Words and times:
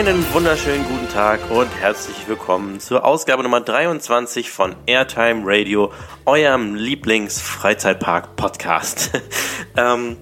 Einen 0.00 0.24
wunderschönen 0.32 0.88
guten 0.88 1.10
Tag 1.10 1.50
und 1.50 1.68
herzlich 1.78 2.26
willkommen 2.26 2.80
zur 2.80 3.04
Ausgabe 3.04 3.42
Nummer 3.42 3.60
23 3.60 4.50
von 4.50 4.74
Airtime 4.86 5.42
Radio, 5.44 5.92
eurem 6.24 6.74
Lieblings-Freizeitpark-Podcast. 6.74 9.20
ähm, 9.76 10.16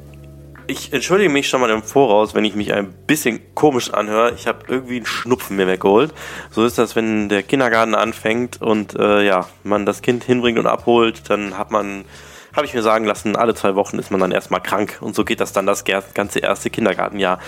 ich 0.66 0.92
entschuldige 0.92 1.30
mich 1.30 1.48
schon 1.48 1.60
mal 1.60 1.70
im 1.70 1.84
Voraus, 1.84 2.34
wenn 2.34 2.45
ich 2.45 2.56
mich 2.56 2.74
ein 2.74 2.92
bisschen 3.06 3.55
komisch 3.55 3.95
anhöre. 3.95 4.33
Ich 4.34 4.48
habe 4.48 4.64
irgendwie 4.66 4.96
einen 4.96 5.06
Schnupfen 5.06 5.56
mir 5.56 5.69
weggeholt. 5.69 6.12
So 6.50 6.64
ist 6.64 6.77
das, 6.77 6.97
wenn 6.97 7.28
der 7.28 7.45
Kindergarten 7.45 7.95
anfängt 7.95 8.60
und 8.60 8.98
äh, 8.98 9.24
ja, 9.24 9.47
man 9.62 9.86
das 9.86 10.02
Kind 10.02 10.24
hinbringt 10.24 10.58
und 10.58 10.66
abholt, 10.66 11.30
dann 11.30 11.56
hat 11.56 11.70
man, 11.70 12.05
habe 12.52 12.66
ich 12.66 12.74
mir 12.74 12.83
sagen 12.83 13.05
lassen, 13.05 13.36
alle 13.36 13.55
zwei 13.55 13.77
Wochen 13.77 14.00
ist 14.00 14.10
man 14.10 14.19
dann 14.19 14.33
erstmal 14.33 14.60
krank 14.60 14.98
und 15.00 15.14
so 15.14 15.24
geht 15.24 15.38
das 15.38 15.52
dann 15.52 15.66
das 15.66 15.84
ganze 15.84 16.41
erste 16.41 16.69
Kindergartenjahr. 16.69 17.39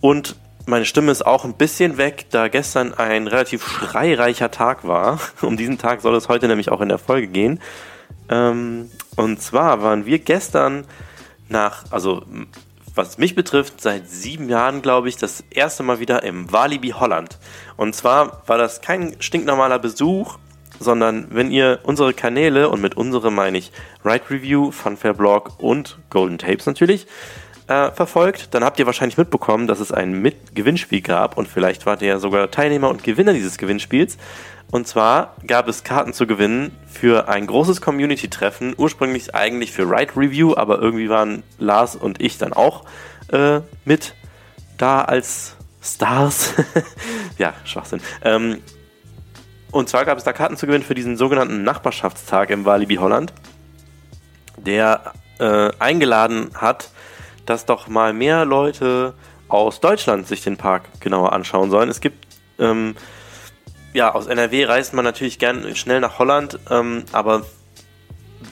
Und 0.00 0.36
meine 0.66 0.84
Stimme 0.84 1.12
ist 1.12 1.24
auch 1.24 1.44
ein 1.44 1.54
bisschen 1.54 1.96
weg, 1.96 2.26
da 2.30 2.48
gestern 2.48 2.92
ein 2.92 3.28
relativ 3.28 3.66
schreireicher 3.66 4.50
Tag 4.50 4.86
war. 4.86 5.20
Um 5.40 5.56
diesen 5.56 5.78
Tag 5.78 6.02
soll 6.02 6.14
es 6.16 6.28
heute 6.28 6.48
nämlich 6.48 6.70
auch 6.70 6.80
in 6.80 6.88
der 6.88 6.98
Folge 6.98 7.28
gehen. 7.28 7.60
Ähm, 8.28 8.90
und 9.16 9.40
zwar 9.40 9.82
waren 9.82 10.06
wir 10.06 10.18
gestern 10.18 10.84
nach, 11.48 11.84
also 11.90 12.24
was 12.94 13.18
mich 13.18 13.34
betrifft, 13.34 13.80
seit 13.80 14.08
sieben 14.08 14.48
Jahren, 14.48 14.82
glaube 14.82 15.08
ich, 15.08 15.16
das 15.16 15.44
erste 15.50 15.82
Mal 15.82 16.00
wieder 16.00 16.22
im 16.22 16.50
Walibi 16.50 16.90
Holland. 16.90 17.38
Und 17.76 17.94
zwar 17.94 18.42
war 18.46 18.58
das 18.58 18.80
kein 18.80 19.16
stinknormaler 19.20 19.78
Besuch, 19.78 20.38
sondern 20.80 21.28
wenn 21.30 21.50
ihr 21.50 21.80
unsere 21.84 22.12
Kanäle, 22.14 22.68
und 22.68 22.80
mit 22.80 22.96
unsere 22.96 23.30
meine 23.30 23.58
ich 23.58 23.70
Ride 24.04 24.24
Review, 24.30 24.70
Funfair 24.72 25.14
Blog 25.14 25.58
und 25.58 25.98
Golden 26.10 26.38
Tapes 26.38 26.66
natürlich, 26.66 27.06
äh, 27.68 27.90
verfolgt, 27.90 28.54
dann 28.54 28.64
habt 28.64 28.78
ihr 28.78 28.86
wahrscheinlich 28.86 29.18
mitbekommen, 29.18 29.66
dass 29.66 29.80
es 29.80 29.92
ein 29.92 30.12
Mit 30.12 30.54
Gewinnspiel 30.54 31.00
gab 31.00 31.36
und 31.36 31.48
vielleicht 31.48 31.86
wart 31.86 32.02
ihr 32.02 32.08
ja 32.08 32.18
sogar 32.18 32.50
Teilnehmer 32.50 32.88
und 32.88 33.02
Gewinner 33.02 33.32
dieses 33.32 33.58
Gewinnspiels. 33.58 34.18
Und 34.70 34.88
zwar 34.88 35.36
gab 35.46 35.68
es 35.68 35.84
Karten 35.84 36.12
zu 36.12 36.26
gewinnen 36.26 36.76
für 36.88 37.28
ein 37.28 37.46
großes 37.46 37.80
Community-Treffen, 37.80 38.74
ursprünglich 38.76 39.34
eigentlich 39.34 39.72
für 39.72 39.82
Ride 39.82 40.16
Review, 40.16 40.54
aber 40.56 40.80
irgendwie 40.80 41.08
waren 41.08 41.44
Lars 41.58 41.94
und 41.94 42.20
ich 42.20 42.38
dann 42.38 42.52
auch 42.52 42.84
äh, 43.32 43.60
mit 43.84 44.14
da 44.76 45.02
als 45.02 45.56
Stars. 45.80 46.54
ja, 47.38 47.54
Schwachsinn. 47.64 48.00
Ähm, 48.24 48.58
und 49.70 49.88
zwar 49.88 50.04
gab 50.04 50.18
es 50.18 50.24
da 50.24 50.32
Karten 50.32 50.56
zu 50.56 50.66
gewinnen 50.66 50.84
für 50.84 50.94
diesen 50.94 51.16
sogenannten 51.16 51.62
Nachbarschaftstag 51.62 52.50
im 52.50 52.64
Walibi 52.64 52.96
Holland, 52.96 53.32
der 54.56 55.12
äh, 55.38 55.70
eingeladen 55.78 56.50
hat, 56.54 56.90
dass 57.46 57.66
doch 57.66 57.88
mal 57.88 58.12
mehr 58.12 58.44
Leute 58.44 59.14
aus 59.48 59.80
Deutschland 59.80 60.26
sich 60.26 60.42
den 60.42 60.56
Park 60.56 61.00
genauer 61.00 61.32
anschauen 61.32 61.70
sollen. 61.70 61.88
Es 61.88 62.00
gibt, 62.00 62.26
ähm, 62.58 62.96
ja, 63.92 64.14
aus 64.14 64.26
NRW 64.26 64.64
reist 64.64 64.92
man 64.92 65.04
natürlich 65.04 65.38
gern 65.38 65.74
schnell 65.76 66.00
nach 66.00 66.18
Holland, 66.18 66.58
ähm, 66.70 67.04
aber 67.12 67.46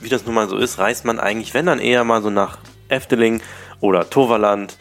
wie 0.00 0.08
das 0.08 0.24
nun 0.24 0.34
mal 0.34 0.48
so 0.48 0.56
ist, 0.56 0.78
reist 0.78 1.04
man 1.04 1.18
eigentlich, 1.18 1.54
wenn 1.54 1.66
dann 1.66 1.80
eher 1.80 2.04
mal 2.04 2.22
so 2.22 2.30
nach 2.30 2.58
Efteling 2.88 3.42
oder 3.80 4.08
Toverland. 4.08 4.78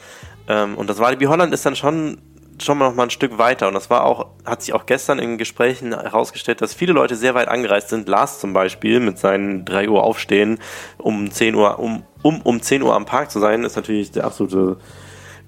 Ähm, 0.47 0.75
und 0.75 0.89
das 0.89 0.99
Walibi 0.99 1.25
Holland 1.25 1.53
ist 1.53 1.65
dann 1.65 1.75
schon 1.75 2.19
schon 2.61 2.77
noch 2.77 2.93
mal 2.93 3.03
ein 3.03 3.09
Stück 3.09 3.37
weiter. 3.37 3.67
Und 3.67 3.73
das 3.73 3.89
war 3.89 4.03
auch, 4.05 4.27
hat 4.45 4.61
sich 4.61 4.73
auch 4.73 4.85
gestern 4.85 5.19
in 5.19 5.37
Gesprächen 5.37 5.91
herausgestellt, 5.91 6.61
dass 6.61 6.73
viele 6.73 6.93
Leute 6.93 7.15
sehr 7.15 7.33
weit 7.35 7.47
angereist 7.47 7.89
sind. 7.89 8.07
Lars 8.07 8.39
zum 8.39 8.53
Beispiel 8.53 8.99
mit 8.99 9.17
seinen 9.17 9.65
3 9.65 9.89
Uhr 9.89 10.03
aufstehen, 10.03 10.59
um 10.97 11.31
10 11.31 11.55
Uhr, 11.55 11.79
um 11.79 12.03
um 12.23 12.41
um 12.41 12.61
10 12.61 12.81
Uhr 12.81 12.95
am 12.95 13.05
Park 13.05 13.29
zu 13.29 13.39
sein, 13.39 13.63
ist 13.63 13.75
natürlich 13.75 14.11
der 14.11 14.25
absolute 14.25 14.77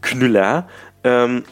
Knüller. 0.02 0.68
Ähm, 1.04 1.44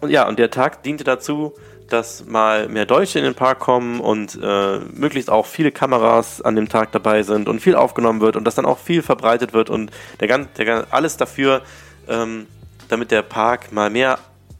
und 0.00 0.10
ja, 0.10 0.26
und 0.26 0.38
der 0.38 0.50
Tag 0.50 0.82
diente 0.82 1.04
dazu, 1.04 1.52
dass 1.88 2.24
mal 2.26 2.68
mehr 2.68 2.86
Deutsche 2.86 3.18
in 3.18 3.24
den 3.24 3.34
Park 3.34 3.60
kommen 3.60 4.00
und 4.00 4.38
äh, 4.42 4.78
möglichst 4.78 5.30
auch 5.30 5.46
viele 5.46 5.70
Kameras 5.70 6.42
an 6.42 6.56
dem 6.56 6.68
Tag 6.68 6.92
dabei 6.92 7.22
sind 7.22 7.48
und 7.48 7.60
viel 7.60 7.74
aufgenommen 7.74 8.20
wird 8.20 8.36
und 8.36 8.44
dass 8.44 8.54
dann 8.54 8.66
auch 8.66 8.78
viel 8.78 9.02
verbreitet 9.02 9.52
wird 9.52 9.70
und 9.70 9.90
der, 10.20 10.38
der 10.38 10.86
alles 10.90 11.16
dafür, 11.16 11.62
ähm, 12.08 12.46
damit 12.88 13.10
der 13.10 13.22
Park 13.22 13.72
mal 13.72 13.90
mehr 13.90 14.18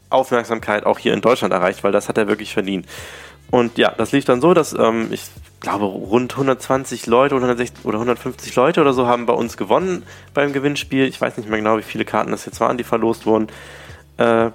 Aufmerksamkeit 0.09 0.85
auch 0.85 0.99
hier 0.99 1.13
in 1.13 1.21
Deutschland 1.21 1.53
erreicht, 1.53 1.83
weil 1.83 1.91
das 1.91 2.07
hat 2.07 2.17
er 2.17 2.27
wirklich 2.27 2.53
verdient. 2.53 2.85
Und 3.51 3.77
ja, 3.77 3.93
das 3.95 4.11
lief 4.11 4.25
dann 4.25 4.41
so, 4.41 4.53
dass 4.53 4.73
ähm, 4.73 5.07
ich 5.11 5.21
glaube, 5.59 5.85
rund 5.85 6.33
120 6.33 7.07
Leute 7.07 7.35
160 7.35 7.85
oder 7.85 7.97
150 7.97 8.55
Leute 8.55 8.81
oder 8.81 8.93
so 8.93 9.07
haben 9.07 9.25
bei 9.25 9.33
uns 9.33 9.57
gewonnen 9.57 10.03
beim 10.33 10.53
Gewinnspiel. 10.53 11.05
Ich 11.05 11.19
weiß 11.19 11.37
nicht 11.37 11.49
mehr 11.49 11.57
genau, 11.57 11.77
wie 11.77 11.83
viele 11.83 12.05
Karten 12.05 12.31
das 12.31 12.45
jetzt 12.45 12.59
waren, 12.59 12.77
die 12.77 12.83
verlost 12.83 13.25
wurden. 13.25 13.47
Äh, 14.17 14.51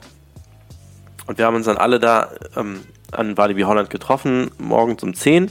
und 1.26 1.38
wir 1.38 1.46
haben 1.46 1.56
uns 1.56 1.66
dann 1.66 1.76
alle 1.76 2.00
da 2.00 2.30
ähm, 2.56 2.80
an 3.10 3.36
Walibi 3.36 3.62
Holland 3.62 3.90
getroffen, 3.90 4.50
morgens 4.58 5.02
um 5.02 5.14
10. 5.14 5.50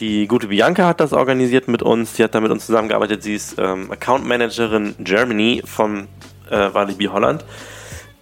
Die 0.00 0.26
gute 0.26 0.48
Bianca 0.48 0.86
hat 0.86 1.00
das 1.00 1.12
organisiert 1.12 1.68
mit 1.68 1.82
uns. 1.82 2.14
Die 2.14 2.24
hat 2.24 2.34
da 2.34 2.40
mit 2.40 2.50
uns 2.50 2.66
zusammengearbeitet. 2.66 3.22
Sie 3.22 3.34
ist 3.34 3.56
ähm, 3.58 3.92
Account 3.92 4.26
Managerin 4.26 4.96
Germany 4.98 5.62
von 5.64 6.08
äh, 6.50 6.74
Walibi 6.74 7.06
Holland. 7.06 7.44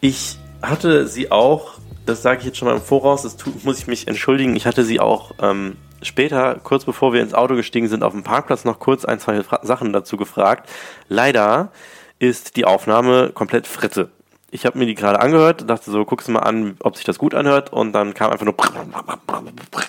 Ich 0.00 0.38
hatte 0.60 1.06
sie 1.06 1.30
auch, 1.30 1.78
das 2.04 2.22
sage 2.22 2.40
ich 2.40 2.46
jetzt 2.46 2.58
schon 2.58 2.68
mal 2.68 2.74
im 2.74 2.82
Voraus, 2.82 3.22
das 3.22 3.36
muss 3.64 3.78
ich 3.78 3.86
mich 3.86 4.06
entschuldigen, 4.06 4.54
ich 4.54 4.66
hatte 4.66 4.84
sie 4.84 5.00
auch 5.00 5.32
ähm, 5.40 5.76
später, 6.02 6.60
kurz 6.62 6.84
bevor 6.84 7.12
wir 7.12 7.22
ins 7.22 7.34
Auto 7.34 7.54
gestiegen 7.54 7.88
sind, 7.88 8.02
auf 8.02 8.12
dem 8.12 8.22
Parkplatz 8.22 8.64
noch 8.64 8.78
kurz 8.78 9.04
ein, 9.04 9.20
zwei 9.20 9.42
Fra 9.42 9.60
Sachen 9.62 9.92
dazu 9.92 10.16
gefragt. 10.16 10.68
Leider 11.08 11.70
ist 12.18 12.56
die 12.56 12.64
Aufnahme 12.64 13.30
komplett 13.30 13.66
Fritte. 13.66 14.10
Ich 14.50 14.66
habe 14.66 14.78
mir 14.78 14.86
die 14.86 14.94
gerade 14.94 15.18
angehört, 15.18 15.68
dachte 15.68 15.90
so, 15.90 16.04
guckst 16.04 16.28
du 16.28 16.32
mal 16.32 16.40
an, 16.40 16.76
ob 16.80 16.96
sich 16.96 17.04
das 17.06 17.18
gut 17.18 17.34
anhört 17.34 17.72
und 17.72 17.92
dann 17.92 18.12
kam 18.12 18.30
einfach 18.30 18.44
nur 18.44 18.54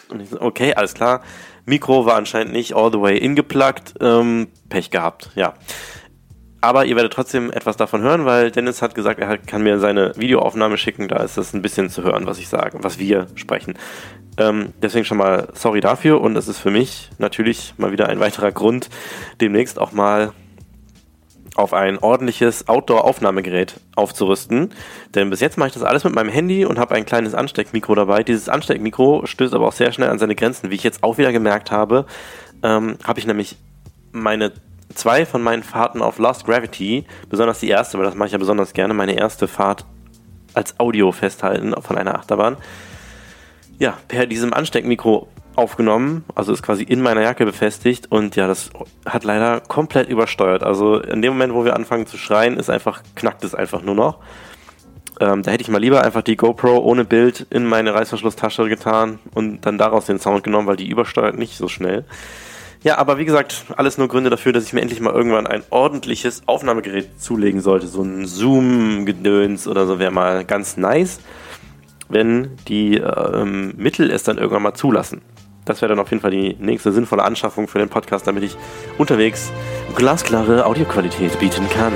und 0.10 0.22
ich 0.22 0.30
so, 0.30 0.42
okay, 0.42 0.74
alles 0.74 0.94
klar. 0.94 1.22
Mikro 1.66 2.06
war 2.06 2.16
anscheinend 2.16 2.54
nicht 2.54 2.74
all 2.74 2.92
the 2.92 3.00
way 3.00 3.18
ingeplugged, 3.18 3.96
ähm, 4.00 4.48
Pech 4.70 4.90
gehabt, 4.90 5.32
ja. 5.36 5.54
Aber 6.64 6.86
ihr 6.86 6.96
werdet 6.96 7.12
trotzdem 7.12 7.52
etwas 7.52 7.76
davon 7.76 8.04
hören, 8.04 8.24
weil 8.24 8.50
Dennis 8.50 8.82
hat 8.82 8.96
gesagt, 8.96 9.20
er 9.20 9.38
kann 9.38 9.64
mir 9.64 9.80
seine 9.80 10.14
Videoaufnahme 10.16 10.78
schicken, 10.78 11.10
da 11.10 11.18
ist 11.18 11.38
das 11.38 11.54
ein 11.54 11.62
bisschen 11.62 11.90
zu 11.90 12.04
hören, 12.04 12.26
was 12.26 12.40
ich 12.40 12.48
sage, 12.48 12.78
was 12.82 13.00
wir 13.00 13.28
sprechen. 13.36 13.74
Ähm, 14.38 14.72
deswegen 14.82 15.04
schon 15.04 15.18
mal 15.18 15.50
sorry 15.56 15.82
dafür 15.82 16.22
und 16.22 16.38
es 16.38 16.48
ist 16.48 16.60
für 16.60 16.72
mich 16.72 17.10
natürlich 17.18 17.74
mal 17.76 17.92
wieder 17.92 18.08
ein 18.08 18.22
weiterer 18.22 18.54
Grund, 18.54 18.90
demnächst 19.42 19.78
auch 19.78 19.92
mal 19.92 20.32
auf 21.56 21.74
ein 21.74 21.98
ordentliches 21.98 22.70
Outdoor-Aufnahmegerät 22.70 23.82
aufzurüsten. 23.98 24.70
Denn 25.16 25.30
bis 25.30 25.42
jetzt 25.42 25.58
mache 25.58 25.68
ich 25.68 25.74
das 25.74 25.84
alles 25.84 26.06
mit 26.06 26.16
meinem 26.16 26.30
Handy 26.30 26.64
und 26.64 26.80
habe 26.80 26.96
ein 26.96 27.06
kleines 27.06 27.36
Ansteckmikro 27.36 27.94
dabei. 27.94 28.24
Dieses 28.24 28.48
Ansteckmikro 28.48 29.26
stößt 29.26 29.54
aber 29.54 29.68
auch 29.68 29.74
sehr 29.74 29.92
schnell 29.92 30.10
an 30.10 30.18
seine 30.18 30.34
Grenzen. 30.34 30.72
Wie 30.72 30.76
ich 30.76 30.84
jetzt 30.84 31.04
auch 31.04 31.18
wieder 31.18 31.34
gemerkt 31.34 31.72
habe, 31.72 32.06
ähm, 32.64 32.96
habe 33.04 33.20
ich 33.20 33.28
nämlich 33.28 33.58
meine 34.14 34.54
zwei 34.96 35.26
von 35.26 35.42
meinen 35.42 35.64
Fahrten 35.64 36.02
auf 36.02 36.20
Lost 36.20 36.46
Gravity, 36.46 37.06
besonders 37.30 37.60
die 37.60 37.70
erste, 37.70 37.98
weil 37.98 38.06
das 38.06 38.16
mache 38.16 38.28
ich 38.28 38.34
ja 38.34 38.38
besonders 38.38 38.74
gerne, 38.74 38.94
meine 38.94 39.14
erste 39.14 39.48
Fahrt 39.48 39.86
als 40.54 40.80
Audio 40.80 41.12
festhalten 41.12 41.74
von 41.82 41.98
einer 41.98 42.16
Achterbahn 42.16 42.58
ja, 43.80 43.98
per 44.08 44.26
diesem 44.26 44.54
Ansteckmikro 44.54 45.28
aufgenommen, 45.56 46.26
also 46.34 46.52
ist 46.52 46.64
quasi 46.64 46.84
in 46.84 47.02
meiner 47.02 47.22
Jacke 47.22 47.46
befestigt 47.46 48.12
und 48.12 48.36
ja, 48.36 48.48
das 48.48 48.72
hat 49.06 49.24
leider 49.24 49.60
komplett 49.60 50.10
übersteuert. 50.10 50.64
Also 50.64 51.00
in 51.00 51.22
dem 51.22 51.34
Moment, 51.34 51.54
wo 51.54 51.64
wir 51.64 51.76
anfangen 51.76 52.08
zu 52.08 52.18
schreien, 52.18 52.58
ist 52.58 52.70
einfach, 52.70 53.04
knackt 53.16 53.44
es 53.44 53.54
einfach 53.54 53.84
nur 53.84 53.94
noch. 53.94 54.20
Ähm, 55.20 55.44
da 55.44 55.52
hätte 55.52 55.62
ich 55.62 55.70
mal 55.70 55.80
lieber 55.80 56.04
einfach 56.04 56.24
die 56.24 56.38
GoPro 56.38 56.80
ohne 56.80 57.06
Bild 57.06 57.46
in 57.52 57.66
meine 57.66 57.94
Reißverschlusstasche 57.94 58.68
getan 58.68 59.20
und 59.36 59.62
dann 59.62 59.78
daraus 59.78 60.08
den 60.08 60.18
Sound 60.18 60.44
genommen, 60.44 60.68
weil 60.68 60.78
die 60.78 60.90
übersteuert 60.90 61.38
nicht 61.38 61.56
so 61.56 61.68
schnell. 61.68 62.06
Ja, 62.84 62.98
aber 62.98 63.18
wie 63.18 63.26
gesagt, 63.26 63.66
alles 63.78 63.98
nur 63.98 64.10
Gründe 64.10 64.30
dafür, 64.30 64.52
dass 64.52 64.66
ich 64.66 64.74
mir 64.74 64.82
endlich 64.82 65.00
mal 65.00 65.14
irgendwann 65.14 65.48
ein 65.48 65.64
ordentliches 65.70 66.44
Aufnahmegerät 66.48 67.22
zulegen 67.22 67.62
sollte. 67.62 67.88
So 67.88 68.04
ein 68.04 68.26
Zoom-Gedöns 68.26 69.68
oder 69.68 69.88
so 69.88 70.00
wäre 70.00 70.12
mal 70.12 70.44
ganz 70.44 70.78
nice 70.78 71.20
wenn 72.14 72.52
die 72.68 72.98
ähm, 72.98 73.74
Mittel 73.76 74.12
es 74.12 74.24
dann 74.24 74.38
irgendwann 74.38 74.64
mal 74.64 74.74
zulassen. 74.74 75.22
Das 75.66 75.82
wäre 75.82 75.90
dann 75.90 76.00
auf 76.00 76.12
jeden 76.12 76.22
Fall 76.22 76.32
die 76.32 76.56
nächste 76.60 76.92
sinnvolle 76.92 77.24
Anschaffung 77.24 77.68
für 77.68 77.80
den 77.80 77.90
Podcast, 77.90 78.28
damit 78.28 78.44
ich 78.44 78.58
unterwegs 78.98 79.52
glasklare 79.96 80.66
Audioqualität 80.66 81.40
bieten 81.40 81.68
kann. 81.70 81.94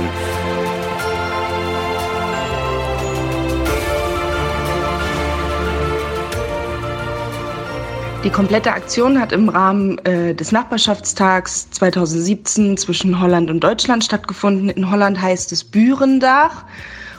Die 8.23 8.31
komplette 8.31 8.73
Aktion 8.73 9.19
hat 9.19 9.31
im 9.31 9.47
Rahmen 9.47 9.99
äh, 9.99 10.33
des 10.33 10.51
Nachbarschaftstags 10.51 11.69
2017 11.69 12.75
zwischen 12.75 13.21
Holland 13.21 13.49
und 13.49 13.63
Deutschland 13.63 14.03
stattgefunden. 14.03 14.69
In 14.69 14.89
Holland 14.89 15.21
heißt 15.21 15.51
es 15.51 15.63
Bürendach. 15.63 16.65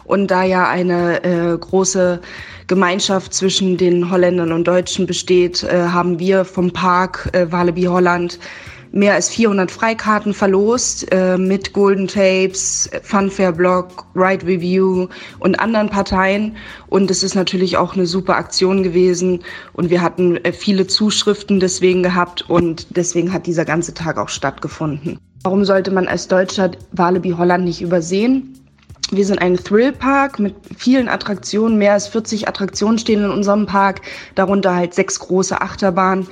Und 0.05 0.31
da 0.31 0.43
ja 0.43 0.69
eine 0.69 1.23
äh, 1.23 1.57
große 1.57 2.21
Gemeinschaft 2.67 3.33
zwischen 3.33 3.77
den 3.77 4.11
Holländern 4.11 4.53
und 4.53 4.67
Deutschen 4.67 5.07
besteht, 5.07 5.63
äh, 5.63 5.89
haben 5.89 6.19
wir 6.19 6.45
vom 6.45 6.73
Park 6.73 7.31
äh, 7.33 7.51
Walibi 7.53 7.85
Holland 7.85 8.39
mehr 8.93 9.15
als 9.15 9.29
400 9.31 9.71
Freikarten 9.71 10.35
verlost 10.35 11.11
äh, 11.13 11.37
mit 11.37 11.73
Golden 11.73 12.09
Tapes, 12.09 12.91
Funfair 13.03 13.53
Blog, 13.53 14.07
Ride 14.15 14.47
Review 14.47 15.09
und 15.39 15.61
anderen 15.61 15.89
Parteien. 15.89 16.57
Und 16.89 17.11
es 17.11 17.23
ist 17.23 17.35
natürlich 17.35 17.77
auch 17.77 17.95
eine 17.95 18.07
super 18.07 18.37
Aktion 18.37 18.83
gewesen. 18.83 19.41
Und 19.73 19.91
wir 19.91 20.03
hatten 20.03 20.37
äh, 20.45 20.53
viele 20.53 20.87
Zuschriften 20.87 21.61
deswegen 21.61 22.03
gehabt 22.03 22.49
und 22.49 22.87
deswegen 22.97 23.33
hat 23.33 23.47
dieser 23.47 23.65
ganze 23.65 23.95
Tag 23.95 24.19
auch 24.19 24.29
stattgefunden. 24.29 25.19
Warum 25.43 25.65
sollte 25.65 25.91
man 25.91 26.09
als 26.09 26.29
Deutscher 26.29 26.73
Walibi 26.93 27.31
Holland 27.31 27.65
nicht 27.65 27.81
übersehen? 27.81 28.55
Wir 29.11 29.25
sind 29.25 29.41
ein 29.41 29.57
Thrillpark 29.57 30.39
mit 30.39 30.55
vielen 30.77 31.09
Attraktionen. 31.09 31.79
Mehr 31.79 31.95
als 31.95 32.09
40 32.09 32.47
Attraktionen 32.47 32.99
stehen 32.99 33.25
in 33.25 33.31
unserem 33.31 33.65
Park, 33.65 34.03
darunter 34.35 34.75
halt 34.75 34.93
sechs 34.93 35.19
große 35.19 35.59
Achterbahnen, 35.61 36.27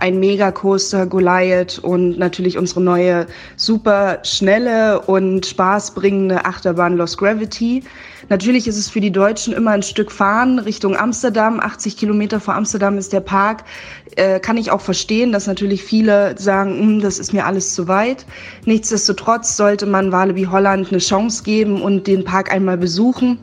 ein 0.00 0.18
Megacoaster, 0.18 1.06
Goliath 1.06 1.78
und 1.78 2.18
natürlich 2.18 2.58
unsere 2.58 2.80
neue 2.80 3.26
super 3.56 4.18
schnelle 4.24 5.00
und 5.02 5.46
spaßbringende 5.46 6.44
Achterbahn 6.44 6.96
Lost 6.96 7.18
Gravity. 7.18 7.82
Natürlich 8.28 8.66
ist 8.66 8.76
es 8.76 8.88
für 8.88 9.00
die 9.00 9.10
Deutschen 9.12 9.52
immer 9.52 9.72
ein 9.72 9.82
Stück 9.82 10.10
fahren 10.10 10.58
Richtung 10.58 10.96
Amsterdam. 10.96 11.60
80 11.60 11.96
Kilometer 11.96 12.40
vor 12.40 12.54
Amsterdam 12.54 12.96
ist 12.96 13.12
der 13.12 13.20
Park. 13.20 13.64
Äh, 14.16 14.40
kann 14.40 14.56
ich 14.56 14.70
auch 14.70 14.80
verstehen, 14.80 15.32
dass 15.32 15.46
natürlich 15.46 15.82
viele 15.82 16.38
sagen, 16.38 16.78
hm, 16.78 17.00
das 17.00 17.18
ist 17.18 17.32
mir 17.32 17.44
alles 17.44 17.74
zu 17.74 17.88
weit. 17.88 18.26
Nichtsdestotrotz 18.64 19.56
sollte 19.56 19.86
man 19.86 20.12
Walibi 20.12 20.44
Holland 20.44 20.88
eine 20.90 20.98
Chance 20.98 21.42
geben 21.42 21.82
und 21.82 22.06
den 22.06 22.24
Park 22.24 22.52
einmal 22.52 22.78
besuchen. 22.78 23.38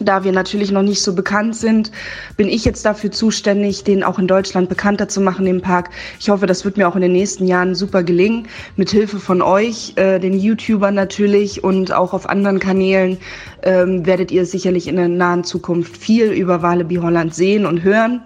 Da 0.00 0.24
wir 0.24 0.32
natürlich 0.32 0.70
noch 0.70 0.82
nicht 0.82 1.02
so 1.02 1.14
bekannt 1.14 1.54
sind, 1.54 1.92
bin 2.36 2.48
ich 2.48 2.64
jetzt 2.64 2.84
dafür 2.86 3.10
zuständig, 3.10 3.84
den 3.84 4.02
auch 4.02 4.18
in 4.18 4.26
Deutschland 4.26 4.68
bekannter 4.70 5.08
zu 5.08 5.20
machen, 5.20 5.44
den 5.44 5.60
Park. 5.60 5.90
Ich 6.18 6.30
hoffe, 6.30 6.46
das 6.46 6.64
wird 6.64 6.78
mir 6.78 6.88
auch 6.88 6.96
in 6.96 7.02
den 7.02 7.12
nächsten 7.12 7.46
Jahren 7.46 7.74
super 7.74 8.02
gelingen. 8.02 8.48
Mit 8.76 8.90
Hilfe 8.90 9.18
von 9.18 9.42
euch, 9.42 9.92
äh, 9.96 10.18
den 10.18 10.38
YouTubern 10.38 10.94
natürlich 10.94 11.62
und 11.62 11.92
auch 11.92 12.14
auf 12.14 12.28
anderen 12.28 12.60
Kanälen 12.60 13.18
ähm, 13.62 14.06
werdet 14.06 14.30
ihr 14.30 14.46
sicherlich 14.46 14.88
in 14.88 14.96
der 14.96 15.08
nahen 15.08 15.44
Zukunft 15.44 15.96
viel 15.96 16.30
über 16.32 16.62
Walibi 16.62 16.96
Holland 16.96 17.34
sehen 17.34 17.66
und 17.66 17.82
hören. 17.82 18.22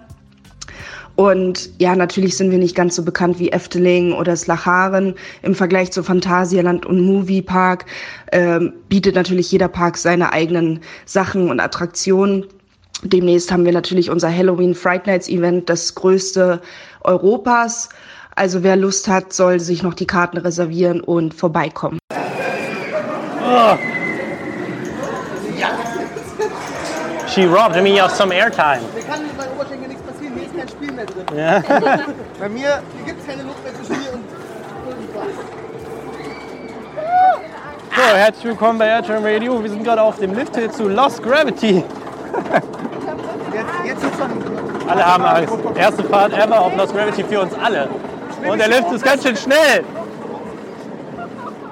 Und 1.15 1.69
ja, 1.79 1.95
natürlich 1.95 2.35
sind 2.35 2.51
wir 2.51 2.57
nicht 2.57 2.75
ganz 2.75 2.95
so 2.95 3.03
bekannt 3.03 3.39
wie 3.39 3.51
Efteling 3.51 4.11
oder 4.13 4.35
Slacharen. 4.35 5.15
Im 5.43 5.55
Vergleich 5.55 5.91
zu 5.91 6.03
Phantasialand 6.03 6.85
und 6.85 6.99
Moviepark 7.01 7.85
ähm, 8.33 8.73
bietet 8.89 9.15
natürlich 9.15 9.51
jeder 9.51 9.69
Park 9.69 9.97
seine 9.97 10.33
eigenen 10.33 10.81
Sachen 11.05 11.49
und 11.49 11.59
Attraktionen. 11.59 12.45
Demnächst 13.03 13.51
haben 13.51 13.65
wir 13.65 13.71
natürlich 13.71 14.09
unser 14.09 14.33
Halloween 14.33 14.75
Fright 14.75 15.07
Nights 15.07 15.29
Event, 15.29 15.69
das 15.69 15.95
größte 15.95 16.61
Europas. 17.03 17.89
Also 18.35 18.63
wer 18.63 18.75
Lust 18.75 19.07
hat, 19.07 19.31
soll 19.31 19.61
sich 19.61 19.83
noch 19.83 19.93
die 19.93 20.07
Karten 20.07 20.37
reservieren 20.37 20.99
und 20.99 21.33
vorbeikommen. 21.33 21.99
Oh. 22.11 23.77
She 27.27 27.45
robbed 27.45 27.81
me 27.83 28.01
of 28.01 28.11
some 28.11 28.33
airtime 28.33 28.81
drin. 31.15 31.37
Ja. 31.37 31.59
Bei 32.39 32.49
mir 32.49 32.59
hier 32.59 32.81
gibt 33.05 33.21
es 33.21 33.27
keine 33.27 33.43
Luft 33.43 33.63
mehr 33.63 33.73
zwischen 33.73 34.01
mir 34.01 34.13
und 34.13 34.23
So, 37.95 38.01
herzlich 38.01 38.45
willkommen 38.45 38.77
bei 38.77 38.87
Airtime 38.87 39.23
Radio. 39.23 39.63
Wir 39.63 39.69
sind 39.69 39.83
gerade 39.83 40.01
auf 40.01 40.19
dem 40.19 40.33
Lift 40.33 40.55
hier 40.55 40.69
zu 40.69 40.89
Lost 40.89 41.23
Gravity. 41.23 41.83
Jetzt, 43.53 43.85
jetzt 43.85 44.01
schon. 44.01 44.89
Alle 44.89 45.05
haben 45.05 45.23
Angst. 45.23 45.53
Erste 45.75 46.03
Fahrt 46.03 46.33
ever 46.33 46.59
auf 46.59 46.75
Lost 46.75 46.93
Gravity 46.93 47.23
für 47.23 47.41
uns 47.41 47.53
alle. 47.53 47.87
Und 48.47 48.59
der 48.59 48.67
Lift 48.67 48.91
ist 48.91 49.03
ganz 49.03 49.23
schön 49.23 49.37
schnell. 49.37 49.85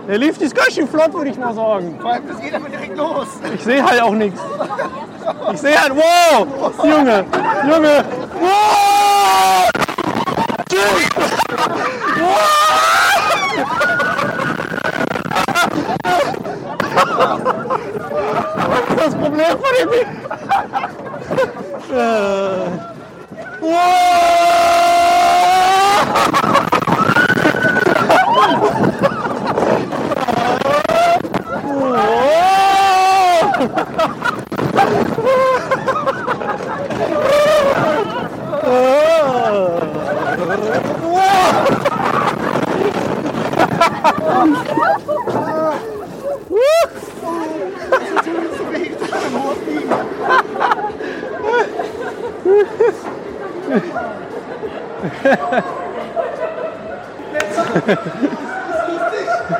Der 0.08 0.18
Lift 0.18 0.42
ist 0.42 0.54
ganz 0.54 0.74
schön 0.74 0.88
flott, 0.88 1.14
würde 1.14 1.30
ich 1.30 1.38
mal 1.38 1.54
sagen. 1.54 1.98
Vor 2.02 2.12
allem, 2.12 2.28
das 2.28 2.42
geht 2.42 2.54
aber 2.54 2.68
direkt 2.68 2.98
los. 2.98 3.28
Ich 3.54 3.64
sehe 3.64 3.84
halt 3.84 4.02
auch 4.02 4.12
nichts. 4.12 4.42
Ich 5.54 5.62
sehe 5.62 5.82
halt, 5.82 5.94
wow! 5.96 6.46
Junge, 6.84 7.26
Junge, 7.70 8.04
wow! 8.42 9.70
Was 18.70 18.90
ist 18.90 18.98
das 18.98 19.16
Problem 19.16 19.52
von 19.52 19.72
dem 19.80 19.90
Ha 31.94 32.00
ha 33.76 33.86
ha. 58.36 58.53
Ding? 59.50 59.58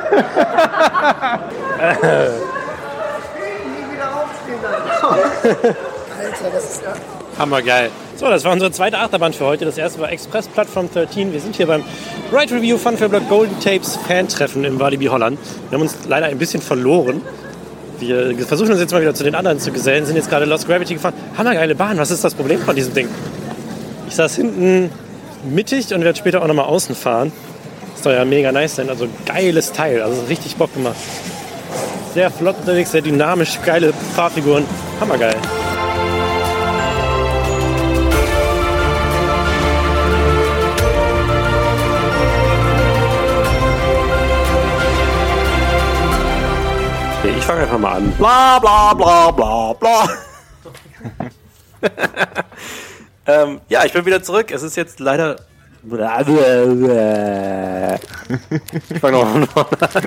Hammergeil. 7.38 7.90
So, 8.16 8.28
das 8.28 8.44
war 8.44 8.52
unsere 8.52 8.70
zweite 8.70 8.98
Achterbahn 8.98 9.32
für 9.32 9.44
heute. 9.44 9.64
Das 9.64 9.76
erste 9.76 10.00
war 10.00 10.10
Express 10.12 10.46
Plattform 10.46 10.88
13. 10.92 11.32
Wir 11.32 11.40
sind 11.40 11.56
hier 11.56 11.66
beim 11.66 11.82
Ride 12.32 12.54
Review 12.54 12.78
Fun 12.78 12.96
Fair 12.96 13.08
Blog 13.08 13.28
Golden 13.28 13.58
Tapes 13.60 13.98
Fan-Treffen 14.06 14.64
im 14.64 14.78
Walibi 14.78 15.06
Holland. 15.06 15.38
Wir 15.68 15.78
haben 15.78 15.82
uns 15.82 15.96
leider 16.06 16.26
ein 16.26 16.38
bisschen 16.38 16.62
verloren. 16.62 17.22
Wir 17.98 18.36
versuchen 18.46 18.70
uns 18.70 18.80
jetzt 18.80 18.92
mal 18.92 19.00
wieder 19.00 19.14
zu 19.14 19.24
den 19.24 19.34
anderen 19.34 19.58
zu 19.58 19.72
gesellen, 19.72 20.04
sind 20.04 20.16
jetzt 20.16 20.28
gerade 20.28 20.44
Lost 20.44 20.66
Gravity 20.66 20.94
gefahren. 20.94 21.14
Hammergeile 21.38 21.74
Bahn, 21.74 21.98
was 21.98 22.10
ist 22.10 22.22
das 22.24 22.34
Problem 22.34 22.60
von 22.60 22.76
diesem 22.76 22.92
Ding? 22.92 23.08
Ich 24.08 24.16
saß 24.16 24.36
hinten 24.36 24.90
mittig 25.48 25.94
und 25.94 26.04
werde 26.04 26.18
später 26.18 26.42
auch 26.42 26.46
nochmal 26.46 26.66
außen 26.66 26.94
fahren. 26.94 27.32
Das 27.94 28.02
soll 28.02 28.14
ja 28.14 28.24
mega 28.24 28.52
nice 28.52 28.76
sein, 28.76 28.90
also 28.90 29.08
geiles 29.24 29.72
Teil, 29.72 30.02
also 30.02 30.22
richtig 30.24 30.56
Bock 30.56 30.72
gemacht. 30.74 30.96
Sehr 32.12 32.30
flott 32.30 32.56
unterwegs, 32.60 32.92
sehr 32.92 33.00
dynamisch, 33.02 33.58
geile 33.64 33.92
Fahrfiguren, 34.14 34.66
hammergeil. 35.00 35.36
Ich 47.24 47.44
fange 47.44 47.62
einfach 47.62 47.78
mal 47.78 47.96
an. 47.96 48.12
Bla 48.18 48.58
bla 48.58 48.94
bla 48.94 49.30
bla 49.30 49.72
bla. 49.72 50.08
ähm, 53.26 53.60
ja, 53.68 53.84
ich 53.84 53.92
bin 53.92 54.04
wieder 54.06 54.22
zurück. 54.22 54.50
Es 54.50 54.62
ist 54.62 54.76
jetzt 54.76 55.00
leider. 55.00 55.36
Ich 58.88 59.00
fange 59.00 59.18
noch 59.18 59.48
von 59.48 59.66
an. 59.80 60.06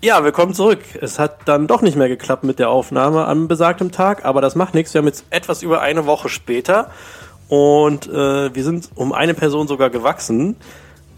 Ja, 0.00 0.24
willkommen 0.24 0.54
zurück. 0.54 0.80
Es 1.00 1.20
hat 1.20 1.46
dann 1.46 1.68
doch 1.68 1.82
nicht 1.82 1.96
mehr 1.96 2.08
geklappt 2.08 2.42
mit 2.42 2.58
der 2.58 2.70
Aufnahme 2.70 3.24
am 3.26 3.46
besagtem 3.46 3.92
Tag, 3.92 4.24
aber 4.24 4.40
das 4.40 4.56
macht 4.56 4.74
nichts. 4.74 4.92
Wir 4.92 4.98
haben 4.98 5.06
jetzt 5.06 5.24
etwas 5.30 5.62
über 5.62 5.80
eine 5.80 6.04
Woche 6.06 6.28
später 6.28 6.90
und 7.48 8.08
äh, 8.08 8.52
wir 8.52 8.64
sind 8.64 8.90
um 8.96 9.12
eine 9.12 9.34
Person 9.34 9.68
sogar 9.68 9.90
gewachsen. 9.90 10.56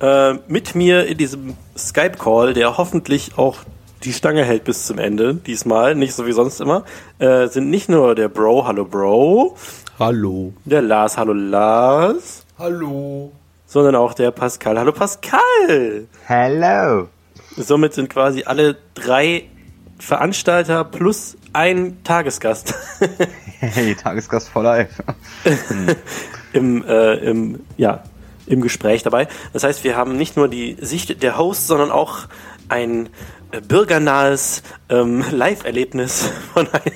Äh, 0.01 0.35
mit 0.49 0.75
mir 0.75 1.07
in 1.07 1.17
diesem 1.17 1.57
Skype-Call, 1.79 2.53
der 2.53 2.77
hoffentlich 2.77 3.39
auch 3.39 3.61
die 4.03 4.13
Stange 4.13 4.45
hält 4.45 4.65
bis 4.65 4.87
zum 4.87 4.99
Ende, 4.99 5.35
diesmal, 5.35 5.95
nicht 5.95 6.13
so 6.13 6.27
wie 6.27 6.33
sonst 6.33 6.61
immer, 6.61 6.85
äh, 7.19 7.47
sind 7.47 7.71
nicht 7.71 7.89
nur 7.89 8.15
der 8.15 8.29
Bro, 8.29 8.67
hallo 8.67 8.85
Bro. 8.85 9.57
Hallo. 9.99 10.53
Der 10.67 10.83
Lars, 10.83 11.17
hallo 11.17 11.33
Lars. 11.33 12.44
Hallo. 12.57 13.33
Sondern 13.67 13.97
auch 13.97 14.15
der 14.15 14.31
Pascal, 14.31 14.79
hallo 14.79 14.93
Pascal. 14.93 16.07
Hallo. 16.29 17.09
Somit 17.57 17.95
sind 17.95 18.09
quasi 18.09 18.45
alle 18.45 18.77
drei 18.95 19.49
Veranstalter 19.99 20.85
plus 20.85 21.37
ein 21.53 22.05
Tagesgast. 22.05 22.73
hey, 23.59 23.97
Tagesgast 23.97 24.49
for 24.49 24.63
life. 24.63 25.03
Im, 26.53 26.85
äh, 26.85 27.15
im, 27.15 27.65
ja, 27.77 28.05
im 28.47 28.61
Gespräch 28.61 29.03
dabei. 29.03 29.27
Das 29.53 29.65
heißt, 29.65 29.83
wir 29.83 29.97
haben 29.97 30.17
nicht 30.17 30.37
nur 30.37 30.47
die 30.47 30.77
Sicht 30.81 31.25
der 31.25 31.37
Hosts, 31.37 31.67
sondern 31.67 31.91
auch 31.91 32.29
ein 32.69 33.09
äh, 33.51 33.61
bürgernahes 33.61 34.63
ähm, 34.89 35.25
Live-Erlebnis 35.33 36.31
von, 36.53 36.69
ein 36.71 36.93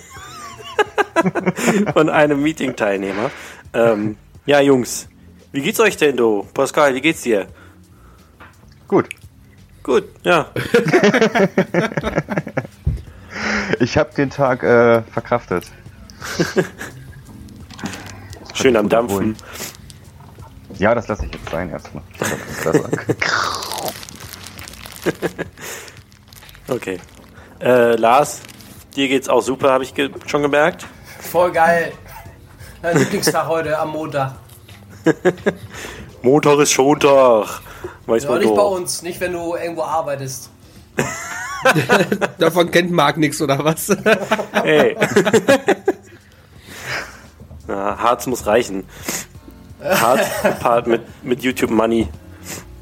von 1.93 2.09
einem 2.09 2.41
Meeting-Teilnehmer. 2.45 3.33
Ähm, 3.75 4.17
ja, 4.47 4.61
Jungs, 4.61 5.09
wie 5.53 5.63
geht's 5.63 5.81
euch 5.81 5.97
denn, 5.97 6.17
du? 6.17 6.47
Pascal, 6.55 6.95
wie 6.95 7.01
geht's 7.01 7.23
dir? 7.23 7.47
Gut. 8.87 9.09
Gut, 9.83 10.05
ja. 10.23 10.49
Ich 13.81 13.97
habe 13.97 14.13
den 14.15 14.31
Tag 14.31 14.63
äh, 14.63 15.03
verkraftet. 15.03 15.65
Schön 18.55 18.77
am 18.77 18.89
Dampfen. 18.89 19.37
Ja, 20.79 20.95
das 20.95 21.09
lasse 21.09 21.27
ich 21.27 21.33
jetzt 21.35 21.49
sein 21.51 21.71
erstmal. 21.71 22.03
Okay. 26.71 26.99
Äh, 27.61 27.97
Lars, 27.97 28.43
dir 28.95 29.09
geht's 29.09 29.27
auch 29.31 29.41
super, 29.41 29.73
habe 29.73 29.85
ich 29.85 29.95
ge 29.95 30.11
schon 30.27 30.43
gemerkt. 30.43 30.87
Voll 31.19 31.51
geil. 31.51 31.93
Lieblingstag 32.93 33.49
heute 33.49 33.79
am 33.79 33.93
Montag. 33.93 34.35
Montag 36.23 36.59
ist 36.61 36.73
Schontag. 36.73 37.61
Weiß 38.07 38.25
Ja, 38.25 38.31
man 38.31 38.39
nicht 38.41 38.51
bei 38.51 38.57
doch. 38.57 38.73
uns, 38.73 39.03
nicht 39.03 39.21
wenn 39.21 39.33
du 39.33 39.55
irgendwo 39.55 39.83
arbeitest. 39.83 40.51
Davon 42.39 42.71
kennt 42.71 42.91
Marc 42.91 43.17
nichts 43.19 43.41
oder 43.43 43.63
was? 43.65 43.89
Ey. 44.65 44.97
ja, 47.69 47.99
Harz 47.99 48.27
muss 48.27 48.47
reichen. 48.47 48.85
Harz 49.83 50.87
mit, 50.87 51.03
mit 51.25 51.43
YouTube 51.43 51.71
Money. 51.71 52.09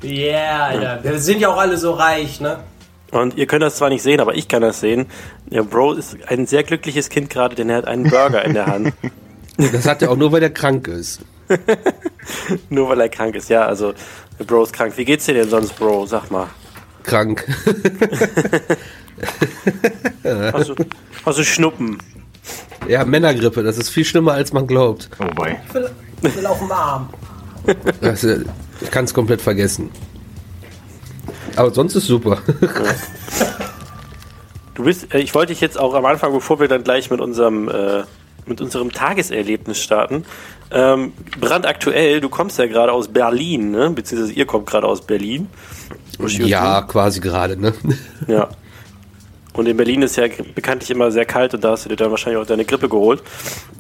Yeah, 0.03 0.65
Alter. 0.67 0.99
Wir 1.03 1.19
sind 1.19 1.41
ja 1.41 1.49
auch 1.49 1.59
alle 1.59 1.77
so 1.77 1.93
reich, 1.93 2.41
ne? 2.41 2.61
Und 3.11 3.37
ihr 3.37 3.47
könnt 3.47 3.63
das 3.63 3.77
zwar 3.77 3.89
nicht 3.89 4.03
sehen, 4.03 4.21
aber 4.21 4.35
ich 4.35 4.49
kann 4.49 4.63
das 4.63 4.81
sehen. 4.81 5.07
Der 5.47 5.63
Bro 5.63 5.93
ist 5.95 6.17
ein 6.29 6.47
sehr 6.47 6.63
glückliches 6.65 7.09
Kind 7.09 7.31
gerade, 7.31 7.55
denn 7.55 7.69
er 7.71 7.79
hat 7.79 7.87
einen 7.87 8.05
Burger 8.11 8.45
in 8.45 8.55
der 8.55 8.67
Hand. 8.67 8.93
Das 9.57 9.87
hat 9.87 10.03
er 10.03 10.11
auch 10.11 10.17
nur, 10.17 10.33
weil 10.33 10.43
er 10.43 10.51
krank 10.51 10.87
ist. 10.89 11.21
Nur 12.71 12.89
weil 12.89 13.01
er 13.01 13.09
krank 13.09 13.35
ist. 13.35 13.49
Ja, 13.49 13.67
also 13.67 13.95
der 14.39 14.45
Bro 14.45 14.65
ist 14.65 14.73
krank. 14.73 14.93
Wie 14.97 15.05
geht's 15.05 15.27
dir 15.27 15.35
denn 15.35 15.49
sonst, 15.49 15.77
Bro? 15.77 16.07
Sag 16.07 16.31
mal. 16.31 16.49
Krank. 17.05 17.47
Hast 20.53 20.69
du, 20.69 20.75
hast 21.25 21.39
du 21.39 21.45
Schnuppen? 21.45 21.99
Ja, 22.89 23.05
Männergrippe, 23.05 23.63
das 23.63 23.79
ist 23.79 23.91
viel 23.91 24.05
schlimmer, 24.05 24.33
als 24.33 24.53
man 24.53 24.67
glaubt. 24.67 25.09
Oh 25.19 25.27
boy. 25.35 25.57
Ich 25.67 25.75
will, 25.75 25.91
ich 26.23 26.37
will 26.37 26.47
auf 26.47 26.59
dem 26.59 26.73
Arm. 26.73 27.09
Das, 28.01 28.25
äh, 28.25 28.45
ich 28.81 28.91
kann 28.91 29.05
es 29.05 29.15
komplett 29.15 29.41
vergessen. 29.41 29.91
Aber 31.57 31.73
sonst 31.73 31.95
ist 31.97 32.07
super. 32.07 32.43
Du 34.75 34.85
bist, 34.85 35.13
äh, 35.15 35.19
ich 35.19 35.35
wollte 35.35 35.53
dich 35.53 35.61
jetzt 35.61 35.79
auch 35.79 35.95
am 35.95 36.05
Anfang, 36.05 36.33
bevor 36.33 36.61
wir 36.61 36.69
dann 36.69 36.85
gleich 36.85 37.11
mit 37.11 37.21
unserem, 37.21 37.69
äh, 37.69 38.03
mit 38.47 38.61
unserem 38.61 38.93
Tageserlebnis 38.93 39.79
starten, 39.79 40.25
ähm, 40.71 41.13
brandaktuell, 41.41 42.21
du 42.21 42.29
kommst 42.29 42.59
ja 42.59 42.67
gerade 42.67 42.93
aus 42.93 43.09
Berlin, 43.09 43.71
ne? 43.71 43.91
beziehungsweise 43.91 44.33
ihr 44.33 44.47
kommt 44.47 44.67
gerade 44.67 44.87
aus 44.87 45.03
Berlin. 45.03 45.49
ja, 46.19 46.83
quasi 46.83 47.21
gerade, 47.21 47.61
ne? 47.61 47.75
Ja. 48.27 48.49
Und 49.53 49.67
in 49.67 49.77
Berlin 49.79 50.03
ist 50.03 50.17
ja 50.17 50.27
bekanntlich 50.55 50.91
immer 50.91 51.11
sehr 51.11 51.25
kalt 51.25 51.55
und 51.55 51.65
da 51.65 51.71
hast 51.71 51.87
du 51.87 51.89
dir 51.89 51.97
dann 51.97 52.11
wahrscheinlich 52.11 52.43
auch 52.43 52.47
deine 52.47 52.67
Grippe 52.67 52.91
geholt. 52.91 53.23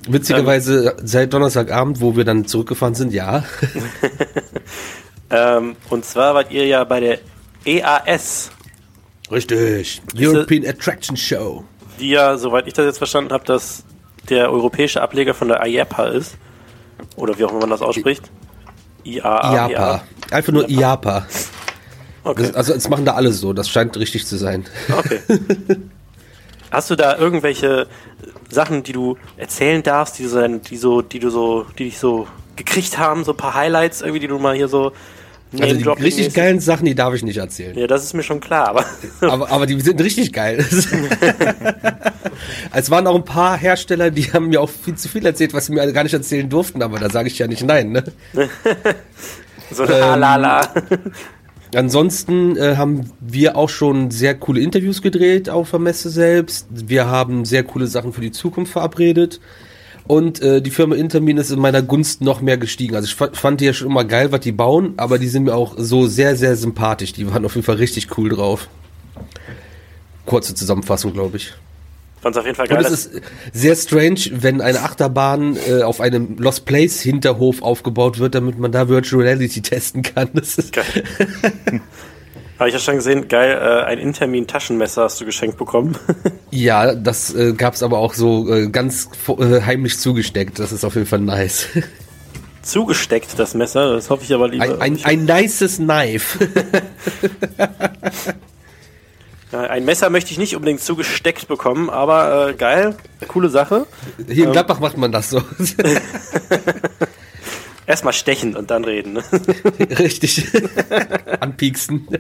Witzigerweise 0.08 0.96
seit 1.02 1.34
Donnerstagabend, 1.34 2.00
wo 2.00 2.16
wir 2.16 2.24
dann 2.24 2.46
zurückgefahren 2.46 2.94
sind, 2.94 3.12
ja. 3.12 3.44
Ähm, 5.30 5.76
und 5.90 6.04
zwar 6.04 6.34
wart 6.34 6.52
ihr 6.52 6.66
ja 6.66 6.84
bei 6.84 7.00
der 7.00 7.18
EAS, 7.64 8.50
Richtig. 9.30 10.02
European 10.16 10.64
Attraction 10.64 11.16
Show. 11.16 11.64
die 11.98 12.10
ja, 12.10 12.38
soweit 12.38 12.68
ich 12.68 12.74
das 12.74 12.86
jetzt 12.86 12.98
verstanden 12.98 13.32
habe, 13.32 13.44
dass 13.44 13.84
der 14.30 14.50
europäische 14.50 15.02
Ableger 15.02 15.34
von 15.34 15.48
der 15.48 15.64
IAPA 15.64 16.06
ist. 16.06 16.36
Oder 17.16 17.38
wie 17.38 17.44
auch 17.44 17.50
immer 17.50 17.60
man 17.60 17.70
das 17.70 17.82
ausspricht. 17.82 18.30
IAA. 19.04 19.68
IAPA. 19.68 20.02
Einfach 20.30 20.52
nur 20.52 20.68
IAPA. 20.68 21.26
Okay. 22.24 22.42
Das, 22.42 22.54
also 22.54 22.74
es 22.74 22.88
machen 22.88 23.04
da 23.04 23.14
alle 23.14 23.32
so, 23.32 23.52
das 23.52 23.68
scheint 23.68 23.96
richtig 23.96 24.26
zu 24.26 24.36
sein. 24.36 24.64
Okay. 24.90 25.20
Hast 26.70 26.90
du 26.90 26.96
da 26.96 27.16
irgendwelche 27.16 27.86
Sachen, 28.50 28.82
die 28.82 28.92
du 28.92 29.16
erzählen 29.36 29.82
darfst, 29.82 30.18
die, 30.18 30.26
so, 30.26 30.46
die 30.46 30.76
so, 30.76 31.02
die 31.02 31.20
du 31.20 31.30
so, 31.30 31.66
die 31.78 31.84
dich 31.84 31.98
so 31.98 32.26
gekriegt 32.56 32.98
haben, 32.98 33.24
so 33.24 33.32
ein 33.32 33.36
paar 33.36 33.54
Highlights 33.54 34.00
irgendwie, 34.00 34.20
die 34.20 34.26
du 34.26 34.38
mal 34.38 34.56
hier 34.56 34.68
so 34.68 34.92
Also 35.60 35.76
die 35.76 36.02
richtig 36.02 36.34
geilen 36.34 36.60
Sachen, 36.60 36.84
die 36.84 36.94
darf 36.94 37.14
ich 37.14 37.22
nicht 37.22 37.36
erzählen. 37.36 37.76
Ja, 37.76 37.86
das 37.86 38.04
ist 38.04 38.14
mir 38.14 38.22
schon 38.22 38.40
klar, 38.40 38.68
aber 38.68 38.84
Aber, 39.20 39.50
aber 39.50 39.66
die 39.66 39.80
sind 39.80 40.00
richtig 40.00 40.32
geil. 40.32 40.58
es 42.72 42.90
waren 42.90 43.06
auch 43.06 43.14
ein 43.14 43.24
paar 43.24 43.56
Hersteller, 43.56 44.10
die 44.10 44.24
haben 44.32 44.48
mir 44.48 44.60
auch 44.60 44.70
viel 44.70 44.94
zu 44.94 45.08
viel 45.08 45.24
erzählt, 45.24 45.54
was 45.54 45.66
sie 45.66 45.72
mir 45.72 45.92
gar 45.92 46.02
nicht 46.02 46.14
erzählen 46.14 46.48
durften, 46.48 46.82
aber 46.82 46.98
da 46.98 47.10
sage 47.10 47.28
ich 47.28 47.38
ja 47.38 47.46
nicht 47.46 47.64
nein. 47.64 47.92
Ne? 47.92 48.04
so 49.70 49.84
la 49.84 50.14
la 50.14 50.36
la. 50.36 50.74
Ansonsten 51.74 52.56
äh, 52.56 52.76
haben 52.76 53.10
wir 53.20 53.56
auch 53.56 53.68
schon 53.68 54.10
sehr 54.10 54.34
coole 54.34 54.60
Interviews 54.60 55.02
gedreht 55.02 55.50
auf 55.50 55.70
der 55.70 55.80
Messe 55.80 56.10
selbst. 56.10 56.68
Wir 56.70 57.06
haben 57.06 57.44
sehr 57.44 57.64
coole 57.64 57.86
Sachen 57.86 58.12
für 58.12 58.20
die 58.20 58.30
Zukunft 58.30 58.72
verabredet. 58.72 59.40
Und 60.06 60.40
äh, 60.40 60.62
die 60.62 60.70
Firma 60.70 60.94
Intermin 60.94 61.36
ist 61.36 61.50
in 61.50 61.58
meiner 61.58 61.82
Gunst 61.82 62.20
noch 62.20 62.40
mehr 62.40 62.56
gestiegen. 62.58 62.94
Also 62.94 63.06
ich 63.06 63.14
fa- 63.14 63.30
fand 63.32 63.60
die 63.60 63.64
ja 63.64 63.72
schon 63.72 63.88
immer 63.88 64.04
geil, 64.04 64.30
was 64.32 64.40
die 64.40 64.52
bauen, 64.52 64.94
aber 64.96 65.18
die 65.18 65.28
sind 65.28 65.44
mir 65.44 65.54
auch 65.56 65.74
so 65.76 66.06
sehr, 66.06 66.36
sehr 66.36 66.56
sympathisch. 66.56 67.12
Die 67.12 67.28
waren 67.30 67.44
auf 67.44 67.54
jeden 67.54 67.64
Fall 67.64 67.76
richtig 67.76 68.16
cool 68.16 68.28
drauf. 68.28 68.68
Kurze 70.24 70.54
Zusammenfassung, 70.54 71.12
glaube 71.12 71.36
ich. 71.38 71.52
Fand's 72.20 72.38
auf 72.38 72.44
jeden 72.44 72.56
Fall 72.56 72.66
Und 72.68 72.74
geil. 72.76 72.84
es 72.84 72.90
ist 73.06 73.10
sehr 73.52 73.76
strange, 73.76 74.20
wenn 74.32 74.60
eine 74.60 74.80
Achterbahn 74.80 75.56
äh, 75.68 75.82
auf 75.82 76.00
einem 76.00 76.36
Lost 76.38 76.64
Place 76.64 77.00
Hinterhof 77.00 77.62
aufgebaut 77.62 78.18
wird, 78.18 78.34
damit 78.34 78.58
man 78.58 78.72
da 78.72 78.88
Virtual 78.88 79.22
Reality 79.22 79.60
testen 79.62 80.02
kann. 80.02 80.30
Das 80.34 80.58
ist 80.58 80.72
Geil. 80.72 80.84
Habe 82.58 82.68
ich 82.70 82.74
ja 82.74 82.80
schon 82.80 82.96
gesehen, 82.96 83.28
geil, 83.28 83.58
äh, 83.60 83.84
ein 83.84 83.98
Intermin-Taschenmesser 83.98 85.02
hast 85.02 85.20
du 85.20 85.24
geschenkt 85.24 85.58
bekommen. 85.58 85.96
Ja, 86.52 86.94
das 86.94 87.34
äh, 87.34 87.52
gab's 87.52 87.82
aber 87.82 87.98
auch 87.98 88.14
so 88.14 88.50
äh, 88.50 88.68
ganz 88.68 89.10
äh, 89.28 89.60
heimlich 89.60 89.98
zugesteckt. 89.98 90.58
Das 90.58 90.72
ist 90.72 90.84
auf 90.84 90.94
jeden 90.94 91.06
Fall 91.06 91.18
nice. 91.18 91.68
Zugesteckt, 92.62 93.38
das 93.38 93.52
Messer, 93.52 93.92
das 93.92 94.08
hoffe 94.08 94.24
ich 94.24 94.32
aber 94.32 94.48
lieber. 94.48 94.64
Ein, 94.64 94.80
ein, 94.80 95.04
ein 95.04 95.24
nices 95.26 95.76
Knife. 95.76 96.48
Ein 99.52 99.84
Messer 99.84 100.08
möchte 100.10 100.32
ich 100.32 100.38
nicht 100.38 100.56
unbedingt 100.56 100.80
zugesteckt 100.80 101.46
bekommen, 101.46 101.88
aber 101.90 102.48
äh, 102.48 102.54
geil, 102.54 102.96
coole 103.28 103.48
Sache. 103.48 103.86
Hier 104.28 104.46
in 104.46 104.52
Gladbach 104.52 104.80
macht 104.80 104.96
man 104.96 105.12
das 105.12 105.30
so. 105.30 105.42
Erstmal 107.86 108.12
stechen 108.12 108.56
und 108.56 108.70
dann 108.70 108.84
reden. 108.84 109.12
Ne? 109.14 109.22
Richtig. 109.98 110.46
Anpieksen. 111.40 112.08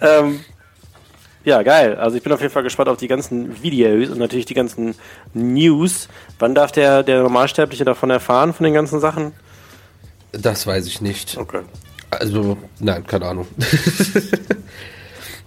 ähm, 0.00 0.44
ja, 1.44 1.62
geil. 1.62 1.96
Also 1.96 2.16
ich 2.16 2.22
bin 2.22 2.32
auf 2.32 2.40
jeden 2.40 2.52
Fall 2.52 2.62
gespannt 2.62 2.88
auf 2.88 2.98
die 2.98 3.08
ganzen 3.08 3.60
Videos 3.62 4.10
und 4.10 4.18
natürlich 4.18 4.46
die 4.46 4.54
ganzen 4.54 4.94
News. 5.34 6.08
Wann 6.38 6.54
darf 6.54 6.70
der, 6.70 7.02
der 7.02 7.22
Normalsterbliche 7.22 7.84
davon 7.84 8.10
erfahren, 8.10 8.54
von 8.54 8.62
den 8.62 8.74
ganzen 8.74 9.00
Sachen? 9.00 9.32
Das 10.30 10.68
weiß 10.68 10.86
ich 10.86 11.00
nicht. 11.00 11.36
Okay. 11.36 11.62
Also, 12.10 12.58
nein, 12.78 13.04
keine 13.06 13.26
Ahnung. 13.26 13.48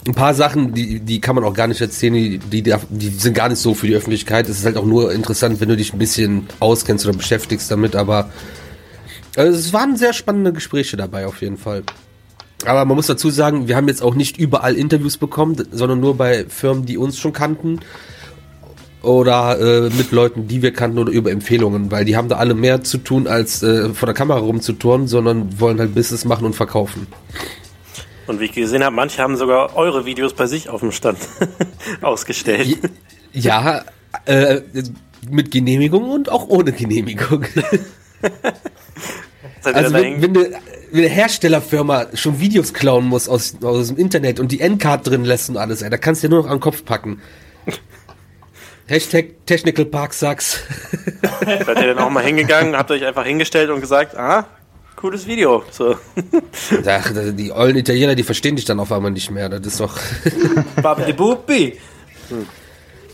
Ein 0.07 0.13
paar 0.13 0.35
Sachen, 0.35 0.73
die, 0.73 0.99
die 0.99 1.19
kann 1.19 1.35
man 1.35 1.43
auch 1.43 1.53
gar 1.53 1.67
nicht 1.67 1.81
erzählen, 1.81 2.13
die, 2.13 2.37
die, 2.37 2.61
die 2.89 3.09
sind 3.09 3.33
gar 3.33 3.49
nicht 3.49 3.57
so 3.57 3.73
für 3.73 3.87
die 3.87 3.95
Öffentlichkeit. 3.95 4.47
Es 4.47 4.59
ist 4.59 4.65
halt 4.65 4.77
auch 4.77 4.85
nur 4.85 5.11
interessant, 5.11 5.59
wenn 5.59 5.69
du 5.69 5.75
dich 5.75 5.93
ein 5.93 5.99
bisschen 5.99 6.47
auskennst 6.59 7.07
oder 7.07 7.17
beschäftigst 7.17 7.71
damit, 7.71 7.95
aber 7.95 8.29
äh, 9.35 9.43
es 9.43 9.73
waren 9.73 9.97
sehr 9.97 10.13
spannende 10.13 10.53
Gespräche 10.53 10.95
dabei 10.95 11.25
auf 11.25 11.41
jeden 11.41 11.57
Fall. 11.57 11.83
Aber 12.65 12.85
man 12.85 12.95
muss 12.95 13.07
dazu 13.07 13.29
sagen, 13.29 13.67
wir 13.67 13.75
haben 13.75 13.87
jetzt 13.87 14.01
auch 14.01 14.15
nicht 14.15 14.37
überall 14.37 14.75
Interviews 14.75 15.17
bekommen, 15.17 15.55
sondern 15.71 15.99
nur 15.99 16.15
bei 16.15 16.45
Firmen, 16.47 16.85
die 16.85 16.97
uns 16.97 17.17
schon 17.17 17.33
kannten 17.33 17.79
oder 19.01 19.59
äh, 19.59 19.89
mit 19.89 20.11
Leuten, 20.11 20.47
die 20.47 20.61
wir 20.61 20.73
kannten 20.73 20.97
oder 20.97 21.11
über 21.11 21.31
Empfehlungen, 21.31 21.91
weil 21.91 22.05
die 22.05 22.17
haben 22.17 22.29
da 22.29 22.37
alle 22.37 22.55
mehr 22.55 22.83
zu 22.83 22.97
tun, 22.97 23.27
als 23.27 23.61
äh, 23.61 23.89
vor 23.89 24.07
der 24.07 24.15
Kamera 24.15 24.39
rumzuturnen, 24.39 25.07
sondern 25.07 25.59
wollen 25.59 25.79
halt 25.79 25.93
Business 25.93 26.25
machen 26.25 26.45
und 26.45 26.55
verkaufen. 26.55 27.07
Und 28.27 28.39
wie 28.39 28.45
ich 28.45 28.53
gesehen 28.53 28.83
habe, 28.83 28.95
manche 28.95 29.21
haben 29.21 29.37
sogar 29.37 29.75
eure 29.75 30.05
Videos 30.05 30.33
bei 30.33 30.47
sich 30.47 30.69
auf 30.69 30.81
dem 30.81 30.91
Stand 30.91 31.19
ausgestellt. 32.01 32.79
Ja, 33.33 33.83
äh, 34.25 34.61
mit 35.29 35.51
Genehmigung 35.51 36.09
und 36.09 36.29
auch 36.29 36.47
ohne 36.47 36.71
Genehmigung. 36.71 37.45
Also 39.63 39.93
wenn, 39.93 40.21
wenn, 40.21 40.37
eine, 40.37 40.59
wenn 40.91 40.99
eine 40.99 41.07
Herstellerfirma 41.07 42.07
schon 42.13 42.39
Videos 42.39 42.73
klauen 42.73 43.05
muss 43.05 43.27
aus, 43.27 43.55
aus 43.63 43.87
dem 43.87 43.97
Internet 43.97 44.39
und 44.39 44.51
die 44.51 44.59
Endcard 44.59 45.07
drin 45.07 45.25
lässt 45.25 45.49
und 45.49 45.57
alles, 45.57 45.81
ey, 45.81 45.89
da 45.89 45.97
kannst 45.97 46.21
du 46.23 46.27
dir 46.27 46.35
nur 46.35 46.43
noch 46.43 46.49
an 46.49 46.57
den 46.57 46.61
Kopf 46.61 46.85
packen. 46.85 47.21
Hashtag 48.87 49.45
Technical 49.47 49.85
Park 49.85 50.13
Sucks. 50.13 50.63
Seid 51.43 51.67
ihr 51.67 51.87
dann 51.87 51.97
auch 51.97 52.11
mal 52.11 52.23
hingegangen, 52.23 52.77
habt 52.77 52.91
euch 52.91 53.03
einfach 53.03 53.25
hingestellt 53.25 53.71
und 53.71 53.81
gesagt, 53.81 54.15
ah, 54.15 54.45
cooles 54.95 55.27
Video. 55.27 55.63
So, 55.71 55.95
Ach, 56.87 57.11
die 57.33 57.51
ollen 57.51 57.77
Italiener, 57.77 58.15
die 58.15 58.23
verstehen 58.23 58.55
dich 58.55 58.65
dann 58.65 58.79
auf 58.79 58.91
einmal 58.91 59.11
nicht 59.11 59.31
mehr. 59.31 59.49
Das 59.49 59.65
ist 59.65 59.79
doch. 59.79 59.97
Babidi 60.81 61.13
Bubi. 61.13 61.77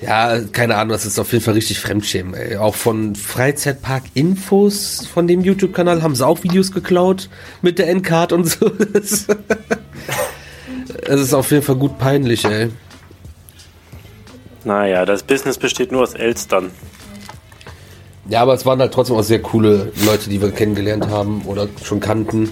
Ja, 0.02 0.40
keine 0.52 0.78
Ahnung, 0.78 0.94
das 0.94 1.06
ist 1.06 1.20
auf 1.20 1.32
jeden 1.32 1.44
Fall 1.44 1.54
richtig 1.54 1.80
Fremdschämen. 1.80 2.34
Ey. 2.34 2.58
Auch 2.58 2.74
von 2.76 3.16
Freizeitpark-Infos 3.16 5.06
von 5.06 5.28
dem 5.28 5.42
YouTube-Kanal 5.42 6.02
haben 6.02 6.16
sie 6.16 6.26
auch 6.26 6.44
Videos 6.44 6.72
geklaut 6.72 7.30
mit 7.62 7.78
der 7.78 7.88
Endcard 7.90 8.34
und 8.34 8.46
so. 8.46 8.72
Es 11.04 11.20
ist 11.20 11.34
auf 11.34 11.52
jeden 11.52 11.64
Fall 11.64 11.76
gut 11.76 11.98
peinlich, 11.98 12.46
ey. 12.46 12.70
Naja, 14.64 15.06
das 15.06 15.24
Business 15.24 15.58
besteht 15.58 15.92
nur 15.92 16.04
aus 16.04 16.14
Elstern. 16.14 16.72
Ja, 18.30 18.42
aber 18.42 18.54
es 18.54 18.66
waren 18.66 18.80
halt 18.80 18.94
trotzdem 18.94 19.16
auch 19.16 19.24
sehr 19.24 19.42
coole 19.42 19.92
Leute, 20.06 20.30
die 20.30 20.42
wir 20.42 20.51
kennengelernt 20.51 21.08
haben 21.08 21.44
oder 21.46 21.68
schon 21.84 22.00
kannten. 22.00 22.50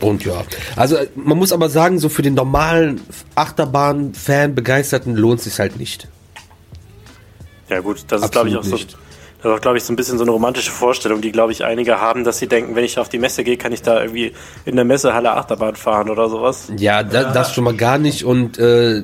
Und 0.00 0.24
ja, 0.24 0.42
also 0.76 0.96
man 1.14 1.38
muss 1.38 1.52
aber 1.52 1.68
sagen, 1.68 1.98
so 1.98 2.08
für 2.08 2.22
den 2.22 2.34
normalen 2.34 3.00
Achterbahn-Fan, 3.36 4.54
Begeisterten 4.54 5.14
lohnt 5.14 5.38
es 5.38 5.44
sich 5.44 5.58
halt 5.58 5.78
nicht. 5.78 6.08
Ja 7.68 7.80
gut, 7.80 8.04
das 8.08 8.22
ist 8.22 8.32
glaube 8.32 8.48
ich 8.48 8.56
auch 8.56 8.60
Absolut 8.60 8.80
so, 8.80 8.86
nicht. 8.86 8.98
Das 9.44 9.52
ist 9.52 9.58
auch, 9.58 9.60
glaube 9.60 9.76
ich, 9.76 9.84
so 9.84 9.92
ein 9.92 9.96
bisschen 9.96 10.16
so 10.16 10.24
eine 10.24 10.30
romantische 10.30 10.70
Vorstellung, 10.70 11.20
die 11.20 11.30
glaube 11.30 11.52
ich 11.52 11.64
einige 11.64 12.00
haben, 12.00 12.24
dass 12.24 12.38
sie 12.38 12.46
denken, 12.46 12.74
wenn 12.74 12.84
ich 12.84 12.98
auf 12.98 13.10
die 13.10 13.18
Messe 13.18 13.44
gehe, 13.44 13.58
kann 13.58 13.72
ich 13.72 13.82
da 13.82 14.00
irgendwie 14.00 14.32
in 14.64 14.74
der 14.74 14.86
Messehalle 14.86 15.32
Achterbahn 15.36 15.76
fahren 15.76 16.08
oder 16.08 16.30
sowas. 16.30 16.72
Ja, 16.78 17.02
da, 17.02 17.30
das 17.32 17.52
schon 17.54 17.64
mal 17.64 17.76
gar 17.76 17.98
nicht 17.98 18.24
und 18.24 18.58
äh, 18.58 19.02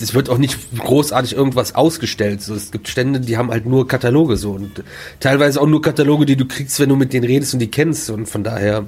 es 0.00 0.14
wird 0.14 0.30
auch 0.30 0.38
nicht 0.38 0.58
großartig 0.78 1.36
irgendwas 1.36 1.74
ausgestellt. 1.74 2.40
So, 2.40 2.54
es 2.54 2.70
gibt 2.70 2.88
Stände, 2.88 3.20
die 3.20 3.36
haben 3.36 3.50
halt 3.50 3.66
nur 3.66 3.86
Kataloge 3.86 4.36
so 4.38 4.52
und 4.52 4.82
teilweise 5.20 5.60
auch 5.60 5.66
nur 5.66 5.82
Kataloge, 5.82 6.24
die 6.24 6.36
du 6.36 6.46
kriegst, 6.46 6.80
wenn 6.80 6.88
du 6.88 6.96
mit 6.96 7.12
denen 7.12 7.26
redest 7.26 7.52
und 7.52 7.60
die 7.60 7.70
kennst 7.70 8.08
und 8.08 8.26
von 8.26 8.42
daher 8.42 8.84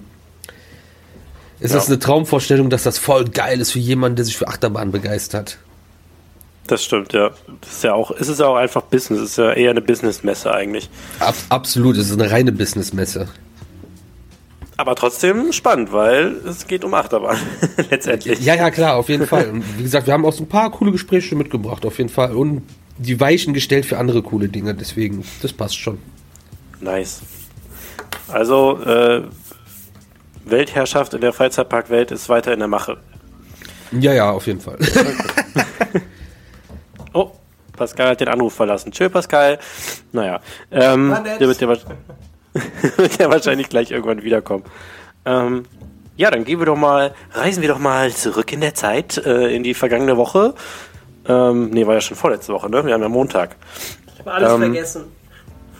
ist 1.61 1.73
Ja. 1.73 1.77
das 1.77 1.89
eine 1.89 1.99
Traumvorstellung, 1.99 2.71
dass 2.71 2.83
das 2.83 2.99
voll 2.99 3.27
geil 3.27 3.61
ist 3.61 3.73
für 3.73 3.79
jemanden, 3.79 4.17
der 4.17 4.25
sich 4.25 4.37
für 4.39 4.49
Achterbahn 4.49 4.91
begeistert. 4.91 5.59
Das 6.67 6.83
stimmt, 6.83 7.13
ja. 7.13 7.31
Das 7.61 7.73
ist 7.73 7.85
ja 7.85 7.93
auch, 7.93 8.11
es 8.11 8.29
ist 8.29 8.41
ja 8.41 8.47
auch 8.47 8.57
einfach 8.57 8.83
Business, 8.83 9.21
es 9.21 9.31
ist 9.31 9.39
ja 9.39 9.53
eher 9.53 9.71
eine 9.71 9.83
Businessmesse 9.83 10.53
eigentlich. 10.53 10.89
Ab, 11.21 11.35
absolut, 11.51 11.97
es 11.97 12.11
ist 12.11 12.21
eine 12.21 12.31
reine 12.31 12.53
Businessmesse. 12.53 13.29
Aber 14.77 14.97
trotzdem 14.97 15.53
spannend, 15.53 15.93
weil 15.93 16.37
es 16.49 16.67
geht 16.67 16.85
um 16.85 16.95
Achterbahn 16.95 17.37
letztendlich. 17.91 18.41
Ja, 18.41 18.55
ja, 18.55 18.71
klar, 18.71 18.97
auf 18.97 19.09
jeden 19.09 19.27
Fall. 19.27 19.51
Und 19.51 19.79
wie 19.79 19.83
gesagt, 19.83 20.07
wir 20.07 20.15
haben 20.15 20.25
auch 20.25 20.33
so 20.33 20.43
ein 20.43 20.49
paar 20.49 20.71
coole 20.71 20.91
Gespräche 20.91 21.37
mitgebracht, 21.37 21.85
auf 21.87 21.99
jeden 21.99 22.11
Fall. 22.11 22.35
Und 22.35 22.63
die 22.99 23.21
Weichen 23.21 23.55
gestellt 23.55 23.87
für 23.87 23.99
andere 23.99 24.23
coole 24.23 24.49
Dinge, 24.49 24.75
deswegen, 24.75 25.25
das 25.43 25.53
passt 25.53 25.77
schon. 25.77 25.99
Nice. 26.81 27.21
Also, 28.29 28.81
äh, 28.83 29.23
Weltherrschaft 30.45 31.15
in 31.15 31.21
der 31.21 31.33
Freizeitparkwelt 31.33 32.11
ist 32.11 32.29
weiter 32.29 32.53
in 32.53 32.59
der 32.59 32.69
Mache. 32.69 32.99
Ja, 33.93 34.13
ja, 34.13 34.31
auf 34.31 34.47
jeden 34.47 34.61
Fall. 34.61 34.79
Oh, 34.81 35.99
Pascal 37.77 38.09
hat 38.11 38.21
den 38.21 38.29
Anruf 38.29 38.55
verlassen. 38.55 38.93
Tschö, 38.93 39.09
Pascal. 39.09 39.59
Naja, 40.13 40.41
ähm, 40.71 41.17
der 41.25 41.41
wird 41.41 41.61
ja, 41.61 41.69
wird 42.97 43.19
ja 43.19 43.31
wahrscheinlich 43.31 43.69
gleich 43.69 43.91
irgendwann 43.91 44.23
wiederkommen. 44.23 44.65
Ähm, 45.25 45.65
ja, 46.17 46.31
dann 46.31 46.45
gehen 46.45 46.59
wir 46.61 46.67
doch 46.67 46.77
mal, 46.77 47.15
reisen 47.33 47.61
wir 47.61 47.69
doch 47.69 47.79
mal 47.79 48.13
zurück 48.13 48.53
in 48.53 48.61
der 48.61 48.75
Zeit, 48.75 49.19
äh, 49.19 49.49
in 49.49 49.63
die 49.63 49.75
vergangene 49.75 50.17
Woche. 50.17 50.55
Ähm, 51.27 51.71
nee, 51.71 51.87
war 51.87 51.95
ja 51.95 52.01
schon 52.01 52.17
vorletzte 52.17 52.53
Woche, 52.53 52.71
ne? 52.71 52.85
Wir 52.85 52.95
haben 52.95 53.03
ja 53.03 53.09
Montag. 53.09 53.57
Ich 54.13 54.21
habe 54.21 54.33
alles 54.33 54.53
Ähm, 54.53 54.61
vergessen. 54.61 55.05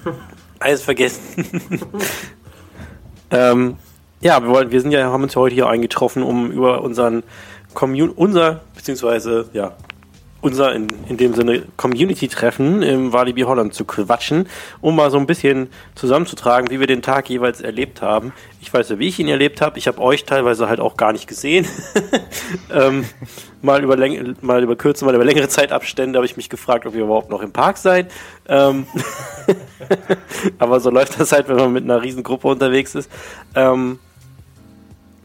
Alles 0.61 0.83
vergessen. 0.83 1.21
ähm, 3.31 3.77
ja, 4.21 4.43
wir, 4.43 4.49
wollen, 4.49 4.71
wir 4.71 4.81
sind 4.81 4.93
ja, 4.93 5.05
haben 5.05 5.23
uns 5.23 5.35
ja 5.35 5.41
heute 5.41 5.55
hier 5.55 5.69
eingetroffen, 5.69 6.23
um 6.23 6.51
über 6.51 6.81
unseren 6.81 7.23
Commun 7.75 8.09
unser, 8.09 8.61
beziehungsweise, 8.75 9.51
ja, 9.53 9.73
unser 10.45 10.75
in, 10.75 10.89
in 11.09 11.17
dem 11.17 11.33
Sinne 11.33 11.63
Community-Treffen 11.79 12.83
im 12.83 13.15
Walibi 13.15 13.43
Holland 13.43 13.73
zu 13.73 13.87
quatschen, 13.87 14.47
um 14.83 14.95
mal 14.95 15.11
so 15.11 15.17
ein 15.17 15.27
bisschen 15.27 15.71
zusammenzutragen, 15.95 16.71
wie 16.71 16.81
wir 16.81 16.87
den 16.87 17.01
Tag 17.01 17.31
jeweils 17.31 17.63
erlebt 17.63 18.03
haben. 18.03 18.35
Ich 18.61 18.73
weiß 18.73 18.91
ja, 18.91 18.99
wie 18.99 19.09
ich 19.09 19.19
ihn 19.19 19.29
erlebt 19.29 19.63
habe. 19.63 19.79
Ich 19.79 19.89
habe 19.89 20.03
euch 20.03 20.25
teilweise 20.25 20.69
halt 20.69 20.81
auch 20.81 20.99
gar 20.99 21.13
nicht 21.13 21.27
gesehen. 21.27 21.67
ähm, 22.71 23.07
mal 23.63 23.83
über 23.83 23.97
Läng 23.97 24.37
mal 24.43 24.63
über 24.63 24.77
kürze, 24.77 25.07
mal 25.07 25.15
über 25.15 25.25
längere 25.25 25.49
Zeitabstände 25.49 26.19
habe 26.19 26.27
ich 26.27 26.37
mich 26.37 26.51
gefragt, 26.51 26.85
ob 26.85 26.95
ihr 26.95 27.05
überhaupt 27.05 27.31
noch 27.31 27.41
im 27.41 27.53
Park 27.53 27.79
seid. 27.79 28.13
Ähm, 28.47 28.87
aber 30.59 30.79
so 30.81 30.91
läuft 30.91 31.19
das 31.19 31.33
halt, 31.33 31.49
wenn 31.49 31.57
man 31.57 31.73
mit 31.73 31.85
einer 31.85 32.03
riesen 32.03 32.23
Gruppe 32.23 32.49
unterwegs 32.49 32.95
ist. 32.95 33.11
Ähm, 33.55 33.99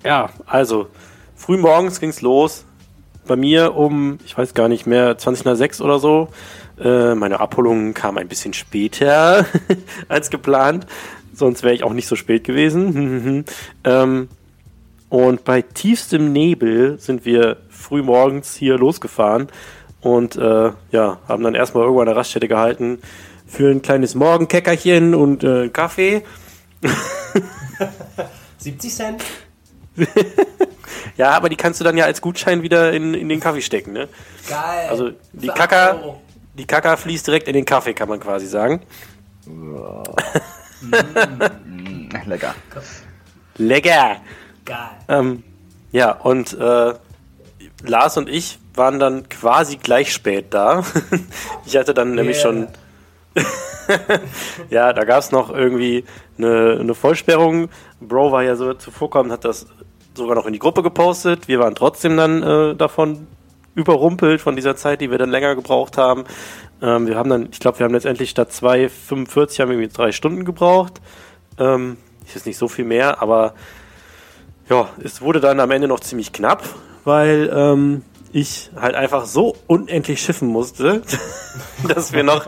ja, 0.05 0.29
also 0.45 0.87
früh 1.35 1.57
morgens 1.57 1.99
ging's 1.99 2.21
los. 2.21 2.63
Bei 3.29 3.35
mir 3.35 3.75
um, 3.75 4.17
ich 4.25 4.35
weiß 4.35 4.55
gar 4.55 4.67
nicht 4.67 4.87
mehr, 4.87 5.15
20 5.15 5.45
nach 5.45 5.55
6 5.55 5.81
oder 5.81 5.99
so. 5.99 6.29
Äh, 6.83 7.13
meine 7.13 7.39
Abholung 7.39 7.93
kam 7.93 8.17
ein 8.17 8.27
bisschen 8.27 8.53
später 8.53 9.45
als 10.07 10.31
geplant. 10.31 10.87
Sonst 11.35 11.61
wäre 11.61 11.75
ich 11.75 11.83
auch 11.83 11.93
nicht 11.93 12.07
so 12.07 12.15
spät 12.15 12.43
gewesen. 12.43 13.45
ähm, 13.83 14.29
und 15.09 15.43
bei 15.43 15.61
tiefstem 15.61 16.33
Nebel 16.33 16.97
sind 16.97 17.23
wir 17.23 17.57
früh 17.69 18.01
morgens 18.01 18.55
hier 18.55 18.79
losgefahren 18.79 19.47
und 20.01 20.35
äh, 20.35 20.71
ja, 20.91 21.19
haben 21.27 21.43
dann 21.43 21.53
erstmal 21.53 21.83
irgendwo 21.83 22.01
an 22.01 22.07
der 22.07 22.15
Raststätte 22.15 22.47
gehalten 22.47 22.97
für 23.45 23.69
ein 23.69 23.83
kleines 23.83 24.15
Morgenkeckerchen 24.15 25.13
und 25.13 25.43
äh, 25.43 25.69
Kaffee. 25.69 26.23
70 28.57 28.91
Cent? 28.91 29.23
Ja, 31.17 31.31
aber 31.31 31.49
die 31.49 31.55
kannst 31.55 31.79
du 31.79 31.83
dann 31.83 31.97
ja 31.97 32.05
als 32.05 32.21
Gutschein 32.21 32.63
wieder 32.63 32.93
in, 32.93 33.13
in 33.13 33.29
den 33.29 33.39
Kaffee 33.39 33.61
stecken, 33.61 33.93
ne? 33.93 34.07
Geil. 34.47 34.87
Also 34.89 35.11
die 35.33 35.47
Kaka, 35.47 36.17
die 36.53 36.65
Kaka 36.65 36.97
fließt 36.97 37.27
direkt 37.27 37.47
in 37.47 37.53
den 37.53 37.65
Kaffee, 37.65 37.93
kann 37.93 38.09
man 38.09 38.19
quasi 38.19 38.47
sagen. 38.47 38.81
Mm, 40.81 42.07
lecker. 42.25 42.55
Lecker! 43.57 44.15
Geil. 44.63 44.89
Ähm, 45.09 45.43
ja, 45.91 46.11
und 46.11 46.53
äh, 46.53 46.93
Lars 47.83 48.17
und 48.17 48.29
ich 48.29 48.59
waren 48.75 48.99
dann 48.99 49.27
quasi 49.29 49.77
gleich 49.77 50.13
spät 50.13 50.53
da. 50.53 50.83
ich 51.65 51.75
hatte 51.75 51.93
dann 51.93 52.15
nämlich 52.15 52.37
Yeah. 52.37 52.43
schon. 52.43 52.67
ja, 54.69 54.93
da 54.93 55.03
gab 55.03 55.19
es 55.19 55.31
noch 55.31 55.49
irgendwie 55.49 56.05
eine, 56.37 56.77
eine 56.79 56.95
Vollsperrung. 56.95 57.69
Bro 57.99 58.31
war 58.31 58.43
ja 58.43 58.55
so 58.55 58.73
zuvorkommend, 58.73 59.31
hat 59.31 59.45
das 59.45 59.67
sogar 60.19 60.35
noch 60.35 60.45
in 60.45 60.53
die 60.53 60.59
Gruppe 60.59 60.83
gepostet. 60.83 61.47
Wir 61.47 61.59
waren 61.59 61.75
trotzdem 61.75 62.15
dann 62.15 62.43
äh, 62.43 62.75
davon 62.75 63.27
überrumpelt 63.75 64.41
von 64.41 64.55
dieser 64.55 64.75
Zeit, 64.75 65.01
die 65.01 65.09
wir 65.09 65.17
dann 65.17 65.29
länger 65.29 65.55
gebraucht 65.55 65.97
haben. 65.97 66.25
Ähm, 66.81 67.07
wir 67.07 67.15
haben 67.15 67.29
dann, 67.29 67.49
ich 67.51 67.59
glaube, 67.59 67.79
wir 67.79 67.85
haben 67.85 67.93
letztendlich 67.93 68.29
statt 68.29 68.51
2,45 68.51 69.61
haben 69.61 69.69
wir 69.69 69.77
irgendwie 69.77 69.87
drei 69.95 70.11
Stunden 70.11 70.45
gebraucht. 70.45 71.01
Ähm, 71.57 71.97
ist 72.25 72.35
jetzt 72.35 72.45
nicht 72.45 72.57
so 72.57 72.67
viel 72.67 72.85
mehr, 72.85 73.21
aber 73.21 73.53
ja, 74.69 74.89
es 75.03 75.21
wurde 75.21 75.39
dann 75.39 75.59
am 75.59 75.71
Ende 75.71 75.87
noch 75.87 75.99
ziemlich 75.99 76.31
knapp, 76.31 76.63
weil 77.03 77.51
ähm, 77.53 78.03
ich 78.31 78.69
halt 78.75 78.95
einfach 78.95 79.25
so 79.25 79.55
unendlich 79.67 80.21
schiffen 80.21 80.47
musste, 80.47 81.01
dass 81.87 82.13
wir 82.13 82.23
noch, 82.23 82.45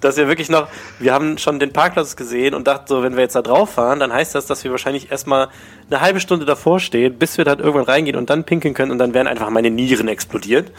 dass 0.00 0.16
wir 0.16 0.28
wirklich 0.28 0.48
noch, 0.48 0.68
wir 0.98 1.12
haben 1.12 1.38
schon 1.38 1.58
den 1.58 1.72
Parkplatz 1.72 2.16
gesehen 2.16 2.54
und 2.54 2.66
dachten 2.66 2.86
so, 2.88 3.02
wenn 3.02 3.14
wir 3.14 3.22
jetzt 3.22 3.36
da 3.36 3.42
drauf 3.42 3.70
fahren, 3.70 4.00
dann 4.00 4.12
heißt 4.12 4.34
das, 4.34 4.46
dass 4.46 4.64
wir 4.64 4.70
wahrscheinlich 4.70 5.10
erstmal 5.10 5.48
eine 5.90 6.00
halbe 6.00 6.20
Stunde 6.20 6.44
davor 6.44 6.80
stehen, 6.80 7.18
bis 7.18 7.38
wir 7.38 7.44
dann 7.44 7.58
irgendwann 7.58 7.84
reingehen 7.84 8.16
und 8.16 8.30
dann 8.30 8.44
pinkeln 8.44 8.74
können 8.74 8.90
und 8.90 8.98
dann 8.98 9.14
wären 9.14 9.26
einfach 9.26 9.50
meine 9.50 9.70
Nieren 9.70 10.08
explodiert. 10.08 10.72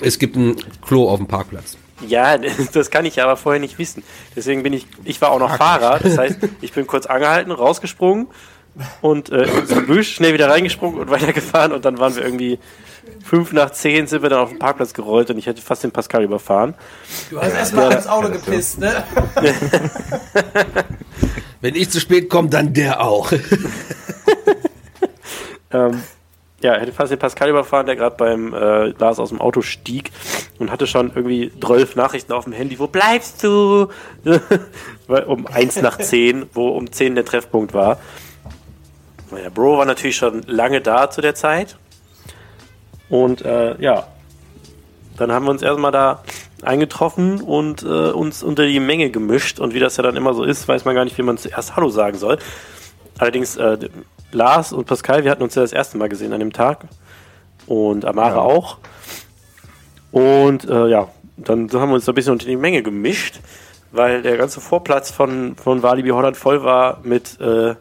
Es 0.00 0.18
gibt 0.18 0.36
ein 0.36 0.56
Klo 0.86 1.08
auf 1.08 1.18
dem 1.18 1.26
Parkplatz. 1.26 1.76
Ja, 2.06 2.38
das 2.72 2.90
kann 2.90 3.06
ich 3.06 3.16
ja 3.16 3.24
aber 3.24 3.36
vorher 3.36 3.60
nicht 3.60 3.78
wissen. 3.78 4.02
Deswegen 4.36 4.62
bin 4.62 4.72
ich, 4.72 4.86
ich 5.04 5.20
war 5.20 5.30
auch 5.30 5.40
noch 5.40 5.56
Fahrer, 5.56 5.98
das 5.98 6.18
heißt, 6.18 6.38
ich 6.60 6.72
bin 6.72 6.86
kurz 6.86 7.06
angehalten, 7.06 7.52
rausgesprungen 7.52 8.28
und 9.00 9.30
äh, 9.30 9.42
ins 9.42 9.70
Gebüsch, 9.70 10.14
schnell 10.14 10.34
wieder 10.34 10.50
reingesprungen 10.50 11.00
und 11.00 11.10
weitergefahren 11.10 11.72
und 11.72 11.84
dann 11.84 11.98
waren 11.98 12.14
wir 12.14 12.24
irgendwie 12.24 12.58
fünf 13.24 13.52
nach 13.52 13.70
zehn 13.70 14.06
sind 14.06 14.22
wir 14.22 14.30
dann 14.30 14.40
auf 14.40 14.50
den 14.50 14.58
Parkplatz 14.58 14.94
gerollt 14.94 15.30
und 15.30 15.38
ich 15.38 15.46
hätte 15.46 15.62
fast 15.62 15.84
den 15.84 15.92
Pascal 15.92 16.22
überfahren. 16.22 16.74
Du 17.30 17.40
hast 17.40 17.54
erstmal 17.54 17.92
ins 17.92 18.06
Auto 18.06 18.30
gepisst, 18.30 18.78
ne? 18.78 19.04
Wenn 21.60 21.74
ich 21.74 21.90
zu 21.90 22.00
spät 22.00 22.28
komme, 22.28 22.48
dann 22.48 22.72
der 22.72 23.00
auch. 23.00 23.32
Ähm, 25.70 26.02
ja, 26.60 26.74
hätte 26.74 26.92
fast 26.92 27.12
den 27.12 27.18
Pascal 27.18 27.50
überfahren, 27.50 27.86
der 27.86 27.94
gerade 27.94 28.16
beim 28.16 28.52
äh, 28.52 28.86
Lars 28.98 29.20
aus 29.20 29.28
dem 29.28 29.40
Auto 29.40 29.62
stieg 29.62 30.10
und 30.58 30.72
hatte 30.72 30.86
schon 30.86 31.12
irgendwie 31.14 31.52
12 31.60 31.94
Nachrichten 31.94 32.32
auf 32.32 32.44
dem 32.44 32.52
Handy. 32.52 32.78
Wo 32.78 32.86
bleibst 32.86 33.44
du? 33.44 33.88
Um 35.26 35.46
eins 35.46 35.80
nach 35.80 35.96
zehn, 35.98 36.46
wo 36.52 36.68
um 36.68 36.92
10 36.92 37.14
der 37.14 37.24
Treffpunkt 37.24 37.72
war. 37.72 37.98
Naja, 39.30 39.48
Bro 39.48 39.78
war 39.78 39.86
natürlich 39.86 40.16
schon 40.16 40.42
lange 40.42 40.82
da 40.82 41.10
zu 41.10 41.22
der 41.22 41.34
Zeit. 41.34 41.78
Und 43.08 43.44
äh, 43.44 43.80
ja, 43.80 44.06
dann 45.16 45.32
haben 45.32 45.46
wir 45.46 45.50
uns 45.50 45.62
erstmal 45.62 45.92
da 45.92 46.22
eingetroffen 46.62 47.40
und 47.40 47.82
äh, 47.82 47.86
uns 48.10 48.42
unter 48.42 48.66
die 48.66 48.80
Menge 48.80 49.10
gemischt. 49.10 49.60
Und 49.60 49.74
wie 49.74 49.80
das 49.80 49.96
ja 49.96 50.02
dann 50.02 50.16
immer 50.16 50.34
so 50.34 50.44
ist, 50.44 50.66
weiß 50.68 50.84
man 50.84 50.94
gar 50.94 51.04
nicht, 51.04 51.18
wie 51.18 51.22
man 51.22 51.38
zuerst 51.38 51.76
Hallo 51.76 51.88
sagen 51.88 52.18
soll. 52.18 52.38
Allerdings, 53.18 53.56
äh, 53.56 53.78
Lars 54.32 54.72
und 54.72 54.86
Pascal, 54.86 55.24
wir 55.24 55.30
hatten 55.30 55.42
uns 55.42 55.54
ja 55.54 55.62
das 55.62 55.72
erste 55.72 55.98
Mal 55.98 56.08
gesehen 56.08 56.32
an 56.32 56.40
dem 56.40 56.52
Tag. 56.52 56.86
Und 57.66 58.04
Amara 58.04 58.36
Ja. 58.36 58.40
auch. 58.40 58.78
Und 60.10 60.68
äh, 60.68 60.88
ja, 60.88 61.08
dann 61.36 61.70
haben 61.72 61.90
wir 61.90 61.94
uns 61.94 62.04
da 62.04 62.12
ein 62.12 62.14
bisschen 62.14 62.32
unter 62.32 62.46
die 62.46 62.56
Menge 62.56 62.82
gemischt, 62.82 63.40
weil 63.92 64.22
der 64.22 64.36
ganze 64.36 64.60
Vorplatz 64.60 65.10
von, 65.10 65.56
von 65.56 65.82
Walibi 65.82 66.10
Holland 66.10 66.36
voll 66.36 66.62
war 66.62 67.00
mit 67.02 67.40
äh, 67.40 67.74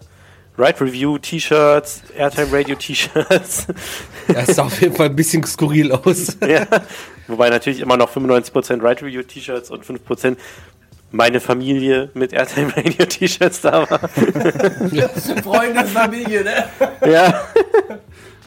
Ride 0.58 0.82
Review 0.82 1.17
T-Shirts, 1.20 2.02
Airtime 2.17 2.52
Radio 2.52 2.76
T-Shirts. 2.76 3.67
Das 4.28 4.58
sah 4.58 4.63
auf 4.65 4.82
jeden 4.82 4.93
Fall 4.93 5.06
ein 5.06 5.15
bisschen 5.15 5.41
skurril 5.46 5.89
aus. 5.93 6.36
ja. 6.46 6.67
Wobei 7.28 7.50
natürlich 7.50 7.80
immer 7.80 7.96
noch 7.96 8.13
95% 8.13 8.84
Ride 8.84 9.04
Review 9.04 9.24
T-Shirts 9.24 9.72
und 9.72 9.86
5% 9.86 10.36
meine 11.12 11.39
Familie 11.39 12.10
mit 12.13 12.34
Airtime 12.34 12.76
Radio 12.76 13.06
T-Shirts 13.06 13.62
da 13.62 13.89
war. 13.89 14.00
Freunde, 15.43 15.86
Familie, 15.86 16.43
ne? 16.43 16.65
ja. 17.10 17.41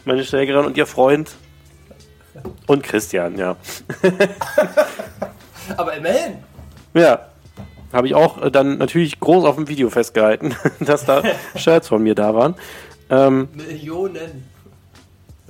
Meine 0.05 0.23
Schwägerin 0.23 0.66
und 0.66 0.77
ihr 0.77 0.85
Freund. 0.85 1.31
Und 2.66 2.83
Christian, 2.83 3.38
ja. 3.38 3.57
Aber 5.79 5.94
immerhin. 5.94 6.44
Ja. 6.92 7.30
Habe 7.92 8.07
ich 8.07 8.14
auch 8.14 8.42
äh, 8.42 8.50
dann 8.50 8.79
natürlich 8.79 9.20
groß 9.20 9.44
auf 9.44 9.57
dem 9.57 9.68
Video 9.68 9.90
festgehalten, 9.90 10.55
dass 10.81 11.05
da 11.05 11.22
Shirts 11.57 11.88
von 11.88 12.03
mir 12.03 12.14
da 12.14 12.35
waren. 12.35 12.55
Ähm, 13.11 13.48
Millionen. 13.55 14.44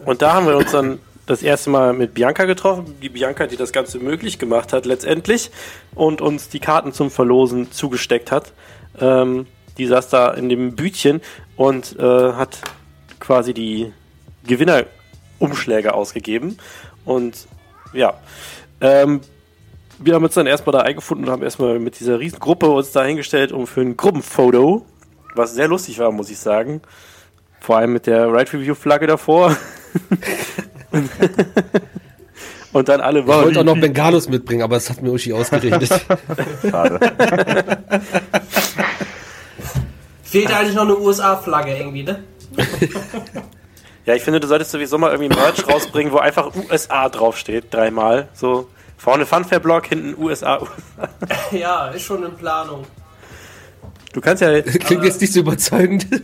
und 0.04 0.22
da 0.22 0.32
haben 0.34 0.46
wir 0.46 0.56
uns 0.56 0.72
dann 0.72 0.98
das 1.26 1.42
erste 1.42 1.70
Mal 1.70 1.92
mit 1.92 2.14
Bianca 2.14 2.44
getroffen. 2.44 2.96
Die 3.00 3.08
Bianca, 3.08 3.46
die 3.46 3.56
das 3.56 3.70
Ganze 3.70 3.98
möglich 3.98 4.38
gemacht 4.38 4.72
hat 4.72 4.84
letztendlich 4.84 5.50
und 5.94 6.20
uns 6.20 6.48
die 6.48 6.58
Karten 6.58 6.92
zum 6.92 7.10
Verlosen 7.10 7.70
zugesteckt 7.70 8.32
hat. 8.32 8.52
Ähm, 8.98 9.46
die 9.78 9.86
saß 9.86 10.08
da 10.08 10.32
in 10.32 10.48
dem 10.48 10.74
Bütchen 10.74 11.20
und 11.56 11.96
äh, 11.98 12.32
hat 12.32 12.58
quasi 13.20 13.54
die 13.54 13.92
Gewinnerumschläge 14.44 15.94
ausgegeben. 15.94 16.58
Und 17.04 17.46
ja, 17.92 18.14
ähm, 18.80 19.20
wir 20.00 20.14
haben 20.14 20.24
uns 20.24 20.34
dann 20.34 20.46
erstmal 20.46 20.72
da 20.72 20.80
eingefunden 20.80 21.26
und 21.26 21.32
haben 21.32 21.42
erstmal 21.42 21.78
mit 21.78 22.00
dieser 22.00 22.18
riesen 22.18 22.38
Gruppe 22.38 22.70
uns 22.70 22.92
da 22.92 23.04
hingestellt, 23.04 23.52
um 23.52 23.66
für 23.66 23.82
ein 23.82 23.96
Gruppenfoto, 23.96 24.86
was 25.34 25.54
sehr 25.54 25.68
lustig 25.68 25.98
war, 25.98 26.10
muss 26.10 26.30
ich 26.30 26.38
sagen. 26.38 26.80
Vor 27.60 27.76
allem 27.76 27.92
mit 27.92 28.06
der 28.06 28.32
Ride 28.32 28.52
Review 28.54 28.74
Flagge 28.74 29.06
davor. 29.06 29.54
und 32.72 32.88
dann 32.88 33.02
alle 33.02 33.20
Ich 33.20 33.26
wollte 33.26 33.60
auch 33.60 33.64
noch 33.64 33.78
Bengalos 33.78 34.28
mitbringen, 34.28 34.62
aber 34.62 34.76
das 34.76 34.88
hat 34.88 35.02
mir 35.02 35.10
Uschi 35.12 35.34
ausgeredet. 35.34 35.90
Schade. 36.70 36.98
Fehlt 40.22 40.50
eigentlich 40.50 40.74
noch 40.74 40.84
eine 40.84 40.96
USA-Flagge 40.98 41.76
irgendwie, 41.76 42.04
ne? 42.04 42.24
Ja, 44.06 44.14
ich 44.14 44.22
finde, 44.22 44.40
du 44.40 44.48
solltest 44.48 44.70
sowieso 44.70 44.96
mal 44.96 45.12
irgendwie 45.12 45.30
ein 45.30 45.38
Merch 45.38 45.68
rausbringen, 45.68 46.10
wo 46.10 46.16
einfach 46.16 46.52
USA 46.54 47.08
draufsteht, 47.10 47.66
dreimal. 47.70 48.28
So 48.32 48.66
vorne 49.00 49.24
Funfair-Block, 49.26 49.86
hinten 49.86 50.22
USA. 50.22 50.60
Ja, 51.50 51.88
ist 51.88 52.02
schon 52.04 52.22
in 52.24 52.36
Planung. 52.36 52.86
Du 54.12 54.20
kannst 54.20 54.42
ja. 54.42 54.60
Klingt 54.62 55.04
jetzt 55.04 55.20
nicht 55.20 55.32
so 55.32 55.40
überzeugend. 55.40 56.06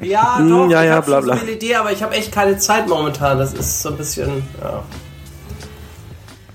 Ja, 0.00 0.36
Hm, 0.36 0.50
doch, 0.50 0.68
ja, 0.68 0.82
ich 0.82 0.88
ja, 0.88 0.96
hab 0.96 1.06
bla, 1.06 1.20
bla. 1.20 1.34
eine 1.34 1.50
Idee, 1.52 1.76
aber 1.76 1.90
ich 1.90 2.02
habe 2.02 2.14
echt 2.14 2.30
keine 2.30 2.58
Zeit 2.58 2.86
momentan. 2.88 3.38
Das 3.38 3.54
ist 3.54 3.80
so 3.80 3.88
ein 3.88 3.96
bisschen, 3.96 4.46
ja. 4.60 4.82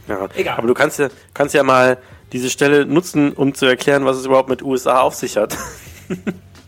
Ja, 0.07 0.27
Egal. 0.35 0.57
aber 0.57 0.67
du 0.67 0.73
kannst 0.75 0.99
ja, 0.99 1.07
kannst 1.33 1.55
ja 1.55 1.63
mal 1.63 1.97
diese 2.31 2.51
Stelle 2.51 2.85
nutzen, 2.85 3.33
um 3.33 3.55
zu 3.55 3.65
erklären, 3.65 4.05
was 4.05 4.17
es 4.17 4.25
überhaupt 4.25 4.49
mit 4.49 4.61
USA 4.61 4.99
auf 4.99 5.15
sich 5.15 5.35
hat. 5.37 5.57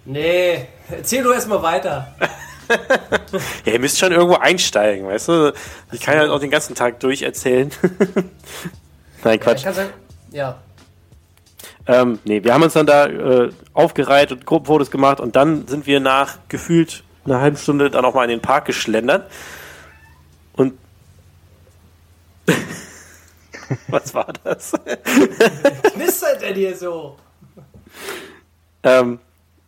Nee, 0.05 0.65
erzähl 0.89 1.21
du 1.21 1.31
erstmal 1.31 1.61
weiter. 1.61 2.15
Ja, 3.65 3.73
ihr 3.73 3.79
müsst 3.79 3.99
schon 3.99 4.11
irgendwo 4.11 4.35
einsteigen, 4.35 5.07
weißt 5.07 5.27
du? 5.29 5.53
Ich 5.91 6.01
kann 6.01 6.15
ja 6.15 6.31
auch 6.31 6.39
den 6.39 6.49
ganzen 6.51 6.75
Tag 6.75 6.99
durcherzählen. 6.99 7.71
Nein, 9.23 9.37
Ja, 9.37 9.37
Quatsch. 9.37 9.63
sagen, 9.63 9.89
ja. 10.31 10.57
Ähm, 11.87 12.19
nee, 12.25 12.43
wir 12.43 12.53
haben 12.53 12.63
uns 12.63 12.73
dann 12.73 12.85
da 12.85 13.05
äh, 13.07 13.49
aufgereiht 13.73 14.31
und 14.31 14.45
Gruppenfotos 14.45 14.91
gemacht 14.91 15.19
und 15.19 15.35
dann 15.35 15.67
sind 15.67 15.85
wir 15.87 15.99
nach 15.99 16.37
gefühlt 16.47 17.03
einer 17.25 17.41
halben 17.41 17.57
Stunde 17.57 17.89
dann 17.89 18.05
auch 18.05 18.13
mal 18.13 18.23
in 18.23 18.29
den 18.29 18.41
Park 18.41 18.65
geschlendert. 18.65 19.29
Und 20.53 20.73
was 23.87 24.13
war 24.13 24.27
das? 24.43 24.73
Knistert 25.93 26.41
denn 26.41 26.55
hier 26.55 26.75
so? 26.75 27.17
ähm, 28.83 29.19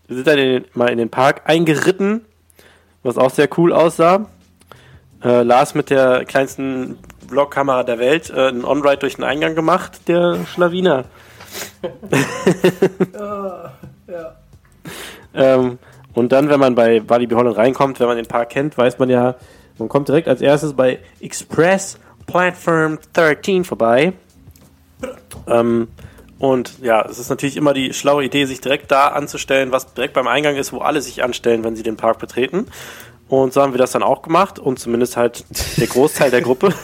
wir 0.07 0.15
sind 0.17 0.27
dann 0.27 0.37
in 0.37 0.63
den, 0.63 0.65
mal 0.73 0.89
in 0.89 0.97
den 0.97 1.09
Park 1.09 1.41
eingeritten, 1.45 2.25
was 3.03 3.17
auch 3.17 3.29
sehr 3.29 3.49
cool 3.57 3.73
aussah. 3.73 4.25
Äh, 5.23 5.43
Lars 5.43 5.75
mit 5.75 5.89
der 5.89 6.25
kleinsten 6.25 6.97
Vlogkamera 7.27 7.83
der 7.83 7.99
Welt 7.99 8.29
äh, 8.29 8.47
einen 8.47 8.65
On-Ride 8.65 8.97
durch 8.97 9.15
den 9.15 9.23
Eingang 9.23 9.55
gemacht, 9.55 10.07
der 10.07 10.45
Schlawiner. 10.45 11.05
Ja. 14.05 14.35
Ähm, 15.33 15.79
und 16.13 16.31
dann, 16.31 16.49
wenn 16.49 16.59
man 16.59 16.75
bei 16.75 17.07
Walibi 17.09 17.35
Holland 17.35 17.57
reinkommt, 17.57 17.99
wenn 17.99 18.07
man 18.07 18.17
den 18.17 18.27
Park 18.27 18.49
kennt, 18.49 18.77
weiß 18.77 18.99
man 18.99 19.09
ja, 19.09 19.35
man 19.77 19.89
kommt 19.89 20.07
direkt 20.07 20.27
als 20.27 20.41
erstes 20.41 20.73
bei 20.73 20.99
Express 21.19 21.97
Platform 22.27 22.99
13 23.13 23.63
vorbei. 23.63 24.13
Ähm, 25.47 25.87
und 26.43 26.79
ja, 26.81 27.05
es 27.09 27.19
ist 27.19 27.29
natürlich 27.29 27.55
immer 27.55 27.73
die 27.73 27.93
schlaue 27.93 28.25
Idee, 28.25 28.43
sich 28.43 28.59
direkt 28.59 28.91
da 28.91 29.07
anzustellen, 29.07 29.71
was 29.71 29.93
direkt 29.93 30.13
beim 30.13 30.27
Eingang 30.27 30.57
ist, 30.57 30.73
wo 30.73 30.79
alle 30.79 31.01
sich 31.01 31.23
anstellen, 31.23 31.63
wenn 31.63 31.77
sie 31.77 31.83
den 31.83 31.95
Park 31.95 32.19
betreten. 32.19 32.65
Und 33.29 33.53
so 33.53 33.61
haben 33.61 33.71
wir 33.71 33.77
das 33.77 33.91
dann 33.91 34.03
auch 34.03 34.23
gemacht 34.23 34.59
und 34.59 34.77
zumindest 34.77 35.15
halt 35.15 35.45
der 35.77 35.87
Großteil 35.87 36.31
der 36.31 36.41
Gruppe. 36.41 36.73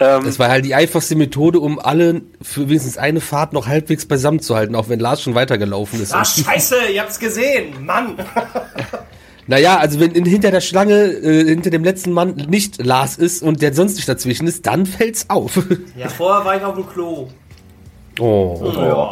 ähm, 0.00 0.24
Das 0.24 0.38
war 0.38 0.48
halt 0.48 0.64
die 0.64 0.74
einfachste 0.74 1.14
Methode, 1.14 1.60
um 1.60 1.78
alle 1.78 2.22
für 2.40 2.70
wenigstens 2.70 2.96
eine 2.96 3.20
Fahrt 3.20 3.52
noch 3.52 3.66
halbwegs 3.66 4.06
beisammen 4.06 4.40
zu 4.40 4.56
halten, 4.56 4.74
auch 4.74 4.88
wenn 4.88 4.98
Lars 4.98 5.20
schon 5.20 5.34
weitergelaufen 5.34 6.00
ist. 6.00 6.14
Ah, 6.14 6.24
scheiße, 6.24 6.86
ihr 6.90 7.02
habt's 7.02 7.18
gesehen. 7.18 7.84
Mann. 7.84 8.16
Naja, 9.50 9.78
also 9.78 9.98
wenn 9.98 10.12
in, 10.12 10.24
hinter 10.24 10.52
der 10.52 10.60
Schlange, 10.60 10.94
äh, 10.94 11.44
hinter 11.44 11.70
dem 11.70 11.82
letzten 11.82 12.12
Mann 12.12 12.36
nicht 12.36 12.80
Lars 12.86 13.16
ist 13.18 13.42
und 13.42 13.60
der 13.60 13.74
sonst 13.74 13.96
nicht 13.96 14.08
dazwischen 14.08 14.46
ist, 14.46 14.64
dann 14.64 14.86
fällt's 14.86 15.28
auf. 15.28 15.58
Ja, 15.96 16.08
vorher 16.08 16.44
war 16.44 16.56
ich 16.56 16.62
auf 16.62 16.76
dem 16.76 16.88
Klo. 16.88 17.26
Oh. 18.20 18.60
Oh. 18.62 19.08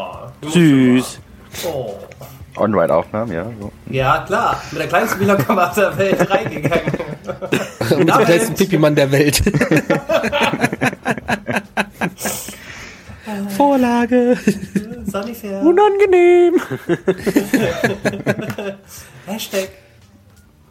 süß. 0.48 1.18
Oh. 1.66 1.94
On-Ride-Aufnahmen, 2.56 3.32
ja. 3.32 3.46
So. 3.60 3.72
Ja, 3.90 4.24
klar. 4.26 4.62
Mit 4.70 4.80
der 4.80 4.88
kleinsten 4.88 5.18
Bilderkamera 5.18 5.74
der 5.74 5.98
Welt 5.98 6.30
reingegangen. 6.30 6.92
Mit 7.98 7.98
dem 7.98 8.06
kleinsten 8.06 8.54
Pipi-Mann 8.54 8.94
der 8.94 9.10
Welt. 9.10 9.42
Vorlage. 13.56 14.38
Sunnyfair. 15.04 15.62
Unangenehm. 15.62 16.60
Hashtag. 19.26 19.68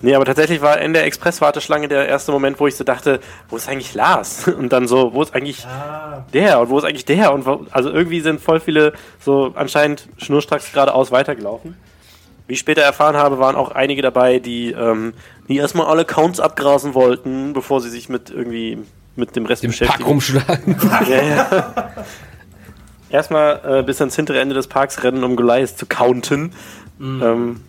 Nee, 0.01 0.13
aber 0.13 0.25
tatsächlich 0.25 0.61
war 0.61 0.79
in 0.79 0.93
der 0.93 1.05
Express-Warteschlange 1.05 1.87
der 1.87 2.07
erste 2.07 2.31
Moment, 2.31 2.59
wo 2.59 2.67
ich 2.67 2.75
so 2.75 2.83
dachte, 2.83 3.19
wo 3.49 3.55
ist 3.57 3.67
eigentlich 3.67 3.95
Lars? 3.95 4.47
Und 4.57 4.71
dann 4.71 4.87
so, 4.87 5.13
wo 5.13 5.21
ist 5.23 5.33
eigentlich 5.33 5.65
Ah, 5.65 6.23
der? 6.33 6.59
Und 6.59 6.69
wo 6.69 6.77
ist 6.77 6.83
eigentlich 6.83 7.05
der? 7.05 7.33
Und 7.33 7.45
wo, 7.45 7.65
also 7.71 7.89
irgendwie 7.89 8.21
sind 8.21 8.39
voll 8.39 8.59
viele 8.59 8.93
so 9.19 9.53
anscheinend 9.55 10.07
schnurstracks 10.17 10.71
geradeaus 10.71 11.11
weitergelaufen. 11.11 11.75
Wie 12.45 12.53
ich 12.53 12.59
später 12.59 12.81
erfahren 12.81 13.17
habe, 13.17 13.39
waren 13.39 13.55
auch 13.55 13.71
einige 13.71 14.01
dabei, 14.01 14.39
die, 14.39 14.71
ähm, 14.71 15.13
die 15.49 15.57
erstmal 15.57 15.87
alle 15.87 16.05
Counts 16.05 16.39
abgrasen 16.39 16.93
wollten, 16.93 17.53
bevor 17.53 17.81
sie 17.81 17.89
sich 17.89 18.07
mit 18.07 18.29
irgendwie 18.29 18.77
mit 19.15 19.35
dem 19.35 19.45
Rest 19.47 19.63
Dem 19.63 19.71
beschäftigen. 19.71 20.03
rumschlagen. 20.03 20.77
Ja, 21.09 21.21
ja. 21.23 21.91
Erstmal 23.09 23.61
äh, 23.79 23.83
bis 23.83 23.99
ans 24.01 24.15
hintere 24.15 24.39
Ende 24.39 24.53
des 24.53 24.67
Parks 24.67 25.03
rennen, 25.03 25.23
um 25.23 25.35
Goliath 25.35 25.77
zu 25.77 25.85
counten. 25.85 26.51
Ähm, 26.99 27.61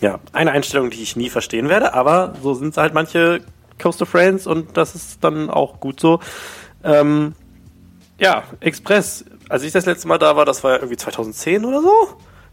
ja, 0.00 0.18
eine 0.32 0.52
Einstellung, 0.52 0.90
die 0.90 1.02
ich 1.02 1.16
nie 1.16 1.30
verstehen 1.30 1.68
werde, 1.68 1.94
aber 1.94 2.34
so 2.42 2.54
sind 2.54 2.76
halt 2.76 2.94
manche 2.94 3.40
Coaster 3.80 4.06
Friends 4.06 4.46
und 4.46 4.76
das 4.76 4.94
ist 4.94 5.22
dann 5.22 5.50
auch 5.50 5.80
gut 5.80 6.00
so. 6.00 6.20
Ähm, 6.84 7.34
ja, 8.18 8.44
Express. 8.60 9.24
Als 9.48 9.62
ich 9.62 9.72
das 9.72 9.86
letzte 9.86 10.08
Mal 10.08 10.18
da 10.18 10.36
war, 10.36 10.44
das 10.44 10.62
war 10.62 10.72
ja 10.72 10.76
irgendwie 10.78 10.96
2010 10.96 11.64
oder 11.64 11.82
so. 11.82 11.92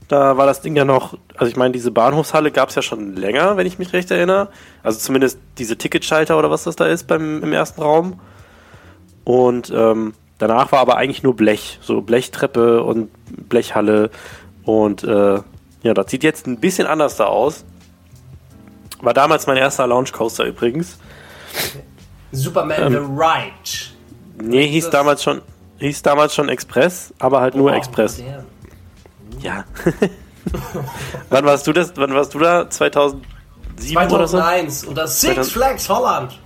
Da 0.08 0.38
war 0.38 0.46
das 0.46 0.62
Ding 0.62 0.76
ja 0.76 0.86
noch, 0.86 1.18
also 1.36 1.50
ich 1.50 1.58
meine, 1.58 1.74
diese 1.74 1.92
Bahnhofshalle 1.92 2.52
gab 2.52 2.70
es 2.70 2.76
ja 2.76 2.82
schon 2.82 3.16
länger, 3.16 3.58
wenn 3.58 3.68
ich 3.68 3.78
mich 3.78 3.92
recht 3.92 4.10
erinnere. 4.10 4.50
Also 4.82 5.00
zumindest 5.00 5.38
diese 5.58 5.78
Ticketschalter 5.78 6.40
oder 6.40 6.50
was 6.50 6.64
das 6.64 6.78
da 6.78 6.86
ist 6.86 7.08
beim, 7.08 7.44
im 7.44 7.52
ersten 7.52 7.82
Raum. 7.82 8.20
Und 9.26 9.72
ähm, 9.76 10.14
danach 10.38 10.72
war 10.72 10.80
aber 10.80 10.96
eigentlich 10.96 11.24
nur 11.24 11.36
Blech, 11.36 11.80
so 11.82 12.02
Blechtreppe 12.02 12.84
und 12.84 13.10
Blechhalle. 13.50 14.10
Und 14.64 15.04
äh, 15.04 15.40
ja, 15.84 15.94
das 15.94 16.10
sieht 16.12 16.24
jetzt 16.24 16.48
ein 16.48 16.60
bisschen 16.60 16.88
anders 16.88 17.16
da 17.18 17.26
aus. 17.26 17.64
War 19.02 19.14
damals 19.14 19.46
mein 19.48 19.58
erster 19.58 19.86
Launch 19.88 20.12
Coaster 20.12 20.46
übrigens. 20.46 20.98
Superman 22.32 22.92
The 22.92 22.98
Ride. 22.98 23.54
Nee, 24.42 24.68
hieß 24.68 24.86
das- 24.86 24.92
damals 24.92 25.24
schon, 25.24 25.42
hieß 25.80 26.02
damals 26.02 26.34
schon 26.36 26.50
Express, 26.50 27.14
aber 27.20 27.42
halt 27.42 27.56
nur 27.56 27.70
Wow, 27.72 27.78
Express. 27.78 28.18
modern. 28.20 28.46
Ja. 29.42 29.66
wann 31.30 31.46
warst 31.46 31.68
du 31.68 31.74
das? 31.74 31.94
Wann 31.96 32.14
warst 32.14 32.34
du 32.34 32.40
da? 32.40 32.70
2007 32.70 33.22
oder 34.12 34.28
so? 34.28 34.38
2001 34.38 34.84
und 34.86 34.96
das 34.98 35.22
Six 35.22 35.34
2000 35.36 35.54
Flags 35.54 35.90
Holland. 35.90 36.40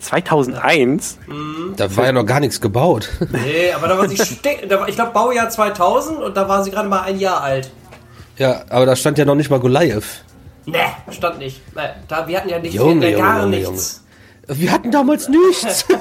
2001? 0.00 1.18
Da 1.76 1.96
war 1.96 2.06
ja 2.06 2.12
noch 2.12 2.26
gar 2.26 2.40
nichts 2.40 2.60
gebaut. 2.60 3.08
Nee, 3.30 3.72
aber 3.72 3.88
da 3.88 3.98
war 3.98 4.08
sie 4.08 4.16
da 4.68 4.80
war, 4.80 4.88
ich 4.88 4.94
glaube 4.94 5.12
Baujahr 5.12 5.48
2000 5.48 6.18
und 6.18 6.36
da 6.36 6.48
war 6.48 6.64
sie 6.64 6.70
gerade 6.70 6.88
mal 6.88 7.02
ein 7.02 7.18
Jahr 7.18 7.42
alt. 7.42 7.70
Ja, 8.36 8.62
aber 8.70 8.86
da 8.86 8.96
stand 8.96 9.18
ja 9.18 9.24
noch 9.24 9.34
nicht 9.34 9.50
mal 9.50 9.60
Goliath. 9.60 10.24
Nee, 10.66 10.78
stand 11.10 11.38
nicht. 11.38 11.60
Nee, 11.74 11.82
da, 12.08 12.26
wir 12.26 12.38
hatten 12.38 12.48
ja 12.48 12.58
nicht, 12.58 12.74
Junge, 12.74 12.86
wir 12.86 12.90
hatten 12.90 13.02
ja 13.02 13.08
Junge, 13.10 13.22
gar 13.22 13.42
Junge, 13.42 13.56
nichts. 13.56 14.04
Wir 14.48 14.72
hatten 14.72 14.90
damals 14.90 15.28
nichts. 15.28 15.84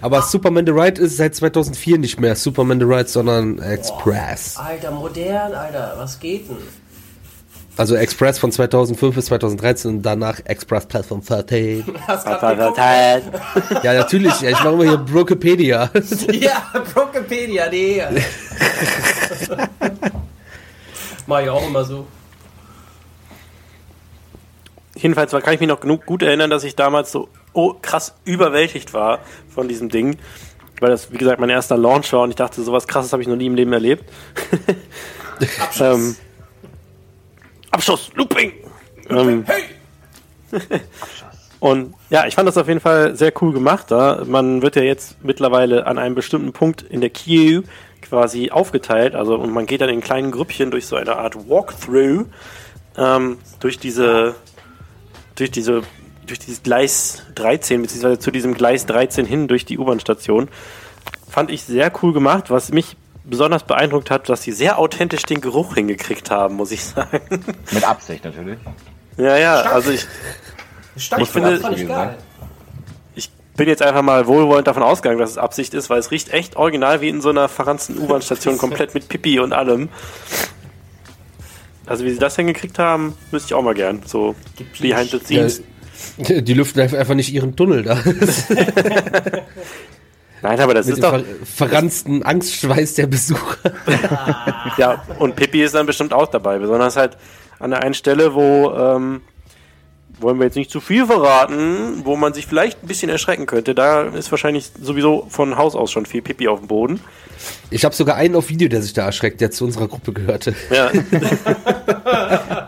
aber 0.00 0.22
Superman 0.22 0.66
the 0.66 0.72
Ride 0.72 1.00
ist 1.00 1.16
seit 1.16 1.34
2004 1.34 1.98
nicht 1.98 2.20
mehr 2.20 2.36
Superman 2.36 2.80
the 2.80 2.84
Ride, 2.84 3.08
sondern 3.08 3.58
Express. 3.60 4.56
Alter, 4.56 4.90
modern, 4.90 5.54
Alter, 5.54 5.94
was 5.96 6.18
geht 6.18 6.48
denn? 6.48 6.56
Also 7.76 7.94
Express 7.94 8.38
von 8.38 8.52
2005 8.52 9.14
bis 9.14 9.26
2013 9.26 9.90
und 9.90 10.02
danach 10.02 10.40
Express 10.44 10.86
Platform 10.86 11.24
13. 11.24 11.84
Hast 12.06 12.26
grad 12.26 12.58
geguckt? 12.58 12.78
Ja, 13.82 13.94
natürlich. 13.94 14.42
Ich 14.42 14.62
mache 14.62 14.74
immer 14.74 14.84
hier 14.84 14.98
Brokipedia. 14.98 15.90
Ja, 16.32 16.70
Brokipedia.de. 16.92 18.02
Mach 21.26 21.40
ich 21.40 21.48
auch 21.48 21.66
immer 21.66 21.84
so. 21.84 22.06
Jedenfalls 24.94 25.30
kann 25.30 25.54
ich 25.54 25.60
mich 25.60 25.68
noch 25.68 25.80
genug 25.80 26.04
gut 26.04 26.22
erinnern, 26.22 26.50
dass 26.50 26.64
ich 26.64 26.76
damals 26.76 27.10
so 27.10 27.28
oh, 27.54 27.74
krass 27.80 28.14
überwältigt 28.24 28.92
war 28.92 29.20
von 29.52 29.66
diesem 29.66 29.88
Ding. 29.88 30.18
Weil 30.80 30.90
das, 30.90 31.10
wie 31.10 31.16
gesagt, 31.16 31.40
mein 31.40 31.48
erster 31.50 31.78
Launch 31.78 32.12
war 32.12 32.20
und 32.22 32.30
ich 32.30 32.36
dachte, 32.36 32.62
sowas 32.62 32.86
krasses 32.86 33.12
habe 33.12 33.22
ich 33.22 33.28
noch 33.28 33.36
nie 33.36 33.46
im 33.46 33.54
Leben 33.54 33.72
erlebt. 33.72 34.04
ähm, 35.80 36.16
Abschuss, 37.72 38.10
Looping! 38.14 38.52
Ähm, 39.10 39.44
und 41.60 41.94
ja, 42.10 42.26
ich 42.26 42.34
fand 42.34 42.46
das 42.46 42.56
auf 42.56 42.68
jeden 42.68 42.80
Fall 42.80 43.16
sehr 43.16 43.32
cool 43.42 43.52
gemacht. 43.52 43.90
Da. 43.90 44.22
Man 44.26 44.62
wird 44.62 44.76
ja 44.76 44.82
jetzt 44.82 45.22
mittlerweile 45.24 45.86
an 45.86 45.98
einem 45.98 46.14
bestimmten 46.14 46.52
Punkt 46.52 46.82
in 46.82 47.00
der 47.00 47.10
Queue 47.10 47.64
quasi 48.02 48.50
aufgeteilt. 48.50 49.14
Also 49.14 49.36
und 49.36 49.52
man 49.52 49.66
geht 49.66 49.80
dann 49.80 49.88
in 49.88 50.00
kleinen 50.00 50.30
Grüppchen 50.30 50.70
durch 50.70 50.86
so 50.86 50.96
eine 50.96 51.16
Art 51.16 51.48
Walkthrough 51.48 52.26
ähm, 52.96 53.38
durch 53.60 53.78
diese 53.78 54.34
durch 55.34 55.50
diese 55.50 55.82
durch 56.26 56.38
dieses 56.38 56.62
Gleis 56.62 57.22
13 57.34 57.82
beziehungsweise 57.82 58.18
zu 58.18 58.30
diesem 58.30 58.54
Gleis 58.54 58.86
13 58.86 59.26
hin 59.26 59.48
durch 59.48 59.64
die 59.64 59.78
U-Bahn-Station. 59.78 60.48
Fand 61.28 61.50
ich 61.50 61.64
sehr 61.64 61.90
cool 62.02 62.12
gemacht. 62.12 62.50
Was 62.50 62.70
mich 62.70 62.96
besonders 63.24 63.64
beeindruckt 63.64 64.10
hat, 64.10 64.28
dass 64.28 64.42
sie 64.42 64.52
sehr 64.52 64.78
authentisch 64.78 65.22
den 65.22 65.40
Geruch 65.40 65.74
hingekriegt 65.74 66.30
haben, 66.30 66.56
muss 66.56 66.70
ich 66.72 66.84
sagen. 66.84 67.20
Mit 67.70 67.84
Absicht 67.84 68.24
natürlich. 68.24 68.58
Ja, 69.16 69.36
ja, 69.36 69.54
also 69.62 69.90
ich, 69.90 70.06
Stank 70.96 71.22
Ich 71.22 71.28
finde- 71.28 71.58
fand 71.60 71.78
ich 73.14 73.30
bin 73.54 73.68
jetzt 73.68 73.82
einfach 73.82 74.00
mal 74.00 74.26
wohlwollend 74.26 74.66
davon 74.66 74.82
ausgegangen, 74.82 75.20
dass 75.20 75.30
es 75.32 75.38
Absicht 75.38 75.74
ist, 75.74 75.90
weil 75.90 75.98
es 75.98 76.10
riecht 76.10 76.30
echt 76.32 76.56
original 76.56 77.02
wie 77.02 77.10
in 77.10 77.20
so 77.20 77.28
einer 77.28 77.50
verranzten 77.50 77.98
U-Bahn-Station, 77.98 78.56
komplett 78.58 78.94
mit 78.94 79.08
Pipi 79.10 79.38
und 79.40 79.52
allem. 79.52 79.90
Also 81.84 82.04
wie 82.06 82.10
sie 82.10 82.18
das 82.18 82.34
hingekriegt 82.36 82.78
haben, 82.78 83.14
wüsste 83.30 83.48
ich 83.48 83.54
auch 83.54 83.60
mal 83.62 83.74
gern. 83.74 84.00
So 84.06 84.34
behind 84.80 85.10
the 85.10 85.18
Ja, 85.34 85.48
scenes. 85.50 85.62
die 86.16 86.54
lüften 86.54 86.80
einfach 86.80 87.14
nicht 87.14 87.30
ihren 87.32 87.54
Tunnel 87.54 87.82
da. 87.82 87.98
Nein, 90.42 90.60
aber 90.60 90.74
das 90.74 90.86
Mit 90.86 90.96
ist 90.96 91.04
doch... 91.04 91.12
ver 91.12 91.24
verranzten 91.44 92.22
Angstschweiß 92.22 92.94
der 92.94 93.06
Besucher. 93.06 93.72
Ja, 94.76 95.02
und 95.18 95.36
Pippi 95.36 95.62
ist 95.62 95.74
dann 95.74 95.86
bestimmt 95.86 96.12
auch 96.12 96.26
dabei. 96.26 96.58
Besonders 96.58 96.96
halt 96.96 97.16
an 97.58 97.70
der 97.70 97.82
einen 97.82 97.94
Stelle, 97.94 98.34
wo, 98.34 98.72
ähm, 98.72 99.20
wollen 100.20 100.38
wir 100.38 100.44
jetzt 100.44 100.56
nicht 100.56 100.70
zu 100.70 100.80
viel 100.80 101.06
verraten, 101.06 102.02
wo 102.04 102.16
man 102.16 102.34
sich 102.34 102.46
vielleicht 102.46 102.82
ein 102.82 102.86
bisschen 102.86 103.10
erschrecken 103.10 103.46
könnte. 103.46 103.74
Da 103.74 104.02
ist 104.02 104.30
wahrscheinlich 104.30 104.70
sowieso 104.80 105.26
von 105.28 105.56
Haus 105.56 105.74
aus 105.74 105.90
schon 105.90 106.06
viel 106.06 106.22
Pippi 106.22 106.48
auf 106.48 106.60
dem 106.60 106.68
Boden. 106.68 107.00
Ich 107.70 107.84
habe 107.84 107.94
sogar 107.94 108.16
einen 108.16 108.36
auf 108.36 108.48
Video, 108.48 108.68
der 108.68 108.82
sich 108.82 108.92
da 108.92 109.06
erschreckt, 109.06 109.40
der 109.40 109.50
zu 109.50 109.64
unserer 109.64 109.88
Gruppe 109.88 110.12
gehörte. 110.12 110.54
Ja. 110.70 110.90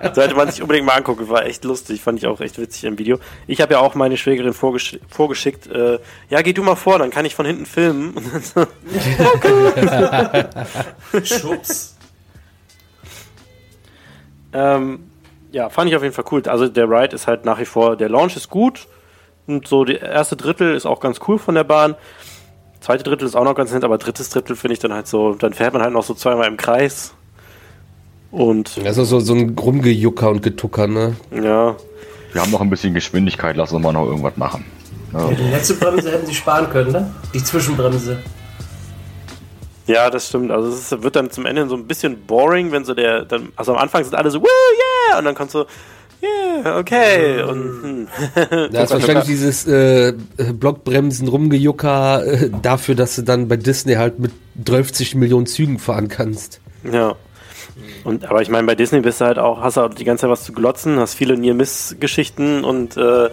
Sollte 0.15 0.35
man 0.35 0.51
sich 0.51 0.63
unbedingt 0.63 0.87
mal 0.87 0.95
angucken. 0.95 1.29
War 1.29 1.47
echt 1.47 1.65
lustig. 1.65 2.01
Fand 2.01 2.19
ich 2.19 2.27
auch 2.27 2.41
echt 2.41 2.59
witzig 2.59 2.85
im 2.85 2.99
Video. 2.99 3.19
Ich 3.47 3.61
habe 3.61 3.75
ja 3.75 3.81
auch 3.81 3.95
meine 3.95 4.17
Schwägerin 4.17 4.53
vorgesch 4.53 4.99
vorgeschickt. 5.09 5.67
Äh, 5.67 5.99
ja, 6.31 6.43
geh 6.43 6.53
du 6.53 6.63
mal 6.63 6.77
vor, 6.77 6.99
dann 6.99 7.11
kann 7.11 7.25
ich 7.25 7.35
von 7.35 7.47
hinten 7.47 7.67
filmen. 7.67 8.15
Schubs. 11.25 11.97
Ähm, 14.53 15.11
ja, 15.55 15.71
fand 15.71 15.89
ich 15.89 15.97
auf 15.97 16.03
jeden 16.03 16.15
Fall 16.15 16.25
cool. 16.33 16.43
Also 16.47 16.69
der 16.69 16.91
Ride 16.91 17.15
ist 17.15 17.29
halt 17.29 17.45
nach 17.45 17.61
wie 17.61 17.65
vor, 17.65 17.97
der 17.97 18.09
Launch 18.09 18.37
ist 18.37 18.51
gut 18.51 18.89
und 19.47 19.69
so 19.69 19.85
die 19.85 19.95
erste 19.95 20.37
Drittel 20.37 20.75
ist 20.75 20.85
auch 20.85 20.99
ganz 20.99 21.21
cool 21.29 21.39
von 21.39 21.55
der 21.55 21.65
Bahn. 21.65 21.95
Zweite 22.81 23.05
Drittel 23.05 23.27
ist 23.27 23.37
auch 23.37 23.45
noch 23.45 23.55
ganz 23.55 23.73
nett, 23.73 23.85
aber 23.85 23.97
drittes 23.97 24.31
Drittel 24.31 24.57
finde 24.57 24.75
ich 24.75 24.81
dann 24.81 24.93
halt 24.93 25.07
so, 25.07 25.35
dann 25.35 25.55
fährt 25.55 25.73
man 25.73 25.81
halt 25.81 25.93
noch 25.93 26.03
so 26.03 26.13
zweimal 26.13 26.49
im 26.49 26.57
Kreis. 26.57 27.15
Und 28.33 28.79
Also 28.85 29.05
so, 29.05 29.21
so 29.21 29.33
ein 29.33 29.57
Rumgejucker 29.57 30.29
und 30.29 30.43
Getucker, 30.43 30.89
ne? 30.89 31.15
ja, 31.31 31.77
Wir 32.33 32.43
haben 32.43 32.51
noch 32.51 32.61
ein 32.61 32.69
bisschen 32.69 32.93
Geschwindigkeit, 32.93 33.57
lass 33.57 33.73
uns 33.73 33.83
mal 33.83 33.93
noch 33.93 34.07
irgendwas 34.07 34.37
machen. 34.37 34.65
Ja. 35.13 35.29
Die 35.29 35.51
letzte 35.51 35.75
Bremse 35.75 36.11
hätten 36.11 36.27
sie 36.27 36.35
sparen 36.35 36.69
können, 36.69 36.91
ne? 36.91 37.15
Die 37.33 37.43
Zwischenbremse. 37.43 38.19
Ja, 39.87 40.11
das 40.11 40.29
stimmt. 40.29 40.51
Also 40.51 40.69
es 40.69 40.93
ist, 40.93 41.03
wird 41.03 41.17
dann 41.17 41.31
zum 41.31 41.47
Ende 41.47 41.69
so 41.69 41.77
ein 41.77 41.87
bisschen 41.87 42.23
boring, 42.27 42.73
wenn 42.73 42.85
so 42.85 42.95
der, 42.95 43.25
dann, 43.25 43.53
also 43.57 43.73
am 43.73 43.79
Anfang 43.79 44.05
sind 44.05 44.15
alle 44.15 44.31
so, 44.31 44.41
woo, 44.41 44.47
yeah, 45.11 45.19
und 45.19 45.25
dann 45.25 45.35
kommt 45.35 45.51
so, 45.51 45.67
yeah, 46.23 46.79
okay, 46.79 47.43
und 47.43 47.83
hm. 47.83 48.09
Da 48.73 48.85
ist 48.85 48.93
wahrscheinlich 48.93 49.27
dieses 49.27 49.67
äh, 49.67 50.15
Blockbremsen 50.39 51.29
Rumgejucker 51.29 52.25
äh, 52.25 52.51
dafür, 52.63 52.95
dass 52.95 53.17
du 53.17 53.23
dann 53.23 53.49
bei 53.49 53.57
Disney 53.57 53.95
halt 53.95 54.19
mit 54.19 54.33
30 54.65 55.15
Millionen 55.17 55.47
Zügen 55.47 55.79
fahren 55.79 56.09
kannst. 56.09 56.61
Ja. 56.91 57.15
Und, 58.05 58.27
aber 58.27 58.41
ich 58.41 58.49
meine, 58.51 58.67
bei 58.67 58.75
Disney 58.75 59.01
bist 59.01 59.21
du 59.21 59.25
halt 59.25 59.39
auch, 59.39 59.61
hast 59.61 59.77
du 59.77 59.81
halt 59.81 59.99
die 59.99 60.05
ganze 60.05 60.23
Zeit 60.23 60.31
was 60.31 60.45
zu 60.45 60.53
glotzen, 60.53 60.99
hast 61.01 61.15
viele 61.15 61.37
Near-Miss-Geschichten 61.37 62.63
und 62.65 62.97
äh, 62.97 63.31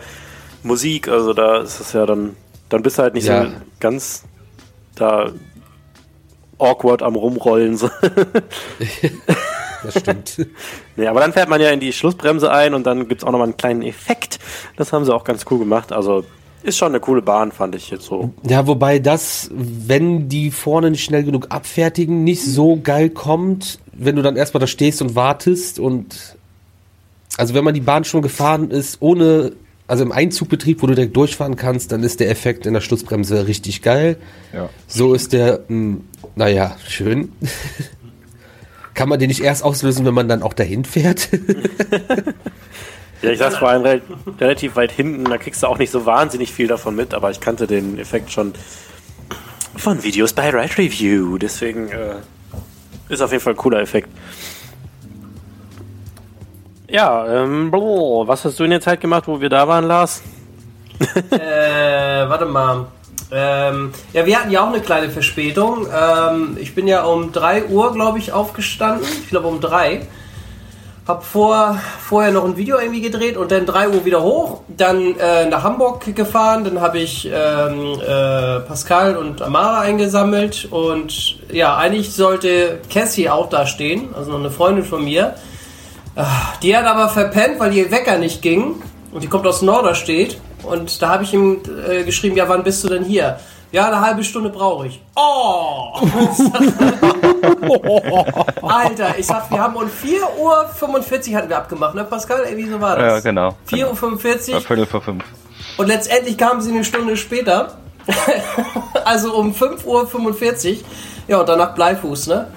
Musik, 0.63 1.07
also 1.07 1.33
da 1.33 1.59
ist 1.59 1.79
es 1.79 1.93
ja 1.93 2.05
dann, 2.05 2.35
dann 2.69 2.81
bist 2.81 2.97
du 2.97 3.03
halt 3.03 3.13
nicht 3.13 3.25
Ja. 3.27 3.45
so 3.45 3.51
ganz 3.79 4.23
da 4.95 5.31
awkward 6.61 7.01
am 7.01 7.15
Rumrollen. 7.15 7.77
So. 7.77 7.89
Das 9.83 9.99
stimmt. 9.99 10.47
nee, 10.95 11.07
aber 11.07 11.21
dann 11.21 11.33
fährt 11.33 11.49
man 11.49 11.59
ja 11.59 11.69
in 11.69 11.79
die 11.79 11.93
Schlussbremse 11.93 12.51
ein 12.51 12.73
und 12.73 12.85
dann 12.85 13.07
gibt 13.07 13.21
es 13.21 13.27
auch 13.27 13.31
nochmal 13.31 13.47
einen 13.47 13.57
kleinen 13.57 13.81
Effekt. 13.81 14.39
Das 14.77 14.93
haben 14.93 15.05
sie 15.05 15.13
auch 15.13 15.23
ganz 15.23 15.45
cool 15.49 15.59
gemacht. 15.59 15.91
Also 15.91 16.23
ist 16.63 16.77
schon 16.77 16.89
eine 16.89 16.99
coole 16.99 17.23
Bahn, 17.23 17.51
fand 17.51 17.73
ich 17.73 17.89
jetzt 17.89 18.05
so. 18.05 18.31
ja, 18.47 18.67
wobei 18.67 18.99
das, 18.99 19.49
wenn 19.51 20.29
die 20.29 20.51
vorne 20.51 20.91
nicht 20.91 21.03
schnell 21.03 21.23
genug 21.23 21.47
abfertigen, 21.49 22.23
nicht 22.23 22.43
so 22.43 22.79
geil 22.81 23.09
kommt, 23.09 23.79
wenn 23.93 24.15
du 24.15 24.21
dann 24.21 24.35
erstmal 24.35 24.61
da 24.61 24.67
stehst 24.67 25.01
und 25.01 25.15
wartest 25.15 25.79
und 25.79 26.37
also 27.37 27.53
wenn 27.55 27.63
man 27.63 27.73
die 27.73 27.81
Bahn 27.81 28.03
schon 28.03 28.21
gefahren 28.21 28.69
ist, 28.69 28.97
ohne, 29.01 29.53
also 29.91 30.05
im 30.05 30.13
Einzugbetrieb, 30.13 30.81
wo 30.81 30.87
du 30.87 30.95
direkt 30.95 31.17
durchfahren 31.17 31.57
kannst, 31.57 31.91
dann 31.91 32.01
ist 32.01 32.21
der 32.21 32.29
Effekt 32.29 32.65
in 32.65 32.73
der 32.73 32.79
Schlussbremse 32.79 33.45
richtig 33.45 33.81
geil. 33.81 34.15
Ja. 34.53 34.69
So 34.87 35.13
ist 35.13 35.33
der, 35.33 35.65
mh, 35.67 35.97
naja, 36.37 36.77
schön. 36.87 37.33
Kann 38.93 39.09
man 39.09 39.19
den 39.19 39.27
nicht 39.27 39.41
erst 39.41 39.65
auslösen, 39.65 40.05
wenn 40.05 40.13
man 40.13 40.29
dann 40.29 40.43
auch 40.43 40.53
dahin 40.53 40.85
fährt? 40.85 41.29
Ja, 43.21 43.29
ich 43.29 43.37
saß 43.37 43.57
vor 43.57 43.69
allem 43.69 43.83
rel 43.83 44.01
relativ 44.39 44.75
weit 44.75 44.91
hinten, 44.91 45.25
da 45.25 45.37
kriegst 45.37 45.61
du 45.61 45.67
auch 45.67 45.77
nicht 45.77 45.91
so 45.91 46.07
wahnsinnig 46.07 46.51
viel 46.51 46.65
davon 46.65 46.95
mit, 46.95 47.13
aber 47.13 47.29
ich 47.29 47.39
kannte 47.39 47.67
den 47.67 47.99
Effekt 47.99 48.31
schon 48.31 48.53
von 49.75 50.01
Videos 50.01 50.33
bei 50.33 50.49
Ride 50.49 50.75
Review, 50.79 51.37
deswegen 51.37 51.89
äh, 51.89 52.15
ist 53.09 53.21
auf 53.21 53.31
jeden 53.31 53.43
Fall 53.43 53.53
ein 53.53 53.57
cooler 53.57 53.79
Effekt. 53.79 54.09
Ja, 56.91 57.25
ähm, 57.25 57.71
boah, 57.71 58.27
was 58.27 58.43
hast 58.43 58.59
du 58.59 58.65
in 58.65 58.71
der 58.71 58.81
Zeit 58.81 58.99
gemacht, 58.99 59.23
wo 59.25 59.39
wir 59.39 59.47
da 59.47 59.67
waren, 59.67 59.85
Lars? 59.85 60.21
Äh, 61.31 62.29
warte 62.29 62.45
mal. 62.45 62.85
Ähm, 63.31 63.91
ja, 64.13 64.25
wir 64.25 64.37
hatten 64.37 64.51
ja 64.51 64.61
auch 64.61 64.67
eine 64.67 64.81
kleine 64.81 65.09
Verspätung. 65.09 65.87
Ähm, 65.87 66.57
ich 66.59 66.75
bin 66.75 66.87
ja 66.87 67.03
um 67.03 67.31
3 67.31 67.65
Uhr, 67.65 67.93
glaube 67.93 68.19
ich, 68.19 68.33
aufgestanden. 68.33 69.07
Ich 69.23 69.29
glaube 69.29 69.47
um 69.47 69.61
3. 69.61 70.05
Hab 71.07 71.23
vor, 71.23 71.79
vorher 71.99 72.31
noch 72.31 72.43
ein 72.45 72.57
Video 72.57 72.77
irgendwie 72.77 73.01
gedreht 73.01 73.35
und 73.37 73.51
dann 73.51 73.65
3 73.65 73.89
Uhr 73.89 74.05
wieder 74.05 74.21
hoch. 74.21 74.61
Dann 74.67 75.17
äh, 75.17 75.45
nach 75.45 75.63
Hamburg 75.63 76.13
gefahren. 76.13 76.65
Dann 76.65 76.81
habe 76.81 76.99
ich 76.99 77.25
ähm, 77.25 77.99
äh, 77.99 78.59
Pascal 78.59 79.15
und 79.17 79.41
Amara 79.41 79.79
eingesammelt. 79.79 80.67
Und 80.69 81.39
ja, 81.51 81.77
eigentlich 81.77 82.13
sollte 82.13 82.81
Cassie 82.93 83.29
auch 83.29 83.49
da 83.49 83.65
stehen. 83.65 84.09
Also 84.13 84.31
noch 84.31 84.39
eine 84.39 84.51
Freundin 84.51 84.83
von 84.83 85.03
mir. 85.03 85.35
Ah, 86.15 86.53
Die 86.61 86.75
hat 86.75 86.85
aber 86.85 87.09
verpennt, 87.09 87.59
weil 87.59 87.73
ihr 87.73 87.89
Wecker 87.91 88.17
nicht 88.17 88.41
ging. 88.41 88.81
Und 89.11 89.23
die 89.23 89.27
kommt 89.27 89.45
aus 89.47 89.61
Norderstedt. 89.61 90.39
Und 90.63 91.01
da 91.01 91.09
habe 91.09 91.23
ich 91.23 91.33
ihm 91.33 91.59
äh, 91.89 92.03
geschrieben, 92.03 92.35
ja, 92.35 92.47
wann 92.47 92.63
bist 92.63 92.83
du 92.83 92.89
denn 92.89 93.03
hier? 93.03 93.39
Ja, 93.71 93.87
eine 93.87 94.01
halbe 94.01 94.23
Stunde 94.23 94.49
brauche 94.49 94.87
ich. 94.87 95.01
Oh! 95.15 95.93
Alter, 98.61 99.15
ich 99.17 99.25
sag, 99.25 99.49
wir 99.49 99.59
haben 99.59 99.75
um 99.75 99.85
4.45 99.85 101.31
Uhr 101.31 101.37
hatten 101.37 101.49
wir 101.49 101.57
abgemacht, 101.57 101.95
ne 101.95 102.03
Pascal? 102.03 102.43
Irgendwie 102.49 102.69
so 102.69 102.79
war 102.81 102.99
Ja, 102.99 103.15
das. 103.15 103.23
genau. 103.23 103.55
4.45 103.69 104.49
War 104.49 104.55
Uhr. 104.55 104.61
Viertel 104.61 104.85
vor 104.85 105.01
fünf. 105.01 105.23
Und 105.77 105.87
letztendlich 105.87 106.37
kamen 106.37 106.61
sie 106.61 106.71
eine 106.71 106.83
Stunde 106.83 107.15
später. 107.17 107.77
also 109.05 109.33
um 109.35 109.53
5.45 109.53 109.85
Uhr. 109.85 110.77
Ja, 111.27 111.39
und 111.39 111.49
danach 111.49 111.73
Bleifuß, 111.75 112.27
ne? 112.27 112.47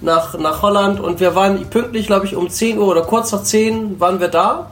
Nach, 0.00 0.38
nach 0.38 0.62
Holland. 0.62 1.00
Und 1.00 1.20
wir 1.20 1.34
waren 1.34 1.68
pünktlich, 1.70 2.06
glaube 2.06 2.26
ich, 2.26 2.36
um 2.36 2.48
10 2.48 2.78
Uhr 2.78 2.86
oder 2.86 3.02
kurz 3.02 3.32
nach 3.32 3.42
10 3.42 3.98
waren 3.98 4.20
wir 4.20 4.28
da. 4.28 4.70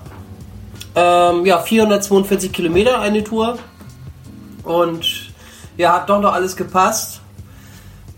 Ähm, 0.95 1.45
ja, 1.45 1.59
442 1.59 2.53
Kilometer 2.53 3.01
eine 3.01 3.25
Tour. 3.25 3.59
Und 4.63 5.33
ja, 5.77 5.95
hat 5.95 6.09
doch 6.09 6.21
noch 6.21 6.33
alles 6.33 6.57
gepasst. 6.57 7.21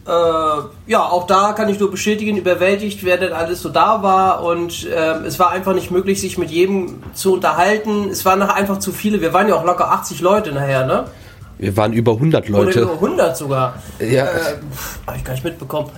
Äh, 0.07 0.11
ja, 0.87 1.05
auch 1.05 1.27
da 1.27 1.53
kann 1.53 1.69
ich 1.69 1.79
nur 1.79 1.91
bestätigen, 1.91 2.39
überwältigt, 2.39 3.05
wer 3.05 3.19
denn 3.19 3.35
alles 3.35 3.61
so 3.61 3.69
da 3.69 4.03
war. 4.03 4.43
Und 4.43 4.89
ähm, 4.95 5.25
es 5.25 5.39
war 5.39 5.51
einfach 5.51 5.75
nicht 5.75 5.91
möglich, 5.91 6.21
sich 6.21 6.39
mit 6.39 6.51
jedem 6.51 7.03
zu 7.13 7.35
unterhalten. 7.35 8.09
Es 8.09 8.25
waren 8.25 8.39
noch 8.39 8.49
einfach 8.49 8.79
zu 8.79 8.93
viele. 8.93 9.21
Wir 9.21 9.35
waren 9.35 9.49
ja 9.49 9.55
auch 9.55 9.65
locker 9.65 9.91
80 9.91 10.21
Leute 10.21 10.53
nachher, 10.53 10.87
ne? 10.87 11.05
Wir 11.59 11.77
waren 11.77 11.93
über 11.93 12.13
100 12.13 12.49
Leute. 12.49 12.83
Oder 12.83 12.93
über 12.93 13.07
100 13.09 13.37
sogar. 13.37 13.83
Ja. 13.99 14.25
Äh, 14.25 14.29
Habe 15.07 15.17
ich 15.17 15.25
gar 15.25 15.33
nicht 15.33 15.45
mitbekommen. 15.45 15.91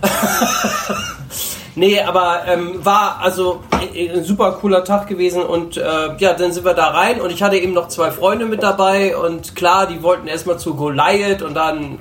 nee, 1.75 2.01
aber 2.01 2.43
ähm, 2.47 2.85
war 2.85 3.19
also 3.21 3.61
ein 3.71 4.25
super 4.25 4.53
cooler 4.53 4.85
Tag 4.85 5.07
gewesen 5.07 5.43
und 5.43 5.77
äh, 5.77 5.83
ja, 6.19 6.33
dann 6.33 6.53
sind 6.53 6.65
wir 6.65 6.75
da 6.75 6.89
rein 6.89 7.21
und 7.21 7.31
ich 7.31 7.43
hatte 7.43 7.59
eben 7.59 7.75
noch 7.75 7.89
zwei 7.89 8.11
Freunde 8.11 8.47
mit 8.47 8.63
dabei 8.63 9.17
und 9.17 9.55
klar, 9.55 9.87
die 9.87 10.03
wollten 10.03 10.27
erstmal 10.29 10.59
zu 10.59 10.75
Goliath 10.75 11.43
und 11.43 11.55
dann 11.55 11.99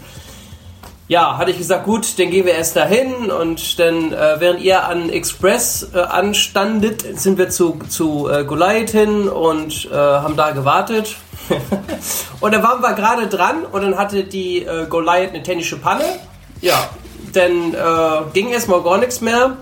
ja, 1.10 1.38
hatte 1.40 1.50
ich 1.50 1.58
gesagt, 1.58 1.86
gut, 1.86 2.20
dann 2.20 2.30
gehen 2.30 2.46
wir 2.46 2.54
erst 2.54 2.76
dahin 2.76 3.32
und 3.32 3.80
dann, 3.80 4.14
äh, 4.14 4.36
während 4.38 4.62
ihr 4.62 4.86
an 4.86 5.10
Express 5.10 5.90
äh, 5.94 5.98
anstandet, 5.98 7.04
sind 7.20 7.40
wir 7.40 7.50
zu, 7.50 7.80
zu 7.90 8.30
äh, 8.30 8.46
Goliath 8.46 8.92
hin 8.92 9.28
und 9.28 9.90
äh, 9.92 9.96
haben 9.96 10.38
da 10.38 10.52
gewartet. 10.52 11.18
und 12.40 12.54
dann 12.54 12.64
waren 12.64 12.82
wir 12.82 12.94
gerade 12.94 13.28
dran 13.28 13.66
und 13.72 13.82
dann 13.82 13.98
hatte 13.98 14.24
die 14.24 14.64
äh, 14.66 14.86
Goliath 14.88 15.30
eine 15.34 15.44
technische 15.44 15.78
Panne. 15.78 16.04
Ja, 16.62 16.90
dann 17.34 17.74
äh, 17.74 18.32
ging 18.34 18.50
erstmal 18.50 18.82
gar 18.82 18.98
nichts 18.98 19.22
mehr. 19.22 19.58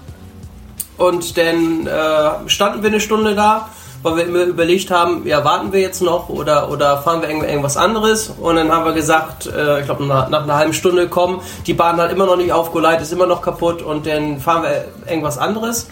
Und 0.97 1.37
dann 1.37 1.85
äh, 1.85 2.49
standen 2.49 2.81
wir 2.81 2.89
eine 2.89 2.99
Stunde 2.99 3.35
da, 3.35 3.69
weil 4.01 4.15
wir 4.17 4.25
immer 4.25 4.43
überlegt 4.43 4.89
haben, 4.89 5.27
ja, 5.27 5.43
warten 5.45 5.71
wir 5.71 5.79
jetzt 5.79 6.01
noch 6.01 6.27
oder, 6.29 6.71
oder 6.71 6.97
fahren 7.03 7.21
wir 7.21 7.29
irgend- 7.29 7.45
irgendwas 7.47 7.77
anderes? 7.77 8.31
Und 8.39 8.55
dann 8.55 8.71
haben 8.71 8.85
wir 8.85 8.93
gesagt, 8.93 9.45
äh, 9.45 9.79
ich 9.81 9.85
glaube, 9.85 10.05
nach, 10.05 10.29
nach 10.29 10.43
einer 10.43 10.55
halben 10.55 10.73
Stunde 10.73 11.07
kommen, 11.07 11.41
die 11.67 11.73
Bahn 11.73 11.97
hat 11.97 12.11
immer 12.11 12.25
noch 12.25 12.35
nicht 12.37 12.51
aufgeleitet, 12.51 13.03
ist 13.03 13.11
immer 13.11 13.27
noch 13.27 13.43
kaputt 13.43 13.83
und 13.83 14.07
dann 14.07 14.39
fahren 14.39 14.63
wir 14.63 14.85
irgendwas 15.07 15.37
anderes. 15.37 15.87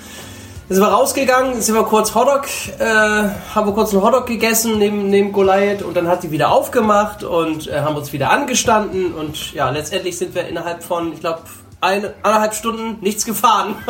Sind 0.68 0.82
wir 0.82 0.88
rausgegangen, 0.88 1.62
sind 1.62 1.76
wir 1.76 1.84
kurz 1.84 2.16
Hotdog, 2.16 2.48
äh, 2.80 2.84
haben 2.84 3.68
wir 3.68 3.74
kurz 3.74 3.94
einen 3.94 4.02
Hotdog 4.02 4.26
gegessen 4.26 4.80
neben, 4.80 5.12
neben 5.12 5.32
Goliath 5.32 5.84
und 5.84 5.96
dann 5.96 6.08
hat 6.08 6.24
die 6.24 6.32
wieder 6.32 6.52
aufgemacht 6.52 7.24
und 7.24 7.68
äh, 7.68 7.82
haben 7.82 7.96
uns 7.96 8.12
wieder 8.14 8.32
angestanden 8.32 9.14
und 9.14 9.54
ja, 9.54 9.70
letztendlich 9.70 10.18
sind 10.18 10.34
wir 10.34 10.48
innerhalb 10.48 10.84
von, 10.84 11.14
ich 11.14 11.20
glaube, 11.20 11.42
eine, 11.86 12.14
eineinhalb 12.24 12.54
Stunden 12.54 12.98
nichts 13.02 13.26
gefahren. 13.26 13.76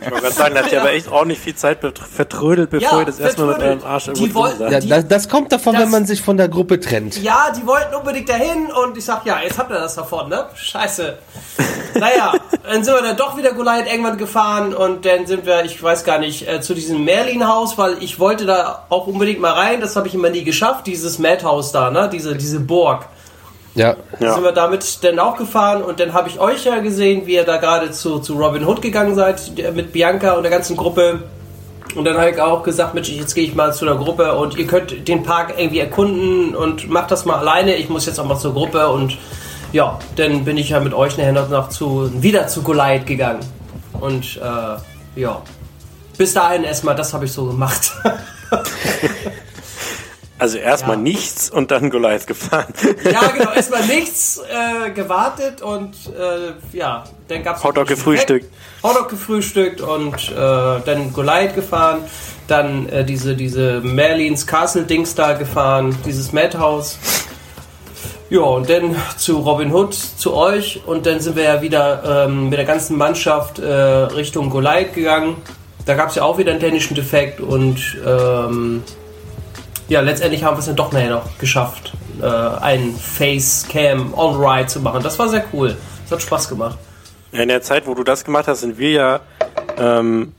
Ich 0.00 0.10
wollte 0.10 0.22
gerade 0.22 0.32
sagen, 0.34 0.54
da 0.54 0.62
habt 0.62 0.72
ihr 0.72 0.80
aber 0.80 0.92
echt 0.92 1.08
ordentlich 1.08 1.38
viel 1.38 1.54
Zeit 1.54 1.78
vertrödelt, 2.14 2.70
bevor 2.70 2.92
Ja, 2.92 2.98
ihr 3.00 3.04
das 3.06 3.18
erstmal 3.20 3.48
mit 3.48 3.58
eurem 3.62 3.84
Arsch 3.84 4.04
Die 4.04 4.10
irgendwo 4.22 4.40
wollten- 4.40 4.58
drin 4.58 4.72
Ja, 4.88 4.96
das, 4.96 5.08
das 5.08 5.28
kommt 5.28 5.52
davon, 5.52 5.74
Das- 5.74 5.82
wenn 5.82 5.90
man 5.90 6.06
sich 6.06 6.22
von 6.22 6.36
der 6.36 6.48
Gruppe 6.48 6.80
trennt. 6.80 7.22
Ja, 7.22 7.52
die 7.56 7.66
wollten 7.66 7.94
unbedingt 7.94 8.28
dahin 8.28 8.70
und 8.70 8.96
ich 8.96 9.04
sag, 9.04 9.24
ja, 9.26 9.38
jetzt 9.42 9.58
habt 9.58 9.70
ihr 9.70 9.78
das 9.78 9.94
davon, 9.94 10.28
ne? 10.28 10.46
Scheiße. 10.54 11.18
Naja, 11.98 12.32
dann 12.62 12.84
sind 12.84 12.94
wir 12.94 13.02
dann 13.02 13.16
doch 13.16 13.36
wieder 13.36 13.52
Goliath 13.52 13.86
irgendwann 13.90 14.18
gefahren 14.18 14.72
und 14.74 15.04
dann 15.04 15.26
sind 15.26 15.46
wir, 15.46 15.64
ich 15.64 15.82
weiß 15.82 16.04
gar 16.04 16.18
nicht, 16.18 16.46
äh, 16.46 16.60
zu 16.60 16.74
diesem 16.74 17.02
Merlin-Haus, 17.04 17.76
weil 17.76 17.96
ich 18.02 18.20
wollte 18.20 18.44
da 18.46 18.84
auch 18.88 19.06
unbedingt 19.08 19.40
mal 19.40 19.52
rein, 19.52 19.80
das 19.80 19.96
habe 19.96 20.06
ich 20.06 20.14
immer 20.14 20.30
nie 20.30 20.44
geschafft, 20.44 20.86
dieses 20.86 21.18
Madhouse 21.18 21.72
da, 21.72 21.90
ne? 21.90 22.08
Diese, 22.12 22.36
diese 22.36 22.60
Burg. 22.60 23.06
Ja. 23.74 23.96
Ja. 24.18 24.34
Sind 24.34 24.42
wir 24.42 24.52
damit 24.52 25.04
dann 25.04 25.18
auch 25.18 25.36
gefahren 25.36 25.82
und 25.82 26.00
dann 26.00 26.12
habe 26.12 26.28
ich 26.28 26.40
euch 26.40 26.64
ja 26.64 26.78
gesehen, 26.80 27.26
wie 27.26 27.34
ihr 27.34 27.44
da 27.44 27.58
gerade 27.58 27.90
zu, 27.90 28.18
zu 28.18 28.34
Robin 28.34 28.66
Hood 28.66 28.82
gegangen 28.82 29.14
seid, 29.14 29.52
mit 29.74 29.92
Bianca 29.92 30.32
und 30.32 30.42
der 30.42 30.50
ganzen 30.50 30.76
Gruppe. 30.76 31.22
Und 31.94 32.04
dann 32.04 32.18
habe 32.18 32.30
ich 32.30 32.40
auch 32.40 32.62
gesagt, 32.62 32.94
Mensch, 32.94 33.08
jetzt 33.08 33.34
gehe 33.34 33.44
ich 33.44 33.54
mal 33.54 33.72
zu 33.72 33.84
der 33.84 33.94
Gruppe 33.94 34.34
und 34.34 34.58
ihr 34.58 34.66
könnt 34.66 35.08
den 35.08 35.22
Park 35.22 35.54
irgendwie 35.56 35.80
erkunden 35.80 36.54
und 36.54 36.88
macht 36.90 37.10
das 37.10 37.24
mal 37.24 37.36
alleine. 37.36 37.76
Ich 37.76 37.88
muss 37.88 38.06
jetzt 38.06 38.18
auch 38.20 38.26
mal 38.26 38.38
zur 38.38 38.52
Gruppe 38.52 38.88
und 38.88 39.16
ja, 39.72 39.98
dann 40.16 40.44
bin 40.44 40.56
ich 40.56 40.70
ja 40.70 40.80
mit 40.80 40.94
euch 40.94 41.16
nachher 41.16 41.32
noch, 41.32 41.48
noch 41.48 41.68
zu, 41.68 42.10
wieder 42.22 42.46
zu 42.46 42.62
Goliath 42.62 43.06
gegangen. 43.06 43.40
Und 44.00 44.36
äh, 44.36 45.20
ja, 45.20 45.42
bis 46.16 46.34
dahin 46.34 46.64
erstmal, 46.64 46.94
das 46.94 47.14
habe 47.14 47.24
ich 47.24 47.32
so 47.32 47.46
gemacht. 47.46 47.92
Also 50.38 50.58
erstmal 50.58 50.96
Ja. 50.96 51.02
nichts 51.02 51.50
und 51.50 51.70
dann 51.70 51.90
Goliath 51.90 52.26
gefahren. 52.26 52.72
ja, 53.04 53.26
genau, 53.28 53.52
erstmal 53.56 53.84
nichts 53.86 54.38
äh, 54.48 54.90
gewartet 54.90 55.62
und 55.62 55.94
äh, 56.16 56.76
ja, 56.76 57.04
dann 57.28 57.42
gab 57.42 57.56
es 57.56 57.64
Hotdog 57.64 57.88
gefrühstückt. 57.88 58.46
Hotdog 58.82 59.08
gefrühstückt 59.08 59.80
und 59.80 60.14
äh, 60.30 60.34
dann 60.36 61.12
Goliath 61.12 61.54
gefahren, 61.54 62.00
dann 62.46 62.88
äh, 62.88 63.04
diese, 63.04 63.34
diese 63.34 63.80
Merlins 63.80 64.46
Castle 64.46 64.82
Dings 64.84 65.14
da 65.14 65.32
gefahren, 65.32 65.96
dieses 66.06 66.32
Madhouse. 66.32 66.98
Ja, 68.30 68.40
und 68.40 68.68
dann 68.68 68.94
zu 69.16 69.38
Robin 69.38 69.72
Hood, 69.72 69.94
zu 69.94 70.34
euch 70.34 70.82
und 70.86 71.06
dann 71.06 71.18
sind 71.20 71.34
wir 71.34 71.44
ja 71.44 71.62
wieder 71.62 72.26
ähm, 72.26 72.50
mit 72.50 72.58
der 72.58 72.66
ganzen 72.66 72.96
Mannschaft 72.98 73.58
äh, 73.58 73.66
Richtung 73.72 74.50
Goliath 74.50 74.92
gegangen. 74.94 75.36
Da 75.86 75.94
gab 75.94 76.10
es 76.10 76.16
ja 76.16 76.24
auch 76.24 76.36
wieder 76.36 76.50
einen 76.50 76.60
technischen 76.60 76.94
Defekt 76.94 77.40
und 77.40 77.80
ähm, 78.06 78.82
ja, 79.88 80.00
letztendlich 80.00 80.44
haben 80.44 80.56
wir 80.56 80.60
es 80.60 80.66
dann 80.66 80.76
doch 80.76 80.92
nachher 80.92 81.10
noch 81.10 81.38
geschafft, 81.38 81.92
äh, 82.20 82.26
einen 82.26 82.94
Facecam 82.94 84.12
On-Ride 84.14 84.66
zu 84.66 84.80
machen. 84.80 85.02
Das 85.02 85.18
war 85.18 85.28
sehr 85.28 85.44
cool. 85.52 85.76
Das 86.02 86.12
hat 86.12 86.22
Spaß 86.22 86.48
gemacht. 86.48 86.78
In 87.32 87.48
der 87.48 87.62
Zeit, 87.62 87.86
wo 87.86 87.94
du 87.94 88.04
das 88.04 88.24
gemacht 88.24 88.48
hast, 88.48 88.60
sind 88.60 88.78
wir 88.78 88.90
ja, 88.90 89.20
ähm, 89.78 90.32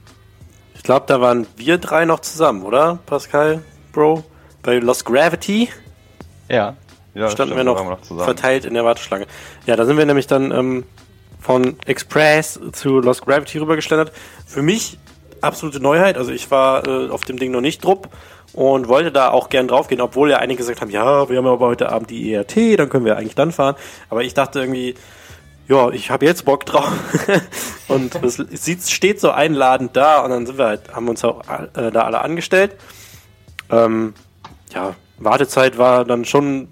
ich 0.76 0.84
glaube, 0.84 1.06
da 1.08 1.20
waren 1.20 1.48
wir 1.56 1.78
drei 1.78 2.06
noch 2.06 2.20
zusammen, 2.20 2.64
oder? 2.64 3.00
Pascal, 3.06 3.64
Bro? 3.92 4.24
Bei 4.62 4.78
Lost 4.78 5.06
Gravity 5.06 5.70
Ja. 6.48 6.76
ja 7.14 7.30
standen 7.30 7.54
stimmt, 7.54 7.56
wir 7.58 7.64
noch, 7.64 7.76
waren 7.76 7.98
noch 8.10 8.24
verteilt 8.24 8.66
in 8.66 8.74
der 8.74 8.86
Warteschlange. 8.86 9.26
Ja, 9.66 9.76
da 9.76 9.86
sind 9.86 9.98
wir 9.98 10.06
nämlich 10.06 10.28
dann 10.28 10.52
ähm, 10.52 10.84
von 11.40 11.76
Express 11.86 12.60
zu 12.74 13.00
Lost 13.00 13.26
Gravity 13.26 13.58
rübergeschlendert. 13.58 14.12
Für 14.46 14.62
mich 14.62 14.98
absolute 15.42 15.80
Neuheit. 15.80 16.18
Also 16.18 16.32
ich 16.32 16.52
war 16.52 16.88
äh, 16.88 17.10
auf 17.10 17.24
dem 17.24 17.38
Ding 17.38 17.52
noch 17.52 17.62
nicht 17.62 17.84
drupp 17.84 18.10
und 18.54 18.88
wollte 18.88 19.12
da 19.12 19.30
auch 19.30 19.50
gern 19.50 19.68
draufgehen, 19.68 20.02
obwohl 20.02 20.32
ja 20.32 20.38
einige 20.38 20.58
gesagt 20.58 20.82
haben, 20.82 20.90
ja, 20.90 21.30
wir 21.30 21.38
haben 21.38 21.48
aber 21.48 21.68
heute 21.68 21.90
Abend 21.90 22.10
die 22.10 22.34
ERT, 22.34 22.80
dann 22.80 22.90
können 22.90 23.06
wir 23.06 23.18
eigentlich 23.18 23.36
dann 23.36 23.52
fahren. 23.52 23.76
Aber 24.10 24.24
ich 24.24 24.34
dachte 24.34 24.60
irgendwie, 24.60 24.96
ja, 25.68 25.90
ich 25.92 26.10
habe 26.10 26.26
jetzt 26.26 26.46
Bock 26.46 26.66
drauf. 26.66 26.92
und 27.88 28.16
es 28.24 28.92
steht 28.92 29.20
so 29.20 29.30
einladend 29.30 29.96
da 29.96 30.22
und 30.24 30.32
dann 30.32 30.46
sind 30.46 30.58
wir 30.58 30.66
halt, 30.66 30.94
haben 30.94 31.08
uns 31.08 31.24
auch 31.24 31.42
äh, 31.76 31.92
da 31.92 32.02
alle 32.02 32.22
angestellt. 32.22 32.76
Ähm, 33.70 34.14
ja, 34.74 34.96
Wartezeit 35.18 35.78
war 35.78 36.06
dann 36.06 36.26
schon 36.26 36.69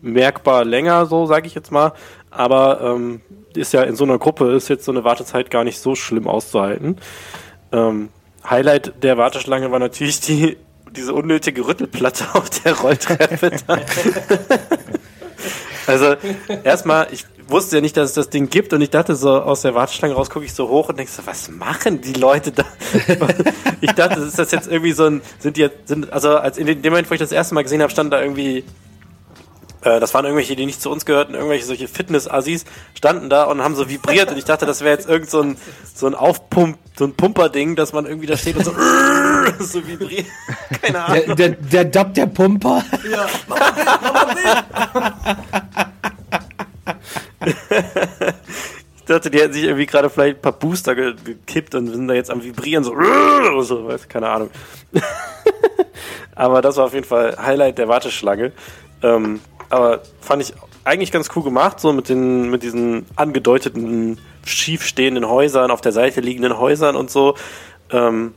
merkbar 0.00 0.64
länger, 0.64 1.06
so 1.06 1.26
sage 1.26 1.46
ich 1.46 1.54
jetzt 1.54 1.70
mal. 1.70 1.92
Aber 2.30 2.80
ähm, 2.82 3.20
ist 3.54 3.72
ja 3.72 3.82
in 3.82 3.96
so 3.96 4.04
einer 4.04 4.18
Gruppe 4.18 4.52
ist 4.52 4.68
jetzt 4.68 4.84
so 4.84 4.92
eine 4.92 5.04
Wartezeit 5.04 5.50
gar 5.50 5.64
nicht 5.64 5.78
so 5.78 5.94
schlimm 5.94 6.26
auszuhalten. 6.26 6.96
Ähm, 7.72 8.08
Highlight 8.48 9.02
der 9.02 9.18
Warteschlange 9.18 9.70
war 9.70 9.78
natürlich 9.78 10.20
die 10.20 10.56
diese 10.96 11.14
unnötige 11.14 11.66
Rüttelplatte 11.66 12.26
auf 12.34 12.50
der 12.50 12.74
Rolltreppe. 12.74 13.52
also 15.86 16.16
erstmal, 16.64 17.08
ich 17.12 17.26
wusste 17.48 17.76
ja 17.76 17.82
nicht, 17.82 17.96
dass 17.96 18.10
es 18.10 18.14
das 18.14 18.30
Ding 18.30 18.48
gibt 18.48 18.72
und 18.72 18.80
ich 18.80 18.90
dachte 18.90 19.14
so 19.14 19.40
aus 19.40 19.62
der 19.62 19.74
Warteschlange 19.74 20.14
raus 20.14 20.30
gucke 20.30 20.44
ich 20.44 20.52
so 20.52 20.68
hoch 20.68 20.88
und 20.88 20.98
denke 20.98 21.12
so, 21.12 21.22
was 21.26 21.48
machen 21.48 22.00
die 22.00 22.14
Leute 22.14 22.50
da? 22.50 22.64
ich 23.80 23.92
dachte, 23.92 24.20
ist 24.20 24.38
das 24.38 24.50
jetzt 24.50 24.68
irgendwie 24.68 24.92
so 24.92 25.04
ein, 25.04 25.22
sind 25.38 25.56
die 25.56 25.62
jetzt, 25.62 25.88
sind, 25.88 26.12
also 26.12 26.36
als 26.36 26.58
in 26.58 26.66
dem 26.66 26.92
Moment, 26.92 27.08
wo 27.10 27.14
ich 27.14 27.20
das 27.20 27.32
erste 27.32 27.54
Mal 27.54 27.62
gesehen 27.62 27.82
habe, 27.82 27.92
stand 27.92 28.12
da 28.12 28.20
irgendwie 28.20 28.64
äh, 29.86 30.00
das 30.00 30.12
waren 30.14 30.24
irgendwelche, 30.24 30.56
die 30.56 30.66
nicht 30.66 30.82
zu 30.82 30.90
uns 30.90 31.06
gehörten, 31.06 31.34
irgendwelche 31.34 31.64
solche 31.64 31.88
Fitness-Assis, 31.88 32.64
standen 32.94 33.30
da 33.30 33.44
und 33.44 33.62
haben 33.62 33.76
so 33.76 33.88
vibriert 33.88 34.30
und 34.30 34.36
ich 34.36 34.44
dachte, 34.44 34.66
das 34.66 34.80
wäre 34.80 34.96
jetzt 34.96 35.08
irgend 35.08 35.30
so 35.30 35.40
ein, 35.40 35.56
so 35.94 36.06
ein 36.06 36.14
Aufpump, 36.14 36.78
so 36.98 37.04
ein 37.04 37.14
Pumperding, 37.14 37.76
dass 37.76 37.92
man 37.92 38.06
irgendwie 38.06 38.26
da 38.26 38.36
steht 38.36 38.56
und 38.56 38.64
so, 38.64 38.72
so 39.60 39.86
vibriert. 39.86 40.26
Keine 40.82 41.04
Ahnung. 41.04 41.36
Der, 41.36 41.48
der, 41.48 41.50
der 41.50 41.84
Dub 41.84 42.14
der 42.14 42.26
Pumper. 42.26 42.84
Ja. 43.10 43.26
Ich 48.98 49.08
dachte, 49.08 49.30
die 49.30 49.38
hätten 49.38 49.52
sich 49.52 49.62
irgendwie 49.62 49.86
gerade 49.86 50.10
vielleicht 50.10 50.38
ein 50.38 50.42
paar 50.42 50.50
Booster 50.50 50.96
ge 50.96 51.14
gekippt 51.22 51.76
und 51.76 51.86
sind 51.86 52.08
da 52.08 52.14
jetzt 52.14 52.28
am 52.28 52.42
Vibrieren, 52.42 52.82
so, 52.82 52.92
oder 52.92 53.62
so, 53.62 53.86
weiß, 53.86 54.08
keine 54.08 54.28
Ahnung. 54.28 54.50
aber 56.34 56.60
das 56.60 56.76
war 56.76 56.86
auf 56.86 56.92
jeden 56.92 57.06
Fall 57.06 57.36
Highlight 57.40 57.78
der 57.78 57.86
Warteschlange. 57.86 58.50
Ähm, 59.04 59.38
aber 59.70 60.00
fand 60.20 60.42
ich 60.42 60.54
eigentlich 60.82 61.12
ganz 61.12 61.30
cool 61.36 61.44
gemacht, 61.44 61.78
so 61.78 61.92
mit 61.92 62.08
den, 62.08 62.50
mit 62.50 62.64
diesen 62.64 63.06
angedeuteten 63.14 64.18
schiefstehenden 64.44 65.28
Häusern, 65.28 65.70
auf 65.70 65.80
der 65.80 65.92
Seite 65.92 66.20
liegenden 66.20 66.58
Häusern 66.58 66.96
und 66.96 67.10
so. 67.10 67.36
Ähm, 67.90 68.34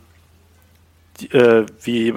die, 1.20 1.32
äh, 1.32 1.66
wie 1.82 2.14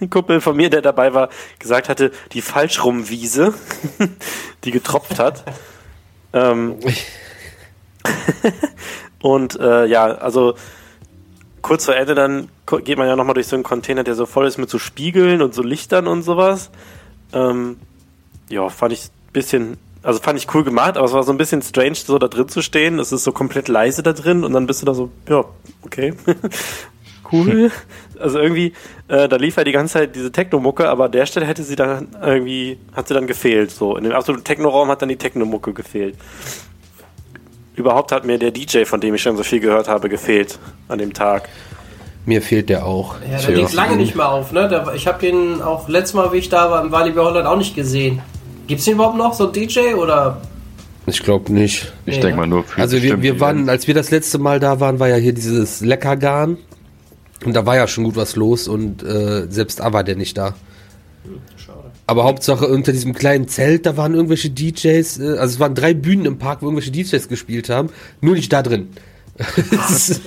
ein 0.00 0.10
Kumpel 0.10 0.40
von 0.40 0.56
mir, 0.56 0.70
der 0.70 0.82
dabei 0.82 1.14
war, 1.14 1.28
gesagt 1.58 1.88
hatte, 1.88 2.10
die 2.32 2.42
Falschrumwiese, 2.42 3.54
die 4.64 4.70
getropft 4.70 5.18
hat. 5.18 5.44
Ähm, 6.32 6.76
und 9.22 9.58
äh, 9.58 9.86
ja, 9.86 10.04
also 10.04 10.54
kurz 11.62 11.86
vor 11.86 11.96
Ende 11.96 12.14
dann 12.14 12.48
geht 12.84 12.98
man 12.98 13.06
ja 13.06 13.16
nochmal 13.16 13.34
durch 13.34 13.46
so 13.46 13.56
einen 13.56 13.62
Container, 13.62 14.04
der 14.04 14.14
so 14.14 14.26
voll 14.26 14.46
ist 14.46 14.58
mit 14.58 14.68
so 14.70 14.78
Spiegeln 14.78 15.42
und 15.42 15.54
so 15.54 15.62
Lichtern 15.62 16.06
und 16.06 16.22
sowas. 16.22 16.70
Ähm, 17.32 17.76
ja, 18.48 18.68
fand 18.68 18.92
ich 18.92 19.06
ein 19.06 19.32
bisschen, 19.32 19.76
also 20.02 20.20
fand 20.20 20.38
ich 20.38 20.52
cool 20.54 20.64
gemacht, 20.64 20.96
aber 20.96 21.06
es 21.06 21.12
war 21.12 21.22
so 21.22 21.32
ein 21.32 21.38
bisschen 21.38 21.62
strange, 21.62 21.94
so 21.94 22.18
da 22.18 22.28
drin 22.28 22.48
zu 22.48 22.62
stehen. 22.62 22.98
Es 22.98 23.12
ist 23.12 23.24
so 23.24 23.32
komplett 23.32 23.68
leise 23.68 24.02
da 24.02 24.12
drin 24.12 24.44
und 24.44 24.52
dann 24.52 24.66
bist 24.66 24.82
du 24.82 24.86
da 24.86 24.94
so, 24.94 25.10
ja, 25.28 25.44
okay. 25.82 26.14
cool. 27.32 27.70
Also 28.18 28.38
irgendwie, 28.38 28.72
äh, 29.08 29.28
da 29.28 29.36
lief 29.36 29.56
ja 29.56 29.64
die 29.64 29.72
ganze 29.72 29.94
Zeit 29.94 30.14
diese 30.14 30.30
Techno-Mucke, 30.32 30.88
aber 30.88 31.06
an 31.06 31.12
der 31.12 31.26
Stelle 31.26 31.46
hätte 31.46 31.62
sie 31.62 31.76
dann 31.76 32.08
irgendwie, 32.22 32.78
hat 32.94 33.08
sie 33.08 33.14
dann 33.14 33.26
gefehlt. 33.26 33.70
So, 33.70 33.96
in 33.96 34.04
dem 34.04 34.12
absoluten 34.12 34.44
Techno-Raum 34.44 34.88
hat 34.88 35.02
dann 35.02 35.08
die 35.08 35.16
Techno-Mucke 35.16 35.72
gefehlt. 35.72 36.16
Überhaupt 37.76 38.12
hat 38.12 38.24
mir 38.24 38.38
der 38.38 38.52
DJ, 38.52 38.84
von 38.84 39.00
dem 39.00 39.14
ich 39.14 39.22
schon 39.22 39.36
so 39.36 39.42
viel 39.42 39.60
gehört 39.60 39.88
habe, 39.88 40.08
gefehlt 40.08 40.58
an 40.88 40.98
dem 40.98 41.12
Tag. 41.12 41.48
Mir 42.26 42.40
fehlt 42.40 42.68
der 42.70 42.86
auch. 42.86 43.16
Ja, 43.30 43.38
der 43.38 43.56
liegt 43.56 43.72
lange 43.74 43.96
nicht 43.96 44.14
mehr 44.14 44.30
auf, 44.30 44.52
ne? 44.52 44.68
Der, 44.68 44.94
ich 44.94 45.06
habe 45.06 45.18
den 45.20 45.60
auch 45.60 45.88
letztes 45.88 46.14
Mal, 46.14 46.32
wie 46.32 46.38
ich 46.38 46.48
da 46.48 46.70
war, 46.70 46.82
im 46.82 46.92
Walibi 46.92 47.18
Holland 47.18 47.46
auch 47.46 47.58
nicht 47.58 47.74
gesehen. 47.74 48.22
Gibt's 48.66 48.84
den 48.84 48.94
überhaupt 48.94 49.16
noch, 49.18 49.34
so 49.34 49.48
ein 49.48 49.52
DJ? 49.52 49.94
Oder 49.94 50.40
Ich 51.06 51.22
glaube 51.22 51.52
nicht. 51.52 51.92
Ich 52.06 52.16
Nee, 52.16 52.22
denke 52.22 52.36
ne? 52.36 52.36
mal 52.36 52.46
nur 52.46 52.64
für 52.64 52.80
Also 52.80 53.02
wir, 53.02 53.20
wir 53.20 53.40
waren, 53.40 53.68
als 53.68 53.86
wir 53.88 53.94
das 53.94 54.10
letzte 54.10 54.38
Mal 54.38 54.58
da 54.60 54.80
waren, 54.80 55.00
war 55.00 55.08
ja 55.08 55.16
hier 55.16 55.34
dieses 55.34 55.80
Leckergarn. 55.82 56.56
Und 57.44 57.54
da 57.54 57.66
war 57.66 57.76
ja 57.76 57.86
schon 57.86 58.04
gut 58.04 58.16
was 58.16 58.36
los 58.36 58.68
und 58.68 59.02
äh, 59.02 59.46
selbst 59.48 59.80
da 59.80 59.92
war 59.92 60.04
der 60.04 60.16
nicht 60.16 60.36
da. 60.36 60.54
Schade. 61.56 61.90
Aber 62.06 62.24
Hauptsache 62.24 62.66
unter 62.68 62.92
diesem 62.92 63.14
kleinen 63.14 63.48
Zelt, 63.48 63.86
da 63.86 63.96
waren 63.96 64.14
irgendwelche 64.14 64.50
DJs, 64.50 65.18
äh, 65.18 65.38
also 65.38 65.54
es 65.54 65.60
waren 65.60 65.74
drei 65.74 65.94
Bühnen 65.94 66.26
im 66.26 66.38
Park, 66.38 66.62
wo 66.62 66.66
irgendwelche 66.66 66.90
DJs 66.90 67.28
gespielt 67.28 67.68
haben, 67.68 67.90
nur 68.20 68.34
nicht 68.34 68.52
da 68.52 68.62
drin. 68.62 68.88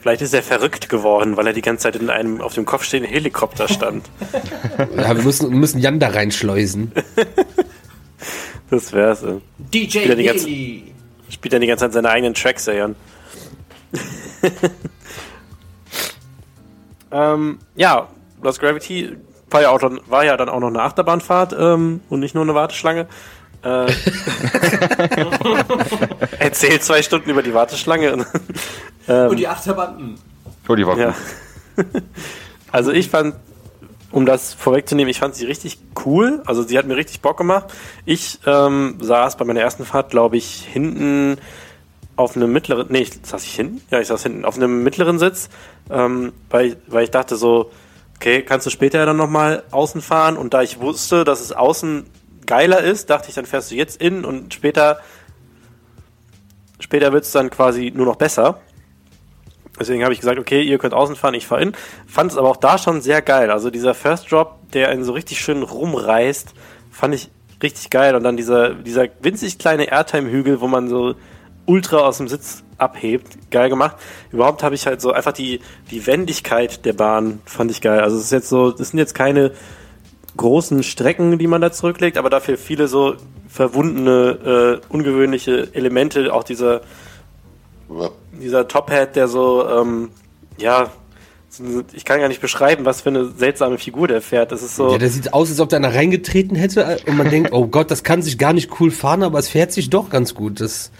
Vielleicht 0.00 0.20
ist 0.20 0.34
er 0.34 0.42
verrückt 0.42 0.90
geworden, 0.90 1.38
weil 1.38 1.46
er 1.46 1.54
die 1.54 1.62
ganze 1.62 1.84
Zeit 1.84 1.96
in 1.96 2.10
einem 2.10 2.42
auf 2.42 2.52
dem 2.54 2.66
Kopf 2.66 2.84
stehenden 2.84 3.10
Helikopter 3.10 3.68
stand. 3.68 4.04
ja, 4.96 5.16
wir 5.16 5.24
müssen, 5.24 5.50
wir 5.50 5.56
müssen 5.56 5.78
Jan 5.78 5.98
da 5.98 6.08
reinschleusen. 6.08 6.92
Das 8.68 8.92
wär's. 8.92 9.22
Äh. 9.22 9.36
DJ 9.72 10.04
Wieder 10.04 10.16
die 10.16 10.24
ganze-. 10.24 10.48
Spielt 11.30 11.52
dann 11.54 11.60
die 11.62 11.66
ganze 11.66 11.86
Zeit 11.86 11.94
seine 11.94 12.10
eigenen 12.10 12.34
Tracks, 12.34 12.66
ey. 12.66 12.78
Jan. 12.78 12.96
Ähm, 17.14 17.58
ja, 17.76 18.08
Lost 18.42 18.60
Gravity 18.60 19.16
war 19.50 19.62
ja, 19.62 19.70
auch 19.70 19.78
dann, 19.78 20.00
war 20.06 20.24
ja 20.24 20.36
dann 20.36 20.48
auch 20.48 20.58
noch 20.60 20.68
eine 20.68 20.82
Achterbahnfahrt 20.82 21.54
ähm, 21.58 22.00
und 22.10 22.20
nicht 22.20 22.34
nur 22.34 22.42
eine 22.42 22.54
Warteschlange. 22.54 23.06
Äh, 23.62 23.86
erzählt 26.38 26.82
zwei 26.82 27.02
Stunden 27.02 27.30
über 27.30 27.42
die 27.42 27.54
Warteschlange. 27.54 28.26
ähm, 29.08 29.28
Und 29.28 29.36
die 29.36 29.48
Achterbahn. 29.48 29.96
hm. 29.96 30.14
Oh, 30.68 30.74
die 30.74 30.86
war 30.86 30.98
ja. 30.98 31.14
Also 32.72 32.90
ich 32.90 33.08
fand, 33.08 33.36
um 34.10 34.26
das 34.26 34.52
vorwegzunehmen, 34.52 35.08
ich 35.08 35.20
fand 35.20 35.36
sie 35.36 35.46
richtig 35.46 35.78
cool. 36.04 36.42
Also 36.44 36.64
sie 36.64 36.76
hat 36.76 36.86
mir 36.86 36.96
richtig 36.96 37.20
Bock 37.20 37.36
gemacht. 37.38 37.72
Ich 38.04 38.40
ähm, 38.46 38.98
saß 39.00 39.36
bei 39.36 39.44
meiner 39.44 39.60
ersten 39.60 39.84
Fahrt, 39.84 40.10
glaube 40.10 40.36
ich, 40.36 40.66
hinten 40.72 41.38
auf 42.16 42.36
einem 42.36 42.52
mittleren, 42.52 42.86
nee, 42.90 43.00
ich, 43.00 43.12
saß 43.22 43.44
ich 43.44 43.54
hinten? 43.54 43.82
Ja, 43.90 44.00
ich 44.00 44.08
saß 44.08 44.22
hinten 44.22 44.44
auf 44.44 44.56
einem 44.56 44.82
mittleren 44.82 45.18
Sitz, 45.18 45.48
ähm, 45.90 46.32
weil, 46.50 46.76
weil 46.86 47.04
ich 47.04 47.10
dachte 47.10 47.36
so, 47.36 47.70
okay, 48.16 48.42
kannst 48.42 48.66
du 48.66 48.70
später 48.70 49.04
dann 49.04 49.16
nochmal 49.16 49.64
außen 49.70 50.00
fahren 50.00 50.36
und 50.36 50.54
da 50.54 50.62
ich 50.62 50.80
wusste, 50.80 51.24
dass 51.24 51.40
es 51.40 51.52
außen 51.52 52.06
geiler 52.46 52.80
ist, 52.80 53.10
dachte 53.10 53.28
ich, 53.28 53.34
dann 53.34 53.46
fährst 53.46 53.70
du 53.70 53.74
jetzt 53.74 54.00
innen 54.00 54.24
und 54.24 54.54
später 54.54 55.00
später 56.78 57.12
wird 57.12 57.24
es 57.24 57.32
dann 57.32 57.50
quasi 57.50 57.92
nur 57.94 58.06
noch 58.06 58.16
besser. 58.16 58.60
Deswegen 59.78 60.04
habe 60.04 60.12
ich 60.12 60.20
gesagt, 60.20 60.38
okay, 60.38 60.62
ihr 60.62 60.78
könnt 60.78 60.94
außen 60.94 61.16
fahren, 61.16 61.34
ich 61.34 61.46
fahre 61.46 61.62
innen. 61.62 61.76
Fand 62.06 62.30
es 62.30 62.38
aber 62.38 62.48
auch 62.48 62.56
da 62.56 62.78
schon 62.78 63.00
sehr 63.00 63.22
geil. 63.22 63.50
Also 63.50 63.70
dieser 63.70 63.94
First 63.94 64.30
Drop, 64.30 64.70
der 64.72 64.90
einen 64.90 65.02
so 65.02 65.12
richtig 65.12 65.40
schön 65.40 65.62
rumreißt, 65.62 66.54
fand 66.92 67.14
ich 67.14 67.30
richtig 67.62 67.90
geil. 67.90 68.14
Und 68.14 68.22
dann 68.22 68.36
dieser, 68.36 68.74
dieser 68.74 69.08
winzig 69.20 69.58
kleine 69.58 69.90
Airtime-Hügel, 69.90 70.60
wo 70.60 70.68
man 70.68 70.88
so 70.88 71.16
ultra 71.66 71.98
aus 71.98 72.18
dem 72.18 72.28
Sitz 72.28 72.62
abhebt. 72.78 73.50
Geil 73.50 73.68
gemacht. 73.68 73.96
Überhaupt 74.32 74.62
habe 74.62 74.74
ich 74.74 74.86
halt 74.86 75.00
so 75.00 75.12
einfach 75.12 75.32
die, 75.32 75.60
die 75.90 76.06
Wendigkeit 76.06 76.84
der 76.84 76.92
Bahn 76.92 77.40
fand 77.44 77.70
ich 77.70 77.80
geil. 77.80 78.00
Also 78.00 78.16
es 78.16 78.24
ist 78.24 78.32
jetzt 78.32 78.48
so, 78.48 78.70
das 78.70 78.90
sind 78.90 78.98
jetzt 78.98 79.14
keine 79.14 79.52
großen 80.36 80.82
Strecken, 80.82 81.38
die 81.38 81.46
man 81.46 81.60
da 81.60 81.70
zurücklegt, 81.70 82.18
aber 82.18 82.28
dafür 82.30 82.58
viele 82.58 82.88
so 82.88 83.14
verwundene, 83.48 84.80
äh, 84.82 84.92
ungewöhnliche 84.92 85.68
Elemente, 85.74 86.32
auch 86.34 86.42
dieser 86.42 86.80
dieser 88.40 88.68
Top 88.68 88.90
Hat, 88.90 89.16
der 89.16 89.28
so, 89.28 89.68
ähm, 89.68 90.10
ja, 90.58 90.90
ich 91.92 92.04
kann 92.04 92.18
gar 92.18 92.28
nicht 92.28 92.40
beschreiben, 92.40 92.84
was 92.84 93.02
für 93.02 93.10
eine 93.10 93.26
seltsame 93.26 93.78
Figur 93.78 94.08
der 94.08 94.20
fährt. 94.20 94.50
Das 94.50 94.62
ist 94.62 94.74
so, 94.74 94.90
Ja, 94.90 94.98
der 94.98 95.08
sieht 95.08 95.32
aus, 95.32 95.50
als 95.50 95.60
ob 95.60 95.68
der 95.68 95.78
einer 95.78 95.94
reingetreten 95.94 96.56
hätte 96.56 96.98
und 97.06 97.16
man 97.16 97.30
denkt, 97.30 97.52
oh 97.52 97.66
Gott, 97.66 97.90
das 97.90 98.02
kann 98.02 98.22
sich 98.22 98.38
gar 98.38 98.52
nicht 98.52 98.80
cool 98.80 98.90
fahren, 98.90 99.22
aber 99.22 99.38
es 99.38 99.48
fährt 99.48 99.72
sich 99.72 99.88
doch 99.88 100.10
ganz 100.10 100.34
gut. 100.34 100.60
Das, 100.60 100.90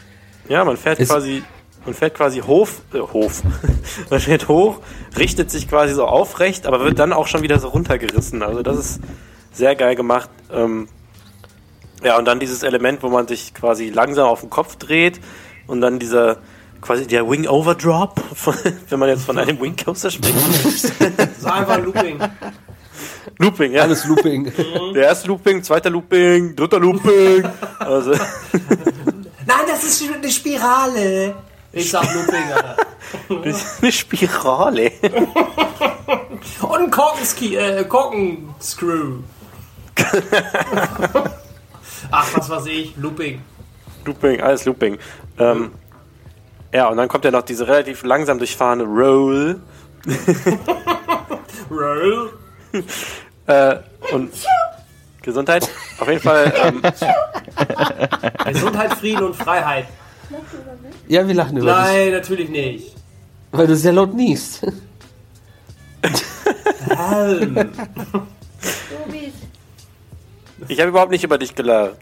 ja, 0.48 0.64
man 0.64 0.76
fährt 0.76 1.00
Es- 1.00 1.08
quasi, 1.08 1.42
man 1.84 1.94
fährt 1.94 2.14
quasi 2.14 2.40
Hof, 2.40 2.82
äh, 2.92 2.98
Hof, 2.98 3.42
man 4.10 4.20
fährt 4.20 4.48
hoch, 4.48 4.80
richtet 5.18 5.50
sich 5.50 5.68
quasi 5.68 5.94
so 5.94 6.04
aufrecht, 6.06 6.66
aber 6.66 6.84
wird 6.84 6.98
dann 6.98 7.12
auch 7.12 7.26
schon 7.26 7.42
wieder 7.42 7.58
so 7.58 7.68
runtergerissen. 7.68 8.42
Also 8.42 8.62
das 8.62 8.78
ist 8.78 9.00
sehr 9.52 9.74
geil 9.76 9.94
gemacht. 9.96 10.30
Ähm, 10.52 10.88
ja, 12.02 12.18
und 12.18 12.24
dann 12.26 12.40
dieses 12.40 12.62
Element, 12.62 13.02
wo 13.02 13.08
man 13.08 13.26
sich 13.28 13.54
quasi 13.54 13.88
langsam 13.90 14.26
auf 14.28 14.40
den 14.40 14.50
Kopf 14.50 14.76
dreht 14.76 15.20
und 15.66 15.80
dann 15.80 15.98
dieser 15.98 16.38
quasi 16.82 17.06
der 17.06 17.28
Wing 17.30 17.46
Overdrop, 17.48 18.20
wenn 18.90 18.98
man 18.98 19.08
jetzt 19.08 19.24
von 19.24 19.38
einem 19.38 19.58
Wing 19.60 19.74
Coaster 19.76 20.10
spricht. 20.10 20.34
So 21.40 21.48
einfach 21.48 21.78
Looping. 21.78 22.18
Looping, 23.38 23.72
ja. 23.72 23.82
alles 23.82 24.04
Looping. 24.06 24.52
Der 24.94 25.04
erste 25.04 25.28
Looping, 25.28 25.62
zweiter 25.62 25.90
Looping, 25.90 26.54
dritter 26.56 26.78
Looping. 26.78 27.44
Also, 27.78 28.12
Nein, 29.46 29.66
das 29.66 29.84
ist 29.84 30.02
eine 30.02 30.30
Spirale. 30.30 31.34
Ich 31.72 31.90
sag 31.90 32.04
Looping, 32.14 32.52
Alter. 32.52 32.76
eine 33.82 33.92
Spirale. 33.92 34.92
Und 36.62 36.80
ein 36.80 36.90
Korkenski, 36.90 37.56
äh, 37.56 37.84
Korkenscrew. 37.84 39.18
Ach, 42.10 42.28
was 42.36 42.50
weiß 42.50 42.66
ich, 42.66 42.96
Looping. 42.96 43.42
Looping, 44.04 44.40
alles 44.40 44.64
Looping. 44.64 44.98
Ähm, 45.38 45.72
ja, 46.72 46.88
und 46.88 46.96
dann 46.96 47.08
kommt 47.08 47.24
ja 47.24 47.30
noch 47.30 47.42
diese 47.42 47.66
relativ 47.66 48.02
langsam 48.04 48.38
durchfahrene 48.38 48.84
Roll. 48.84 49.60
Roll. 51.70 52.32
Äh, 53.46 53.76
und 54.12 54.32
Gesundheit. 55.24 55.68
Auf 55.98 56.08
jeden 56.08 56.20
Fall, 56.20 56.52
ähm, 56.64 56.82
Gesundheit, 58.52 58.94
Frieden 58.94 59.24
und 59.24 59.34
Freiheit. 59.36 59.86
Ja, 61.08 61.26
wir 61.26 61.34
lachen 61.34 61.56
über 61.58 61.66
dich, 61.66 61.76
Nein, 61.76 62.10
natürlich 62.12 62.48
nicht. 62.48 62.94
weil 63.50 63.66
du 63.66 63.76
sehr 63.76 63.92
laut 63.92 64.14
niest. 64.14 64.66
Ich 70.68 70.80
habe 70.80 70.88
überhaupt 70.90 71.10
nicht 71.10 71.24
über 71.24 71.38
dich 71.38 71.54
gelacht. 71.54 71.96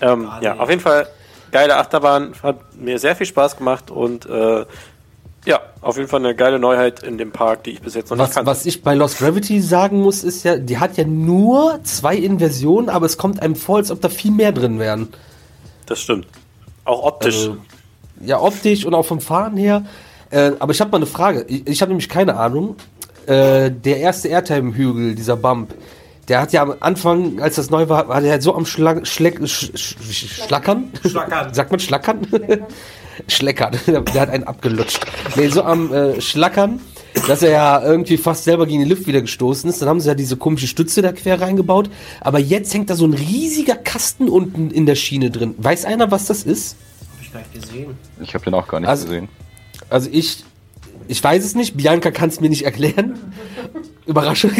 Ähm, 0.00 0.28
ja, 0.40 0.58
auf 0.58 0.68
jeden 0.68 0.80
Fall 0.80 1.08
geile 1.50 1.76
Achterbahn. 1.76 2.34
Hat 2.42 2.76
mir 2.76 2.98
sehr 2.98 3.16
viel 3.16 3.26
Spaß 3.26 3.56
gemacht 3.56 3.90
und 3.90 4.26
äh, 4.26 4.64
ja, 5.44 5.60
auf 5.80 5.96
jeden 5.96 6.08
Fall 6.08 6.20
eine 6.20 6.34
geile 6.34 6.58
Neuheit 6.58 7.02
in 7.02 7.18
dem 7.18 7.32
Park, 7.32 7.64
die 7.64 7.70
ich 7.72 7.80
bis 7.80 7.94
jetzt 7.94 8.10
noch 8.10 8.16
nicht 8.16 8.28
Was, 8.28 8.34
kannte. 8.34 8.50
was 8.50 8.64
ich 8.66 8.82
bei 8.82 8.94
Lost 8.94 9.18
Gravity 9.18 9.60
sagen 9.60 10.00
muss, 10.00 10.22
ist 10.22 10.44
ja, 10.44 10.56
die 10.56 10.78
hat 10.78 10.96
ja 10.96 11.04
nur 11.04 11.80
zwei 11.82 12.16
Inversionen, 12.16 12.88
aber 12.88 13.06
es 13.06 13.16
kommt 13.18 13.42
einem 13.42 13.56
vor, 13.56 13.78
als 13.78 13.90
ob 13.90 14.00
da 14.00 14.08
viel 14.08 14.30
mehr 14.30 14.52
drin 14.52 14.78
wären. 14.78 15.08
Das 15.86 16.00
stimmt. 16.00 16.26
Auch 16.84 17.02
optisch. 17.04 17.36
Also, 17.36 17.56
ja, 18.20 18.40
optisch 18.40 18.84
und 18.84 18.94
auch 18.94 19.04
vom 19.04 19.20
Fahren 19.20 19.56
her. 19.56 19.84
Äh, 20.30 20.52
aber 20.60 20.72
ich 20.72 20.80
habe 20.80 20.90
mal 20.90 20.98
eine 20.98 21.06
Frage. 21.06 21.44
Ich, 21.48 21.66
ich 21.66 21.82
habe 21.82 21.90
nämlich 21.90 22.08
keine 22.08 22.36
Ahnung. 22.36 22.76
Äh, 23.26 23.70
der 23.70 23.98
erste 23.98 24.28
Airtime-Hügel, 24.28 25.14
dieser 25.14 25.36
Bump, 25.36 25.74
der 26.28 26.40
hat 26.40 26.52
ja 26.52 26.62
am 26.62 26.74
Anfang, 26.80 27.40
als 27.40 27.56
das 27.56 27.70
neu 27.70 27.88
war, 27.88 28.08
war 28.08 28.20
der 28.20 28.32
halt 28.32 28.42
so 28.42 28.54
am 28.54 28.64
Schlag, 28.64 29.06
Schleck, 29.06 29.40
sch, 29.46 29.72
sch, 29.74 29.96
sch, 30.10 30.44
Schlackern. 30.46 30.90
Schlackern. 31.04 31.52
Sagt 31.54 31.70
man 31.70 31.80
Schlackern? 31.80 32.26
Schleckern. 33.28 33.78
der 33.86 34.20
hat 34.20 34.30
einen 34.30 34.44
abgelutscht. 34.44 35.04
Nee, 35.36 35.48
so 35.48 35.62
am 35.62 35.92
äh, 35.92 36.20
Schlackern, 36.20 36.80
dass 37.28 37.42
er 37.42 37.50
ja 37.50 37.82
irgendwie 37.82 38.16
fast 38.16 38.44
selber 38.44 38.66
gegen 38.66 38.80
den 38.80 38.88
Lift 38.88 39.06
wieder 39.06 39.20
gestoßen 39.20 39.68
ist. 39.68 39.80
Dann 39.82 39.88
haben 39.88 40.00
sie 40.00 40.08
ja 40.08 40.14
diese 40.14 40.36
komische 40.36 40.66
Stütze 40.66 41.02
da 41.02 41.12
quer 41.12 41.40
reingebaut. 41.40 41.90
Aber 42.20 42.38
jetzt 42.38 42.72
hängt 42.74 42.90
da 42.90 42.96
so 42.96 43.06
ein 43.06 43.14
riesiger 43.14 43.76
Kasten 43.76 44.28
unten 44.28 44.70
in 44.70 44.86
der 44.86 44.94
Schiene 44.94 45.30
drin. 45.30 45.54
Weiß 45.58 45.84
einer, 45.84 46.10
was 46.10 46.26
das 46.26 46.42
ist? 46.44 46.76
hab 47.16 47.22
ich 47.22 47.32
gar 47.32 47.40
nicht 47.40 47.54
gesehen. 47.54 47.94
Ich 48.20 48.34
habe 48.34 48.44
den 48.44 48.54
auch 48.54 48.68
gar 48.68 48.80
nicht 48.80 48.88
Also- 48.88 49.06
gesehen. 49.06 49.28
Also 49.90 50.08
ich, 50.10 50.44
ich 51.08 51.22
weiß 51.22 51.44
es 51.44 51.54
nicht. 51.54 51.76
Bianca 51.76 52.10
kann 52.10 52.28
es 52.30 52.40
mir 52.40 52.48
nicht 52.48 52.64
erklären. 52.64 53.18
Überraschung. 54.06 54.50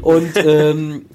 Und 0.00 0.36
ähm, 0.36 1.06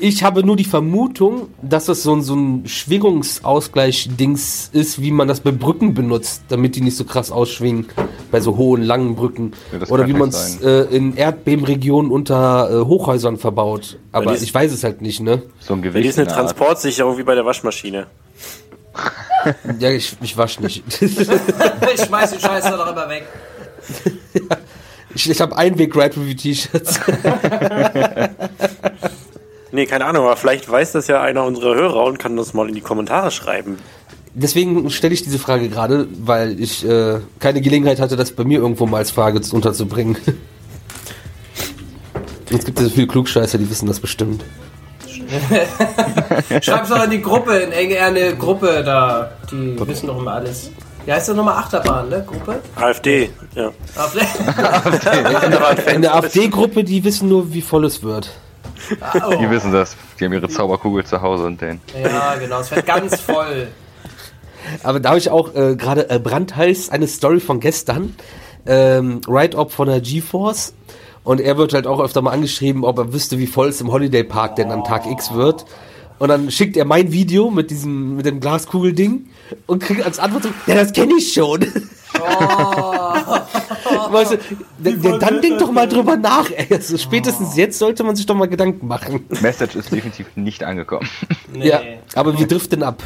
ich 0.00 0.22
habe 0.22 0.44
nur 0.44 0.56
die 0.56 0.64
Vermutung, 0.64 1.48
dass 1.62 1.86
das 1.86 2.02
so 2.02 2.14
ein, 2.14 2.22
so 2.22 2.34
ein 2.34 2.66
Schwingungsausgleich-Dings 2.66 4.70
ist, 4.72 5.02
wie 5.02 5.10
man 5.10 5.28
das 5.28 5.40
bei 5.40 5.50
Brücken 5.50 5.94
benutzt, 5.94 6.42
damit 6.48 6.76
die 6.76 6.80
nicht 6.80 6.96
so 6.96 7.04
krass 7.04 7.30
ausschwingen, 7.30 7.86
bei 8.30 8.40
so 8.40 8.56
hohen, 8.56 8.82
langen 8.82 9.16
Brücken. 9.16 9.52
Ja, 9.72 9.86
Oder 9.88 10.06
wie 10.06 10.12
man 10.12 10.32
vielleicht 10.32 10.62
es 10.62 10.90
äh, 10.90 10.96
in 10.96 11.16
Erdbebenregionen 11.16 12.10
unter 12.10 12.70
äh, 12.70 12.84
Hochhäusern 12.84 13.38
verbaut. 13.38 13.98
Aber 14.12 14.34
die 14.34 14.44
ich 14.44 14.54
weiß 14.54 14.72
es 14.72 14.84
halt 14.84 15.02
nicht, 15.02 15.20
ne? 15.20 15.42
So 15.60 15.74
ein 15.74 15.82
Die 15.82 15.88
Gewicht. 15.88 16.10
ist 16.10 16.18
eine. 16.18 16.28
Transportsicherung 16.28 17.18
wie 17.18 17.24
bei 17.24 17.34
der 17.34 17.44
Waschmaschine. 17.44 18.06
Ja, 19.78 19.90
ich, 19.90 20.16
ich 20.20 20.36
wasch 20.36 20.58
nicht. 20.58 20.82
Ich 21.00 22.04
schmeiß 22.04 22.32
den 22.32 22.40
Scheiß 22.40 22.64
doch 22.64 22.90
immer 22.90 23.08
weg. 23.08 23.24
ich 25.14 25.30
ich 25.30 25.40
habe 25.40 25.56
Einweg 25.56 25.94
Ride 25.94 26.16
Review 26.16 26.34
T-Shirts. 26.34 26.98
Nee, 29.78 29.86
keine 29.86 30.06
Ahnung, 30.06 30.24
aber 30.24 30.36
vielleicht 30.36 30.68
weiß 30.68 30.90
das 30.90 31.06
ja 31.06 31.22
einer 31.22 31.44
unserer 31.44 31.72
Hörer 31.76 32.02
und 32.02 32.18
kann 32.18 32.36
das 32.36 32.52
mal 32.52 32.68
in 32.68 32.74
die 32.74 32.80
Kommentare 32.80 33.30
schreiben. 33.30 33.78
Deswegen 34.34 34.90
stelle 34.90 35.14
ich 35.14 35.22
diese 35.22 35.38
Frage 35.38 35.68
gerade, 35.68 36.08
weil 36.18 36.58
ich 36.58 36.84
äh, 36.84 37.20
keine 37.38 37.60
Gelegenheit 37.60 38.00
hatte, 38.00 38.16
das 38.16 38.32
bei 38.32 38.42
mir 38.42 38.58
irgendwo 38.58 38.86
mal 38.86 38.96
als 38.96 39.12
Frage 39.12 39.40
unterzubringen. 39.52 40.16
Es 42.50 42.64
gibt 42.64 42.78
ja 42.78 42.86
so 42.86 42.90
viele 42.90 43.06
Klugscheißer, 43.06 43.58
die 43.58 43.70
wissen 43.70 43.86
das 43.86 44.00
bestimmt. 44.00 44.42
Schreib's 46.62 46.88
doch 46.88 47.04
in 47.04 47.10
die 47.10 47.20
Gruppe, 47.20 47.56
in 47.58 47.96
eine 47.96 48.34
Gruppe 48.36 48.82
da. 48.84 49.30
Die 49.52 49.78
wissen 49.86 50.06
doch 50.08 50.18
immer 50.18 50.32
alles. 50.32 50.70
Wie 51.04 51.12
heißt 51.12 51.28
das 51.28 51.36
nochmal? 51.36 51.58
Achterbahn, 51.58 52.08
ne? 52.08 52.24
Gruppe? 52.26 52.60
AfD, 52.74 53.30
ja. 53.54 53.70
Ah, 53.96 55.90
In 55.94 56.00
der 56.00 56.14
AfD-Gruppe, 56.14 56.82
die 56.84 57.04
wissen 57.04 57.28
nur, 57.28 57.52
wie 57.52 57.60
voll 57.60 57.84
es 57.84 58.02
wird. 58.02 58.30
Oh. 59.00 59.34
Die 59.40 59.50
wissen 59.50 59.72
das. 59.72 59.96
Die 60.18 60.24
haben 60.24 60.32
ihre 60.32 60.48
Zauberkugel 60.48 61.04
zu 61.04 61.20
Hause 61.20 61.44
und 61.44 61.60
den. 61.60 61.80
Ja, 62.02 62.36
genau. 62.36 62.60
Es 62.60 62.70
wird 62.70 62.86
ganz 62.86 63.20
voll. 63.20 63.68
Aber 64.82 65.00
da 65.00 65.10
habe 65.10 65.18
ich 65.18 65.30
auch 65.30 65.54
äh, 65.54 65.76
gerade 65.76 66.10
äh, 66.10 66.18
brandheiß 66.18 66.90
eine 66.90 67.06
Story 67.06 67.40
von 67.40 67.60
gestern. 67.60 68.14
Ähm, 68.66 69.20
Write-Up 69.26 69.72
von 69.72 69.88
der 69.88 70.00
GeForce. 70.00 70.74
Und 71.24 71.40
er 71.40 71.56
wird 71.58 71.74
halt 71.74 71.86
auch 71.86 72.00
öfter 72.00 72.22
mal 72.22 72.32
angeschrieben, 72.32 72.84
ob 72.84 72.98
er 72.98 73.12
wüsste, 73.12 73.38
wie 73.38 73.46
voll 73.46 73.68
es 73.68 73.80
im 73.80 73.92
Holiday 73.92 74.24
Park 74.24 74.56
denn 74.56 74.70
an 74.70 74.84
Tag 74.84 75.06
X 75.06 75.34
wird. 75.34 75.66
Und 76.18 76.28
dann 76.28 76.50
schickt 76.50 76.76
er 76.76 76.84
mein 76.84 77.12
Video 77.12 77.50
mit 77.50 77.70
diesem, 77.70 78.16
mit 78.16 78.26
dem 78.26 78.40
Glaskugelding 78.40 79.28
und 79.66 79.82
kriegt 79.82 80.04
als 80.04 80.18
Antwort 80.18 80.44
so, 80.44 80.48
ja, 80.66 80.74
das 80.74 80.92
kenne 80.92 81.14
ich 81.16 81.32
schon. 81.32 81.64
Weißt 84.12 84.32
du, 84.32 84.38
der, 84.78 84.92
der, 84.94 85.18
dann 85.18 85.40
denk 85.40 85.58
doch 85.58 85.70
mal 85.70 85.88
drüber 85.88 86.16
nach. 86.16 86.50
Ey. 86.50 86.66
Also 86.70 86.96
spätestens 86.98 87.56
jetzt 87.56 87.78
sollte 87.78 88.04
man 88.04 88.16
sich 88.16 88.26
doch 88.26 88.34
mal 88.34 88.48
Gedanken 88.48 88.86
machen. 88.86 89.24
Message 89.40 89.76
ist 89.76 89.92
definitiv 89.92 90.26
nicht 90.36 90.64
angekommen. 90.64 91.08
Nee. 91.52 91.68
Ja, 91.68 91.80
aber 92.14 92.38
wir 92.38 92.46
driften 92.46 92.82
ab. 92.82 93.02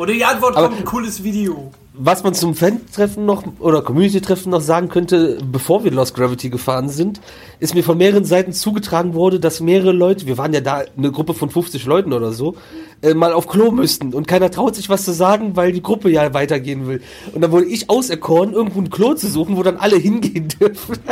Oder 0.00 0.14
die 0.14 0.24
Antwort 0.24 0.56
Aber- 0.56 0.68
kommt 0.68 0.78
ein 0.80 0.84
cooles 0.86 1.22
Video. 1.22 1.70
Was 1.92 2.22
man 2.24 2.32
zum 2.32 2.54
Fan-Treffen 2.54 3.26
noch 3.26 3.42
oder 3.58 3.82
Community-Treffen 3.82 4.48
noch 4.50 4.62
sagen 4.62 4.88
könnte, 4.88 5.36
bevor 5.44 5.84
wir 5.84 5.90
Lost 5.90 6.14
Gravity 6.14 6.48
gefahren 6.48 6.88
sind, 6.88 7.20
ist 7.58 7.74
mir 7.74 7.84
von 7.84 7.98
mehreren 7.98 8.24
Seiten 8.24 8.54
zugetragen 8.54 9.12
wurde, 9.12 9.38
dass 9.38 9.60
mehrere 9.60 9.92
Leute, 9.92 10.24
wir 10.26 10.38
waren 10.38 10.54
ja 10.54 10.62
da 10.62 10.84
eine 10.96 11.12
Gruppe 11.12 11.34
von 11.34 11.50
50 11.50 11.84
Leuten 11.84 12.14
oder 12.14 12.32
so, 12.32 12.56
äh, 13.02 13.12
mal 13.12 13.34
auf 13.34 13.46
Klo 13.46 13.70
müssten 13.72 14.14
und 14.14 14.26
keiner 14.26 14.50
traut 14.50 14.74
sich 14.74 14.88
was 14.88 15.04
zu 15.04 15.12
sagen, 15.12 15.56
weil 15.56 15.72
die 15.72 15.82
Gruppe 15.82 16.08
ja 16.08 16.32
weitergehen 16.32 16.86
will. 16.86 17.02
Und 17.34 17.42
dann 17.42 17.52
wurde 17.52 17.66
ich 17.66 17.90
auserkoren, 17.90 18.54
irgendwo 18.54 18.80
ein 18.80 18.88
Klo 18.88 19.12
zu 19.12 19.28
suchen, 19.28 19.58
wo 19.58 19.62
dann 19.62 19.76
alle 19.76 19.96
hingehen 19.96 20.48
dürfen. 20.48 20.96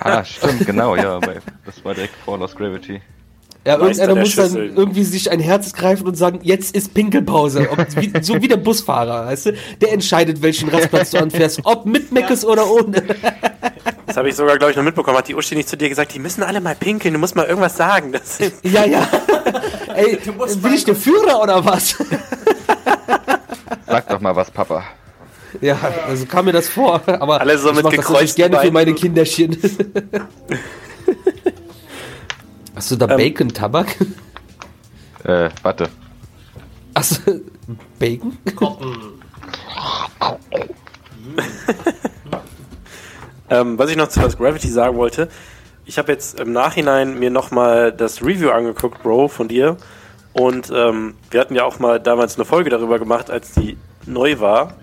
Ah, 0.00 0.24
stimmt, 0.24 0.64
genau, 0.64 0.96
ja. 0.96 1.20
Das 1.66 1.84
war 1.84 1.92
direkt 1.92 2.14
vor 2.24 2.38
Lost 2.38 2.56
Gravity. 2.56 3.02
Ja, 3.66 3.76
Meister 3.76 4.04
irgendeiner 4.04 4.20
muss 4.20 4.36
dann 4.36 4.46
Schüsseln. 4.46 4.76
irgendwie 4.76 5.04
sich 5.04 5.30
ein 5.30 5.40
Herz 5.40 5.72
greifen 5.74 6.06
und 6.06 6.16
sagen, 6.16 6.40
jetzt 6.42 6.74
ist 6.74 6.94
Pinkelpause. 6.94 7.68
Ob, 7.70 7.78
wie, 7.96 8.10
so 8.22 8.40
wie 8.40 8.48
der 8.48 8.56
Busfahrer, 8.56 9.26
weißt 9.26 9.46
du? 9.46 9.52
Der 9.82 9.92
entscheidet, 9.92 10.40
welchen 10.40 10.70
Rastplatz 10.70 11.10
du 11.10 11.18
anfährst, 11.18 11.60
ob 11.64 11.84
mit 11.84 12.10
Meckes 12.10 12.44
oder 12.44 12.70
ohne. 12.70 13.02
Das 14.06 14.16
habe 14.16 14.28
ich 14.28 14.34
sogar, 14.34 14.58
glaube 14.58 14.72
ich, 14.72 14.76
noch 14.76 14.82
mitbekommen. 14.82 15.16
Hat 15.16 15.28
die 15.28 15.36
Uschi 15.36 15.54
nicht 15.54 15.68
zu 15.68 15.76
dir 15.76 15.88
gesagt, 15.88 16.12
die 16.12 16.18
müssen 16.18 16.42
alle 16.42 16.60
mal 16.60 16.74
pinkeln, 16.74 17.14
du 17.14 17.20
musst 17.20 17.36
mal 17.36 17.46
irgendwas 17.46 17.76
sagen. 17.76 18.10
Das 18.10 18.40
ist 18.40 18.56
Ja, 18.64 18.84
ja. 18.84 19.06
Ey, 19.94 20.18
musst 20.36 20.60
bin 20.60 20.74
ich 20.74 20.84
der 20.84 20.96
Führer 20.96 21.40
oder 21.40 21.64
was? 21.64 21.94
Sag 23.86 24.08
doch 24.08 24.20
mal 24.20 24.34
was, 24.34 24.50
Papa. 24.50 24.82
Ja, 25.60 25.78
also 26.08 26.26
kam 26.26 26.46
mir 26.46 26.52
das 26.52 26.68
vor, 26.68 27.02
aber 27.06 27.40
Alle 27.40 27.56
so 27.56 27.70
ich 27.70 27.76
mit 27.76 27.84
mach 27.84 27.92
das 27.92 27.98
natürlich 27.98 28.34
gekreuzten 28.34 28.50
gerne 28.50 28.66
für 28.66 28.72
meine 28.72 28.94
Kinderchen. 28.94 29.56
Hast 32.80 32.90
du 32.90 32.96
da 32.96 33.06
Bacon-Tabak? 33.06 33.94
Äh, 35.22 35.50
warte. 35.62 35.90
Hast 36.96 37.26
du 37.26 37.42
Bacon? 37.98 38.38
Ähm, 43.50 43.78
was 43.78 43.90
ich 43.90 43.96
noch 43.96 44.08
zu 44.08 44.20
Lost 44.20 44.38
Gravity 44.38 44.68
sagen 44.68 44.96
wollte, 44.96 45.28
ich 45.84 45.98
habe 45.98 46.10
jetzt 46.12 46.40
im 46.40 46.52
Nachhinein 46.52 47.18
mir 47.18 47.30
nochmal 47.30 47.92
das 47.92 48.22
Review 48.22 48.50
angeguckt, 48.50 49.02
Bro, 49.02 49.28
von 49.28 49.48
dir. 49.48 49.76
Und 50.32 50.70
ähm, 50.72 51.16
wir 51.30 51.40
hatten 51.40 51.56
ja 51.56 51.64
auch 51.64 51.80
mal 51.80 52.00
damals 52.00 52.36
eine 52.36 52.46
Folge 52.46 52.70
darüber 52.70 52.98
gemacht, 52.98 53.28
als 53.28 53.52
die 53.52 53.76
neu 54.06 54.38
war. 54.40 54.74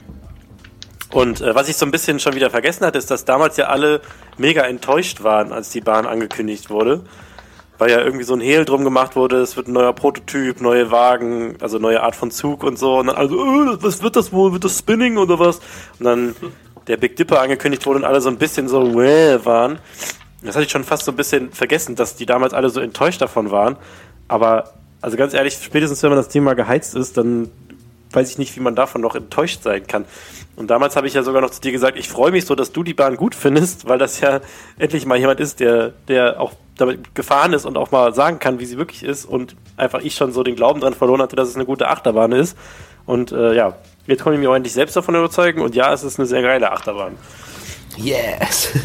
Und 1.12 1.42
äh, 1.42 1.56
was 1.56 1.70
ich 1.70 1.78
so 1.78 1.86
ein 1.86 1.92
bisschen 1.92 2.20
schon 2.20 2.36
wieder 2.36 2.52
vergessen 2.52 2.86
hatte, 2.86 3.00
ist, 3.00 3.10
dass 3.10 3.26
damals 3.26 3.58
ja 3.58 3.68
alle 3.68 4.02
mega 4.38 4.62
enttäuscht 4.64 5.24
waren, 5.24 5.52
als 5.52 5.72
die 5.72 5.82
Bahn 5.82 6.06
angekündigt 6.06 6.70
wurde. 6.70 7.04
Weil 7.78 7.92
ja 7.92 8.02
irgendwie 8.02 8.24
so 8.24 8.34
ein 8.34 8.42
Hehl 8.42 8.66
drum 8.66 8.84
gemacht 8.84 9.16
wurde, 9.16 9.38
es 9.38 9.56
wird 9.56 9.68
ein 9.68 9.74
neuer 9.74 9.94
Prototyp, 9.94 10.62
neue 10.62 10.90
Wagen, 10.90 11.56
also 11.62 11.78
neue 11.78 12.02
Art 12.02 12.16
von 12.16 12.32
Zug 12.32 12.64
und 12.64 12.80
so. 12.80 13.00
Und 13.00 13.08
dann 13.08 13.16
also, 13.16 13.36
äh, 13.36 13.78
was 13.82 14.02
wird 14.02 14.16
das 14.16 14.34
wohl? 14.34 14.54
Wird 14.54 14.64
das 14.64 14.80
Spinning 14.80 15.18
oder 15.18 15.38
was? 15.38 15.58
Und 16.00 16.06
dann 16.06 16.36
der 16.88 16.98
Big 16.98 17.16
Dipper 17.16 17.42
angekündigt 17.42 17.86
wurde 17.86 18.00
und 18.00 18.06
alle 18.06 18.22
so 18.22 18.30
ein 18.30 18.38
bisschen 18.38 18.68
so 18.68 18.96
wäh 18.96 19.46
waren. 19.46 19.80
Das 20.44 20.56
hatte 20.56 20.66
ich 20.66 20.72
schon 20.72 20.84
fast 20.84 21.06
so 21.06 21.12
ein 21.12 21.18
bisschen 21.18 21.52
vergessen, 21.52 21.96
dass 21.96 22.16
die 22.16 22.26
damals 22.26 22.54
alle 22.54 22.70
so 22.70 22.80
enttäuscht 22.80 23.22
davon 23.22 23.52
waren. 23.52 23.76
Aber, 24.28 24.74
also 25.02 25.18
ganz 25.18 25.34
ehrlich, 25.34 25.58
spätestens 25.62 26.02
wenn 26.04 26.10
man 26.10 26.18
das 26.18 26.30
Thema 26.30 26.54
geheizt 26.54 26.96
ist, 26.96 27.18
dann 27.18 27.50
weiß 28.12 28.32
ich 28.32 28.38
nicht, 28.38 28.56
wie 28.56 28.60
man 28.60 28.76
davon 28.76 29.02
noch 29.02 29.16
enttäuscht 29.16 29.64
sein 29.64 29.86
kann. 29.88 30.06
Und 30.56 30.68
damals 30.72 30.96
habe 30.96 31.08
ich 31.08 31.14
ja 31.14 31.24
sogar 31.24 31.42
noch 31.42 31.52
zu 31.52 31.62
dir 31.62 31.72
gesagt, 31.72 31.98
ich 31.98 32.10
freue 32.10 32.32
mich 32.32 32.46
so, 32.46 32.56
dass 32.56 32.72
du 32.72 32.84
die 32.84 32.94
Bahn 32.94 33.16
gut 33.16 33.36
findest, 33.36 33.88
weil 33.88 34.00
das 34.00 34.20
ja 34.22 34.42
endlich 34.80 35.06
mal 35.06 35.18
jemand 35.18 35.40
ist, 35.40 35.60
der, 35.60 35.94
der 36.08 36.42
auch 36.42 36.54
damit 36.78 37.16
gefahren 37.16 37.54
ist 37.54 37.66
und 37.66 37.78
auch 37.78 37.92
mal 37.92 38.14
sagen 38.14 38.40
kann, 38.40 38.60
wie 38.60 38.66
sie 38.66 38.78
wirklich 38.78 39.04
ist 39.04 39.26
und 39.26 39.56
einfach 39.78 40.02
ich 40.02 40.16
schon 40.16 40.32
so 40.32 40.44
den 40.44 40.56
Glauben 40.56 40.80
dran 40.80 40.94
verloren 40.94 41.22
hatte, 41.22 41.36
dass 41.36 41.50
es 41.50 41.56
eine 41.56 41.66
gute 41.66 41.88
Achterbahn 41.88 42.32
ist. 42.32 42.58
Und 43.06 43.32
äh, 43.32 43.56
ja, 43.56 43.78
jetzt 44.06 44.24
konnte 44.24 44.36
ich 44.36 44.40
mich 44.40 44.48
auch 44.48 44.56
endlich 44.56 44.74
selbst 44.74 44.96
davon 44.96 45.16
überzeugen 45.16 45.62
und 45.62 45.76
ja, 45.76 45.94
es 45.94 46.04
ist 46.04 46.20
eine 46.20 46.28
sehr 46.28 46.42
geile 46.42 46.72
Achterbahn. 46.72 47.18
Yes. 47.98 48.70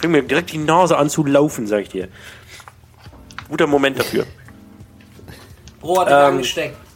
Fing 0.00 0.10
mir 0.10 0.22
direkt 0.22 0.52
die 0.52 0.58
Nase 0.58 0.96
an 0.96 1.10
zu 1.10 1.24
laufen, 1.24 1.66
sag 1.66 1.82
ich 1.82 1.88
dir. 1.90 2.08
Guter 3.48 3.66
Moment 3.66 3.98
dafür. 3.98 4.26
Bro 5.82 6.00
hat 6.00 6.08
Ähm, 6.08 6.14
ähm, 6.14 6.24
angesteckt. 6.36 6.76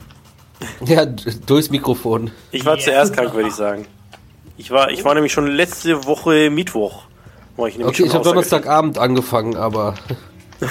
Ja, 0.87 1.05
durchs 1.05 1.69
Mikrofon. 1.71 2.31
Ich 2.51 2.65
war 2.65 2.77
Yes. 2.77 2.85
zuerst 2.87 3.13
krank, 3.15 3.35
würde 3.35 3.49
ich 3.51 3.55
sagen. 3.55 3.87
Ich 4.57 4.71
war, 4.71 4.91
ich 4.91 5.05
war 5.05 5.13
nämlich 5.13 5.33
schon 5.33 5.47
letzte 5.49 6.07
Woche 6.07 6.49
Mittwoch. 6.49 7.03
War 7.59 7.69
ich 7.69 7.79
Okay, 7.85 8.05
ich 8.05 8.15
habe 8.15 8.25
Donnerstagabend 8.25 8.97
angefangen, 8.99 9.55
aber 9.57 9.95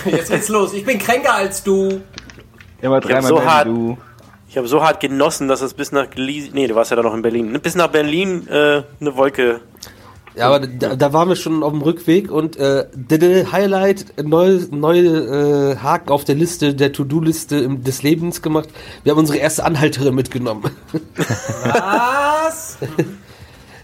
Jetzt 0.06 0.32
geht's 0.32 0.50
los. 0.50 0.74
Ich 0.74 0.84
bin 0.84 0.98
kränker 0.98 1.36
als 1.36 1.64
du. 1.64 2.02
Immer 2.82 3.00
dreimal 3.00 3.24
so 3.30 3.36
mehr 3.36 3.46
hart- 3.46 3.68
du. 3.68 3.98
Ich 4.50 4.58
habe 4.58 4.68
so 4.68 4.82
hart 4.82 5.00
genossen, 5.02 5.48
dass 5.48 5.62
es 5.62 5.74
bis 5.76 5.92
nach 5.92 6.10
Glie 6.10 6.50
Nee, 6.54 6.68
du 6.68 6.74
warst 6.76 6.90
ja 6.90 6.96
da 6.98 7.04
noch 7.04 7.14
in 7.14 7.22
Berlin. 7.22 7.60
Bis 7.62 7.76
nach 7.76 7.88
Berlin 7.90 8.48
äh, 8.48 8.84
eine 9.00 9.16
Wolke. 9.16 9.60
Ja, 10.38 10.48
aber 10.48 10.60
da, 10.68 10.96
da 10.96 11.14
waren 11.14 11.30
wir 11.30 11.36
schon 11.36 11.64
auf 11.64 11.72
dem 11.72 11.82
Rückweg 11.82 12.32
und 12.32 12.58
äh, 12.58 12.86
der- 12.94 13.18
der 13.18 13.52
Highlight, 13.52 14.06
neue, 14.24 14.68
neue 14.72 15.74
äh, 15.74 15.78
Haken 15.78 16.10
auf 16.10 16.24
der 16.26 16.36
Liste, 16.36 16.74
der 16.74 16.92
To-Do-Liste 16.92 17.70
des 17.70 18.04
Lebens 18.04 18.42
gemacht. 18.42 18.70
Wir 19.04 19.12
haben 19.12 19.20
unsere 19.20 19.38
erste 19.38 19.64
Anhalterin 19.64 20.16
mitgenommen. 20.16 20.64
Was? 21.64 22.78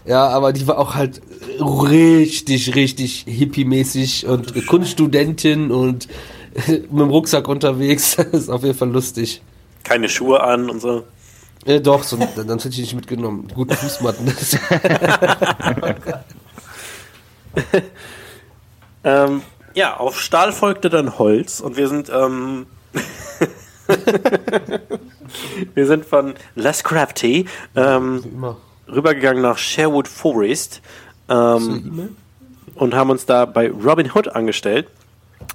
Ja, 0.04 0.26
aber 0.30 0.52
die 0.52 0.66
war 0.66 0.78
auch 0.78 0.96
halt 0.96 1.22
richtig, 1.60 2.74
richtig 2.74 3.24
hippie-mäßig 3.28 4.26
und 4.26 4.66
Kunststudentin 4.66 5.70
und 5.70 6.08
mit 6.66 6.90
dem 6.90 7.08
Rucksack 7.10 7.46
unterwegs. 7.46 8.16
Das 8.32 8.32
ist 8.42 8.48
auf 8.50 8.64
jeden 8.64 8.76
Fall 8.76 8.90
lustig. 8.90 9.42
Keine 9.84 10.08
Schuhe 10.08 10.42
an 10.42 10.70
und 10.70 10.80
so. 10.82 11.04
Ja, 11.64 11.78
doch, 11.78 12.02
so, 12.02 12.16
dann, 12.16 12.46
dann 12.48 12.58
hätte 12.58 12.68
ich 12.70 12.78
nicht 12.78 12.94
mitgenommen. 12.94 13.48
Gute 13.54 13.76
Fußmatten. 13.76 14.26
Ähm, 19.04 19.42
ja, 19.74 19.96
auf 19.96 20.20
Stahl 20.20 20.52
folgte 20.52 20.90
dann 20.90 21.18
Holz 21.18 21.60
und 21.60 21.76
wir 21.76 21.88
sind, 21.88 22.10
ähm, 22.10 22.66
wir 25.74 25.86
sind 25.86 26.04
von 26.04 26.34
Les 26.54 26.84
Crafty 26.84 27.46
ähm, 27.74 28.22
rübergegangen 28.88 29.42
nach 29.42 29.58
Sherwood 29.58 30.06
Forest 30.08 30.82
ähm, 31.28 32.16
und 32.74 32.94
haben 32.94 33.10
uns 33.10 33.26
da 33.26 33.44
bei 33.44 33.70
Robin 33.70 34.10
Hood 34.14 34.28
angestellt, 34.28 34.88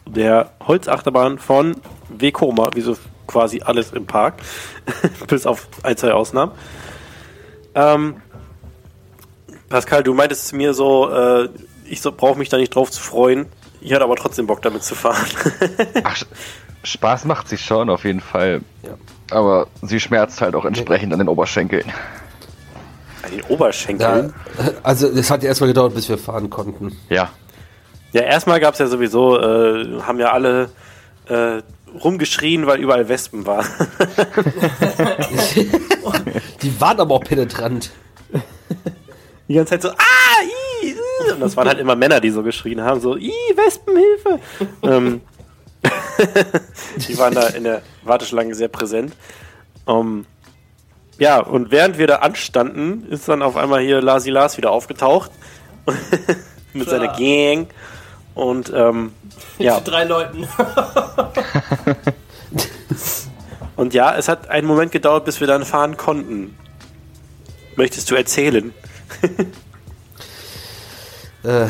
der 0.06 0.52
Holzachterbahn 0.66 1.38
von 1.38 1.78
Vekoma, 2.10 2.70
wie 2.74 2.82
so 2.82 2.98
quasi 3.28 3.62
alles 3.62 3.92
im 3.92 4.06
Park, 4.06 4.36
bis 5.28 5.46
auf 5.46 5.68
ein, 5.84 5.98
zwei 5.98 6.14
Ausnahmen. 6.14 6.54
Ähm, 7.76 8.22
Pascal, 9.70 10.04
du 10.04 10.14
meintest 10.14 10.48
zu 10.48 10.56
mir 10.56 10.74
so, 10.74 11.12
äh, 11.12 11.50
ich 11.86 12.02
so, 12.02 12.12
brauche 12.12 12.40
mich 12.40 12.50
da 12.50 12.58
nicht 12.58 12.74
drauf 12.74 12.90
zu 12.92 13.02
freuen. 13.02 13.48
Ich 13.82 13.94
hatte 13.94 14.04
aber 14.04 14.16
trotzdem 14.16 14.48
Bock 14.48 14.62
damit 14.62 14.84
zu 14.84 14.96
fahren. 14.96 15.26
Ach, 16.04 16.18
Spaß 16.84 17.26
macht 17.26 17.50
sie 17.50 17.58
schon, 17.58 17.90
auf 17.90 18.06
jeden 18.06 18.22
Fall. 18.22 18.62
Aber 19.30 19.68
sie 19.82 20.00
schmerzt 20.00 20.42
halt 20.42 20.56
auch 20.56 20.66
entsprechend 20.66 21.14
an 21.14 21.20
den 21.20 21.28
Oberschenkeln. 21.28 21.86
An 23.24 23.32
den 23.32 23.42
Oberschenkeln? 23.44 24.34
Ja, 24.58 24.72
also 24.84 25.08
es 25.08 25.30
hat 25.30 25.44
erstmal 25.44 25.68
gedauert, 25.68 25.94
bis 25.94 26.08
wir 26.08 26.18
fahren 26.18 26.50
konnten. 26.50 26.98
Ja. 27.10 27.30
Ja, 28.14 28.22
erstmal 28.22 28.60
gab 28.60 28.74
es 28.74 28.80
ja 28.80 28.88
sowieso, 28.88 29.38
äh, 29.40 30.02
haben 30.02 30.20
ja 30.20 30.32
alle 30.32 30.70
äh, 31.28 31.62
rumgeschrien, 32.04 32.68
weil 32.68 32.80
überall 32.80 33.08
Wespen 33.10 33.46
waren. 33.46 33.66
Die 36.62 36.82
waren 36.82 37.00
aber 37.00 37.16
auch 37.16 37.24
penetrant. 37.24 37.92
Die 39.48 39.54
ganze 39.54 39.72
Zeit 39.72 39.82
so, 39.82 39.90
ah, 39.90 40.44
i, 40.84 40.88
i. 40.90 40.96
Und 41.32 41.40
das 41.40 41.56
waren 41.56 41.68
halt 41.68 41.80
immer 41.80 41.96
Männer, 41.96 42.20
die 42.20 42.30
so 42.30 42.44
geschrien 42.44 42.82
haben, 42.82 43.00
so, 43.00 43.16
i, 43.16 43.32
Wespenhilfe. 43.56 44.40
ähm, 44.84 45.22
die 47.08 47.18
waren 47.18 47.34
da 47.34 47.48
in 47.48 47.64
der 47.64 47.82
Warteschlange 48.04 48.54
sehr 48.56 48.68
präsent. 48.68 49.14
Um, 49.86 50.26
ja, 51.18 51.40
und 51.40 51.72
während 51.72 51.98
wir 51.98 52.08
da 52.08 52.18
anstanden, 52.18 53.08
ist 53.10 53.28
dann 53.28 53.42
auf 53.42 53.56
einmal 53.56 53.82
hier 53.82 54.02
Lasi 54.02 54.30
Lars 54.30 54.58
wieder 54.58 54.72
aufgetaucht. 54.72 55.32
mit 56.74 56.88
Klar. 56.88 57.00
seiner 57.00 57.18
Gang. 57.18 57.68
Und 58.38 58.72
ähm, 58.72 59.14
ja, 59.58 59.78
Mit 59.78 59.88
drei 59.88 60.04
Leuten. 60.04 60.48
und 63.76 63.96
ja, 63.96 64.16
es 64.16 64.28
hat 64.28 64.52
einen 64.52 64.68
Moment 64.68 64.92
gedauert, 64.92 65.26
bis 65.26 65.40
wir 65.40 65.48
dann 65.48 65.66
fahren 65.66 65.98
konnten. 65.98 66.56
Möchtest 67.76 68.12
du 68.12 68.16
erzählen? 68.16 68.74
Äh. 71.44 71.68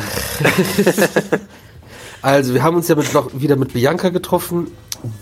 also, 2.22 2.54
wir 2.54 2.64
haben 2.64 2.78
uns 2.78 2.88
ja 2.88 2.96
mit, 2.96 3.14
noch 3.14 3.30
wieder 3.34 3.58
mit 3.58 3.74
Bianca 3.74 4.10
getroffen. 4.10 4.72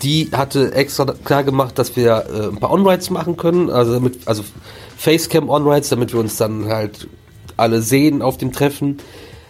Die 0.02 0.30
hatte 0.32 0.72
extra 0.72 1.04
klar 1.24 1.42
gemacht, 1.42 1.78
dass 1.78 1.96
wir 1.96 2.24
äh, 2.32 2.46
ein 2.46 2.58
paar 2.58 2.70
On-Rides 2.70 3.10
machen 3.10 3.36
können. 3.36 3.68
Also, 3.68 3.94
damit, 3.94 4.26
also 4.26 4.44
Facecam 4.96 5.50
On-Rides, 5.50 5.90
damit 5.90 6.12
wir 6.12 6.20
uns 6.20 6.36
dann 6.36 6.68
halt 6.68 7.08
alle 7.58 7.82
sehen 7.82 8.22
auf 8.22 8.38
dem 8.38 8.52
Treffen. 8.52 8.98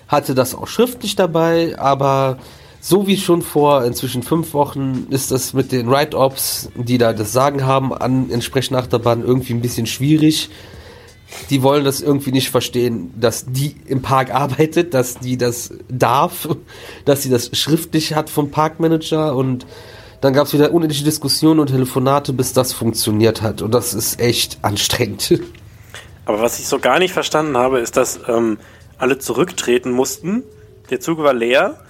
Hatte 0.09 0.35
das 0.35 0.55
auch 0.55 0.69
schriftlich 0.69 1.17
dabei, 1.17 1.79
aber 1.79 2.39
so 2.81 3.07
wie 3.07 3.17
schon 3.17 3.43
vor 3.43 3.85
inzwischen 3.85 4.23
fünf 4.23 4.55
Wochen 4.55 5.07
ist 5.11 5.31
das 5.31 5.53
mit 5.53 5.73
den 5.73 5.89
Ride-Ops, 5.89 6.71
die 6.77 6.99
da 6.99 7.13
das 7.13 7.33
Sagen 7.33 7.67
haben, 7.67 7.93
an 7.93 8.31
entsprechenden 8.31 8.81
Achterbahnen 8.81 9.25
irgendwie 9.25 9.55
ein 9.55 9.61
bisschen 9.61 9.87
schwierig 9.87 10.51
die 11.51 11.63
wollen 11.63 11.85
das 11.85 12.01
irgendwie 12.01 12.33
nicht 12.33 12.51
verstehen, 12.51 13.13
dass 13.19 13.47
die 13.47 13.77
im 13.87 14.03
Park 14.03 14.35
arbeitet, 14.35 14.95
dass 14.95 15.19
die 15.19 15.37
das 15.37 15.73
darf, 15.89 16.49
dass 17.05 17.23
sie 17.23 17.31
das 17.31 17.51
schriftlich 17.53 18.15
hat 18.15 18.31
vom 18.31 18.51
Parkmanager 18.51 19.35
und 19.35 19.67
dann 20.21 20.33
gab 20.33 20.47
es 20.47 20.55
wieder 20.55 20.73
unendliche 20.73 21.05
Diskussionen 21.05 21.61
und 21.61 21.69
Telefonate, 21.69 22.33
bis 22.33 22.53
das 22.53 22.73
funktioniert 22.73 23.43
hat 23.43 23.63
und 23.63 23.73
das 23.73 23.95
ist 23.95 24.21
echt 24.21 24.59
anstrengend. 24.63 25.41
Aber 26.25 26.41
was 26.41 26.59
ich 26.59 26.67
so 26.67 26.79
gar 26.79 26.99
nicht 26.99 27.13
verstanden 27.13 27.57
habe, 27.57 27.79
ist, 27.79 27.97
dass 27.97 28.19
ähm, 28.27 28.59
alle 28.99 29.19
zurücktreten 29.19 29.91
mussten. 29.91 30.43
Der 30.91 31.01
Zug 31.01 31.19
war 31.19 31.35
leer 31.35 31.81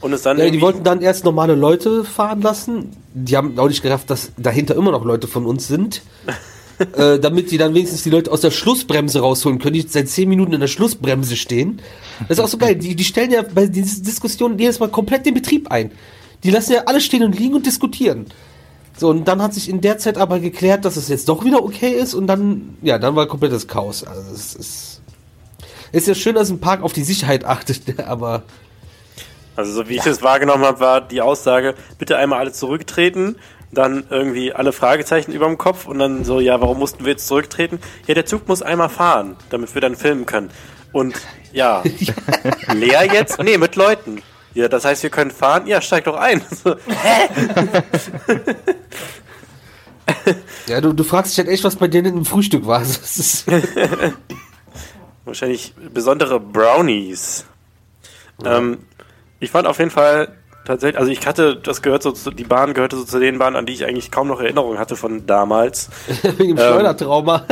und 0.00 0.12
es 0.12 0.22
dann. 0.22 0.38
Ja, 0.38 0.50
die 0.50 0.60
wollten 0.60 0.82
dann 0.82 1.00
erst 1.00 1.24
normale 1.24 1.54
Leute 1.54 2.04
fahren 2.04 2.42
lassen. 2.42 2.96
Die 3.14 3.36
haben 3.36 3.58
auch 3.58 3.68
nicht 3.68 3.82
gerafft, 3.82 4.10
dass 4.10 4.32
dahinter 4.36 4.74
immer 4.74 4.92
noch 4.92 5.04
Leute 5.04 5.26
von 5.26 5.46
uns 5.46 5.68
sind. 5.68 6.02
äh, 6.96 7.18
damit 7.18 7.50
die 7.50 7.58
dann 7.58 7.74
wenigstens 7.74 8.02
die 8.02 8.10
Leute 8.10 8.32
aus 8.32 8.40
der 8.40 8.50
Schlussbremse 8.50 9.20
rausholen 9.20 9.58
können, 9.58 9.74
die 9.74 9.82
seit 9.82 10.08
zehn 10.08 10.28
Minuten 10.28 10.52
in 10.52 10.60
der 10.60 10.66
Schlussbremse 10.66 11.36
stehen. 11.36 11.80
Das 12.20 12.38
ist 12.38 12.44
auch 12.44 12.48
so 12.48 12.58
geil. 12.58 12.76
Die, 12.76 12.94
die 12.94 13.04
stellen 13.04 13.30
ja 13.30 13.42
bei 13.42 13.66
diesen 13.66 14.04
Diskussionen 14.04 14.58
jedes 14.58 14.80
Mal 14.80 14.88
komplett 14.88 15.26
den 15.26 15.34
Betrieb 15.34 15.70
ein. 15.70 15.92
Die 16.42 16.50
lassen 16.50 16.72
ja 16.72 16.82
alle 16.86 17.00
stehen 17.00 17.22
und 17.22 17.38
liegen 17.38 17.54
und 17.54 17.66
diskutieren. 17.66 18.26
So, 18.96 19.08
und 19.08 19.28
dann 19.28 19.42
hat 19.42 19.54
sich 19.54 19.68
in 19.68 19.80
der 19.80 19.98
Zeit 19.98 20.18
aber 20.18 20.40
geklärt, 20.40 20.84
dass 20.84 20.96
es 20.96 21.08
jetzt 21.08 21.28
doch 21.28 21.44
wieder 21.44 21.62
okay 21.62 21.92
ist 21.92 22.14
und 22.14 22.26
dann, 22.26 22.76
ja, 22.82 22.98
dann 22.98 23.16
war 23.16 23.26
komplettes 23.26 23.66
Chaos. 23.66 24.04
Also 24.04 24.22
es 24.34 24.54
ist. 24.54 24.89
Ist 25.92 26.06
ja 26.06 26.14
schön, 26.14 26.34
dass 26.34 26.50
ein 26.50 26.60
Park 26.60 26.82
auf 26.82 26.92
die 26.92 27.04
Sicherheit 27.04 27.44
achtet, 27.44 27.98
aber 28.06 28.42
Also 29.56 29.72
so 29.72 29.88
wie 29.88 29.96
ich 29.96 30.06
es 30.06 30.22
wahrgenommen 30.22 30.64
habe, 30.64 30.80
war 30.80 31.00
die 31.00 31.20
Aussage, 31.20 31.74
bitte 31.98 32.16
einmal 32.16 32.38
alle 32.38 32.52
zurücktreten, 32.52 33.36
dann 33.72 34.04
irgendwie 34.10 34.52
alle 34.52 34.72
Fragezeichen 34.72 35.32
über 35.32 35.46
dem 35.46 35.58
Kopf 35.58 35.86
und 35.86 35.98
dann 35.98 36.24
so, 36.24 36.40
ja, 36.40 36.60
warum 36.60 36.78
mussten 36.78 37.04
wir 37.04 37.12
jetzt 37.12 37.26
zurücktreten? 37.26 37.78
Ja, 38.06 38.14
der 38.14 38.26
Zug 38.26 38.48
muss 38.48 38.62
einmal 38.62 38.88
fahren, 38.88 39.36
damit 39.50 39.74
wir 39.74 39.80
dann 39.80 39.96
filmen 39.96 40.26
können. 40.26 40.50
Und 40.92 41.14
ja, 41.52 41.82
leer 42.72 43.04
jetzt? 43.12 43.40
Nee, 43.42 43.58
mit 43.58 43.76
Leuten. 43.76 44.22
Ja, 44.54 44.66
das 44.66 44.84
heißt, 44.84 45.04
wir 45.04 45.10
können 45.10 45.30
fahren? 45.30 45.68
Ja, 45.68 45.80
steig 45.80 46.04
doch 46.04 46.16
ein. 46.16 46.42
So, 46.64 46.74
ja, 50.66 50.80
du, 50.80 50.92
du 50.92 51.04
fragst 51.04 51.32
dich 51.32 51.38
halt 51.38 51.48
echt, 51.48 51.62
was 51.62 51.76
bei 51.76 51.86
denen 51.86 52.16
im 52.18 52.24
Frühstück 52.24 52.66
war. 52.66 52.82
Ist, 55.30 55.40
Wahrscheinlich 55.40 55.74
besondere 55.92 56.40
Brownies. 56.40 57.44
Ähm, 58.44 58.78
ich 59.38 59.50
fand 59.50 59.66
auf 59.66 59.78
jeden 59.78 59.90
Fall 59.90 60.28
tatsächlich, 60.64 60.98
also 60.98 61.10
ich 61.10 61.26
hatte, 61.26 61.56
das 61.56 61.82
gehört 61.82 62.02
so 62.02 62.12
zu, 62.12 62.30
die 62.30 62.44
Bahn 62.44 62.74
gehörte 62.74 62.96
so 62.96 63.04
zu 63.04 63.18
den 63.18 63.38
Bahnen, 63.38 63.56
an 63.56 63.66
die 63.66 63.72
ich 63.72 63.84
eigentlich 63.86 64.10
kaum 64.10 64.28
noch 64.28 64.40
Erinnerungen 64.40 64.78
hatte 64.78 64.96
von 64.96 65.26
damals. 65.26 65.88
wegen 66.22 66.56
dem 66.56 66.58
Schleudertrauma. 66.58 67.44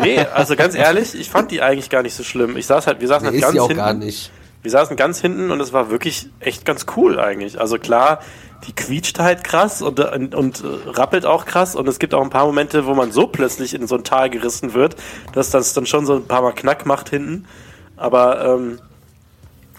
Nee, 0.00 0.18
also 0.34 0.56
ganz 0.56 0.74
ehrlich, 0.74 1.14
ich 1.14 1.28
fand 1.30 1.50
die 1.50 1.60
eigentlich 1.62 1.90
gar 1.90 2.02
nicht 2.02 2.14
so 2.14 2.22
schlimm. 2.22 2.56
Ich 2.56 2.66
saß 2.66 2.86
halt, 2.86 3.00
wir 3.00 3.08
saßen 3.08 3.22
Nee, 3.28 3.28
halt 3.28 3.36
ist 3.36 3.42
ganz 3.42 3.52
sie 3.52 3.60
auch 3.60 3.68
hinten. 3.68 3.82
gar 3.82 3.94
nicht. 3.94 4.30
Wir 4.62 4.70
saßen 4.70 4.96
ganz 4.96 5.20
hinten 5.20 5.50
und 5.50 5.60
es 5.60 5.72
war 5.72 5.90
wirklich 5.90 6.30
echt 6.38 6.64
ganz 6.64 6.86
cool 6.96 7.18
eigentlich. 7.18 7.60
Also 7.60 7.78
klar, 7.78 8.20
die 8.66 8.72
quietscht 8.72 9.18
halt 9.18 9.42
krass 9.42 9.82
und, 9.82 9.98
und, 9.98 10.34
und 10.34 10.62
äh, 10.62 10.90
rappelt 10.90 11.26
auch 11.26 11.46
krass 11.46 11.74
und 11.74 11.88
es 11.88 11.98
gibt 11.98 12.14
auch 12.14 12.22
ein 12.22 12.30
paar 12.30 12.46
Momente, 12.46 12.86
wo 12.86 12.94
man 12.94 13.10
so 13.10 13.26
plötzlich 13.26 13.74
in 13.74 13.88
so 13.88 13.96
ein 13.96 14.04
Tal 14.04 14.30
gerissen 14.30 14.72
wird, 14.72 14.94
dass 15.32 15.50
das 15.50 15.74
dann 15.74 15.86
schon 15.86 16.06
so 16.06 16.14
ein 16.14 16.26
paar 16.26 16.42
Mal 16.42 16.52
Knack 16.52 16.86
macht 16.86 17.10
hinten. 17.10 17.46
Aber 17.96 18.44
ähm, 18.44 18.78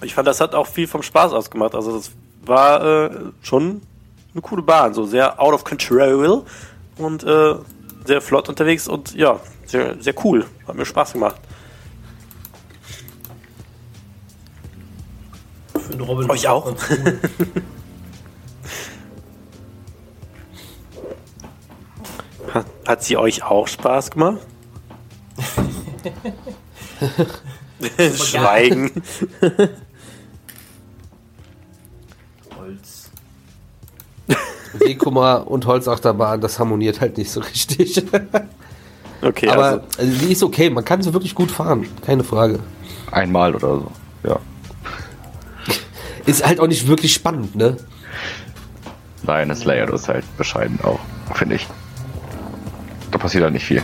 ich 0.02 0.14
fand, 0.14 0.28
das 0.28 0.42
hat 0.42 0.54
auch 0.54 0.68
viel 0.68 0.88
vom 0.88 1.02
Spaß 1.02 1.32
ausgemacht. 1.32 1.76
Also 1.76 1.96
das 1.96 2.12
war 2.46 3.06
äh, 3.06 3.10
schon 3.42 3.82
eine 4.34 4.42
coole 4.42 4.64
Bahn, 4.64 4.94
so 4.94 5.06
sehr 5.06 5.42
out 5.42 5.54
of 5.54 5.64
control 5.64 6.44
und 6.98 7.24
äh, 7.24 7.56
sehr 8.06 8.22
flott 8.22 8.50
unterwegs 8.50 8.90
und 8.90 9.16
ja, 9.16 9.40
sehr, 9.66 9.96
sehr 10.02 10.14
cool. 10.26 10.46
Hat 10.68 10.76
mir 10.76 10.86
Spaß 10.86 11.14
gemacht. 11.14 11.36
Den 15.94 16.02
Robin 16.02 16.30
Euch 16.30 16.48
auch? 16.48 16.66
cool. 16.66 17.20
Hat, 22.86 23.04
sie 23.04 23.18
euch 23.18 23.44
auch 23.44 23.68
Spaß 23.68 24.12
gemacht? 24.12 24.40
Schweigen. 28.16 28.92
Holz. 32.58 33.10
Wehkummer 34.74 35.48
und 35.48 35.66
Holzachterbahn, 35.66 36.42
das 36.42 36.60
harmoniert 36.60 37.02
halt 37.02 37.18
nicht 37.18 37.32
so 37.32 37.40
richtig. 37.40 38.04
Okay, 39.22 39.50
Aber 39.50 39.64
also, 39.64 39.82
also, 39.98 40.26
die 40.26 40.32
ist 40.32 40.44
okay, 40.44 40.70
man 40.70 40.84
kann 40.84 41.02
sie 41.02 41.14
wirklich 41.14 41.34
gut 41.34 41.50
fahren, 41.52 41.88
keine 42.06 42.24
Frage. 42.24 42.60
Einmal 43.12 43.56
oder 43.56 43.80
so. 43.80 43.92
Ja. 44.24 44.40
Ist 46.26 46.46
halt 46.46 46.60
auch 46.60 46.68
nicht 46.68 46.88
wirklich 46.88 47.14
spannend, 47.14 47.56
ne? 47.56 47.78
Nein, 49.24 49.50
das 49.50 49.66
Layout 49.66 49.90
ist 49.92 50.08
halt 50.08 50.26
bescheiden 50.38 50.80
auch, 50.84 51.00
finde 51.34 51.56
ich. 51.56 51.68
Da 53.12 53.18
passiert 53.18 53.44
halt 53.44 53.54
nicht 53.54 53.66
viel. 53.66 53.82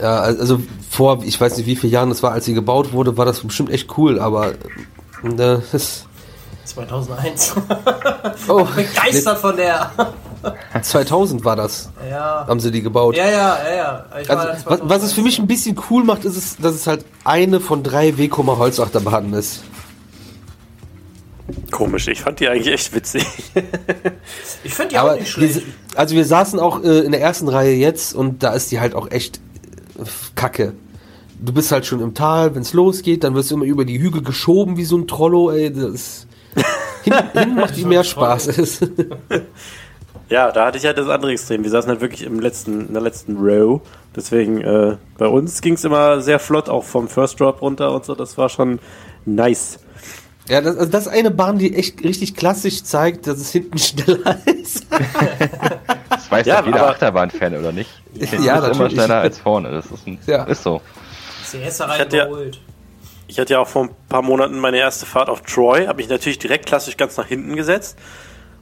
Ja, 0.00 0.20
also 0.20 0.60
vor, 0.90 1.22
ich 1.24 1.40
weiß 1.40 1.56
nicht 1.56 1.66
wie 1.66 1.76
viele 1.76 1.92
Jahren 1.92 2.08
das 2.08 2.22
war, 2.22 2.32
als 2.32 2.44
sie 2.44 2.54
gebaut 2.54 2.92
wurde, 2.92 3.16
war 3.16 3.24
das 3.24 3.40
bestimmt 3.40 3.70
echt 3.70 3.96
cool, 3.96 4.18
aber 4.18 4.52
äh, 4.52 5.58
das 5.70 6.06
2001. 6.64 7.54
oh, 8.48 8.64
Begeistert 8.64 9.38
von 9.38 9.56
der. 9.56 9.90
2000 10.82 11.44
war 11.44 11.54
das, 11.54 11.90
ja. 12.08 12.44
haben 12.46 12.58
sie 12.58 12.70
die 12.70 12.82
gebaut. 12.82 13.16
Ja, 13.16 13.26
ja, 13.26 13.58
ja, 13.64 13.74
ja. 13.76 14.04
Also, 14.10 14.34
was, 14.64 14.80
was 14.82 15.02
es 15.04 15.12
für 15.12 15.22
mich 15.22 15.38
ein 15.38 15.46
bisschen 15.46 15.78
cool 15.90 16.02
macht, 16.02 16.24
ist, 16.24 16.36
es, 16.36 16.56
dass 16.56 16.74
es 16.74 16.86
halt 16.86 17.04
eine 17.24 17.60
von 17.60 17.82
drei 17.82 18.16
Wehkummer 18.16 18.58
Holzachterbahnen 18.58 19.34
ist. 19.34 19.62
Komisch. 21.70 22.08
Ich 22.08 22.20
fand 22.22 22.40
die 22.40 22.48
eigentlich 22.48 22.72
echt 22.74 22.94
witzig. 22.94 23.24
Ich 24.64 24.74
finde 24.74 24.90
die 24.90 24.98
auch 24.98 25.04
Aber 25.04 25.16
nicht 25.16 25.28
schlecht. 25.30 25.56
wir, 25.56 25.62
also 25.96 26.14
wir 26.14 26.24
saßen 26.24 26.60
auch 26.60 26.82
äh, 26.84 27.00
in 27.00 27.10
der 27.12 27.20
ersten 27.20 27.48
Reihe 27.48 27.74
jetzt 27.74 28.14
und 28.14 28.42
da 28.42 28.52
ist 28.54 28.70
die 28.70 28.78
halt 28.80 28.94
auch 28.94 29.10
echt 29.10 29.38
äh, 29.98 30.04
kacke. 30.36 30.74
du 31.40 31.52
bist 31.52 31.72
halt 31.72 31.84
schon 31.84 32.00
im 32.00 32.14
Tal, 32.14 32.54
wenn 32.54 32.62
es 32.62 32.72
losgeht, 32.72 33.24
dann 33.24 33.34
wirst 33.34 33.50
du 33.50 33.56
immer 33.56 33.64
über 33.64 33.84
die 33.84 34.00
Hügel 34.00 34.22
geschoben 34.22 34.76
wie 34.76 34.84
so 34.84 34.96
ein 34.96 35.08
Trollo, 35.08 35.50
ey. 35.50 35.72
Das 35.72 36.26
hinten, 37.02 37.38
hinten 37.38 37.54
macht 37.56 37.76
die 37.76 37.84
mehr 37.84 38.04
Spaß. 38.04 38.80
Ja, 40.28 40.50
da 40.50 40.64
hatte 40.64 40.78
ich 40.78 40.86
halt 40.86 40.96
das 40.96 41.08
andere 41.08 41.32
Extrem. 41.32 41.62
Wir 41.62 41.70
saßen 41.70 41.90
halt 41.90 42.00
wirklich 42.00 42.22
im 42.22 42.40
letzten, 42.40 42.86
in 42.86 42.92
der 42.94 43.02
letzten 43.02 43.36
Row. 43.36 43.82
Deswegen, 44.16 44.62
äh, 44.62 44.96
bei 45.18 45.26
uns 45.26 45.60
ging 45.60 45.74
es 45.74 45.84
immer 45.84 46.22
sehr 46.22 46.38
flott, 46.38 46.70
auch 46.70 46.84
vom 46.84 47.06
First 47.06 47.38
Drop 47.38 47.60
runter 47.60 47.92
und 47.92 48.06
so. 48.06 48.14
Das 48.14 48.38
war 48.38 48.48
schon 48.48 48.78
nice. 49.26 49.78
Ja, 50.52 50.60
das, 50.60 50.76
also 50.76 50.90
das 50.90 51.06
ist 51.06 51.12
eine 51.12 51.30
Bahn, 51.30 51.58
die 51.58 51.74
echt 51.74 52.02
richtig 52.04 52.34
klassisch 52.36 52.82
zeigt, 52.84 53.26
dass 53.26 53.38
es 53.38 53.50
hinten 53.50 53.78
schneller 53.78 54.36
ist. 54.46 54.86
Das 56.10 56.30
weiß 56.30 56.46
Ja, 56.46 56.60
ja, 56.60 56.66
jeder 56.66 56.88
Achterbahn-Fan, 56.88 57.56
oder 57.56 57.72
nicht? 57.72 57.90
Hinten 58.14 58.42
Ja, 58.44 58.58
ist 58.66 58.76
immer 58.76 58.90
schneller 58.90 59.16
als 59.20 59.38
vorne. 59.38 59.70
Das 59.70 59.86
ist, 59.86 60.06
ein, 60.06 60.18
Ja. 60.26 60.44
ist 60.44 60.62
so. 60.62 60.80
CS 61.50 61.80
rein 61.80 61.98
hatte 62.00 62.16
ja- 62.16 62.26
überholt. 62.26 62.60
Ich 63.28 63.38
hatte 63.38 63.54
ja 63.54 63.60
auch 63.60 63.68
vor 63.68 63.84
ein 63.84 63.90
paar 64.10 64.20
Monaten 64.20 64.58
meine 64.58 64.76
erste 64.76 65.06
Fahrt 65.06 65.30
auf 65.30 65.40
Troy, 65.42 65.86
habe 65.86 65.96
mich 65.96 66.08
natürlich 66.10 66.38
direkt 66.38 66.66
klassisch 66.66 66.98
ganz 66.98 67.16
nach 67.16 67.26
hinten 67.26 67.56
gesetzt. 67.56 67.96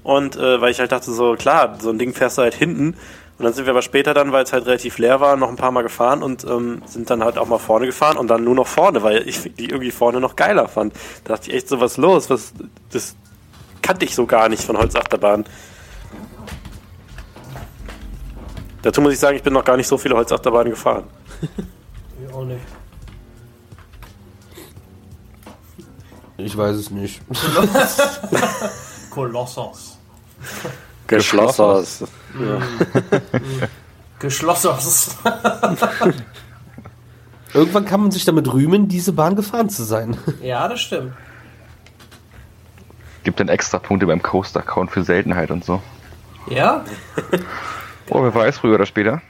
Und 0.05 0.37
äh, 0.37 0.61
weil 0.61 0.71
ich 0.71 0.79
halt 0.79 0.93
dachte, 0.93 1.11
so 1.13 1.35
klar, 1.35 1.77
so 1.81 1.91
ein 1.91 1.99
Ding 1.99 2.15
fährst 2.15 2.39
du 2.39 2.43
halt 2.43 2.55
hinten. 2.55 2.95
Und 3.41 3.45
dann 3.45 3.55
sind 3.55 3.65
wir 3.65 3.71
aber 3.71 3.81
später 3.81 4.13
dann, 4.13 4.33
weil 4.33 4.45
es 4.45 4.53
halt 4.53 4.67
relativ 4.67 4.99
leer 4.99 5.19
war, 5.23 5.35
noch 5.35 5.49
ein 5.49 5.57
paar 5.57 5.71
Mal 5.71 5.81
gefahren 5.81 6.23
und 6.23 6.45
ähm, 6.45 6.83
sind 6.85 7.09
dann 7.09 7.25
halt 7.25 7.39
auch 7.39 7.47
mal 7.47 7.57
vorne 7.59 7.87
gefahren 7.87 8.19
und 8.19 8.29
dann 8.29 8.45
nur 8.45 8.55
noch 8.55 8.67
vorne, 8.67 9.03
weil 9.03 9.27
ich 9.27 9.55
die 9.59 9.71
irgendwie 9.71 9.93
vorne 9.93 10.21
noch 10.21 10.37
geiler 10.37 10.69
fand. 10.69 10.93
Da 11.25 11.37
dachte 11.37 11.49
ich 11.49 11.57
echt 11.57 11.69
so, 11.71 11.81
was 11.81 11.97
los? 11.97 12.29
Was, 12.29 12.53
das 12.93 13.17
kannte 13.81 14.05
ich 14.05 14.15
so 14.15 14.27
gar 14.27 14.51
nicht 14.51 14.63
von 14.63 14.77
Holzachterbahn. 14.77 15.47
Dazu 18.83 19.01
muss 19.01 19.15
ich 19.15 19.19
sagen, 19.19 19.39
ich 19.39 19.43
bin 19.43 19.55
noch 19.55 19.65
gar 19.65 19.79
nicht 19.79 19.89
so 19.89 19.97
viele 19.97 20.17
Holzachterbahnen 20.17 20.73
gefahren. 20.73 21.05
Ich 22.23 22.35
auch 22.35 22.45
nicht. 22.45 22.61
Ich 26.37 26.55
weiß 26.55 26.77
es 26.77 26.91
nicht. 26.91 27.23
Kolossos. 29.11 29.97
Geschlossen. 31.11 32.07
Geschlossos. 34.21 35.17
Irgendwann 37.53 37.85
kann 37.85 38.01
man 38.01 38.13
sich 38.13 38.25
damit 38.25 38.53
rühmen, 38.53 38.87
diese 38.87 39.13
Bahn 39.13 39.35
gefahren 39.35 39.69
zu 39.69 39.83
sein. 39.83 40.17
ja, 40.41 40.69
das 40.69 40.81
stimmt. 40.81 41.13
Gibt 43.25 43.41
dann 43.41 43.49
extra 43.49 43.81
Punkte 43.81 44.07
beim 44.07 44.23
Coaster-Account 44.23 44.93
für 44.93 45.03
Seltenheit 45.03 45.51
und 45.51 45.65
so. 45.65 45.83
Ja? 46.49 46.85
Oh, 48.09 48.23
wer 48.23 48.33
weiß, 48.33 48.59
früher 48.59 48.77
oder 48.77 48.87
später. 48.87 49.21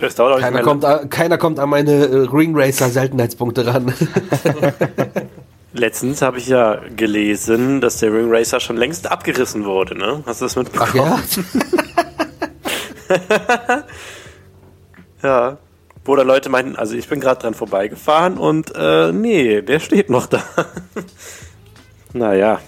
Das 0.00 0.14
dauert 0.14 0.34
auch 0.34 0.36
nicht 0.36 0.44
Keiner 0.44 0.54
mehr 0.54 0.62
kommt, 0.62 1.10
keiner 1.10 1.38
kommt 1.38 1.58
an 1.58 1.68
meine 1.68 1.92
äh, 1.92 2.28
Ring 2.28 2.52
Racer 2.54 2.88
Seltenheitspunkte 2.90 3.66
ran. 3.66 3.92
Letztens 5.72 6.22
habe 6.22 6.38
ich 6.38 6.48
ja 6.48 6.80
gelesen, 6.96 7.80
dass 7.80 7.98
der 7.98 8.12
Ring 8.12 8.32
Racer 8.34 8.58
schon 8.58 8.76
längst 8.78 9.10
abgerissen 9.10 9.64
wurde, 9.64 9.96
ne? 9.96 10.22
Hast 10.26 10.40
du 10.40 10.46
das 10.46 10.56
Ach 10.56 10.62
mitbekommen? 10.62 11.22
ja? 13.08 13.84
Ja. 15.22 15.58
Wo 16.04 16.14
da 16.16 16.22
Leute 16.22 16.48
meinten, 16.48 16.76
also 16.76 16.94
ich 16.94 17.08
bin 17.08 17.20
gerade 17.20 17.40
dran 17.42 17.52
vorbeigefahren 17.54 18.38
und 18.38 18.72
äh, 18.74 19.12
nee, 19.12 19.60
der 19.62 19.80
steht 19.80 20.08
noch 20.10 20.26
da. 20.26 20.42
naja. 22.12 22.60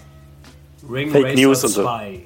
Ring 0.91 1.11
Fake 1.13 1.25
Racer 1.27 1.37
News 1.37 1.65
und 1.65 1.71
so. 1.71 1.83
2. 1.85 2.21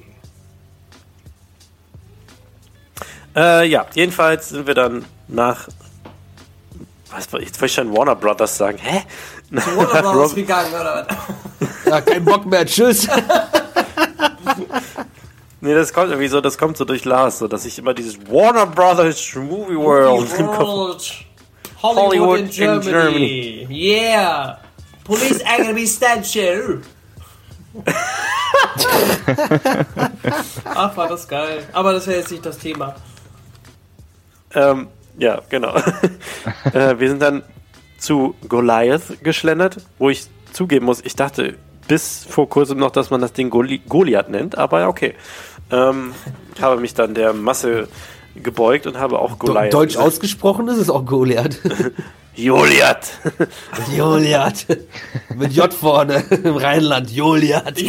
Äh, 3.35 3.67
ja, 3.67 3.85
jedenfalls 3.93 4.49
sind 4.49 4.65
wir 4.67 4.73
dann 4.73 5.05
nach. 5.27 5.67
Was 7.11 7.31
war- 7.31 7.39
jetzt 7.39 7.61
wollte 7.61 7.65
ich 7.67 7.73
schon 7.73 7.95
Warner 7.95 8.15
Brothers 8.15 8.57
sagen. 8.57 8.77
Hä? 8.81 9.03
Oder 9.57 10.03
war 10.03 10.03
Rob- 10.13 10.25
ausgegangen, 10.25 10.73
oder 10.73 11.05
was? 11.07 11.67
ja, 11.85 12.01
kein 12.01 12.23
Bock 12.25 12.45
mehr, 12.45 12.65
tschüss. 12.65 13.07
Nee, 15.61 15.73
das 15.73 15.91
kommt 15.93 16.09
irgendwie 16.09 16.27
so, 16.27 16.41
das 16.41 16.59
kommt 16.59 16.77
so 16.77 16.85
durch 16.85 17.05
Lars, 17.05 17.39
so 17.39 17.47
dass 17.47 17.65
ich 17.65 17.79
immer 17.79 17.95
dieses 17.95 18.19
Warner 18.29 18.67
Brothers 18.67 19.33
Movie 19.33 19.75
World 19.75 20.29
Kopf. 20.37 20.59
World. 20.59 21.13
Hollywood, 21.81 22.19
Hollywood 22.19 22.39
in, 22.39 22.45
in 22.45 22.81
Germany. 22.81 23.67
Yeah. 23.71 24.59
Police 25.03 25.39
Academy 25.41 25.87
Statue. 25.87 26.81
Ach, 30.65 30.95
war 30.95 31.07
das 31.07 31.27
geil. 31.27 31.63
Aber 31.73 31.93
das 31.93 32.05
wäre 32.07 32.19
jetzt 32.19 32.31
nicht 32.31 32.45
das 32.45 32.57
Thema. 32.57 32.95
Ähm, 34.53 34.87
ja, 35.17 35.41
genau. 35.49 35.75
äh, 36.73 36.99
wir 36.99 37.09
sind 37.09 37.21
dann 37.21 37.43
zu 38.05 38.35
Goliath 38.47 39.23
geschlendert, 39.23 39.77
wo 39.97 40.09
ich 40.09 40.27
zugeben 40.53 40.85
muss, 40.85 41.01
ich 41.03 41.15
dachte 41.15 41.55
bis 41.87 42.25
vor 42.27 42.47
kurzem 42.47 42.77
noch, 42.77 42.91
dass 42.91 43.09
man 43.09 43.19
das 43.21 43.33
Ding 43.33 43.49
Goli 43.49 43.79
Goliath 43.79 44.29
nennt, 44.29 44.57
aber 44.57 44.81
ja, 44.81 44.87
okay. 44.87 45.15
Ähm, 45.71 46.13
ich 46.55 46.61
habe 46.61 46.79
mich 46.79 46.93
dann 46.93 47.13
der 47.13 47.33
Masse 47.33 47.87
gebeugt 48.35 48.85
und 48.87 48.97
habe 48.97 49.19
auch 49.19 49.39
Goliath. 49.39 49.73
Deutsch 49.73 49.93
gesagt. 49.93 50.07
ausgesprochen 50.07 50.67
ist 50.67 50.77
es 50.77 50.89
auch 50.89 51.05
Goliath. 51.05 51.59
Goliath. 52.35 53.17
Goliath. 53.95 54.65
Mit 55.35 55.53
J 55.53 55.73
vorne 55.73 56.21
im 56.43 56.57
Rheinland. 56.57 57.15
Goliath. 57.15 57.79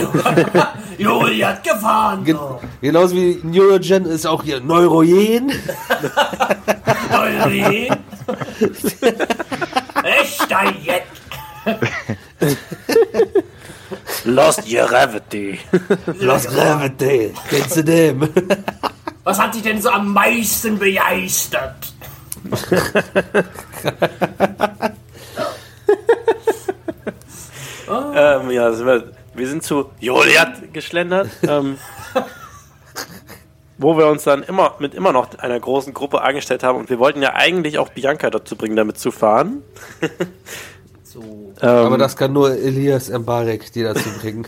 Juli 0.98 1.40
hat 1.40 1.64
gefahren. 1.64 2.24
Gen 2.24 2.36
so. 2.36 2.60
genauso 2.80 3.16
wie 3.16 3.40
Neurogen 3.42 4.06
ist 4.06 4.24
auch 4.24 4.44
hier 4.44 4.60
Neurogen. 4.60 5.50
Juli. 7.44 7.90
Jet. 10.64 11.04
Lost 14.24 14.68
Gravity. 14.68 15.60
Lost 16.20 16.48
Gravity. 16.48 17.32
Kennst 17.48 17.76
du 17.76 17.84
dem? 17.84 18.28
Was 19.24 19.38
hat 19.38 19.54
dich 19.54 19.62
denn 19.62 19.80
so 19.80 19.90
am 19.90 20.12
meisten 20.12 20.78
begeistert? 20.78 21.92
ähm, 28.14 28.50
ja, 28.50 28.70
wir, 29.34 29.48
sind 29.48 29.62
zu 29.62 29.90
Goliath 30.00 30.72
geschlendert. 30.72 31.30
ähm, 31.42 31.78
wo 33.78 33.96
wir 33.98 34.06
uns 34.06 34.24
dann 34.24 34.42
immer 34.42 34.74
mit 34.78 34.94
immer 34.94 35.12
noch 35.12 35.38
einer 35.38 35.58
großen 35.60 35.92
Gruppe 35.94 36.22
angestellt 36.22 36.62
haben 36.62 36.78
und 36.78 36.88
wir 36.90 36.98
wollten 36.98 37.20
ja 37.22 37.34
eigentlich 37.34 37.78
auch 37.78 37.90
Bianca 37.90 38.30
dazu 38.30 38.56
bringen, 38.56 38.76
damit 38.76 38.98
zu 38.98 39.10
fahren. 39.10 39.62
So. 41.02 41.54
Ähm, 41.62 41.68
Aber 41.68 41.96
das 41.96 42.14
kann 42.14 42.34
nur 42.34 42.50
Elias 42.50 43.08
Mbarek 43.08 43.72
dir 43.72 43.94
dazu 43.94 44.06
bringen. 44.20 44.46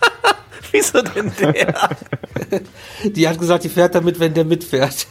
wieso 0.72 1.02
denn 1.02 1.30
der? 1.38 1.90
Die 3.04 3.28
hat 3.28 3.38
gesagt, 3.38 3.62
die 3.62 3.68
fährt 3.68 3.94
damit, 3.94 4.18
wenn 4.18 4.34
der 4.34 4.44
mitfährt. 4.44 5.06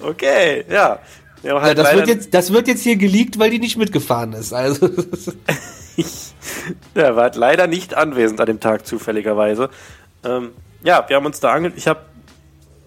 Okay, 0.00 0.64
ja. 0.70 0.98
ja, 1.42 1.54
Ja, 1.54 1.60
halt 1.60 1.78
das, 1.78 1.84
leider- 1.84 1.98
wird 1.98 2.08
jetzt, 2.08 2.34
das 2.34 2.52
wird 2.52 2.68
jetzt 2.68 2.82
hier 2.82 2.96
geleakt, 2.96 3.38
weil 3.38 3.50
die 3.50 3.58
nicht 3.58 3.76
mitgefahren 3.76 4.32
ist. 4.32 4.52
Also, 4.54 4.88
Der 6.94 7.16
war 7.16 7.24
halt 7.24 7.36
leider 7.36 7.66
nicht 7.66 7.94
anwesend 7.94 8.40
an 8.40 8.46
dem 8.46 8.60
Tag, 8.60 8.86
zufälligerweise. 8.86 9.68
Ähm, 10.24 10.50
ja, 10.82 11.04
wir 11.08 11.16
haben 11.16 11.26
uns 11.26 11.40
da 11.40 11.52
ange... 11.52 11.72
Ich 11.76 11.88
habe 11.88 12.00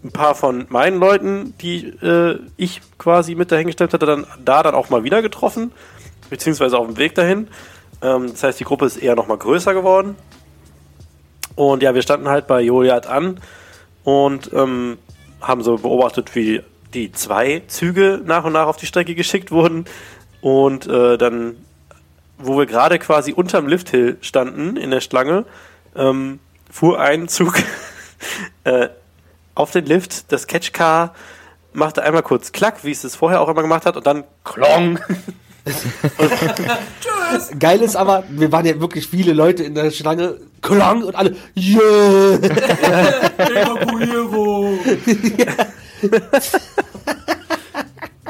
ein 0.03 0.11
paar 0.11 0.33
von 0.33 0.65
meinen 0.69 0.99
Leuten, 0.99 1.53
die 1.61 1.85
äh, 1.85 2.39
ich 2.57 2.81
quasi 2.97 3.35
mit 3.35 3.51
dahingestellt 3.51 3.93
hatte, 3.93 4.05
dann 4.05 4.25
da 4.43 4.63
dann 4.63 4.73
auch 4.73 4.89
mal 4.89 5.03
wieder 5.03 5.21
getroffen, 5.21 5.71
beziehungsweise 6.29 6.77
auf 6.77 6.87
dem 6.87 6.97
Weg 6.97 7.13
dahin. 7.13 7.47
Ähm, 8.01 8.31
das 8.31 8.43
heißt, 8.43 8.59
die 8.59 8.63
Gruppe 8.63 8.85
ist 8.85 8.97
eher 8.97 9.15
noch 9.15 9.27
mal 9.27 9.37
größer 9.37 9.73
geworden. 9.73 10.15
Und 11.55 11.83
ja, 11.83 11.93
wir 11.93 12.01
standen 12.01 12.29
halt 12.29 12.47
bei 12.47 12.61
Joliat 12.61 13.05
an 13.05 13.39
und 14.03 14.51
ähm, 14.53 14.97
haben 15.39 15.61
so 15.61 15.77
beobachtet, 15.77 16.35
wie 16.35 16.61
die 16.95 17.11
zwei 17.11 17.61
Züge 17.67 18.21
nach 18.25 18.43
und 18.43 18.53
nach 18.53 18.67
auf 18.67 18.77
die 18.77 18.87
Strecke 18.87 19.13
geschickt 19.13 19.51
wurden. 19.51 19.85
Und 20.41 20.87
äh, 20.87 21.17
dann 21.19 21.57
wo 22.43 22.57
wir 22.57 22.65
gerade 22.65 22.99
quasi 22.99 23.33
unterm 23.33 23.67
Lifthill 23.67 24.17
standen 24.21 24.77
in 24.77 24.91
der 24.91 25.01
Schlange, 25.01 25.45
ähm, 25.95 26.39
fuhr 26.71 26.99
ein 26.99 27.27
Zug 27.27 27.61
äh, 28.63 28.89
auf 29.53 29.71
den 29.71 29.85
Lift. 29.85 30.31
Das 30.31 30.47
Catchcar 30.47 31.13
machte 31.73 32.03
einmal 32.03 32.23
kurz 32.23 32.51
Klack, 32.51 32.83
wie 32.83 32.91
es 32.91 33.03
es 33.03 33.15
vorher 33.15 33.41
auch 33.41 33.49
immer 33.49 33.61
gemacht 33.61 33.85
hat, 33.85 33.97
und 33.97 34.07
dann 34.07 34.23
Klong. 34.43 34.99
geil 37.59 37.81
ist 37.81 37.95
aber, 37.95 38.23
wir 38.29 38.51
waren 38.51 38.65
ja 38.65 38.79
wirklich 38.79 39.07
viele 39.07 39.33
Leute 39.33 39.63
in 39.63 39.75
der 39.75 39.91
Schlange. 39.91 40.37
Klang 40.61 41.03
und 41.03 41.15
alle, 41.15 41.35
yeah! 41.55 42.35
Evakuierung. 43.37 44.79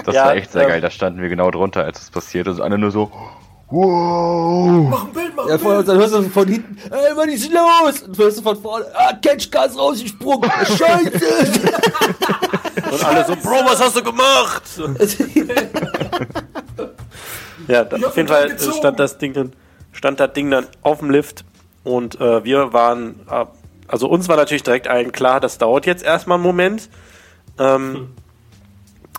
Das 0.04 0.16
Ja, 0.16 0.26
war 0.26 0.36
echt 0.36 0.52
sehr 0.52 0.64
ähm, 0.64 0.70
geil. 0.70 0.82
Da 0.82 0.90
standen 0.90 1.22
wir 1.22 1.30
genau 1.30 1.52
drunter, 1.52 1.84
als 1.84 2.02
es 2.02 2.10
passiert 2.10 2.48
ist. 2.48 2.60
Alle 2.60 2.78
nur 2.78 2.92
so, 2.92 3.12
wow. 3.72 4.88
Mach 4.90 5.06
ein 5.06 5.12
Bild, 5.14 5.36
mach 5.36 5.48
Ja, 5.48 5.54
ein 5.54 5.60
von, 5.60 5.76
Bild. 5.76 5.88
dann 5.88 5.98
hörst 5.98 6.14
du 6.14 6.24
von 6.30 6.48
hinten, 6.48 6.78
ey, 6.92 7.16
was 7.16 7.26
ist 7.28 7.52
los? 7.52 8.02
Und 8.08 8.18
hörst 8.18 8.38
du 8.40 8.42
von 8.44 8.62
vorne, 8.62 8.86
ah, 8.94 9.14
Catchcar 9.22 9.66
ist 9.68 9.78
rausgesprungen, 9.78 10.50
scheiße! 10.66 11.22
Und 12.92 13.04
alle 13.06 13.26
so, 13.26 13.36
Bro, 13.36 13.66
was 13.66 13.80
hast 13.82 13.96
du 13.96 14.04
gemacht? 14.04 14.64
ja, 17.68 17.84
da, 17.86 17.98
auf 18.08 18.16
jeden 18.18 18.28
Fall 18.28 18.52
äh, 18.52 18.60
stand 18.60 19.00
das 19.00 19.18
Ding 19.18 19.34
dann, 19.34 19.54
stand 19.92 20.20
das 20.20 20.34
Ding 20.34 20.52
dann 20.52 20.68
auf 20.82 21.00
dem 21.00 21.10
Lift 21.10 21.46
und 21.84 22.20
äh, 22.20 22.44
wir 22.44 22.74
waren, 22.74 23.20
äh, 23.30 23.46
also 23.88 24.08
uns 24.10 24.28
war 24.28 24.36
natürlich 24.36 24.64
direkt 24.64 24.88
allen 24.88 25.12
klar, 25.12 25.40
das 25.40 25.58
dauert 25.58 25.86
jetzt 25.86 26.04
erstmal 26.04 26.36
einen 26.36 26.44
Moment. 26.44 26.90
Ähm, 27.60 28.10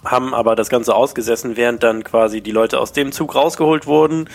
haben 0.05 0.34
aber 0.34 0.57
das 0.57 0.68
Ganze 0.68 0.94
ausgesessen, 0.94 1.57
während 1.57 1.82
dann 1.82 2.05
quasi 2.05 2.40
die 2.40 2.50
Leute 2.50 2.80
aus 2.80 2.92
dem 2.92 3.12
Zug 3.12 3.34
rausgeholt 3.34 3.86
wurden, 3.86 4.28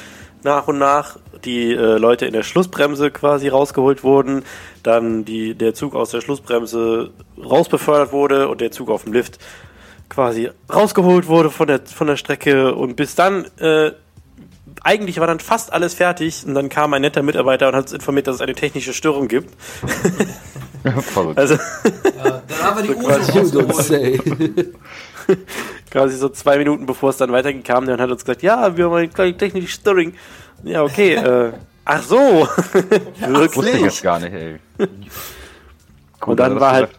nach 0.44 0.68
und 0.68 0.78
nach, 0.78 1.18
die 1.44 1.74
äh, 1.74 1.98
Leute 1.98 2.26
in 2.26 2.34
der 2.34 2.44
Schlussbremse 2.44 3.12
quasi 3.12 3.48
rausgeholt 3.48 4.04
wurden, 4.04 4.44
dann 4.84 5.26
die, 5.26 5.56
der 5.56 5.74
Zug 5.74 5.96
aus 5.96 6.12
der 6.12 6.22
Schlussbremse 6.22 7.12
rausbefördert 7.38 8.12
wurde 8.12 8.48
und 8.48 8.62
der 8.62 8.72
Zug 8.72 8.90
auf 8.90 9.04
dem 9.04 9.14
Lift 9.14 9.40
quasi 10.10 10.50
rausgeholt 10.74 11.28
wurde 11.28 11.50
von 11.50 11.68
der, 11.68 11.82
von 11.86 12.08
der 12.08 12.18
Strecke 12.18 12.74
und 12.76 12.96
bis 12.96 13.16
dann, 13.16 13.46
äh, 13.60 13.92
eigentlich 14.84 15.20
war 15.20 15.28
dann 15.28 15.40
fast 15.40 15.74
alles 15.74 15.96
fertig 15.96 16.46
und 16.46 16.54
dann 16.54 16.70
kam 16.70 16.94
ein 16.94 17.02
netter 17.02 17.24
Mitarbeiter 17.24 17.68
und 17.68 17.76
hat 17.76 17.84
uns 17.84 17.94
informiert, 17.94 18.28
dass 18.28 18.36
es 18.36 18.42
eine 18.42 18.54
technische 18.54 18.94
Störung 18.94 19.28
gibt. 19.28 19.54
Verrückt. 21.02 21.38
Also 21.38 21.56
Ja, 21.56 22.42
dann 22.48 22.62
haben 22.62 22.88
wir 22.88 22.96
die 22.96 23.44
So 23.46 23.60
Uso 23.68 23.96
quasi. 25.92 26.18
So 26.18 26.30
zwei 26.30 26.58
Minuten 26.58 26.86
bevor 26.86 27.10
es 27.10 27.18
dann 27.18 27.32
weiterging, 27.32 27.64
der 27.64 27.78
und 27.78 28.02
hat 28.02 28.10
uns 28.10 28.24
gesagt, 28.24 28.44
ja, 28.44 28.76
wir 28.76 28.86
haben 28.86 28.94
eine 28.94 29.08
kleine 29.08 29.38
technische 29.38 29.68
Störung. 29.68 30.14
Ja, 30.64 30.84
okay, 30.84 31.14
äh, 31.16 31.54
ach 31.86 32.04
so. 32.04 32.18
Wusste 32.48 33.00
ich 33.22 33.56
Wirklich? 33.56 33.82
jetzt 33.82 34.04
gar 34.04 34.20
nicht, 34.20 34.34
ey. 34.34 34.60
Gut, 34.78 34.90
Und 36.26 36.40
dann 36.40 36.60
war 36.60 36.72
halt-. 36.74 36.90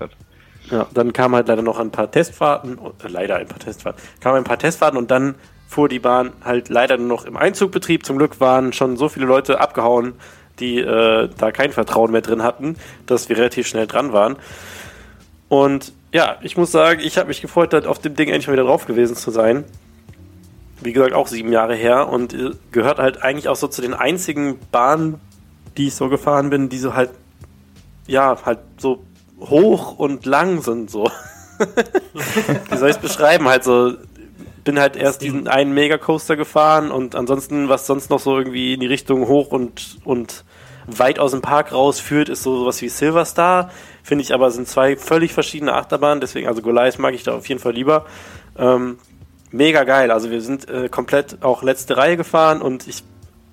Ja, 0.70 0.86
dann 0.92 1.12
kam 1.14 1.34
halt 1.34 1.48
leider 1.48 1.62
noch 1.62 1.78
ein 1.78 1.90
paar 1.90 2.10
Testfahrten, 2.10 2.78
äh, 2.78 3.08
leider 3.08 3.36
ein 3.36 3.46
paar 3.46 3.58
Testfahrten, 3.58 4.02
kamen 4.20 4.36
ein 4.38 4.44
paar 4.44 4.58
Testfahrten 4.58 4.98
und 4.98 5.10
dann 5.10 5.34
fuhr 5.66 5.88
die 5.88 5.98
Bahn 5.98 6.32
halt 6.44 6.68
leider 6.68 6.96
nur 6.96 7.08
noch 7.08 7.24
im 7.24 7.36
Einzugbetrieb. 7.36 8.04
Zum 8.04 8.18
Glück 8.18 8.40
waren 8.40 8.72
schon 8.72 8.96
so 8.96 9.08
viele 9.08 9.26
Leute 9.26 9.60
abgehauen, 9.60 10.14
die 10.60 10.78
äh, 10.78 11.28
da 11.36 11.52
kein 11.52 11.72
Vertrauen 11.72 12.10
mehr 12.10 12.20
drin 12.20 12.42
hatten, 12.42 12.76
dass 13.06 13.28
wir 13.28 13.36
relativ 13.36 13.66
schnell 13.66 13.86
dran 13.86 14.12
waren. 14.12 14.36
Und 15.48 15.92
ja, 16.12 16.38
ich 16.42 16.56
muss 16.56 16.72
sagen, 16.72 17.00
ich 17.02 17.18
habe 17.18 17.28
mich 17.28 17.42
gefreut, 17.42 17.74
auf 17.86 17.98
dem 17.98 18.14
Ding 18.14 18.28
endlich 18.28 18.46
mal 18.46 18.54
wieder 18.54 18.64
drauf 18.64 18.86
gewesen 18.86 19.16
zu 19.16 19.30
sein. 19.30 19.64
Wie 20.80 20.92
gesagt, 20.92 21.12
auch 21.12 21.26
sieben 21.26 21.52
Jahre 21.52 21.74
her 21.74 22.08
und 22.08 22.32
äh, 22.32 22.50
gehört 22.70 22.98
halt 22.98 23.22
eigentlich 23.22 23.48
auch 23.48 23.56
so 23.56 23.66
zu 23.66 23.82
den 23.82 23.94
einzigen 23.94 24.58
Bahnen, 24.70 25.20
die 25.76 25.88
ich 25.88 25.94
so 25.94 26.08
gefahren 26.08 26.50
bin, 26.50 26.68
die 26.68 26.78
so 26.78 26.94
halt, 26.94 27.10
ja, 28.06 28.38
halt 28.44 28.60
so 28.78 29.04
hoch 29.40 29.98
und 29.98 30.24
lang 30.24 30.62
sind, 30.62 30.90
so. 30.90 31.10
Wie 32.70 32.76
soll 32.76 32.90
ich 32.90 32.96
es 32.96 33.02
beschreiben? 33.02 33.48
Halt 33.48 33.64
so, 33.64 33.94
bin 34.64 34.78
halt 34.78 34.96
erst 34.96 35.22
diesen 35.22 35.48
einen 35.48 35.72
Megacoaster 35.72 36.36
gefahren 36.36 36.90
und 36.90 37.14
ansonsten, 37.14 37.68
was 37.68 37.86
sonst 37.86 38.10
noch 38.10 38.20
so 38.20 38.38
irgendwie 38.38 38.74
in 38.74 38.80
die 38.80 38.86
Richtung 38.86 39.26
hoch 39.26 39.50
und, 39.50 39.98
und 40.04 40.44
weit 40.88 41.18
aus 41.18 41.32
dem 41.32 41.42
Park 41.42 41.72
rausführt, 41.72 42.28
ist 42.28 42.42
so 42.42 42.58
sowas 42.58 42.80
wie 42.82 42.88
Silverstar. 42.88 43.70
Finde 44.02 44.22
ich 44.22 44.32
aber 44.32 44.50
sind 44.50 44.68
zwei 44.68 44.96
völlig 44.96 45.32
verschiedene 45.32 45.74
Achterbahnen, 45.74 46.20
deswegen, 46.20 46.48
also 46.48 46.62
Goliath 46.62 46.98
mag 46.98 47.14
ich 47.14 47.22
da 47.22 47.34
auf 47.34 47.48
jeden 47.48 47.60
Fall 47.60 47.72
lieber. 47.72 48.06
Ähm, 48.58 48.98
mega 49.50 49.84
geil. 49.84 50.10
Also 50.10 50.30
wir 50.30 50.40
sind 50.40 50.68
äh, 50.68 50.88
komplett 50.88 51.42
auch 51.42 51.62
letzte 51.62 51.96
Reihe 51.96 52.16
gefahren 52.16 52.62
und 52.62 52.88
ich 52.88 53.04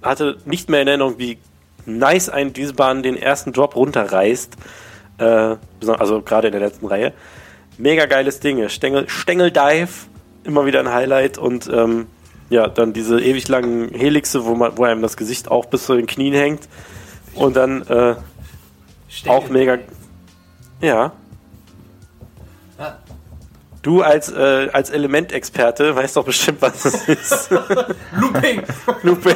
hatte 0.02 0.38
nicht 0.46 0.70
mehr 0.70 0.82
in 0.82 0.88
Erinnerung, 0.88 1.16
wie 1.18 1.38
nice 1.86 2.30
ein 2.30 2.54
diese 2.54 2.74
Bahn 2.74 3.04
den 3.04 3.18
ersten 3.18 3.54
Drop 3.54 3.76
runterreißt. 3.76 4.56
Äh, 5.18 5.56
also 5.88 6.22
gerade 6.22 6.48
in 6.48 6.52
der 6.52 6.62
letzten 6.62 6.88
Reihe. 6.88 7.14
Mega 7.78 8.06
geiles 8.06 8.40
Ding. 8.40 8.68
Stängel, 8.70 9.10
Stängel 9.10 9.52
Dive, 9.52 9.90
immer 10.44 10.66
wieder 10.66 10.80
ein 10.80 10.94
Highlight 10.94 11.38
und 11.38 11.68
ähm, 11.68 12.08
ja, 12.50 12.68
dann 12.68 12.94
diese 12.94 13.20
ewig 13.20 13.48
langen 13.48 13.90
Helixe, 13.90 14.46
wo 14.46 14.56
man, 14.56 14.78
wo 14.78 14.84
einem 14.84 15.02
das 15.02 15.18
Gesicht 15.18 15.50
auch 15.50 15.66
bis 15.66 15.86
zu 15.86 15.96
den 15.96 16.06
Knien 16.06 16.34
hängt. 16.34 16.68
Und 17.36 17.56
dann 17.56 17.82
äh, 17.88 18.16
auch 19.28 19.50
mega. 19.50 19.78
Ja. 20.82 21.12
Du 23.82 24.02
als, 24.02 24.32
äh, 24.32 24.70
als 24.74 24.90
Elementexperte 24.90 25.96
weißt 25.96 26.16
doch 26.16 26.26
bestimmt, 26.26 26.62
was 26.62 26.82
das 26.82 27.08
ist. 27.08 27.52
Looping. 28.20 28.64
Lupe. 29.04 29.36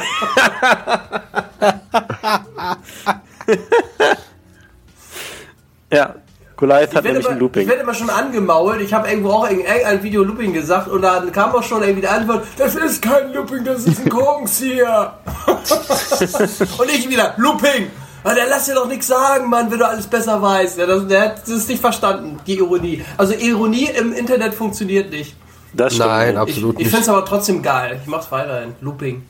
ja, 5.92 6.14
Goliath 6.56 6.94
hat 6.94 7.04
nämlich 7.04 7.24
ein 7.26 7.30
immer, 7.30 7.36
ich 7.36 7.40
Looping. 7.40 7.68
werde 7.68 7.82
immer 7.82 7.94
schon 7.94 8.10
angemault. 8.10 8.80
Ich 8.80 8.92
habe 8.92 9.08
irgendwo 9.08 9.30
auch 9.30 9.48
in 9.48 9.60
irgendein 9.60 10.02
Video 10.02 10.22
Looping 10.22 10.52
gesagt 10.52 10.88
und 10.88 11.02
dann 11.02 11.32
kam 11.32 11.54
auch 11.54 11.62
schon 11.62 11.82
irgendwie 11.82 12.02
die 12.02 12.08
Antwort, 12.08 12.44
das 12.58 12.74
ist 12.74 13.00
kein 13.00 13.32
Looping, 13.32 13.64
das 13.64 13.86
ist 13.86 14.00
ein 14.00 14.08
Korkenzieher. 14.10 15.18
und 16.78 16.90
ich 16.90 17.08
wieder, 17.08 17.34
Looping. 17.36 17.90
Der 18.24 18.46
lass 18.48 18.66
dir 18.66 18.74
doch 18.74 18.86
nichts 18.86 19.06
sagen, 19.06 19.48
Mann, 19.48 19.70
wenn 19.70 19.78
du 19.78 19.88
alles 19.88 20.06
besser 20.06 20.42
weißt. 20.42 20.78
Ja, 20.78 20.86
das, 20.86 21.06
der 21.06 21.22
hat 21.22 21.48
das 21.48 21.68
nicht 21.68 21.80
verstanden, 21.80 22.38
die 22.46 22.58
Ironie. 22.58 23.04
Also 23.16 23.34
Ironie 23.34 23.88
im 23.98 24.12
Internet 24.12 24.54
funktioniert 24.54 25.10
nicht. 25.10 25.34
Das 25.72 25.94
stimmt. 25.94 26.10
Nein, 26.10 26.26
nicht. 26.26 26.34
Ich, 26.34 26.40
absolut 26.40 26.80
ich 26.80 26.84
finde 26.84 26.96
nicht. 26.96 27.02
es 27.02 27.08
aber 27.08 27.24
trotzdem 27.24 27.62
geil. 27.62 28.00
Ich 28.02 28.06
mach's 28.06 28.30
weiterhin. 28.30 28.74
Looping. 28.80 29.22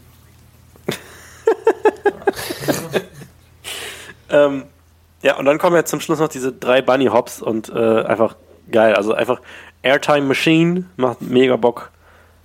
Ähm, 4.31 4.65
ja, 5.23 5.37
und 5.37 5.45
dann 5.45 5.59
kommen 5.59 5.77
jetzt 5.77 5.91
zum 5.91 6.01
Schluss 6.01 6.19
noch 6.19 6.29
diese 6.29 6.53
drei 6.53 6.81
Bunny 6.81 7.07
Hops 7.07 7.43
und 7.43 7.69
äh, 7.69 8.05
einfach 8.05 8.37
geil. 8.71 8.95
Also 8.95 9.13
einfach 9.13 9.41
Airtime 9.83 10.23
Machine 10.23 10.85
macht 10.97 11.21
mega 11.21 11.57
Bock, 11.57 11.91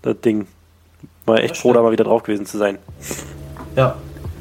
das 0.02 0.20
Ding. 0.22 0.48
War 1.26 1.40
echt 1.40 1.58
froh, 1.58 1.74
da 1.74 1.82
mal 1.82 1.92
wieder 1.92 2.04
drauf 2.04 2.24
gewesen 2.24 2.46
zu 2.46 2.58
sein. 2.58 2.78
Ja, 3.76 3.96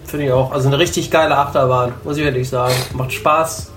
finde 0.07 0.26
ich 0.26 0.32
auch. 0.32 0.53
Also 0.53 0.68
eine 0.68 0.78
richtig 0.78 1.11
geile 1.11 1.37
Achterbahn, 1.37 1.95
muss 2.05 2.16
ich 2.16 2.24
ehrlich 2.24 2.49
sagen. 2.49 2.74
Macht 2.95 3.12
Spaß. 3.12 3.72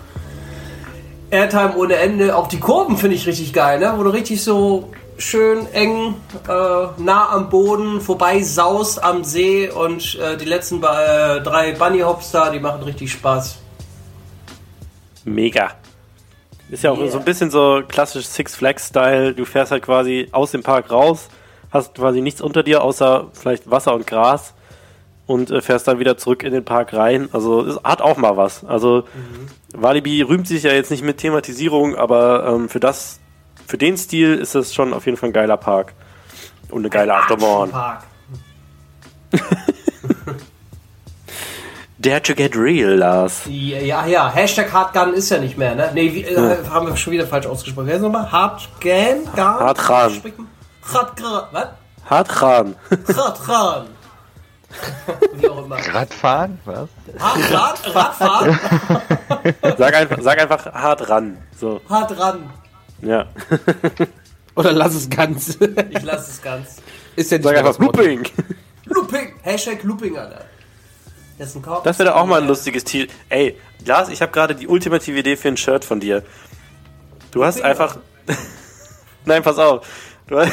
Airtime 1.29 1.75
ohne 1.75 1.95
Ende. 1.95 2.35
Auch 2.35 2.47
die 2.47 2.59
Kurven 2.59 2.97
finde 2.97 3.15
ich 3.15 3.27
richtig 3.27 3.53
geil, 3.53 3.79
ne? 3.79 3.93
Wo 3.97 4.03
du 4.03 4.09
richtig 4.09 4.43
so 4.43 4.91
schön 5.17 5.65
eng 5.73 6.13
äh, 6.47 7.01
nah 7.01 7.29
am 7.31 7.49
Boden 7.49 8.01
vorbei 8.01 8.41
saust 8.43 9.03
am 9.03 9.23
See 9.23 9.67
und 9.69 10.15
äh, 10.19 10.37
die 10.37 10.45
letzten 10.45 10.77
äh, 10.77 11.41
drei 11.41 11.71
Bunny 11.71 11.99
Hops 11.99 12.31
da, 12.31 12.51
die 12.51 12.59
machen 12.59 12.83
richtig 12.83 13.11
Spaß. 13.11 13.57
Mega. 15.25 15.71
Ist 16.69 16.83
ja 16.83 16.91
auch 16.91 16.97
Yeah. 16.97 17.09
so 17.09 17.19
ein 17.19 17.25
bisschen 17.25 17.49
so 17.49 17.81
klassisch 17.87 18.27
Six 18.27 18.55
Flags 18.55 18.87
Style. 18.87 19.33
Du 19.33 19.45
fährst 19.45 19.71
halt 19.71 19.83
quasi 19.83 20.27
aus 20.31 20.51
dem 20.51 20.63
Park 20.63 20.91
raus, 20.91 21.29
hast 21.71 21.95
quasi 21.95 22.21
nichts 22.21 22.41
unter 22.41 22.61
dir 22.61 22.83
außer 22.83 23.27
vielleicht 23.33 23.69
Wasser 23.69 23.93
und 23.95 24.05
Gras 24.05 24.53
und 25.27 25.51
äh, 25.51 25.61
fährst 25.61 25.87
dann 25.87 25.99
wieder 25.99 26.17
zurück 26.17 26.41
in 26.43 26.53
den 26.53 26.65
Park 26.65 26.93
rein. 26.93 27.29
Also 27.33 27.63
es 27.63 27.79
hat 27.83 28.01
auch 28.01 28.17
mal 28.17 28.37
was. 28.37 28.65
Also 28.65 29.03
Walibi 29.73 30.23
rühmt 30.23 30.47
sich 30.47 30.63
ja 30.63 30.71
jetzt 30.71 30.89
nicht 30.89 31.03
mit 31.03 31.19
Thematisierung, 31.19 31.95
aber 31.95 32.47
ähm, 32.47 32.69
für 32.69 32.79
das, 32.79 33.19
für 33.67 33.77
den 33.77 33.97
Stil 33.97 34.35
ist 34.35 34.55
es 34.55 34.73
schon 34.73 34.93
auf 34.93 35.05
jeden 35.05 35.17
Fall 35.17 35.29
ein 35.29 35.33
geiler 35.33 35.57
Park 35.57 35.93
und 36.71 36.79
eine 36.79 36.89
geile 36.89 37.13
Achterbahn. 37.13 37.69
Park. 37.69 38.03
Dare 41.99 42.21
to 42.21 42.35
get 42.35 42.55
real, 42.55 42.95
Lars. 42.95 43.41
Ja, 43.47 43.79
ja, 43.79 44.05
ja. 44.05 44.31
Hashtag 44.31 44.71
Hardgun 44.71 45.13
ist 45.13 45.29
ja 45.29 45.39
nicht 45.39 45.57
mehr, 45.57 45.73
ne? 45.75 45.89
Wie, 45.93 46.21
äh, 46.23 46.57
haben 46.69 46.87
wir 46.87 46.95
schon 46.95 47.11
wieder 47.11 47.25
falsch 47.25 47.47
ausgesprochen. 47.47 47.87
Wer 47.87 47.95
ist 47.95 48.01
nochmal? 48.01 48.31
Hardgan? 48.31 49.27
Gar? 49.35 49.59
Hardran. 49.59 50.21
Hardgan. 50.83 51.43
Was? 51.51 51.67
Radfahren. 52.09 53.87
Wie 55.33 55.47
auch 55.49 55.63
immer. 55.65 55.77
Radfahren? 55.77 56.59
Was? 56.65 56.89
Rad, 57.17 57.95
Radfahren? 57.95 58.59
Sag 59.77 59.95
einfach, 59.95 60.17
sag 60.21 60.39
einfach 60.41 60.65
hart 60.73 61.09
ran. 61.09 61.37
So, 61.57 61.81
Hart 61.89 62.17
ran. 62.19 62.49
ja. 63.01 63.25
Oder 64.55 64.71
lass 64.73 64.95
es 64.95 65.07
ganz. 65.09 65.49
Ich 65.89 66.01
lasse 66.01 66.31
es 66.31 66.41
ganz. 66.41 66.77
Ist 67.15 67.31
ja 67.31 67.37
nicht 67.37 67.47
Sag 67.47 67.57
einfach. 67.57 67.77
Looping. 67.79 68.23
Looping. 68.85 69.33
Hashtag 69.43 69.83
Looping, 69.83 70.17
Alter. 70.17 70.45
Das 71.37 71.49
ist 71.49 71.55
ein 71.55 71.61
Korb. 71.61 71.83
Das 71.83 71.99
wäre 71.99 72.09
doch 72.09 72.15
auch 72.17 72.25
mal 72.25 72.41
ein 72.41 72.47
lustiges 72.47 72.83
Ziel. 72.83 73.07
Ey, 73.29 73.55
Lars, 73.85 74.09
ich 74.09 74.21
habe 74.21 74.31
gerade 74.31 74.55
die 74.55 74.67
ultimative 74.67 75.19
Idee 75.19 75.35
für 75.37 75.49
ein 75.49 75.57
Shirt 75.57 75.85
von 75.85 75.99
dir. 75.99 76.23
Du 77.31 77.45
hast 77.45 77.57
Looping, 77.57 77.69
einfach. 77.71 77.97
Nein, 79.25 79.43
pass 79.43 79.59
auf. 79.59 79.85
Du 80.25 80.39
hast... 80.39 80.51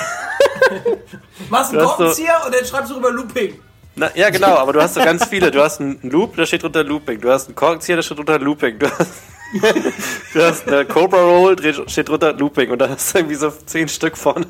Machst 1.48 1.70
einen 1.70 1.78
du 1.80 1.84
hast 1.88 1.96
so- 1.96 1.96
Korkenzieher 2.04 2.42
und 2.44 2.54
dann 2.54 2.64
schreibst 2.66 2.90
du 2.90 2.96
rüber 2.96 3.10
Looping. 3.10 3.58
Na, 3.96 4.10
ja, 4.16 4.30
genau, 4.30 4.56
aber 4.56 4.72
du 4.72 4.82
hast 4.82 4.94
so 4.94 5.00
ganz 5.00 5.24
viele. 5.26 5.50
Du 5.50 5.62
hast 5.62 5.80
einen 5.80 5.98
Loop, 6.02 6.36
da 6.36 6.46
steht 6.46 6.62
drunter 6.62 6.82
Looping. 6.82 7.20
Du 7.20 7.30
hast 7.30 7.46
einen 7.46 7.54
Korkenzieher, 7.54 7.96
da 7.96 8.02
steht 8.02 8.18
drunter 8.18 8.40
Looping. 8.40 8.78
Du 8.80 8.90
hast, 8.90 9.12
du 10.32 10.42
hast 10.42 10.66
eine 10.66 10.84
Cobra 10.84 11.22
Roll, 11.22 11.54
da 11.54 11.88
steht 11.88 12.08
drunter 12.08 12.32
Looping. 12.32 12.70
Und 12.70 12.80
da 12.80 12.88
hast 12.88 13.14
du 13.14 13.18
irgendwie 13.18 13.36
so 13.36 13.50
zehn 13.50 13.88
Stück 13.88 14.16
von 14.16 14.46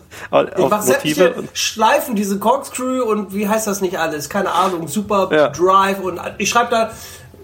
Ich 0.56 0.68
mach 0.68 0.86
Motive. 0.86 1.44
Schleifen, 1.52 2.14
diese 2.16 2.38
Corkscrew 2.38 3.02
und 3.02 3.34
wie 3.34 3.46
heißt 3.46 3.66
das 3.66 3.82
nicht 3.82 3.98
alles? 3.98 4.30
Keine 4.30 4.50
Ahnung. 4.52 4.88
Super 4.88 5.28
Ja. 5.30 5.48
Drive 5.48 6.00
und 6.00 6.18
ich 6.38 6.48
schreibe 6.48 6.70
da, 6.70 6.90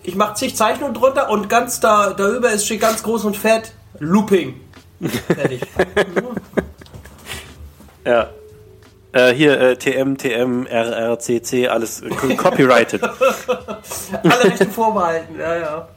ich 0.02 0.14
mache 0.14 0.34
zig 0.34 0.56
Zeichnungen 0.56 0.94
drunter 0.94 1.28
und 1.28 1.50
ganz 1.50 1.80
da, 1.80 2.14
darüber 2.14 2.50
ist 2.50 2.64
steht 2.64 2.80
ganz 2.80 3.02
groß 3.02 3.26
und 3.26 3.36
fett 3.36 3.72
Looping. 3.98 4.58
Fertig. 5.26 5.60
Ja. 8.06 8.30
Äh, 9.12 9.34
hier 9.34 9.60
äh, 9.60 9.76
TM, 9.76 10.16
TM, 10.16 10.66
RRCC, 10.66 11.68
alles 11.68 12.00
äh, 12.02 12.36
copyrighted. 12.36 13.02
Alle 14.22 14.44
Rechte 14.44 14.66
vorbehalten, 14.66 15.38
ja, 15.38 15.56
ja. 15.56 15.88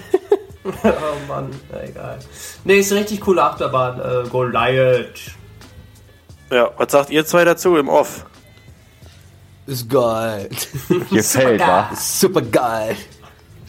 oh 0.66 1.28
Mann, 1.28 1.52
na 1.72 1.84
egal. 1.84 2.20
Nee, 2.64 2.80
ist 2.80 2.92
eine 2.92 3.02
richtig 3.02 3.22
coole 3.22 3.44
Achterbahn. 3.44 4.00
Äh, 4.00 4.28
Goliath. 4.30 5.36
ja, 6.50 6.72
was 6.78 6.92
sagt 6.92 7.12
ihr 7.12 7.26
zwei 7.26 7.46
dazu 7.46 7.76
im 7.78 7.90
Off? 7.90 8.26
Ist 9.68 9.88
geil. 9.88 10.50
Gefällt, 11.12 11.62
wa? 11.62 11.92
Super 11.96 12.42
geil. 12.42 12.96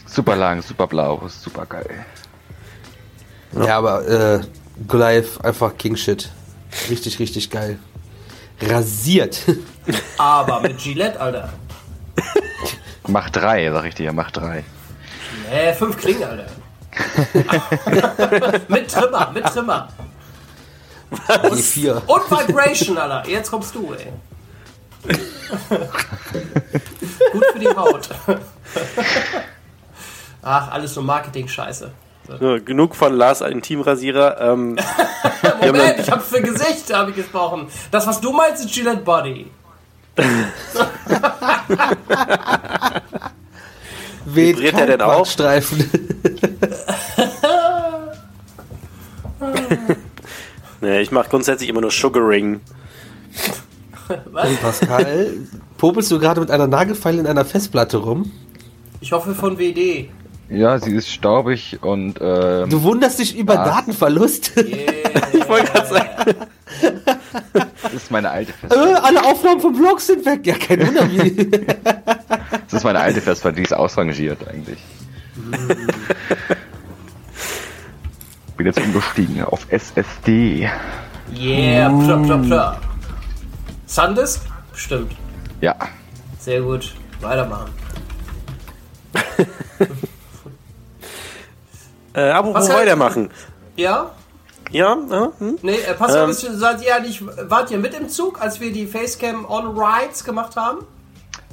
Super 0.07 0.35
lang, 0.35 0.63
super 0.63 0.87
blau, 0.87 1.27
super 1.27 1.65
geil. 1.67 2.05
Ja, 3.53 3.77
aber 3.77 4.07
äh, 4.07 4.39
Goliath 4.87 5.43
einfach 5.43 5.77
King 5.77 5.95
Shit. 5.95 6.31
Richtig, 6.89 7.19
richtig 7.19 7.49
geil. 7.51 7.77
Rasiert. 8.61 9.41
Aber 10.17 10.61
mit 10.61 10.77
Gillette, 10.79 11.19
Alter. 11.19 11.49
Mach 13.07 13.29
drei, 13.29 13.71
sag 13.71 13.85
ich 13.85 13.95
dir, 13.95 14.11
mach 14.11 14.31
drei. 14.31 14.63
Nee, 15.49 15.73
fünf 15.73 15.97
Klingen, 15.97 16.23
Alter. 16.23 16.47
mit 18.67 18.91
Trimmer, 18.91 19.31
mit 19.31 19.45
Trimmer. 19.45 19.87
Die 21.55 21.61
vier. 21.61 22.01
Und 22.07 22.29
Vibration, 22.29 22.97
Alter. 22.97 23.29
Jetzt 23.29 23.49
kommst 23.49 23.73
du, 23.75 23.93
ey. 23.93 24.11
Gut 27.31 27.45
für 27.53 27.59
die 27.59 27.69
Haut. 27.69 28.09
Ach, 30.41 30.71
alles 30.71 30.93
so 30.93 31.01
Marketing-Scheiße. 31.01 31.91
So, 32.27 32.57
genug 32.63 32.95
von 32.95 33.13
Lars 33.13 33.41
Intimrasierer. 33.41 34.41
Ähm, 34.41 34.77
Moment, 35.61 35.99
ich 35.99 36.11
hab 36.11 36.21
für 36.23 36.41
Gesicht 36.41 36.93
habe 36.93 37.11
ich 37.11 37.15
gesprochen. 37.15 37.67
Das, 37.89 38.05
was 38.05 38.19
du 38.19 38.33
meinst, 38.33 38.65
ist 38.65 38.73
Gillette 38.73 39.01
Body. 39.01 39.47
Vibriert 44.25 44.73
er 44.73 44.87
denn 44.87 45.01
auch? 45.01 45.25
Streifen. 45.25 45.89
nee, 50.81 50.99
ich 50.99 51.11
mache 51.11 51.29
grundsätzlich 51.29 51.69
immer 51.69 51.79
nur 51.81 51.91
Sugaring. 51.91 52.59
Pascal, 54.61 55.33
popelst 55.77 56.11
du 56.11 56.19
gerade 56.19 56.41
mit 56.41 56.51
einer 56.51 56.67
Nagelfeile 56.67 57.19
in 57.19 57.27
einer 57.27 57.45
Festplatte 57.45 57.97
rum? 57.97 58.31
Ich 58.99 59.11
hoffe 59.11 59.35
von 59.35 59.57
WD. 59.59 60.09
Ja, 60.49 60.79
sie 60.79 60.95
ist 60.95 61.09
staubig 61.11 61.79
und 61.81 62.19
ähm, 62.21 62.69
Du 62.69 62.81
wunderst 62.83 63.19
dich 63.19 63.37
über 63.37 63.57
Was? 63.57 63.67
Datenverlust? 63.69 64.53
Ich 65.33 65.47
wollte 65.49 65.71
gerade 65.71 65.87
sagen. 65.87 66.35
das 67.81 67.93
ist 67.93 68.11
meine 68.11 68.29
alte 68.29 68.51
äh, 68.51 68.55
Festplatte. 68.55 69.03
alle 69.03 69.25
Aufnahmen 69.25 69.59
vom 69.61 69.75
Blog 69.75 69.99
sind 69.99 70.25
weg. 70.25 70.45
Ja, 70.45 70.55
kein 70.55 70.85
Wunder 70.85 71.09
wie. 71.09 71.31
Das 72.65 72.73
ist 72.73 72.83
meine 72.83 72.99
alte 72.99 73.21
Festplatte, 73.21 73.55
die 73.57 73.63
ist 73.63 73.73
ausrangiert 73.73 74.47
eigentlich. 74.47 74.77
Bin 78.57 78.65
jetzt 78.67 78.79
umgestiegen 78.79 79.43
auf 79.43 79.65
SSD. 79.69 80.69
Yeah, 81.35 81.89
plö, 81.89 82.23
plö, 82.23 82.37
plö. 82.41 82.61
Sandisk? 83.85 84.41
Stimmt. 84.73 85.13
Ja, 85.61 85.75
Sehr 86.39 86.61
gut. 86.61 86.93
Weitermachen. 87.21 87.71
Äh, 92.17 92.31
apropos 92.31 92.61
Was 92.63 92.69
kann- 92.69 92.77
weitermachen. 92.79 93.29
Ja? 93.75 94.09
Ja, 94.71 94.97
ja 95.09 95.31
hm? 95.37 95.57
Nee, 95.61 95.75
äh, 95.75 95.93
Pascal, 95.93 96.23
Ähm. 96.23 96.29
wisst 96.29 96.43
ihr, 96.43 96.53
seid 96.53 96.83
ihr 96.83 96.99
nicht, 96.99 97.21
wart 97.49 97.69
ihr 97.69 97.77
mit 97.77 97.93
im 97.93 98.09
Zug, 98.09 98.41
als 98.41 98.59
wir 98.59 98.73
die 98.73 98.87
Facecam 98.87 99.45
on 99.47 99.77
Rides 99.77 100.23
gemacht 100.23 100.55
haben? 100.55 100.79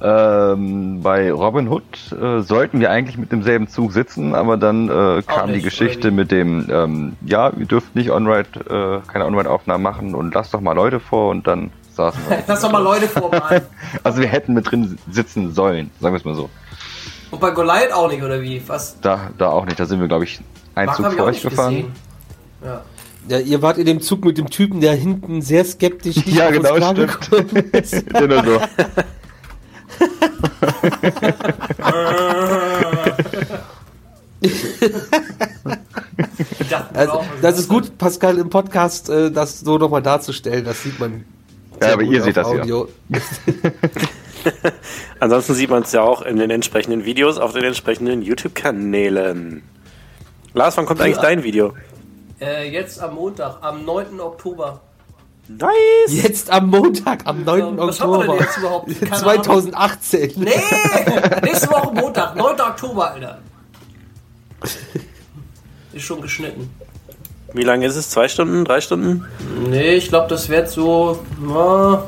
ähm, 0.03 1.01
bei 1.03 1.31
Robin 1.33 1.69
Hood 1.69 1.85
äh, 2.21 2.41
sollten 2.41 2.81
wir 2.81 2.91
eigentlich 2.91 3.17
mit 3.17 3.31
demselben 3.31 3.69
Zug 3.69 3.93
sitzen, 3.93 4.35
aber 4.35 4.57
dann 4.57 4.89
äh, 4.89 5.23
kam 5.23 5.51
nicht, 5.51 5.61
die 5.61 5.63
Geschichte 5.63 6.11
mit 6.11 6.33
dem, 6.33 6.67
ähm, 6.69 7.17
ja, 7.25 7.51
ihr 7.57 7.67
dürft 7.67 7.95
nicht 7.95 8.11
On-Ride, 8.11 9.03
äh, 9.05 9.09
keine 9.11 9.27
On-Ride-Aufnahmen 9.27 9.83
machen 9.85 10.15
und 10.17 10.35
lasst 10.35 10.53
doch 10.53 10.61
mal 10.61 10.73
Leute 10.73 10.99
vor 10.99 11.31
und 11.31 11.47
dann 11.47 11.71
saßen 11.93 12.21
wir. 12.29 12.43
Lass 12.49 12.63
doch 12.63 12.73
mal 12.73 12.83
Leute 12.83 13.07
vormalen. 13.07 13.63
Also 14.03 14.21
wir 14.21 14.29
hätten 14.29 14.55
mit 14.55 14.69
drin 14.71 14.99
sitzen 15.11 15.53
sollen, 15.55 15.91
sagen 16.01 16.15
wir 16.15 16.19
es 16.19 16.25
mal 16.25 16.35
so. 16.35 16.51
Und 17.35 17.41
bei 17.41 17.51
Goliath 17.51 17.93
auch 17.93 18.09
nicht, 18.09 18.23
oder 18.23 18.41
wie? 18.43 18.63
Was? 18.69 19.01
Da, 19.01 19.31
da 19.37 19.49
auch 19.49 19.65
nicht, 19.65 19.81
da 19.81 19.87
sind 19.87 19.99
wir, 19.99 20.07
glaube 20.07 20.23
ich, 20.23 20.39
ein 20.77 20.89
Zug 20.95 21.13
vor 21.15 21.25
euch 21.25 21.43
gefahren. 21.43 21.93
Ja. 22.65 22.83
Ja, 23.27 23.41
ihr 23.41 23.61
wart 23.61 23.77
in 23.77 23.87
dem 23.87 24.01
Zug 24.01 24.25
mit 24.25 24.39
dem 24.39 24.51
Typen, 24.51 24.81
der 24.81 24.95
hinten 24.95 25.43
sehr 25.43 25.65
skeptisch 25.65 26.15
nicht 26.27 26.29
Ja, 26.29 26.51
genau, 26.53 26.75
klargekommen 26.75 27.57
ist. 27.73 28.13
Nur 28.13 28.45
so. 28.45 28.61
Also, 36.93 37.25
das 37.43 37.59
ist 37.59 37.69
gut, 37.69 37.99
Pascal, 37.99 38.39
im 38.39 38.49
Podcast 38.49 39.09
äh, 39.09 39.33
das 39.33 39.59
so 39.59 39.77
nochmal 39.77 40.03
darzustellen. 40.03 40.65
Das 40.65 40.85
sieht 40.85 41.01
man. 41.01 41.25
Ja, 41.83 41.95
aber 41.95 42.03
ihr 42.03 42.23
seht 42.23 42.37
das 42.37 42.47
ja. 42.53 42.63
Ansonsten 45.21 45.55
sieht 45.55 45.71
man 45.71 45.83
es 45.83 45.93
ja 45.93 46.03
auch 46.03 46.23
in 46.23 46.37
den 46.37 46.51
entsprechenden 46.51 47.05
Videos 47.05 47.39
auf 47.39 47.53
den 47.53 47.65
entsprechenden 47.65 48.23
YouTube-Kanälen. 48.23 49.63
Lars, 50.53 50.77
wann 50.77 50.87
kommt 50.87 51.01
eigentlich 51.01 51.19
dein 51.19 51.43
Video? 51.43 51.75
Äh, 52.41 52.71
jetzt 52.71 53.01
am 53.01 53.15
Montag, 53.15 53.59
am 53.61 53.85
9. 53.85 54.21
Oktober. 54.21 54.81
Nice! 55.49 55.71
Jetzt 56.09 56.51
am 56.51 56.71
Montag, 56.71 57.21
am 57.27 57.45
9. 57.45 57.77
Was 57.77 58.01
haben 58.01 58.13
wir 58.13 58.19
denn 58.21 58.29
Oktober 58.31 58.45
jetzt 58.45 58.59
überhaupt? 58.59 59.01
Keine 59.01 59.17
2018. 59.17 60.33
Nee! 60.37 60.51
Nächste 61.43 61.69
Woche 61.69 61.93
Montag, 61.93 62.37
9. 62.37 62.61
Oktober, 62.61 63.11
Alter. 63.11 63.39
Ist 65.93 66.05
schon 66.05 66.23
geschnitten. 66.23 66.71
Wie 67.53 67.63
lange 67.63 67.87
ist 67.87 67.97
es? 67.97 68.11
Zwei 68.11 68.27
Stunden? 68.27 68.65
Drei 68.65 68.81
Stunden? 68.81 69.25
Nee, 69.69 69.95
ich 69.95 70.09
glaube, 70.09 70.29
das 70.29 70.49
wird 70.49 70.69
so. 70.69 71.21
Na, 71.41 72.05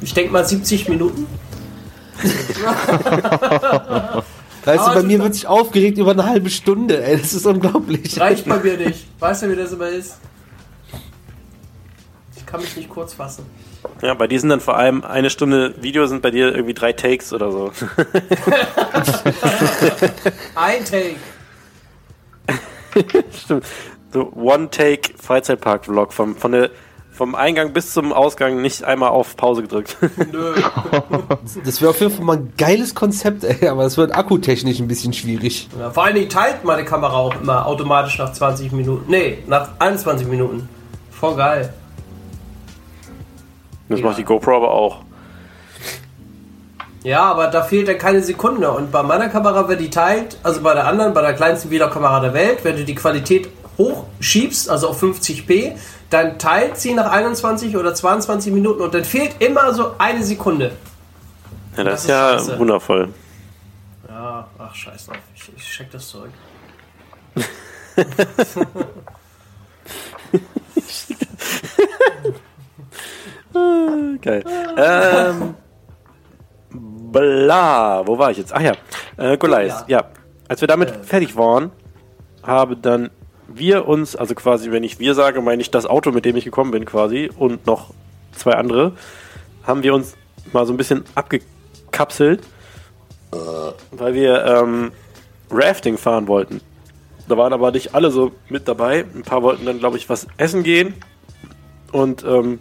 ich 0.00 0.14
denke 0.14 0.32
mal 0.32 0.46
70 0.46 0.88
Minuten. 0.88 1.26
Weißt 4.64 4.86
du, 4.86 4.94
bei 4.94 5.02
mir 5.02 5.22
wird 5.22 5.34
sich 5.34 5.46
aufgeregt 5.46 5.98
über 5.98 6.10
eine 6.10 6.26
halbe 6.26 6.50
Stunde, 6.50 7.02
ey. 7.02 7.16
Das 7.16 7.32
ist 7.32 7.46
unglaublich. 7.46 8.20
Reicht 8.20 8.46
bei 8.46 8.58
mir 8.58 8.76
nicht. 8.76 9.06
Weißt 9.18 9.42
du, 9.42 9.50
wie 9.50 9.56
das 9.56 9.72
immer 9.72 9.88
ist? 9.88 10.18
Ich 12.36 12.44
kann 12.44 12.60
mich 12.60 12.76
nicht 12.76 12.90
kurz 12.90 13.14
fassen. 13.14 13.46
Ja, 14.02 14.12
bei 14.14 14.26
dir 14.26 14.40
sind 14.40 14.50
dann 14.50 14.60
vor 14.60 14.76
allem 14.76 15.04
eine 15.04 15.30
Stunde 15.30 15.74
Video 15.80 16.06
sind 16.06 16.20
bei 16.22 16.30
dir 16.30 16.54
irgendwie 16.54 16.74
drei 16.74 16.92
Takes 16.92 17.32
oder 17.32 17.50
so. 17.50 17.72
Ein 20.54 20.84
Take. 20.84 21.16
Stimmt. 23.44 23.64
So 24.12 24.32
One-Take 24.34 25.14
Freizeitpark-Vlog 25.20 26.12
vom, 26.12 26.36
von 26.36 26.52
der, 26.52 26.70
vom 27.18 27.34
Eingang 27.34 27.72
bis 27.72 27.92
zum 27.92 28.12
Ausgang 28.12 28.62
nicht 28.62 28.84
einmal 28.84 29.08
auf 29.10 29.36
Pause 29.36 29.62
gedrückt. 29.62 29.96
Nö. 30.32 30.54
Das 31.64 31.80
wäre 31.82 31.90
auf 31.90 31.98
jeden 32.00 32.12
Fall 32.12 32.24
mal 32.24 32.36
ein 32.36 32.52
geiles 32.56 32.94
Konzept, 32.94 33.42
ey. 33.42 33.66
Aber 33.68 33.84
es 33.84 33.96
wird 33.98 34.14
akkutechnisch 34.14 34.78
ein 34.78 34.86
bisschen 34.86 35.12
schwierig. 35.12 35.68
Ja, 35.78 35.90
vor 35.90 36.04
allen 36.04 36.14
Dingen 36.14 36.28
teilt 36.30 36.62
meine 36.64 36.84
Kamera 36.84 37.14
auch 37.16 37.34
immer 37.40 37.66
automatisch 37.66 38.18
nach 38.18 38.32
20 38.32 38.70
Minuten. 38.70 39.10
Nee, 39.10 39.38
nach 39.48 39.70
21 39.80 40.28
Minuten. 40.28 40.68
Voll 41.10 41.34
geil. 41.34 41.72
Das 43.88 43.98
Ja. 43.98 44.06
macht 44.06 44.18
die 44.18 44.24
GoPro 44.24 44.56
aber 44.56 44.70
auch. 44.70 44.98
Ja, 47.02 47.22
aber 47.24 47.48
da 47.48 47.62
fehlt 47.62 47.88
dann 47.88 47.98
keine 47.98 48.22
Sekunde. 48.22 48.70
Und 48.70 48.92
bei 48.92 49.02
meiner 49.02 49.28
Kamera, 49.28 49.68
wenn 49.68 49.78
die 49.78 49.90
teilt, 49.90 50.38
also 50.44 50.60
bei 50.62 50.74
der 50.74 50.86
anderen, 50.86 51.14
bei 51.14 51.22
der 51.22 51.34
kleinsten 51.34 51.70
Videokamera 51.70 52.20
der 52.20 52.32
Welt, 52.34 52.60
wenn 52.62 52.76
du 52.76 52.84
die 52.84 52.94
Qualität 52.94 53.48
hochschiebst, 53.76 54.70
also 54.70 54.88
auf 54.88 55.02
50p, 55.02 55.72
dann 56.10 56.38
teilt 56.38 56.78
sie 56.78 56.94
nach 56.94 57.10
21 57.10 57.76
oder 57.76 57.94
22 57.94 58.52
Minuten 58.52 58.80
und 58.82 58.94
dann 58.94 59.04
fehlt 59.04 59.40
immer 59.42 59.72
so 59.74 59.92
eine 59.98 60.22
Sekunde. 60.22 60.72
Ja, 61.76 61.84
das, 61.84 61.94
Das 61.94 62.02
ist 62.04 62.08
ja 62.08 62.32
scheiße. 62.38 62.58
wundervoll. 62.58 63.08
Ja, 64.08 64.46
ach 64.58 64.74
scheiß 64.74 65.06
drauf. 65.06 65.16
Ich, 65.34 65.50
ich 65.56 65.62
check 65.64 65.90
das 65.90 66.08
zurück. 66.08 66.30
Geil. 74.22 74.44
ähm, 74.76 75.54
bla, 76.70 78.06
wo 78.06 78.18
war 78.18 78.30
ich 78.30 78.38
jetzt? 78.38 78.52
Ach 78.54 78.60
ja, 78.60 78.72
äh, 79.16 79.36
Goliath. 79.36 79.84
Ja, 79.88 80.04
als 80.48 80.60
wir 80.60 80.68
damit 80.68 81.04
fertig 81.06 81.36
waren, 81.36 81.72
haben 82.42 82.80
dann 82.82 83.10
wir 83.48 83.88
uns, 83.88 84.14
also 84.14 84.34
quasi, 84.34 84.70
wenn 84.70 84.84
ich 84.84 85.00
wir 85.00 85.14
sage, 85.14 85.40
meine 85.40 85.60
ich 85.60 85.70
das 85.70 85.86
Auto, 85.86 86.12
mit 86.12 86.24
dem 86.24 86.36
ich 86.36 86.44
gekommen 86.44 86.70
bin 86.70 86.84
quasi 86.84 87.30
und 87.36 87.66
noch 87.66 87.90
zwei 88.32 88.52
andere, 88.52 88.92
haben 89.64 89.82
wir 89.82 89.94
uns 89.94 90.14
mal 90.52 90.64
so 90.66 90.72
ein 90.72 90.76
bisschen 90.76 91.04
abgekapselt, 91.14 92.42
weil 93.90 94.14
wir 94.14 94.44
ähm, 94.44 94.92
Rafting 95.50 95.98
fahren 95.98 96.28
wollten. 96.28 96.60
Da 97.28 97.36
waren 97.36 97.52
aber 97.52 97.72
nicht 97.72 97.94
alle 97.94 98.10
so 98.10 98.32
mit 98.48 98.68
dabei. 98.68 99.04
Ein 99.14 99.22
paar 99.22 99.42
wollten 99.42 99.66
dann, 99.66 99.78
glaube 99.78 99.96
ich, 99.96 100.08
was 100.08 100.26
essen 100.36 100.62
gehen 100.62 100.94
und 101.92 102.24
ähm, 102.24 102.60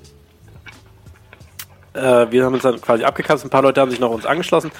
Äh, 1.93 2.29
wir 2.31 2.45
haben 2.45 2.53
uns 2.53 2.61
dann 2.61 2.79
quasi 2.79 3.03
abgekapselt, 3.03 3.47
ein 3.47 3.49
paar 3.49 3.63
Leute 3.63 3.81
haben 3.81 3.89
sich 3.89 3.99
noch 3.99 4.11
uns 4.11 4.27
angeschlossen. 4.27 4.71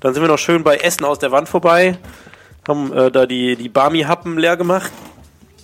Dann 0.00 0.12
sind 0.12 0.22
wir 0.22 0.28
noch 0.28 0.38
schön 0.38 0.62
bei 0.62 0.76
Essen 0.76 1.06
aus 1.06 1.18
der 1.18 1.30
Wand 1.30 1.48
vorbei, 1.48 1.96
haben 2.68 2.92
äh, 2.92 3.10
da 3.10 3.24
die, 3.24 3.56
die 3.56 3.70
Barmi-Happen 3.70 4.36
leer 4.36 4.58
gemacht. 4.58 4.92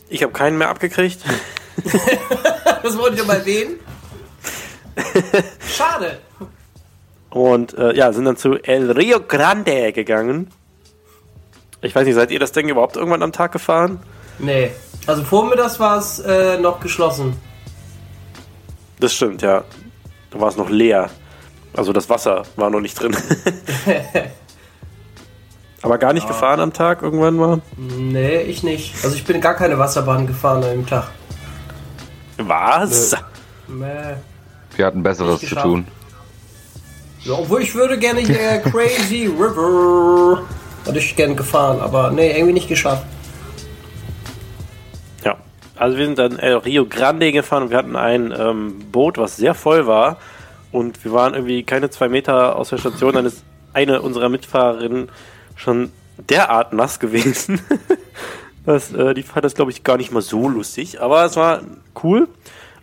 Ich 0.09 0.22
habe 0.22 0.32
keinen 0.32 0.59
mehr 0.59 0.68
abgekriegt. 0.68 1.20
Das 2.82 2.96
wollte 2.96 3.16
ich 3.20 3.26
mal 3.26 3.38
erwähnen. 3.38 3.80
Schade. 5.76 6.20
Und 7.30 7.74
äh, 7.76 7.94
ja, 7.96 8.12
sind 8.12 8.26
dann 8.26 8.36
zu 8.36 8.54
El 8.62 8.92
Rio 8.92 9.20
Grande 9.20 9.92
gegangen. 9.92 10.50
Ich 11.82 11.94
weiß 11.94 12.07
nicht, 12.07 12.14
seid 12.14 12.30
ihr 12.30 12.38
das 12.38 12.52
Ding 12.52 12.68
überhaupt 12.68 12.96
irgendwann 12.96 13.22
am 13.22 13.32
Tag 13.32 13.50
gefahren? 13.52 13.98
Nee. 14.38 14.70
Also 15.07 15.24
vormittags 15.24 15.80
war 15.80 15.98
es 15.98 16.20
äh, 16.20 16.59
noch 16.59 16.78
geschlossen. 16.80 17.36
Das 19.00 19.12
stimmt, 19.14 19.42
ja. 19.42 19.64
Da 20.30 20.40
war 20.40 20.48
es 20.48 20.57
noch 20.57 20.70
leer. 20.70 21.11
Also 21.74 21.92
das 21.92 22.09
Wasser 22.09 22.44
war 22.57 22.70
noch 22.70 22.80
nicht 22.80 22.94
drin. 23.00 23.16
Aber 25.87 25.99
gar 25.99 26.12
nicht 26.12 26.26
gefahren 26.26 26.59
am 26.59 26.72
Tag 26.72 27.01
irgendwann 27.01 27.37
mal? 27.37 27.61
Nee, 27.76 28.41
ich 28.43 28.64
nicht. 28.64 28.93
Also 29.05 29.14
ich 29.14 29.24
bin 29.24 29.41
gar 29.41 29.55
keine 29.55 29.78
Wasserbahn 29.78 30.26
gefahren 30.26 30.64
an 30.64 30.70
dem 30.70 30.87
Tag. 30.87 31.12
Was? 32.39 33.16
Nee. 33.68 34.16
Wir 34.74 34.84
hatten 34.84 35.05
Besseres 35.05 35.41
zu 35.41 35.55
tun. 35.55 35.87
Ja, 37.20 37.34
obwohl 37.34 37.62
ich 37.62 37.72
würde 37.76 37.99
gerne 37.99 38.18
hier 38.18 38.59
Crazy 38.64 39.26
River. 39.26 40.43
Hätte 40.84 40.99
ich 40.99 41.14
gerne 41.14 41.37
gefahren, 41.37 41.80
aber 41.80 42.11
nee, 42.11 42.32
irgendwie 42.32 42.55
nicht 42.55 42.68
geschafft. 42.68 43.05
Ja. 45.24 45.37
Also 45.76 45.99
wir 45.99 46.07
sind 46.07 46.18
dann 46.18 46.41
El 46.41 46.57
Rio 46.57 46.87
Grande 46.87 47.30
gefahren 47.30 47.62
und 47.62 47.70
wir 47.70 47.78
hatten 47.78 47.95
ein 47.95 48.34
ähm, 48.37 48.80
Boot, 48.91 49.18
was 49.18 49.37
sehr 49.37 49.55
voll 49.55 49.87
war. 49.87 50.18
Und 50.72 51.05
wir 51.05 51.12
waren 51.12 51.34
irgendwie 51.34 51.62
keine 51.62 51.91
zwei 51.91 52.09
Meter 52.09 52.57
aus 52.57 52.70
der 52.70 52.78
Station. 52.78 53.14
Dann 53.14 53.24
ist 53.24 53.45
eine 53.72 54.03
unserer 54.03 54.28
Mitfahrerinnen 54.28 55.11
schon 55.57 55.90
derart 56.16 56.72
nass 56.72 57.00
gewesen. 57.00 57.61
dass, 58.66 58.92
äh, 58.92 59.14
die 59.14 59.22
fand 59.22 59.44
das, 59.44 59.54
glaube 59.54 59.70
ich, 59.70 59.84
gar 59.84 59.96
nicht 59.96 60.12
mal 60.12 60.22
so 60.22 60.48
lustig. 60.48 61.00
Aber 61.00 61.24
es 61.24 61.36
war 61.36 61.62
cool. 62.02 62.28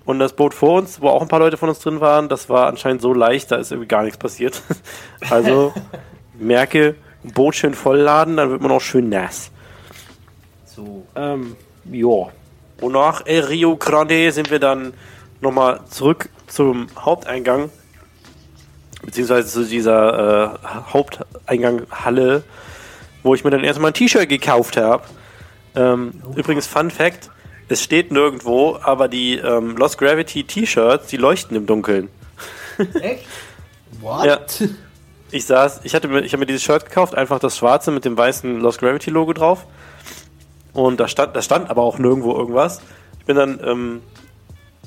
Und 0.06 0.20
das 0.20 0.34
Boot 0.34 0.54
vor 0.54 0.80
uns, 0.80 1.02
wo 1.02 1.10
auch 1.10 1.22
ein 1.22 1.28
paar 1.28 1.40
Leute 1.40 1.56
von 1.56 1.70
uns 1.70 1.80
drin 1.80 2.02
waren, 2.02 2.28
das 2.28 2.50
war 2.50 2.68
anscheinend 2.68 3.02
so 3.02 3.14
leicht, 3.14 3.52
da 3.52 3.56
ist 3.56 3.72
irgendwie 3.72 3.88
gar 3.88 4.04
nichts 4.04 4.18
passiert. 4.18 4.62
Also 5.30 5.74
merke, 6.38 6.96
Boot 7.24 7.56
schön 7.56 7.74
vollladen, 7.74 8.36
dann 8.36 8.50
wird 8.50 8.62
man 8.62 8.72
auch 8.72 8.82
schön 8.82 9.10
nass. 9.10 9.52
So. 10.66 11.06
Ähm, 11.16 11.56
ja. 11.90 12.30
Und 12.82 12.92
nach 12.92 13.26
El 13.26 13.46
Rio 13.46 13.78
Grande 13.78 14.32
sind 14.32 14.52
wir 14.52 14.60
dann 14.60 14.94
nochmal 15.40 15.80
zurück 15.90 16.30
zum 16.48 16.88
Haupteingang, 17.00 17.70
beziehungsweise 19.04 19.48
zu 19.48 19.66
dieser 19.66 20.60
äh, 20.64 20.68
Haupteingang 20.92 21.84
Halle, 21.92 22.44
wo 23.24 23.36
ich 23.36 23.44
mir 23.44 23.52
dann 23.52 23.64
erstmal 23.64 23.92
ein 23.92 23.94
T-Shirt 23.94 24.30
gekauft 24.30 24.78
habe. 24.78 25.04
Ähm, 25.76 26.22
übrigens, 26.36 26.68
Fun 26.68 26.92
Fact: 26.92 27.30
Es 27.70 27.84
steht 27.84 28.12
nirgendwo, 28.12 28.80
aber 28.82 29.08
die 29.08 29.36
ähm, 29.36 29.78
Lost 29.78 29.98
Gravity 29.98 30.44
T-Shirts, 30.44 31.08
die 31.08 31.18
leuchten 31.18 31.56
im 31.56 31.66
Dunkeln. 31.66 32.10
Echt? 33.02 33.26
What? 34.02 34.26
Ja. 34.26 34.40
Ich 35.32 35.46
saß, 35.46 35.82
ich 35.84 35.96
hatte 35.96 36.08
mir, 36.08 36.22
ich 36.22 36.34
habe 36.34 36.42
mir 36.42 36.46
dieses 36.46 36.62
Shirt 36.62 36.86
gekauft, 36.86 37.16
einfach 37.16 37.40
das 37.40 37.58
schwarze 37.58 37.90
mit 37.90 38.06
dem 38.06 38.16
weißen 38.16 38.60
Lost 38.60 38.80
Gravity 38.80 39.10
Logo 39.10 39.34
drauf. 39.34 39.66
Und 40.74 41.00
da 41.00 41.08
stand, 41.08 41.36
da 41.36 41.42
stand 41.42 41.70
aber 41.70 41.82
auch 41.82 41.98
nirgendwo 41.98 42.34
irgendwas. 42.36 42.82
Ich 43.20 43.26
bin 43.26 43.36
dann, 43.36 43.60
ähm, 43.64 44.02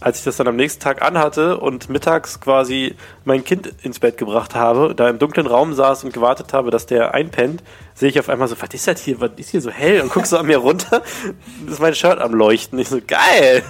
als 0.00 0.18
ich 0.18 0.24
das 0.24 0.36
dann 0.36 0.48
am 0.48 0.56
nächsten 0.56 0.82
Tag 0.82 1.02
anhatte 1.02 1.58
und 1.58 1.88
mittags 1.88 2.40
quasi 2.40 2.94
mein 3.24 3.44
Kind 3.44 3.72
ins 3.82 3.98
Bett 3.98 4.18
gebracht 4.18 4.54
habe, 4.54 4.94
da 4.94 5.08
im 5.08 5.18
dunklen 5.18 5.46
Raum 5.46 5.72
saß 5.72 6.04
und 6.04 6.12
gewartet 6.12 6.52
habe, 6.52 6.70
dass 6.70 6.86
der 6.86 7.14
einpennt, 7.14 7.62
sehe 7.94 8.10
ich 8.10 8.20
auf 8.20 8.28
einmal 8.28 8.46
so, 8.48 8.56
was 8.60 8.68
ist 8.74 8.86
das 8.86 9.00
hier, 9.00 9.20
was 9.20 9.30
ist 9.36 9.50
hier 9.50 9.62
so 9.62 9.70
hell? 9.70 10.02
Und 10.02 10.10
guck 10.10 10.26
so 10.26 10.36
an 10.36 10.46
mir 10.46 10.58
runter, 10.58 11.02
das 11.64 11.74
ist 11.74 11.80
mein 11.80 11.94
Shirt 11.94 12.18
am 12.18 12.34
Leuchten. 12.34 12.78
Ich 12.78 12.88
so, 12.88 13.00
geil! 13.06 13.62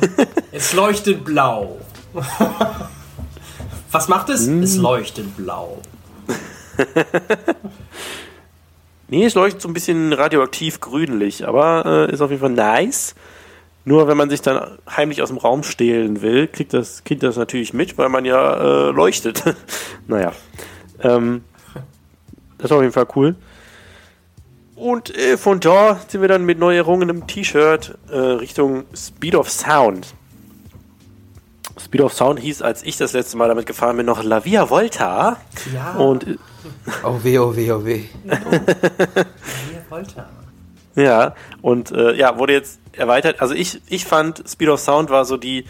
Es 0.50 0.72
leuchtet 0.72 1.24
blau. 1.24 1.78
Was 3.92 4.08
macht 4.08 4.28
es? 4.28 4.46
Hm. 4.46 4.62
Es 4.62 4.76
leuchtet 4.76 5.36
blau. 5.36 5.80
Nee, 9.08 9.24
es 9.24 9.34
leuchtet 9.34 9.62
so 9.62 9.68
ein 9.68 9.74
bisschen 9.74 10.12
radioaktiv 10.12 10.80
grünlich, 10.80 11.46
aber 11.46 12.08
äh, 12.08 12.12
ist 12.12 12.20
auf 12.20 12.30
jeden 12.30 12.40
Fall 12.40 12.50
nice. 12.50 13.14
Nur 13.88 14.08
wenn 14.08 14.16
man 14.16 14.28
sich 14.28 14.42
dann 14.42 14.78
heimlich 14.90 15.22
aus 15.22 15.28
dem 15.28 15.38
Raum 15.38 15.62
stehlen 15.62 16.20
will, 16.20 16.48
kriegt 16.48 16.74
das 16.74 17.04
Kind 17.04 17.22
das 17.22 17.36
natürlich 17.36 17.72
mit, 17.72 17.96
weil 17.96 18.08
man 18.08 18.24
ja 18.24 18.88
äh, 18.88 18.90
leuchtet. 18.90 19.44
naja. 20.08 20.32
Ähm, 21.00 21.44
das 22.58 22.66
ist 22.66 22.72
auf 22.72 22.82
jeden 22.82 22.92
Fall 22.92 23.06
cool. 23.14 23.36
Und 24.74 25.16
äh, 25.16 25.38
von 25.38 25.60
da 25.60 26.00
sind 26.08 26.20
wir 26.20 26.26
dann 26.26 26.44
mit 26.44 26.58
Neuerungen 26.58 27.08
im 27.08 27.28
T-Shirt 27.28 27.96
äh, 28.10 28.16
Richtung 28.16 28.86
Speed 28.92 29.36
of 29.36 29.48
Sound. 29.48 30.14
Speed 31.78 32.00
of 32.00 32.12
Sound 32.12 32.40
hieß, 32.40 32.62
als 32.62 32.82
ich 32.82 32.96
das 32.96 33.12
letzte 33.12 33.36
Mal 33.36 33.46
damit 33.46 33.66
gefahren 33.66 33.96
bin, 33.96 34.06
noch 34.06 34.24
La 34.24 34.44
Via 34.44 34.68
Volta. 34.68 35.36
Ja. 35.72 35.92
Und 35.92 36.26
äh, 36.26 36.36
Oh 37.04 37.22
weh, 37.22 37.38
oh 37.38 37.54
weh, 37.54 37.70
oh 37.70 37.84
weh. 37.84 38.02
Hier 38.24 39.84
wollte 39.88 40.16
er. 40.16 40.45
Ja, 40.96 41.34
und 41.60 41.92
äh, 41.92 42.14
ja, 42.14 42.38
wurde 42.38 42.54
jetzt 42.54 42.80
erweitert. 42.92 43.40
Also 43.40 43.54
ich, 43.54 43.80
ich 43.88 44.06
fand, 44.06 44.42
Speed 44.48 44.70
of 44.70 44.80
Sound 44.80 45.10
war 45.10 45.24
so 45.24 45.36
die 45.36 45.66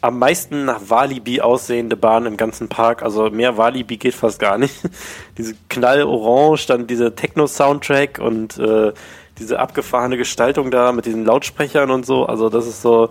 am 0.00 0.18
meisten 0.18 0.64
nach 0.64 0.80
Walibi 0.88 1.40
aussehende 1.40 1.96
Bahn 1.96 2.26
im 2.26 2.36
ganzen 2.36 2.68
Park. 2.68 3.02
Also 3.02 3.30
mehr 3.30 3.56
Walibi 3.58 3.98
geht 3.98 4.14
fast 4.14 4.38
gar 4.38 4.56
nicht. 4.56 4.74
diese 5.38 5.54
knallorange, 5.68 6.60
dann 6.66 6.86
dieser 6.86 7.14
Techno-Soundtrack 7.14 8.18
und 8.18 8.58
äh, 8.58 8.92
diese 9.38 9.58
abgefahrene 9.58 10.16
Gestaltung 10.16 10.70
da 10.70 10.92
mit 10.92 11.04
diesen 11.04 11.24
Lautsprechern 11.24 11.90
und 11.90 12.06
so. 12.06 12.24
Also 12.24 12.48
das 12.48 12.66
ist 12.66 12.80
so, 12.80 13.10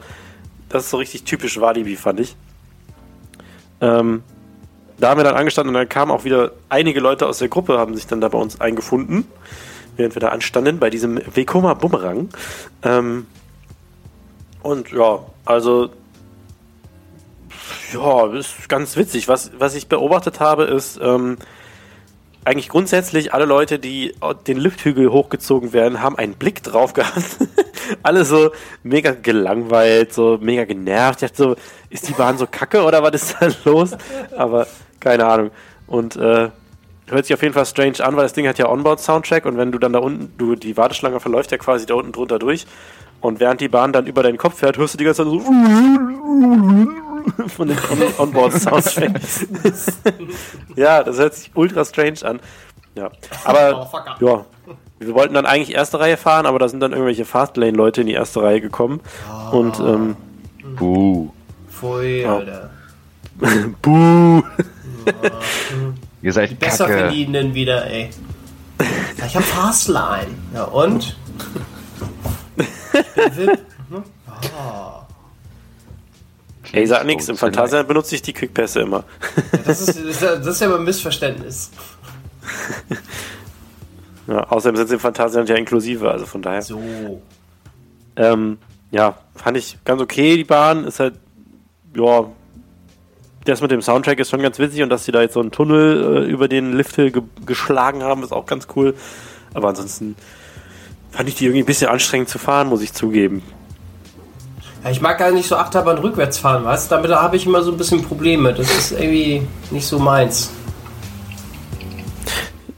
das 0.70 0.86
ist 0.86 0.90
so 0.90 0.98
richtig 0.98 1.24
typisch 1.26 1.60
Walibi, 1.60 1.96
fand 1.96 2.22
ich. 2.22 2.36
Ähm, 3.82 4.24
da 4.98 5.10
haben 5.10 5.20
wir 5.20 5.26
dann 5.26 5.36
angestanden 5.36 5.76
und 5.76 5.80
dann 5.80 5.90
kamen 5.90 6.12
auch 6.12 6.24
wieder 6.24 6.52
einige 6.70 7.00
Leute 7.00 7.28
aus 7.28 7.40
der 7.40 7.50
Gruppe, 7.50 7.78
haben 7.78 7.96
sich 7.96 8.08
dann 8.08 8.22
da 8.22 8.30
bei 8.30 8.38
uns 8.38 8.62
eingefunden, 8.62 9.28
während 9.98 10.16
wir 10.16 10.20
da 10.20 10.30
anstanden 10.30 10.80
bei 10.80 10.90
diesem 10.90 11.20
Vekoma 11.34 11.74
Bumerang. 11.74 12.30
Ähm, 12.84 13.26
und 14.62 14.92
ja, 14.92 15.20
also 15.46 15.90
ja, 17.94 18.34
ist 18.34 18.68
ganz 18.70 18.98
witzig. 18.98 19.28
Was, 19.28 19.52
was 19.58 19.76
ich 19.76 19.88
beobachtet 19.88 20.40
habe, 20.40 20.64
ist 20.64 21.00
ähm, 21.02 21.38
eigentlich 22.44 22.70
grundsätzlich 22.70 23.34
alle 23.34 23.46
Leute, 23.46 23.80
die 23.80 24.14
den 24.48 24.58
Lifthügel 24.58 25.12
hochgezogen 25.12 25.74
werden, 25.74 26.02
haben 26.02 26.18
einen 26.18 26.34
Blick 26.34 26.64
drauf 26.64 26.94
gehabt. 26.94 27.38
alle 28.04 28.26
so 28.26 28.52
mega 28.84 29.12
gelangweilt, 29.12 30.14
so 30.14 30.38
mega 30.40 30.66
genervt. 30.66 31.24
Ich 31.24 31.32
dachte 31.32 31.44
so, 31.44 31.56
ist 31.90 32.08
die 32.08 32.14
Bahn 32.14 32.38
so 32.38 32.48
kacke 32.50 32.84
oder 32.84 33.02
was 33.04 33.14
ist 33.16 33.36
da 33.40 33.50
los? 33.66 33.92
Aber 34.38 34.68
keine 35.00 35.26
Ahnung. 35.26 35.52
Und 35.88 36.16
äh, 36.16 36.50
hört 37.08 37.26
sich 37.26 37.34
auf 37.34 37.42
jeden 37.42 37.54
Fall 37.54 37.66
strange 37.66 38.04
an, 38.04 38.16
weil 38.16 38.24
das 38.24 38.34
Ding 38.34 38.48
hat 38.48 38.58
ja 38.58 38.70
Onboard-Soundtrack 38.70 39.46
und 39.46 39.58
wenn 39.58 39.72
du 39.72 39.80
dann 39.80 39.94
da 39.94 40.00
unten, 40.00 40.34
du 40.38 40.56
die 40.56 40.78
Warteschlange 40.78 41.20
verläuft 41.20 41.52
ja 41.52 41.58
quasi 41.58 41.86
da 41.86 41.96
unten 41.96 42.12
drunter 42.12 42.40
durch 42.40 42.66
und 43.22 43.40
während 43.40 43.62
die 43.62 43.70
Bahn 43.70 43.94
dann 43.94 44.08
über 44.08 44.24
deinen 44.24 44.38
Kopf 44.38 44.60
fährt, 44.60 44.78
hörst 44.78 44.94
du 44.94 44.98
die 44.98 45.04
ganze 45.06 45.24
Zeit 45.24 45.32
so 45.32 45.40
von 47.48 47.68
dem 47.68 47.78
On- 47.92 48.14
Onboard-Soundtrack. 48.28 49.12
ja, 50.76 51.04
das 51.04 51.18
hört 51.18 51.34
sich 51.36 51.52
ultra 51.56 51.86
strange 51.86 52.24
an. 52.24 52.40
Ja, 52.96 53.10
aber 53.44 53.90
ja, 54.22 54.46
wir 55.00 55.14
wollten 55.14 55.34
dann 55.34 55.46
eigentlich 55.46 55.76
erste 55.76 56.00
Reihe 56.00 56.18
fahren, 56.18 56.46
aber 56.46 56.60
da 56.60 56.70
sind 56.70 56.80
dann 56.80 56.92
irgendwelche 56.92 57.26
Fastlane-Leute 57.26 58.02
in 58.02 58.08
die 58.08 58.14
erste 58.14 58.42
Reihe 58.42 58.62
gekommen 58.62 59.02
und 59.52 59.80
ähm, 59.80 60.16
Buh. 60.78 61.30
Pfui, 61.70 62.26
Alter. 62.26 62.70
buh. 63.82 64.42
Ihr 66.26 66.34
seid 66.34 66.58
Besser 66.60 66.88
kacke. 66.88 67.00
verdienen 67.02 67.54
wieder, 67.54 67.86
ey. 67.86 68.10
Ja, 69.20 69.26
ich 69.28 69.36
hab 69.36 69.44
Fastline. 69.44 70.26
Ja, 70.56 70.64
und? 70.64 71.16
Ich 72.58 73.06
bin 73.14 73.38
VIP. 73.38 73.60
Hm? 73.92 74.04
Ah. 74.58 75.06
Ey, 76.72 76.88
sag 76.88 77.06
nix, 77.06 77.30
im 77.30 77.38
Phantasialand 77.38 77.88
benutze 77.88 78.16
ich 78.16 78.24
die 78.24 78.34
Quickpässe 78.34 78.82
immer. 78.82 79.04
Das 79.66 79.82
ist, 79.82 79.90
das 79.90 79.98
ist- 79.98 80.22
das 80.24 80.48
ist 80.48 80.62
ja 80.62 80.66
immer 80.68 80.78
ein 80.78 80.84
Missverständnis. 80.84 81.70
Ja, 84.28 84.40
außerdem 84.50 84.76
sind 84.78 84.88
sie 84.88 84.94
im 84.96 85.00
Phantasialand 85.00 85.48
ja 85.50 85.56
inklusive, 85.56 86.10
also 86.10 86.26
von 86.26 86.42
daher. 86.42 86.64
So. 86.64 86.82
Ähm, 88.16 88.58
ja, 88.90 89.16
fand 89.36 89.56
ich 89.58 89.78
ganz 89.86 90.02
okay, 90.02 90.36
die 90.36 90.44
Bahn. 90.44 90.86
Ist 90.86 91.00
halt, 91.00 91.14
ja, 91.96 92.26
das 93.46 93.62
mit 93.62 93.72
dem 93.72 93.82
Soundtrack 93.82 94.20
ist 94.20 94.30
schon 94.30 94.42
ganz 94.42 94.60
witzig 94.60 94.82
und 94.82 94.90
dass 94.90 95.06
sie 95.06 95.12
da 95.12 95.22
jetzt 95.22 95.34
so 95.34 95.40
einen 95.40 95.52
Tunnel 95.52 96.26
äh, 96.26 96.30
über 96.30 96.48
den 96.48 96.74
Lifthill 96.74 97.12
ge 97.12 97.22
geschlagen 97.46 98.04
haben, 98.04 98.24
ist 98.24 98.32
auch 98.32 98.46
ganz 98.46 98.68
cool. 98.76 98.96
Aber 99.54 99.70
ansonsten 99.70 100.16
fand 101.12 101.30
ich 101.30 101.36
die 101.36 101.46
irgendwie 101.46 101.64
ein 101.64 101.66
bisschen 101.66 101.90
anstrengend 101.90 102.30
zu 102.30 102.40
fahren, 102.40 102.68
muss 102.68 102.82
ich 102.82 102.94
zugeben. 102.94 103.44
Ja, 104.84 104.92
ich 104.92 105.02
mag 105.02 105.18
gar 105.18 105.32
nicht 105.32 105.48
so 105.48 105.56
Achterbahn 105.56 105.98
rückwärts 106.00 106.40
fahren, 106.40 106.66
weißt 106.66 106.92
du? 106.92 106.96
Damit 106.96 107.12
habe 107.12 107.38
ich 107.38 107.46
immer 107.46 107.64
so 107.64 107.72
ein 107.72 107.78
bisschen 107.78 108.04
Probleme. 108.04 108.54
Das 108.54 108.70
ist 108.70 108.92
irgendwie 108.92 109.48
nicht 109.72 109.86
so 109.88 110.00
meins. 110.00 110.52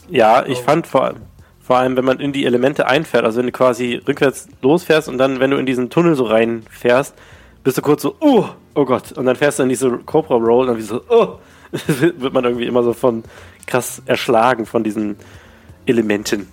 Ja, 0.09 0.45
ich 0.45 0.59
fand 0.59 0.87
vor, 0.87 1.15
vor 1.61 1.77
allem, 1.77 1.97
wenn 1.97 2.05
man 2.05 2.19
in 2.19 2.31
die 2.31 2.45
Elemente 2.45 2.87
einfährt, 2.87 3.25
also 3.25 3.39
wenn 3.39 3.47
du 3.47 3.51
quasi 3.51 4.01
rückwärts 4.07 4.47
losfährst 4.61 5.09
und 5.09 5.17
dann, 5.17 5.39
wenn 5.39 5.51
du 5.51 5.57
in 5.57 5.65
diesen 5.65 5.89
Tunnel 5.89 6.15
so 6.15 6.23
reinfährst, 6.25 7.13
bist 7.63 7.77
du 7.77 7.81
kurz 7.81 8.03
so, 8.03 8.15
oh, 8.21 8.45
oh 8.77 8.85
Gott, 8.85 9.11
und 9.13 9.25
dann 9.25 9.35
fährst 9.35 9.59
du 9.59 9.63
in 9.63 9.69
diese 9.69 9.89
Cobra 9.89 10.35
Roll 10.35 10.61
und 10.61 10.67
dann 10.67 10.77
wie 10.77 10.81
so, 10.83 11.01
oh, 11.09 11.39
wird 11.87 12.33
man 12.33 12.43
irgendwie 12.45 12.65
immer 12.67 12.83
so 12.83 12.93
von 12.93 13.23
krass 13.65 14.01
erschlagen 14.05 14.65
von 14.65 14.83
diesen 14.83 15.17
Elementen. 15.85 16.47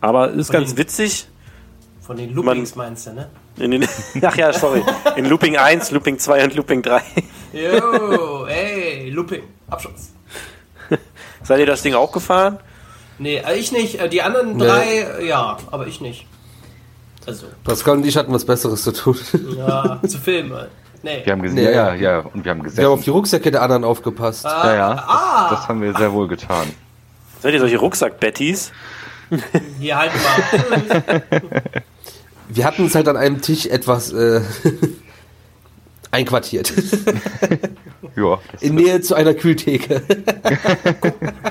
Aber 0.00 0.30
ist 0.30 0.48
Von 0.48 0.54
ganz 0.54 0.70
den- 0.74 0.78
witzig. 0.78 1.28
Von 2.00 2.16
den 2.16 2.32
Loopings 2.34 2.76
meinst 2.76 3.06
du, 3.08 3.12
ne? 3.14 3.28
In 3.58 3.70
den, 3.72 3.88
ach 4.22 4.36
ja, 4.36 4.52
sorry. 4.52 4.82
In 5.16 5.24
Looping 5.26 5.56
1, 5.56 5.90
Looping 5.90 6.18
2 6.18 6.44
und 6.44 6.54
Looping 6.54 6.82
3. 6.82 7.02
Jo, 7.52 8.44
ey, 8.46 9.10
Looping. 9.10 9.42
Abschluss. 9.68 10.10
Seid 11.42 11.58
ihr 11.60 11.66
das 11.66 11.82
Ding 11.82 11.94
auch 11.94 12.12
gefahren? 12.12 12.58
Nee, 13.18 13.38
äh, 13.38 13.56
ich 13.56 13.72
nicht. 13.72 13.98
Äh, 14.00 14.08
Die 14.08 14.22
anderen 14.22 14.56
Nee. 14.56 14.64
drei, 14.66 14.98
äh, 15.20 15.26
ja, 15.26 15.56
aber 15.70 15.86
ich 15.88 16.00
nicht. 16.00 16.26
Also, 17.26 17.46
Pascal 17.64 17.96
und 17.96 18.06
ich 18.06 18.16
hatten 18.16 18.32
was 18.32 18.44
Besseres 18.44 18.82
zu 18.84 18.92
tun. 18.92 19.16
ja, 19.56 20.00
zu 20.06 20.18
filmen. 20.18 20.52
halt. 20.54 20.70
Nee. 21.06 21.22
Wir 21.24 21.32
haben 21.32 21.42
gesehen, 21.42 21.64
Nee. 21.64 21.72
ja, 21.72 21.94
ja, 21.94 22.18
und 22.18 22.44
wir 22.44 22.50
haben 22.50 22.58
Wir 22.64 22.84
haben 22.84 22.90
auf 22.90 22.98
gesessen. 22.98 23.02
die 23.04 23.10
Rucksäcke 23.10 23.50
der 23.52 23.62
anderen 23.62 23.84
aufgepasst. 23.84 24.44
Ja, 24.44 24.74
ja, 24.74 24.90
Ah. 25.06 25.48
das, 25.50 25.60
das 25.60 25.68
haben 25.68 25.80
wir 25.80 25.94
sehr 25.96 26.12
wohl 26.12 26.26
getan. 26.26 26.66
Seid 27.40 27.54
ihr 27.54 27.60
solche 27.60 27.78
Rucksack-Betties? 27.78 28.72
Hier 29.78 29.96
halt 29.98 30.10
mal. 30.14 31.22
Wir 32.48 32.64
hatten 32.64 32.82
uns 32.82 32.94
halt 32.94 33.06
an 33.08 33.16
einem 33.16 33.40
Tisch 33.40 33.66
etwas 33.66 34.12
äh, 34.12 34.40
einquartiert. 36.10 36.72
Ja, 38.14 38.38
das 38.52 38.62
In 38.62 38.76
Nähe 38.76 39.02
zu 39.02 39.14
einer 39.14 39.34
Kühltheke. 39.34 40.00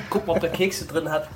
Guck 0.10 0.26
mal, 0.26 0.34
ob 0.34 0.40
der 0.40 0.50
Kekse 0.50 0.86
drin 0.86 1.12
hat. 1.12 1.28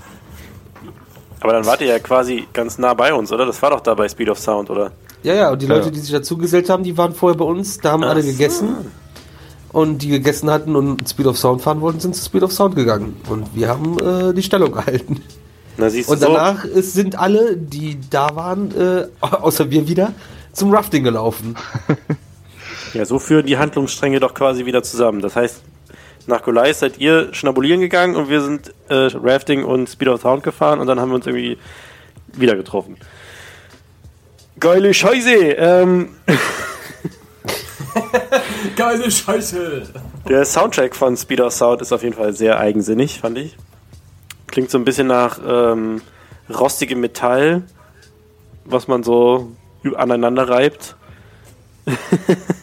Aber 1.40 1.54
dann 1.54 1.68
wart 1.68 1.82
ihr 1.82 1.88
ja 1.88 2.00
quasi 2.00 2.48
ganz 2.52 2.80
nah 2.80 2.96
bei 2.96 3.14
uns, 3.14 3.32
oder? 3.32 3.46
Das 3.46 3.62
war 3.62 3.70
doch 3.70 3.82
da 3.82 3.94
bei 3.94 4.10
Speed 4.10 4.30
of 4.30 4.40
Sound, 4.40 4.72
oder? 4.72 4.92
Ja, 5.24 5.34
ja, 5.34 5.52
und 5.52 5.62
die 5.62 5.66
Leute, 5.68 5.86
Ja. 5.88 5.92
die 5.92 6.00
sich 6.00 6.12
dazugesellt 6.12 6.70
haben, 6.70 6.84
die 6.84 6.98
waren 6.98 7.14
vorher 7.14 7.38
bei 7.38 7.46
uns, 7.46 7.78
da 7.80 7.92
haben 7.92 8.04
alle 8.04 8.24
gegessen. 8.24 8.76
Und 9.72 10.00
die 10.02 10.08
gegessen 10.10 10.50
hatten 10.50 10.76
und 10.76 11.08
Speed 11.08 11.28
of 11.28 11.38
Sound 11.38 11.62
fahren 11.62 11.80
wollten, 11.82 12.00
sind 12.00 12.16
zu 12.16 12.26
Speed 12.26 12.42
of 12.42 12.52
Sound 12.52 12.76
gegangen. 12.76 13.18
Und 13.30 13.54
wir 13.54 13.68
haben 13.68 14.00
äh, 14.00 14.34
die 14.34 14.42
Stellung 14.42 14.72
gehalten. 14.74 15.22
Na, 15.78 15.86
Und 15.86 15.94
so. 16.06 16.16
danach 16.16 16.66
ist, 16.66 16.94
sind 16.94 17.20
alle, 17.20 17.56
die 17.56 18.00
da 18.10 18.36
waren, 18.36 18.72
äh, 18.76 19.08
außer 19.22 19.70
wir 19.70 19.88
wieder, 19.88 20.14
zum 20.54 20.74
Rafting 20.74 21.04
gelaufen. 21.04 21.56
Ja, 22.96 23.06
so 23.06 23.20
führen 23.20 23.46
die 23.46 23.60
Handlungsstränge 23.60 24.20
doch 24.20 24.34
quasi 24.34 24.66
wieder 24.66 24.82
zusammen. 24.82 25.22
Das 25.22 25.36
heißt, 25.36 25.62
nach 26.26 26.42
Goliath 26.42 26.76
seid 26.78 26.98
ihr 26.98 27.32
schnabulieren 27.36 27.82
gegangen 27.82 28.16
und 28.16 28.30
wir 28.30 28.42
sind 28.42 28.74
äh, 28.88 29.10
Rafting 29.14 29.64
und 29.64 29.88
Speed 29.88 30.08
of 30.08 30.22
Sound 30.22 30.42
gefahren 30.42 30.80
und 30.80 30.88
dann 30.88 31.00
haben 31.00 31.10
wir 31.10 31.16
uns 31.16 31.28
irgendwie 31.28 31.60
wieder 32.34 32.56
getroffen. 32.56 32.98
Geile 34.60 34.94
Scheiße! 34.94 35.36
Ähm, 35.36 36.10
Geile 38.76 39.10
Scheiße. 39.10 39.84
der 40.28 40.46
Soundtrack 40.46 40.96
von 40.96 41.16
Speed 41.16 41.42
of 41.42 41.54
Sound 41.54 41.82
ist 41.82 41.94
auf 41.94 42.04
jeden 42.04 42.16
Fall 42.16 42.34
sehr 42.34 42.60
eigensinnig, 42.60 43.20
fand 43.20 43.38
ich. 43.38 43.56
Klingt 44.48 44.70
so 44.70 44.78
ein 44.78 44.86
bisschen 44.86 45.08
nach 45.08 45.40
ähm, 45.46 46.02
rostigem 46.50 47.00
Metall, 47.00 47.64
was 48.66 48.88
man 48.88 49.04
so 49.04 49.52
aneinander 49.96 50.50
reibt. 50.50 50.96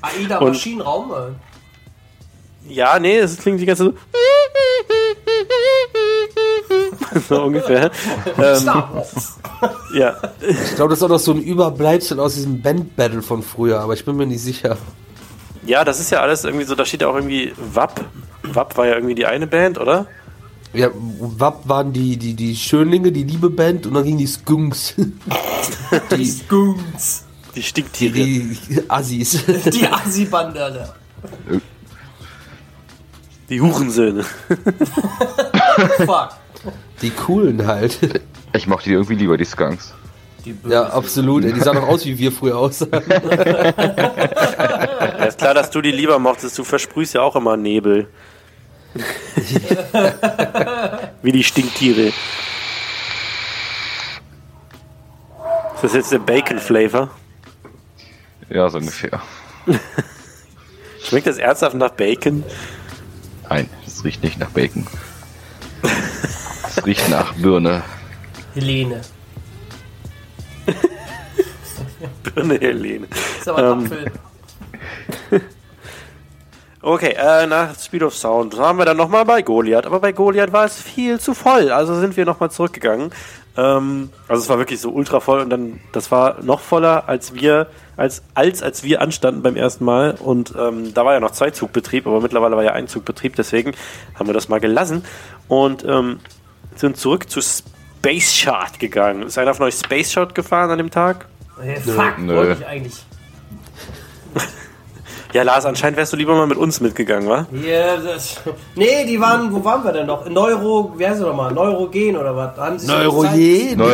AIDA 0.03 0.41
Maschinenraum. 0.45 1.13
Ja, 2.69 2.99
nee, 2.99 3.19
es 3.19 3.39
klingt 3.39 3.61
die 3.61 3.67
ganze 3.67 3.85
so. 3.85 3.95
so 7.29 7.43
ungefähr. 7.43 7.91
ähm, 8.39 8.69
ja, 9.95 10.17
Ich 10.41 10.75
glaube, 10.75 10.91
das 10.91 10.99
ist 10.99 11.03
auch 11.03 11.09
noch 11.09 11.19
so 11.19 11.33
ein 11.33 11.43
Überbleibsel 11.43 12.21
aus 12.21 12.35
diesem 12.35 12.61
Band-Battle 12.63 13.23
von 13.23 13.43
früher, 13.43 13.81
aber 13.81 13.95
ich 13.95 14.05
bin 14.05 14.17
mir 14.17 14.27
nicht 14.27 14.43
sicher. 14.43 14.77
ja, 15.67 15.85
das 15.85 16.01
ist 16.01 16.11
ja 16.11 16.21
alles 16.21 16.45
irgendwie 16.45 16.65
so, 16.65 16.75
da 16.75 16.85
steht 16.85 17.03
ja 17.03 17.09
auch 17.09 17.15
irgendwie 17.15 17.53
WAP. 17.73 18.05
WAP 18.43 18.77
war 18.77 18.87
ja 18.87 18.95
irgendwie 18.95 19.15
die 19.15 19.27
eine 19.27 19.47
Band, 19.47 19.79
oder? 19.79 20.07
Ja, 20.73 20.91
WAP 20.93 21.69
waren 21.69 21.93
die, 21.93 22.17
die, 22.17 22.35
die 22.35 22.55
Schönlinge, 22.55 23.11
die 23.13 23.25
liebe 23.25 23.49
Band 23.51 23.87
und 23.87 23.95
dann 23.95 24.05
gingen 24.05 24.19
die 24.19 24.27
Skunks. 24.27 24.95
die, 26.17 26.41
Goons. 26.49 27.25
Die 27.55 27.63
Stinktiere. 27.63 28.13
die 28.13 28.59
Assis. 28.89 29.43
Die 29.73 29.87
Assi-Bande. 29.87 30.93
Die 33.49 33.61
Hurensöhne. 33.61 34.25
Fuck. 35.99 36.31
Die 37.03 37.11
coolen 37.11 37.67
halt. 37.67 37.99
Ich 38.53 38.67
mochte 38.67 38.89
die 38.89 38.95
irgendwie 38.95 39.15
lieber, 39.15 39.37
die 39.37 39.45
Skunks. 39.45 39.95
Die. 40.45 40.57
Ja, 40.69 40.87
absolut. 40.89 41.45
ey, 41.45 41.53
Die 41.53 41.61
sahen 41.61 41.77
doch 41.77 41.87
aus, 41.87 42.05
wie 42.05 42.19
wir 42.19 42.33
früher 42.33 42.59
aussahen. 42.59 42.91
Ja, 45.19 45.25
ist 45.25 45.39
klar, 45.39 45.55
dass 45.55 45.71
du 45.71 45.81
die 45.81 45.91
lieber 45.91 46.19
mochtest. 46.19 46.59
Du 46.59 46.65
versprühst 46.65 47.15
ja 47.15 47.23
auch 47.23 47.35
immer 47.37 47.57
Nebel. 47.57 48.07
Wie 51.23 51.33
die 51.33 51.43
Stinktiere. 51.43 52.13
Ist 55.75 55.83
das 55.83 55.95
jetzt 55.95 56.13
der 56.13 56.19
Bacon-Flavor? 56.19 57.11
Ja, 58.49 58.69
so 58.69 58.79
ungefähr. 58.79 59.21
Schmeckt 61.03 61.27
das 61.27 61.39
ernsthaft 61.39 61.77
nach 61.77 61.91
Bacon? 61.91 62.45
Nein, 63.49 63.69
das 63.85 64.05
riecht 64.05 64.23
nicht 64.23 64.39
nach 64.39 64.51
Bacon. 64.51 64.87
Es 66.69 66.85
riecht 66.85 67.09
nach 67.09 67.33
Birne. 67.35 67.83
Helene. 68.55 69.01
Birne 72.23 72.59
Helene. 72.61 73.07
Ist 73.39 73.49
aber 73.49 73.59
ein 73.59 73.65
Ähm, 73.65 73.85
Apfel. 73.85 74.13
Okay, 76.83 77.17
äh, 77.19 77.49
nach 77.49 77.77
Speed 77.77 78.05
of 78.05 78.15
Sound 78.15 78.57
waren 78.59 78.77
wir 78.77 78.85
dann 78.85 78.97
nochmal 78.97 79.25
bei 79.25 79.43
Goliath, 79.43 79.87
aber 79.87 79.99
bei 79.99 80.13
Goliath 80.13 80.53
war 80.53 80.67
es 80.67 80.81
viel 80.81 81.19
zu 81.19 81.35
voll, 81.35 81.73
also 81.73 81.99
sind 81.99 82.17
wir 82.17 82.25
nochmal 82.25 82.53
zurückgegangen. 82.53 83.11
Ähm, 83.57 84.11
also 84.29 84.43
es 84.43 84.49
war 84.49 84.59
wirklich 84.59 84.81
so 84.81 84.91
ultra 84.91 85.21
voll 85.21 85.41
und 85.41 85.51
dann, 85.51 85.81
das 85.93 86.11
war 86.11 86.43
noch 86.43 86.61
voller, 86.61 87.09
als 87.09 87.35
wir, 87.35 87.69
als, 87.97 88.23
als, 88.35 88.63
als 88.63 88.83
wir 88.83 89.01
anstanden 89.01 89.43
beim 89.43 89.57
ersten 89.57 89.85
Mal 89.85 90.17
und 90.19 90.55
ähm, 90.59 90.93
da 90.93 91.05
war 91.05 91.15
ja 91.15 91.21
noch 91.21 91.31
Zweizugbetrieb, 91.31 92.07
aber 92.07 92.21
mittlerweile 92.21 92.57
war 92.57 92.65
ja 92.65 92.73
Einzugbetrieb, 92.73 93.35
deswegen 93.37 93.73
haben 94.15 94.27
wir 94.27 94.35
das 94.35 94.49
mal 94.49 94.61
gelassen 94.61 95.05
und 95.49 95.85
ähm, 95.85 96.21
sind 96.75 96.99
zurück 96.99 97.31
zu 97.31 97.41
Space 97.41 98.35
Shot 98.35 98.79
gegangen. 98.79 99.23
Ist 99.23 99.39
einer 99.39 99.55
von 99.55 99.67
euch 99.67 99.75
Space 99.75 100.13
Shot 100.13 100.35
gefahren 100.35 100.71
an 100.71 100.79
dem 100.79 100.91
Tag? 100.91 101.27
Hey, 101.61 101.77
fuck, 101.77 102.19
Nö. 102.19 102.37
wollte 102.37 102.61
ich 102.61 102.67
eigentlich. 102.67 103.05
Ja, 105.37 105.43
Lars, 105.43 105.67
anscheinend 105.67 105.99
wärst 105.99 106.15
du 106.15 106.17
lieber 106.17 106.35
mal 106.35 106.47
mit 106.47 106.57
uns 106.57 106.81
mitgegangen, 106.81 107.29
wa? 107.29 107.47
Ja, 107.53 107.99
das, 107.99 108.41
nee, 108.75 109.05
die 109.05 109.21
waren, 109.21 109.53
wo 109.53 109.63
waren 109.63 109.85
wir 109.85 109.93
denn 109.93 110.07
noch? 110.07 110.25
In 110.25 110.33
Neuro, 110.33 110.95
wie 110.97 111.07
heißt 111.07 111.21
es 111.21 111.27
nochmal? 111.27 111.53
Neurogen 111.53 112.17
oder 112.17 112.35
was? 112.35 112.87
Neurogen, 112.87 113.79
wa? 113.79 113.85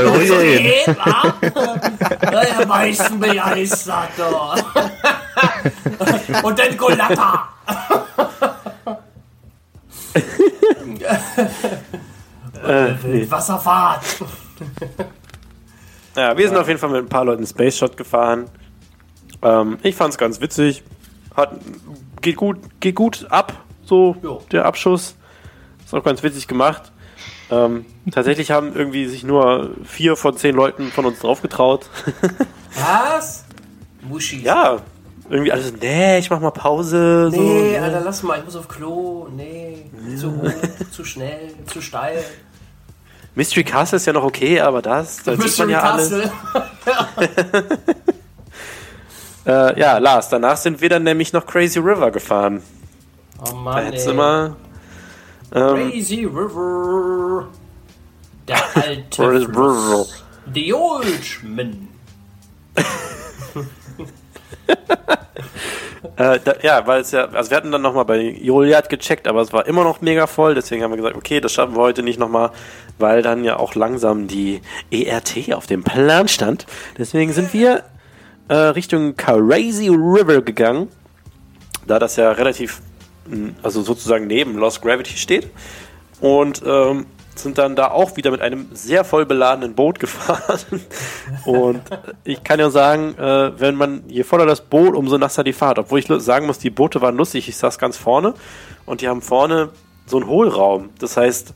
Ja, 2.31 2.45
der 2.45 2.67
meisten 2.69 3.19
begeistert, 3.19 4.11
doch. 4.17 4.57
Und 6.45 6.57
dann 6.57 6.77
Golata. 6.77 7.49
Äh, 12.65 12.93
nee. 13.03 13.29
Wasserfahrt. 13.29 14.05
Ja, 16.15 16.39
wir 16.39 16.47
sind 16.47 16.57
auf 16.57 16.69
jeden 16.69 16.79
Fall 16.79 16.91
mit 16.91 17.01
ein 17.01 17.09
paar 17.09 17.25
Leuten 17.25 17.45
Space 17.45 17.79
Shot 17.79 17.97
gefahren. 17.97 18.49
Ähm, 19.43 19.79
ich 19.83 19.97
fand's 19.97 20.17
ganz 20.17 20.41
witzig. 20.41 20.85
Hat, 21.37 21.53
geht 22.21 22.37
gut, 22.37 22.59
geht 22.81 22.95
gut 22.95 23.27
ab, 23.31 23.55
so 23.85 24.17
Jo. 24.23 24.43
der 24.53 24.65
Abschuss. 24.67 25.17
Ist 25.85 25.95
auch 25.95 26.05
ganz 26.05 26.23
witzig 26.23 26.47
gemacht. 26.49 26.93
Ähm, 27.51 27.85
tatsächlich 28.11 28.51
haben 28.51 28.75
irgendwie 28.75 29.07
sich 29.07 29.25
nur 29.25 29.71
vier 29.85 30.17
von 30.17 30.37
zehn 30.37 30.55
Leuten 30.55 30.91
von 30.91 31.05
uns 31.05 31.19
drauf 31.21 31.43
getraut. 31.43 31.87
Was? 32.75 33.45
Muschis. 34.03 34.43
ja, 34.43 34.79
irgendwie 35.29 35.53
alles, 35.53 35.73
nee, 35.81 36.19
ich 36.19 36.29
mach 36.31 36.41
mal 36.41 36.51
Pause. 36.51 37.31
so, 37.31 37.41
Nee, 37.41 37.73
ne? 37.79 37.83
Alter, 37.83 38.01
lass 38.01 38.23
mal, 38.23 38.39
ich 38.39 38.45
muss 38.45 38.57
auf 38.57 38.69
Klo. 38.69 39.29
Nee, 39.35 39.85
zu 40.19 40.33
hoch, 40.35 40.51
zu 40.91 41.05
schnell, 41.05 41.55
zu 41.67 41.81
steil. 41.81 42.25
Mystery 43.35 43.65
Castle 43.65 43.97
ist 43.97 44.07
ja 44.07 44.13
noch 44.13 44.25
okay, 44.25 44.61
aber 44.61 44.83
das, 44.83 45.23
da 45.23 45.37
sieht 45.37 45.59
man 45.59 45.71
ja 45.71 45.81
alles. 45.81 46.13
Äh, 49.47 49.79
ja, 49.79 49.99
Lars, 49.99 50.29
danach 50.29 50.57
sind 50.57 50.81
wir 50.81 50.89
dann 50.89 51.03
nämlich 51.03 51.33
noch 51.33 51.47
Crazy 51.47 51.79
River 51.79 52.11
gefahren. 52.11 52.63
Oh 53.41 53.45
Da 53.47 53.53
Mann, 53.55 53.85
hättest 53.85 54.07
ey. 54.07 54.13
du 54.13 54.17
mal. 54.17 54.57
Ähm, 55.55 55.91
Crazy 55.91 56.25
River. 56.25 57.49
Der 58.49 58.57
alte 58.75 59.41
Fluss. 59.49 60.25
The 60.53 60.75
Old 60.75 61.41
Man. 61.43 61.89
Äh, 66.17 66.41
da, 66.45 66.55
ja, 66.63 66.87
weil 66.87 67.01
es 67.01 67.11
ja, 67.13 67.27
also 67.29 67.51
wir 67.51 67.57
hatten 67.57 67.71
dann 67.73 67.81
nochmal 67.81 68.05
bei 68.05 68.19
Joliat 68.21 68.89
gecheckt, 68.89 69.27
aber 69.29 69.41
es 69.41 69.53
war 69.53 69.67
immer 69.67 69.85
noch 69.85 70.01
mega 70.03 70.27
voll, 70.27 70.55
deswegen 70.55 70.83
haben 70.83 70.91
wir 70.91 70.97
gesagt, 70.97 71.17
okay, 71.17 71.41
das 71.41 71.53
schaffen 71.53 71.75
wir 71.75 71.81
heute 71.81 72.03
nicht 72.03 72.19
nochmal, 72.19 72.51
weil 72.99 73.23
dann 73.23 73.45
ja 73.45 73.57
auch 73.57 73.75
langsam 73.75 74.27
die 74.27 74.61
ERT 74.91 75.53
auf 75.55 75.67
dem 75.67 75.85
Plan 75.85 76.29
stand. 76.29 76.67
Deswegen 76.99 77.33
sind 77.33 77.53
wir 77.55 77.85
äh, 78.49 78.55
Richtung 78.55 79.17
Crazy 79.17 79.89
River 79.89 80.43
gegangen, 80.43 80.89
da 81.87 81.99
das 81.99 82.17
ja 82.17 82.33
relativ, 82.33 82.81
mh, 83.29 83.53
also 83.63 83.83
sozusagen 83.83 84.27
neben 84.27 84.57
Lost 84.57 84.83
Gravity 84.83 85.17
steht. 85.17 85.49
Und 86.21 86.63
ähm, 86.65 87.07
sind 87.35 87.59
dann 87.59 87.77
da 87.77 87.91
auch 87.91 88.17
wieder 88.17 88.31
mit 88.31 88.41
einem 88.41 88.69
sehr 88.73 89.05
voll 89.05 89.27
beladenen 89.27 89.75
Boot 89.75 89.99
gefahren. 90.01 90.81
Und 91.45 91.83
ich 92.25 92.45
kann 92.45 92.61
ja 92.61 92.71
sagen, 92.71 93.17
äh, 93.19 93.59
wenn 93.59 93.75
man, 93.75 94.05
je 94.09 94.23
voller 94.23 94.47
das 94.47 94.61
Boot, 94.61 94.95
umso 94.95 95.19
nasser 95.19 95.45
die 95.45 95.53
Fahrt. 95.53 95.79
Obwohl 95.79 95.99
ich 95.99 96.07
sagen 96.19 96.47
muss, 96.47 96.59
die 96.59 96.71
Boote 96.71 97.01
waren 97.01 97.17
lustig. 97.17 97.49
Ich 97.49 97.57
saß 97.57 97.79
ganz 97.79 97.97
vorne 97.97 98.35
und 98.87 99.01
die 99.01 99.09
haben 99.09 99.23
vorne 99.23 99.71
so 100.07 100.19
einen 100.19 100.27
Hohlraum. 100.27 100.91
Das 100.99 101.17
heißt, 101.17 101.55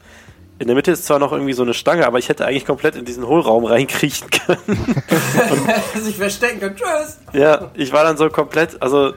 in 0.58 0.66
der 0.68 0.76
Mitte 0.76 0.90
ist 0.90 1.04
zwar 1.04 1.18
noch 1.18 1.32
irgendwie 1.32 1.52
so 1.52 1.62
eine 1.62 1.74
Stange, 1.74 2.06
aber 2.06 2.18
ich 2.18 2.28
hätte 2.28 2.46
eigentlich 2.46 2.64
komplett 2.64 2.96
in 2.96 3.04
diesen 3.04 3.26
Hohlraum 3.26 3.64
reinkriechen 3.64 4.30
können. 4.30 4.94
sich 6.00 6.16
verstecken 6.16 6.60
können. 6.60 6.76
Tschüss. 6.76 7.18
Ja, 7.32 7.70
ich 7.74 7.92
war 7.92 8.04
dann 8.04 8.16
so 8.16 8.28
komplett, 8.30 8.80
also 8.80 9.12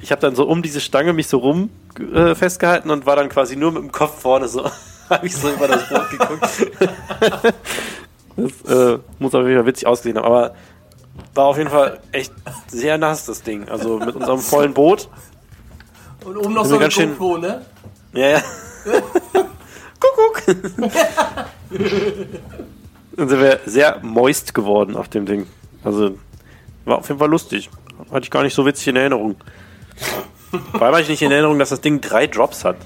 ich 0.00 0.10
habe 0.10 0.20
dann 0.20 0.34
so 0.34 0.44
um 0.46 0.62
diese 0.62 0.80
Stange 0.80 1.12
mich 1.12 1.26
so 1.28 1.38
rum 1.38 1.70
äh, 2.14 2.34
festgehalten 2.34 2.90
und 2.90 3.06
war 3.06 3.16
dann 3.16 3.28
quasi 3.28 3.56
nur 3.56 3.72
mit 3.72 3.82
dem 3.82 3.92
Kopf 3.92 4.20
vorne 4.20 4.46
so, 4.48 4.64
habe 5.10 5.26
ich 5.26 5.34
so 5.36 5.48
über 5.50 5.68
das 5.68 5.88
Boot 5.88 6.10
geguckt. 6.10 6.48
das 8.36 8.72
äh, 8.76 8.98
muss 9.18 9.34
auf 9.34 9.44
jeden 9.46 9.56
Fall 9.56 9.66
witzig 9.66 9.86
ausgesehen 9.86 10.18
haben, 10.18 10.26
aber 10.26 10.54
war 11.34 11.46
auf 11.46 11.56
jeden 11.58 11.70
Fall 11.70 12.00
echt 12.12 12.32
sehr 12.68 12.98
nass 12.98 13.24
das 13.26 13.42
Ding. 13.42 13.68
Also 13.68 13.98
mit 13.98 14.14
unserem 14.14 14.40
vollen 14.40 14.74
Boot. 14.74 15.08
Und 16.24 16.36
oben 16.36 16.54
noch 16.54 16.64
so 16.64 16.78
schön- 16.90 17.10
GoPro, 17.16 17.38
ne? 17.38 17.64
Ja, 18.12 18.28
ja. 18.28 18.42
Kuckuck. 20.00 20.42
Dann 23.16 23.28
sind 23.28 23.40
wir 23.40 23.60
sehr 23.66 23.98
moist 24.02 24.54
geworden 24.54 24.96
auf 24.96 25.08
dem 25.08 25.26
Ding. 25.26 25.46
Also 25.84 26.16
war 26.84 26.98
auf 26.98 27.08
jeden 27.08 27.18
Fall 27.18 27.30
lustig. 27.30 27.68
Hatte 28.10 28.24
ich 28.24 28.30
gar 28.30 28.42
nicht 28.42 28.54
so 28.54 28.64
witzig 28.64 28.88
in 28.88 28.96
Erinnerung. 28.96 29.36
Vor 30.72 30.82
allem 30.82 30.94
hatte 30.94 31.02
ich 31.02 31.08
nicht 31.08 31.22
in 31.22 31.30
Erinnerung, 31.30 31.58
dass 31.58 31.70
das 31.70 31.80
Ding 31.80 32.00
drei 32.00 32.26
Drops 32.26 32.64
hat. 32.64 32.76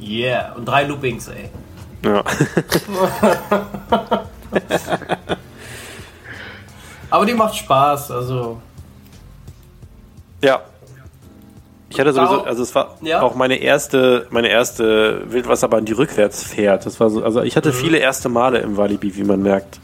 Yeah. 0.00 0.54
Und 0.54 0.64
drei 0.66 0.84
Loopings, 0.84 1.28
ey. 1.28 1.50
Ja. 2.04 2.22
Aber 7.10 7.26
die 7.26 7.34
macht 7.34 7.56
Spaß, 7.56 8.10
also. 8.12 8.60
ja. 10.42 10.60
Ich 11.90 11.98
hatte 11.98 12.12
sowieso, 12.12 12.44
also 12.44 12.62
es 12.62 12.74
war 12.74 12.96
Ja? 13.00 13.22
auch 13.22 13.34
meine 13.34 13.56
erste, 13.56 14.26
meine 14.30 14.48
erste 14.48 15.22
Wildwasserbahn, 15.32 15.84
die 15.86 15.92
rückwärts 15.92 16.42
fährt. 16.42 16.84
Das 16.84 17.00
war 17.00 17.08
so, 17.10 17.22
also 17.24 17.42
ich 17.42 17.54
Mhm. 17.54 17.56
hatte 17.56 17.72
viele 17.72 17.96
erste 17.98 18.28
Male 18.28 18.58
im 18.58 18.76
Walibi, 18.76 19.16
wie 19.16 19.24
man 19.24 19.40
merkt. 19.42 19.80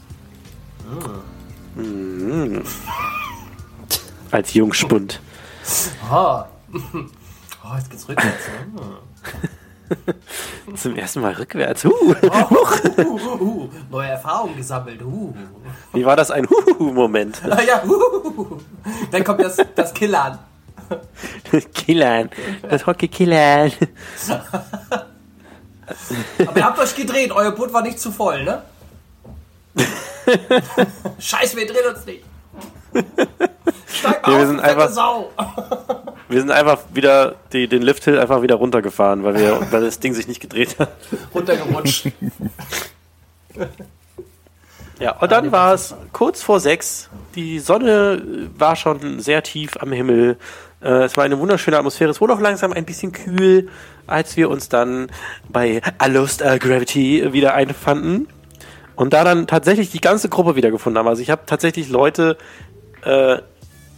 Mhm. 1.76 2.62
Als 4.30 4.54
Jungspund. 4.54 5.20
Ah. 6.10 6.46
Oh, 7.66 7.74
jetzt 7.78 7.90
geht's 7.90 8.06
rückwärts. 8.06 8.44
ne? 8.74 10.74
Zum 10.76 10.96
ersten 10.96 11.22
Mal 11.22 11.32
rückwärts. 11.32 11.86
Uh. 11.86 11.90
Uh, 11.90 12.12
uh, 13.00 13.42
uh, 13.42 13.70
neue 13.90 14.08
Erfahrungen 14.10 14.54
gesammelt. 14.54 15.00
Uh. 15.02 15.32
Wie 15.94 16.04
war 16.04 16.14
das 16.14 16.30
ein 16.30 16.46
Huhu-Moment? 16.46 17.40
Ah, 17.48 17.62
ja, 17.66 17.82
uh. 17.86 18.58
Dann 19.10 19.24
kommt 19.24 19.40
das, 19.40 19.56
das 19.74 19.94
Killern. 21.50 21.72
Killern. 21.74 22.30
Das 22.68 22.86
Hockey 22.86 23.08
Killern. 23.08 23.72
Aber 26.46 26.56
ihr 26.56 26.64
habt 26.64 26.78
euch 26.78 26.94
gedreht, 26.96 27.30
euer 27.32 27.52
Boot 27.52 27.72
war 27.72 27.82
nicht 27.82 28.00
zu 28.00 28.10
voll, 28.10 28.44
ne? 28.44 28.62
Scheiße, 31.18 31.56
wir 31.56 31.66
drehen 31.66 31.94
uns 31.94 32.06
nicht. 32.06 32.22
Steig 33.88 34.26
Nee, 34.26 34.32
wir 34.34 34.40
auf, 34.42 34.46
sind 34.46 34.60
einfach- 34.60 34.90
Sau. 34.90 35.30
Wir 36.26 36.40
sind 36.40 36.50
einfach 36.50 36.78
wieder 36.94 37.34
die, 37.52 37.68
den 37.68 37.82
Lifthill 37.82 38.18
einfach 38.18 38.40
wieder 38.40 38.54
runtergefahren, 38.56 39.22
weil, 39.24 39.34
wir, 39.36 39.70
weil 39.70 39.82
das 39.82 40.00
Ding 40.00 40.14
sich 40.14 40.26
nicht 40.26 40.40
gedreht 40.40 40.78
hat. 40.78 40.90
Runtergerutscht. 41.34 42.08
Ja, 45.00 45.16
und 45.18 45.32
dann 45.32 45.50
war 45.50 45.74
es 45.74 45.94
kurz 46.12 46.40
vor 46.42 46.60
sechs. 46.60 47.10
Die 47.34 47.58
Sonne 47.58 48.22
war 48.56 48.76
schon 48.76 49.18
sehr 49.20 49.42
tief 49.42 49.76
am 49.80 49.90
Himmel. 49.92 50.38
Äh, 50.84 51.04
es 51.04 51.16
war 51.16 51.24
eine 51.24 51.38
wunderschöne 51.38 51.78
Atmosphäre. 51.78 52.10
Es 52.10 52.20
wurde 52.20 52.34
auch 52.34 52.40
langsam 52.40 52.72
ein 52.72 52.84
bisschen 52.84 53.12
kühl, 53.12 53.70
als 54.06 54.36
wir 54.36 54.50
uns 54.50 54.68
dann 54.68 55.10
bei 55.48 55.80
Lost 56.06 56.42
äh, 56.42 56.58
Gravity 56.58 57.32
wieder 57.32 57.54
einfanden. 57.54 58.28
Und 58.94 59.12
da 59.12 59.24
dann 59.24 59.46
tatsächlich 59.46 59.90
die 59.90 60.00
ganze 60.00 60.28
Gruppe 60.28 60.54
wiedergefunden 60.54 60.98
haben. 60.98 61.08
Also 61.08 61.22
ich 61.22 61.30
habe 61.30 61.42
tatsächlich 61.46 61.88
Leute, 61.88 62.36
äh, 63.02 63.38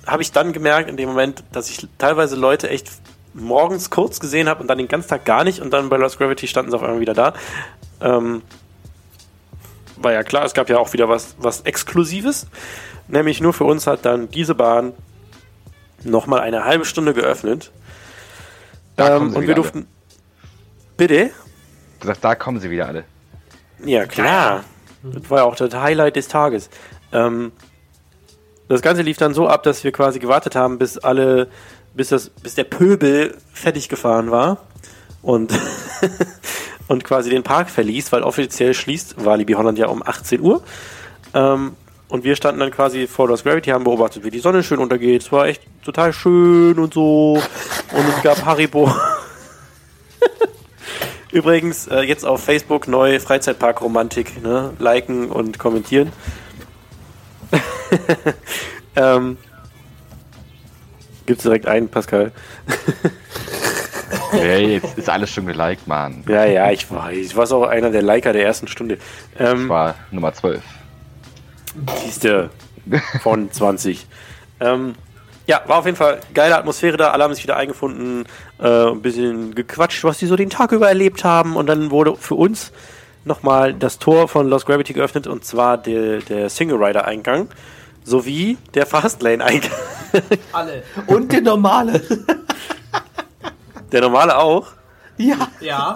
habe 0.07 0.23
ich 0.23 0.33
dann 0.33 0.53
gemerkt 0.53 0.89
in 0.89 0.97
dem 0.97 1.09
Moment, 1.09 1.43
dass 1.53 1.69
ich 1.69 1.87
teilweise 1.99 2.37
Leute 2.37 2.71
echt 2.71 2.89
morgens 3.35 3.91
kurz 3.91 4.21
gesehen 4.21 4.49
habe 4.49 4.63
und 4.63 4.69
dann 4.69 4.79
den 4.79 4.89
ganzen 4.89 5.09
Tag 5.09 5.27
gar 5.27 5.45
nicht 5.45 5.61
und 5.61 5.71
dann 5.71 5.91
bei 5.91 5.99
Lost 5.99 6.17
Gravity 6.17 6.47
standen 6.47 6.71
sie 6.71 6.77
auf 6.77 6.83
einmal 6.83 7.01
wieder 7.01 7.13
da. 7.13 7.35
Ähm, 8.01 8.41
war 9.97 10.13
ja 10.13 10.23
klar, 10.23 10.45
es 10.45 10.55
gab 10.55 10.71
ja 10.71 10.79
auch 10.79 10.93
wieder 10.93 11.09
was, 11.09 11.35
was 11.39 11.63
Exklusives. 11.63 12.47
Nämlich 13.09 13.41
nur 13.41 13.53
für 13.53 13.65
uns 13.65 13.87
hat 13.87 14.05
dann 14.05 14.31
diese 14.31 14.55
Bahn 14.55 14.95
nochmal 16.07 16.41
eine 16.41 16.65
halbe 16.65 16.85
Stunde 16.85 17.15
geöffnet. 17.15 17.70
Da 18.97 19.11
kommen 19.11 19.27
Ähm, 19.27 19.31
sie 19.31 19.37
und 19.37 19.43
wir 19.43 19.49
alle. 19.49 19.55
durften. 19.57 19.87
Bitte? 20.97 21.31
gesagt, 22.01 22.24
da 22.24 22.35
kommen 22.35 22.61
sie 22.61 22.70
wieder 22.70 22.87
alle. 22.87 23.05
Ja, 23.85 24.07
klar. 24.07 24.65
Das 25.03 25.28
war 25.31 25.39
ja 25.39 25.45
auch 25.45 25.57
das 25.57 25.74
Highlight 25.74 26.16
des 26.16 26.28
Tages. 26.28 26.70
Ähm, 27.12 27.53
das 28.69 28.83
Ganze 28.83 29.03
lief 29.03 29.16
dann 29.19 29.35
so 29.35 29.49
ab, 29.49 29.62
dass 29.62 29.85
wir 29.85 29.93
quasi 29.93 30.19
gewartet 30.19 30.57
haben, 30.57 30.78
bis 30.78 30.99
alle, 30.99 31.49
bis 31.95 32.09
das, 32.09 32.31
bis 32.31 32.55
der 32.55 32.65
Pöbel 32.65 33.37
fertig 33.53 33.89
gefahren 33.89 34.31
war 34.31 34.59
und, 35.23 35.53
und 36.89 37.05
quasi 37.05 37.31
den 37.31 37.43
Park 37.43 37.70
verließ, 37.70 38.11
weil 38.12 38.23
offiziell 38.23 38.74
schließt 38.74 39.24
Walibi 39.24 39.53
Holland 39.55 39.78
ja 39.78 39.87
um 39.89 40.03
18 40.03 40.41
Uhr. 40.41 40.62
Ähm, 41.35 41.74
und 42.09 42.24
wir 42.24 42.37
standen 42.37 42.61
dann 42.61 42.70
quasi 42.70 43.07
vor 43.07 43.28
Lost 43.28 43.45
Gravity, 43.45 43.70
haben 43.70 43.85
beobachtet, 43.85 44.24
wie 44.24 44.31
die 44.31 44.39
Sonne 44.39 44.62
schön 44.62 44.78
untergeht. 44.78 45.23
Es 45.23 45.33
war 45.33 45.47
echt 45.47 45.62
total 45.85 46.12
schön 46.12 46.78
und 46.78 46.95
so. 46.95 47.43
Und 47.93 48.09
es 48.16 48.23
gab 48.23 48.45
Haribo. 48.45 48.91
Übrigens, 51.33 51.89
äh, 51.89 52.01
jetzt 52.01 52.24
auf 52.24 52.45
Facebook 52.45 52.87
neu 52.87 53.19
Freizeitpark-Romantik, 53.19 54.43
ne? 54.43 54.73
Liken 54.78 55.31
und 55.31 55.59
kommentieren. 55.59 56.12
ähm, 58.97 59.37
gibt's 61.27 61.43
direkt 61.43 61.66
einen, 61.66 61.89
Pascal? 61.89 62.33
Hey, 64.31 64.74
jetzt 64.74 64.99
ist 64.99 65.09
alles 65.09 65.31
schon 65.31 65.47
geliked, 65.47 65.87
Mann. 65.87 66.24
Ja, 66.28 66.45
ja, 66.45 66.70
ich 66.70 66.91
war, 66.91 67.12
ich 67.12 67.37
war 67.37 67.51
auch 67.51 67.65
einer 67.65 67.91
der 67.91 68.03
Liker 68.03 68.33
der 68.33 68.45
ersten 68.45 68.69
Stunde. 68.69 68.99
Ähm, 69.39 69.69
war 69.69 69.95
Nummer 70.11 70.33
12. 70.33 70.62
siehste, 72.03 72.51
von 73.23 73.51
20. 73.53 74.07
Ähm, 74.61 74.94
ja, 75.47 75.61
war 75.66 75.78
auf 75.78 75.86
jeden 75.86 75.97
Fall 75.97 76.20
geile 76.35 76.57
Atmosphäre 76.59 76.97
da. 76.97 77.11
Alle 77.11 77.24
haben 77.24 77.35
sich 77.35 77.44
wieder 77.44 77.57
eingefunden, 77.57 78.24
äh, 78.59 78.90
ein 78.90 79.03
bisschen 79.03 79.55
gequatscht, 79.55 80.03
was 80.05 80.19
die 80.19 80.27
so 80.27 80.36
den 80.36 80.51
Tag 80.51 80.73
über 80.73 80.89
erlebt 80.89 81.24
haben. 81.24 81.57
Und 81.57 81.66
dann 81.66 81.90
wurde 81.90 82.16
für 82.16 82.35
uns 82.35 82.73
nochmal 83.24 83.74
das 83.74 83.98
Tor 83.98 84.28
von 84.28 84.48
Lost 84.48 84.66
Gravity 84.66 84.93
geöffnet 84.93 85.27
und 85.27 85.44
zwar 85.44 85.78
der, 85.78 86.19
der 86.20 86.48
Single 86.48 86.82
Rider 86.82 87.05
Eingang 87.05 87.48
sowie 88.05 88.57
der 88.74 88.86
Fastlane 88.86 89.44
Eingang. 89.44 89.70
Alle. 90.53 90.82
Und 91.07 91.32
der 91.32 91.43
normale. 91.43 92.01
Der 93.93 94.01
normale 94.01 94.36
auch. 94.36 94.66
Ja. 95.16 95.48
Ja. 95.61 95.94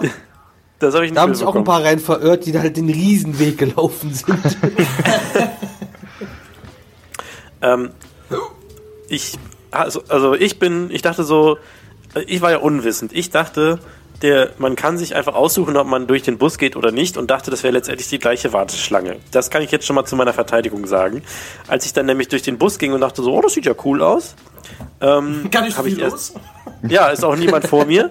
Das 0.79 0.95
habe 0.95 1.05
ich 1.05 1.11
nicht 1.11 1.17
Da 1.17 1.23
haben 1.23 1.35
sich 1.35 1.45
auch 1.45 1.57
ein 1.57 1.65
paar 1.65 1.83
rein 1.83 1.99
verirrt, 1.99 2.45
die 2.45 2.53
da 2.53 2.61
halt 2.61 2.77
den 2.77 2.89
Riesenweg 2.89 3.57
gelaufen 3.57 4.13
sind. 4.13 4.57
Ähm, 7.61 7.91
ich, 9.07 9.37
also, 9.71 10.03
also 10.07 10.33
ich 10.33 10.59
bin, 10.59 10.89
ich 10.91 11.01
dachte 11.01 11.23
so, 11.23 11.57
ich 12.27 12.41
war 12.41 12.51
ja 12.51 12.57
unwissend. 12.57 13.13
Ich 13.13 13.29
dachte, 13.29 13.79
der, 14.21 14.51
man 14.57 14.75
kann 14.75 14.97
sich 14.97 15.15
einfach 15.15 15.33
aussuchen, 15.33 15.75
ob 15.77 15.87
man 15.87 16.07
durch 16.07 16.21
den 16.23 16.37
Bus 16.37 16.57
geht 16.57 16.75
oder 16.75 16.91
nicht 16.91 17.17
und 17.17 17.31
dachte, 17.31 17.49
das 17.51 17.63
wäre 17.63 17.73
letztendlich 17.73 18.07
die 18.09 18.19
gleiche 18.19 18.53
Warteschlange. 18.53 19.17
Das 19.31 19.49
kann 19.49 19.61
ich 19.61 19.71
jetzt 19.71 19.85
schon 19.85 19.95
mal 19.95 20.05
zu 20.05 20.15
meiner 20.15 20.33
Verteidigung 20.33 20.85
sagen. 20.85 21.23
Als 21.67 21.85
ich 21.85 21.93
dann 21.93 22.05
nämlich 22.05 22.27
durch 22.27 22.43
den 22.43 22.57
Bus 22.57 22.77
ging 22.77 22.93
und 22.93 23.01
dachte 23.01 23.23
so, 23.23 23.33
oh, 23.33 23.41
das 23.41 23.53
sieht 23.53 23.65
ja 23.65 23.73
cool 23.83 24.01
aus. 24.01 24.35
Ähm, 24.99 25.49
hab 25.55 25.67
ich 25.67 25.75
viel 25.75 25.99
erst- 25.99 26.35
los. 26.35 26.43
Ja, 26.87 27.09
ist 27.09 27.23
auch 27.23 27.35
niemand 27.35 27.67
vor 27.67 27.85
mir. 27.85 28.09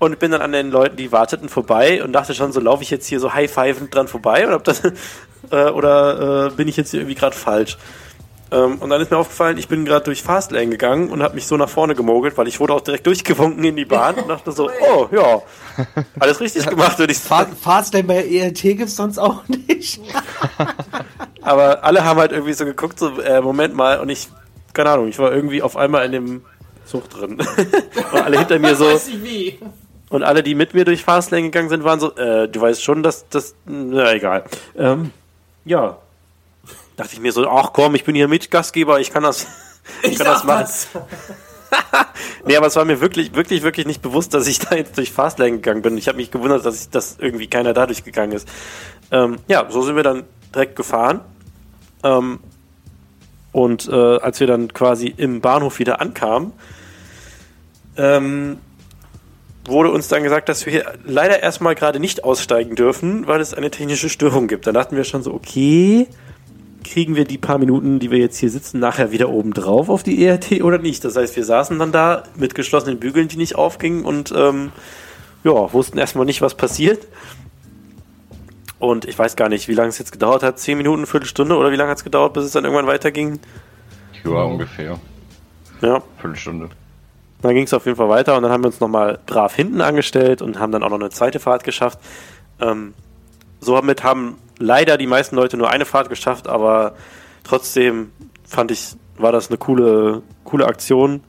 Und 0.00 0.18
bin 0.18 0.32
dann 0.32 0.42
an 0.42 0.50
den 0.50 0.72
Leuten, 0.72 0.96
die 0.96 1.12
warteten, 1.12 1.48
vorbei 1.48 2.02
und 2.02 2.12
dachte 2.12 2.34
schon, 2.34 2.52
so 2.52 2.58
laufe 2.58 2.82
ich 2.82 2.90
jetzt 2.90 3.06
hier 3.06 3.20
so 3.20 3.32
high-fivend 3.34 3.94
dran 3.94 4.08
vorbei 4.08 4.44
oder, 4.46 4.56
ob 4.56 4.64
das, 4.64 4.82
äh, 5.50 5.70
oder 5.70 6.46
äh, 6.46 6.50
bin 6.50 6.66
ich 6.66 6.76
jetzt 6.76 6.90
hier 6.90 7.00
irgendwie 7.00 7.14
gerade 7.14 7.36
falsch? 7.36 7.78
Ähm, 8.52 8.76
und 8.78 8.90
dann 8.90 9.00
ist 9.00 9.10
mir 9.10 9.16
aufgefallen, 9.16 9.56
ich 9.56 9.66
bin 9.66 9.86
gerade 9.86 10.04
durch 10.04 10.22
Fastlane 10.22 10.68
gegangen 10.68 11.10
und 11.10 11.22
habe 11.22 11.34
mich 11.34 11.46
so 11.46 11.56
nach 11.56 11.70
vorne 11.70 11.94
gemogelt, 11.94 12.36
weil 12.36 12.48
ich 12.48 12.60
wurde 12.60 12.74
auch 12.74 12.82
direkt 12.82 13.06
durchgewunken 13.06 13.64
in 13.64 13.76
die 13.76 13.86
Bahn 13.86 14.16
und 14.16 14.28
dachte 14.28 14.52
so, 14.52 14.70
oh 14.94 15.08
ja, 15.10 15.40
alles 16.20 16.40
richtig 16.40 16.66
gemacht, 16.66 16.98
würde 16.98 17.12
ich 17.12 17.18
Fa 17.18 17.38
sagen. 17.38 17.56
Fastlane 17.56 18.04
bei 18.04 18.26
ERT 18.26 18.60
gibt's 18.62 18.96
sonst 18.96 19.18
auch 19.18 19.42
nicht. 19.48 20.00
Aber 21.42 21.82
alle 21.82 22.04
haben 22.04 22.20
halt 22.20 22.32
irgendwie 22.32 22.52
so 22.52 22.66
geguckt, 22.66 22.98
so, 22.98 23.18
äh, 23.20 23.40
Moment 23.40 23.74
mal, 23.74 24.00
und 24.00 24.10
ich, 24.10 24.28
keine 24.74 24.90
Ahnung, 24.90 25.08
ich 25.08 25.18
war 25.18 25.32
irgendwie 25.32 25.62
auf 25.62 25.76
einmal 25.76 26.04
in 26.04 26.12
dem 26.12 26.44
Zug 26.84 27.08
drin. 27.08 27.38
und 28.12 28.22
alle 28.22 28.38
hinter 28.38 28.58
mir 28.58 28.76
so, 28.76 29.00
und 30.10 30.22
alle, 30.22 30.42
die 30.42 30.54
mit 30.54 30.74
mir 30.74 30.84
durch 30.84 31.04
Fastlane 31.04 31.44
gegangen 31.44 31.70
sind, 31.70 31.84
waren 31.84 31.98
so, 31.98 32.14
äh, 32.16 32.48
du 32.48 32.60
weißt 32.60 32.84
schon, 32.84 33.02
dass 33.02 33.28
das, 33.30 33.54
na 33.64 34.12
egal. 34.12 34.44
Ähm, 34.76 35.10
ja. 35.64 35.96
Dachte 36.96 37.14
ich 37.14 37.20
mir 37.20 37.32
so, 37.32 37.48
ach 37.48 37.72
komm, 37.72 37.94
ich 37.94 38.04
bin 38.04 38.14
hier 38.14 38.28
Mitgastgeber, 38.28 39.00
ich 39.00 39.12
kann 39.12 39.22
das, 39.22 39.46
ich 40.02 40.16
kann 40.16 40.26
das 40.26 40.44
machen. 40.44 40.64
was. 40.64 40.88
Nee, 42.44 42.56
aber 42.56 42.66
es 42.66 42.76
war 42.76 42.84
mir 42.84 43.00
wirklich, 43.00 43.34
wirklich, 43.34 43.62
wirklich 43.62 43.86
nicht 43.86 44.02
bewusst, 44.02 44.34
dass 44.34 44.46
ich 44.46 44.58
da 44.66 44.74
jetzt 44.74 44.98
durch 44.98 45.12
Fastlane 45.12 45.52
gegangen 45.52 45.82
bin. 45.82 45.96
Ich 45.96 46.08
habe 46.08 46.16
mich 46.16 46.30
gewundert, 46.30 46.66
dass 46.66 46.82
ich, 46.82 46.90
dass 46.90 47.16
irgendwie 47.18 47.46
keiner 47.46 47.72
da 47.72 47.86
durchgegangen 47.86 48.36
ist. 48.36 48.48
Ähm, 49.10 49.36
ja, 49.48 49.70
so 49.70 49.82
sind 49.82 49.96
wir 49.96 50.02
dann 50.02 50.24
direkt 50.54 50.76
gefahren. 50.76 51.20
Ähm, 52.02 52.40
und 53.52 53.88
äh, 53.88 53.92
als 53.92 54.40
wir 54.40 54.46
dann 54.46 54.72
quasi 54.72 55.12
im 55.16 55.40
Bahnhof 55.40 55.78
wieder 55.78 56.00
ankamen, 56.00 56.52
ähm, 57.96 58.58
wurde 59.66 59.90
uns 59.90 60.08
dann 60.08 60.22
gesagt, 60.22 60.48
dass 60.48 60.66
wir 60.66 60.72
hier 60.72 60.92
leider 61.04 61.40
erstmal 61.42 61.74
gerade 61.74 62.00
nicht 62.00 62.24
aussteigen 62.24 62.74
dürfen, 62.74 63.26
weil 63.26 63.40
es 63.40 63.54
eine 63.54 63.70
technische 63.70 64.08
Störung 64.08 64.48
gibt. 64.48 64.66
Dann 64.66 64.74
dachten 64.74 64.96
wir 64.96 65.04
schon 65.04 65.22
so, 65.22 65.32
okay, 65.32 66.08
kriegen 66.92 67.16
wir 67.16 67.24
die 67.24 67.38
paar 67.38 67.56
Minuten, 67.56 68.00
die 68.00 68.10
wir 68.10 68.18
jetzt 68.18 68.36
hier 68.36 68.50
sitzen, 68.50 68.78
nachher 68.78 69.12
wieder 69.12 69.30
oben 69.30 69.54
drauf 69.54 69.88
auf 69.88 70.02
die 70.02 70.22
ERT 70.26 70.60
oder 70.60 70.76
nicht? 70.76 71.02
Das 71.04 71.16
heißt, 71.16 71.34
wir 71.36 71.44
saßen 71.44 71.78
dann 71.78 71.90
da 71.90 72.24
mit 72.36 72.54
geschlossenen 72.54 73.00
Bügeln, 73.00 73.28
die 73.28 73.38
nicht 73.38 73.56
aufgingen 73.56 74.04
und 74.04 74.30
ähm, 74.36 74.72
ja, 75.42 75.72
wussten 75.72 75.96
erstmal 75.96 76.26
nicht, 76.26 76.42
was 76.42 76.54
passiert. 76.54 77.06
Und 78.78 79.06
ich 79.06 79.18
weiß 79.18 79.36
gar 79.36 79.48
nicht, 79.48 79.68
wie 79.68 79.74
lange 79.74 79.88
es 79.88 79.98
jetzt 79.98 80.12
gedauert 80.12 80.42
hat. 80.42 80.58
Zehn 80.58 80.76
Minuten, 80.76 81.06
Viertelstunde 81.06 81.56
oder 81.56 81.72
wie 81.72 81.76
lange 81.76 81.90
hat 81.90 81.98
es 81.98 82.04
gedauert, 82.04 82.34
bis 82.34 82.44
es 82.44 82.52
dann 82.52 82.64
irgendwann 82.64 82.86
weiterging? 82.86 83.40
Ja, 84.22 84.42
ungefähr. 84.42 84.98
Ja, 85.80 86.02
Viertelstunde. 86.18 86.68
dann 87.40 87.54
ging 87.54 87.64
es 87.64 87.72
auf 87.72 87.86
jeden 87.86 87.96
Fall 87.96 88.10
weiter 88.10 88.36
und 88.36 88.42
dann 88.42 88.52
haben 88.52 88.62
wir 88.62 88.68
uns 88.68 88.80
nochmal 88.80 89.18
brav 89.24 89.56
hinten 89.56 89.80
angestellt 89.80 90.42
und 90.42 90.58
haben 90.58 90.72
dann 90.72 90.82
auch 90.82 90.90
noch 90.90 91.00
eine 91.00 91.08
zweite 91.08 91.40
Fahrt 91.40 91.64
geschafft. 91.64 91.98
Ähm, 92.60 92.92
so 93.60 93.76
damit 93.76 94.04
haben 94.04 94.36
leider 94.62 94.96
die 94.96 95.06
meisten 95.06 95.36
Leute 95.36 95.56
nur 95.56 95.70
eine 95.70 95.84
Fahrt 95.84 96.08
geschafft, 96.08 96.46
aber 96.48 96.94
trotzdem 97.44 98.12
fand 98.46 98.70
ich, 98.70 98.94
war 99.18 99.32
das 99.32 99.48
eine 99.48 99.58
coole, 99.58 100.22
coole 100.44 100.66
Aktion 100.66 101.22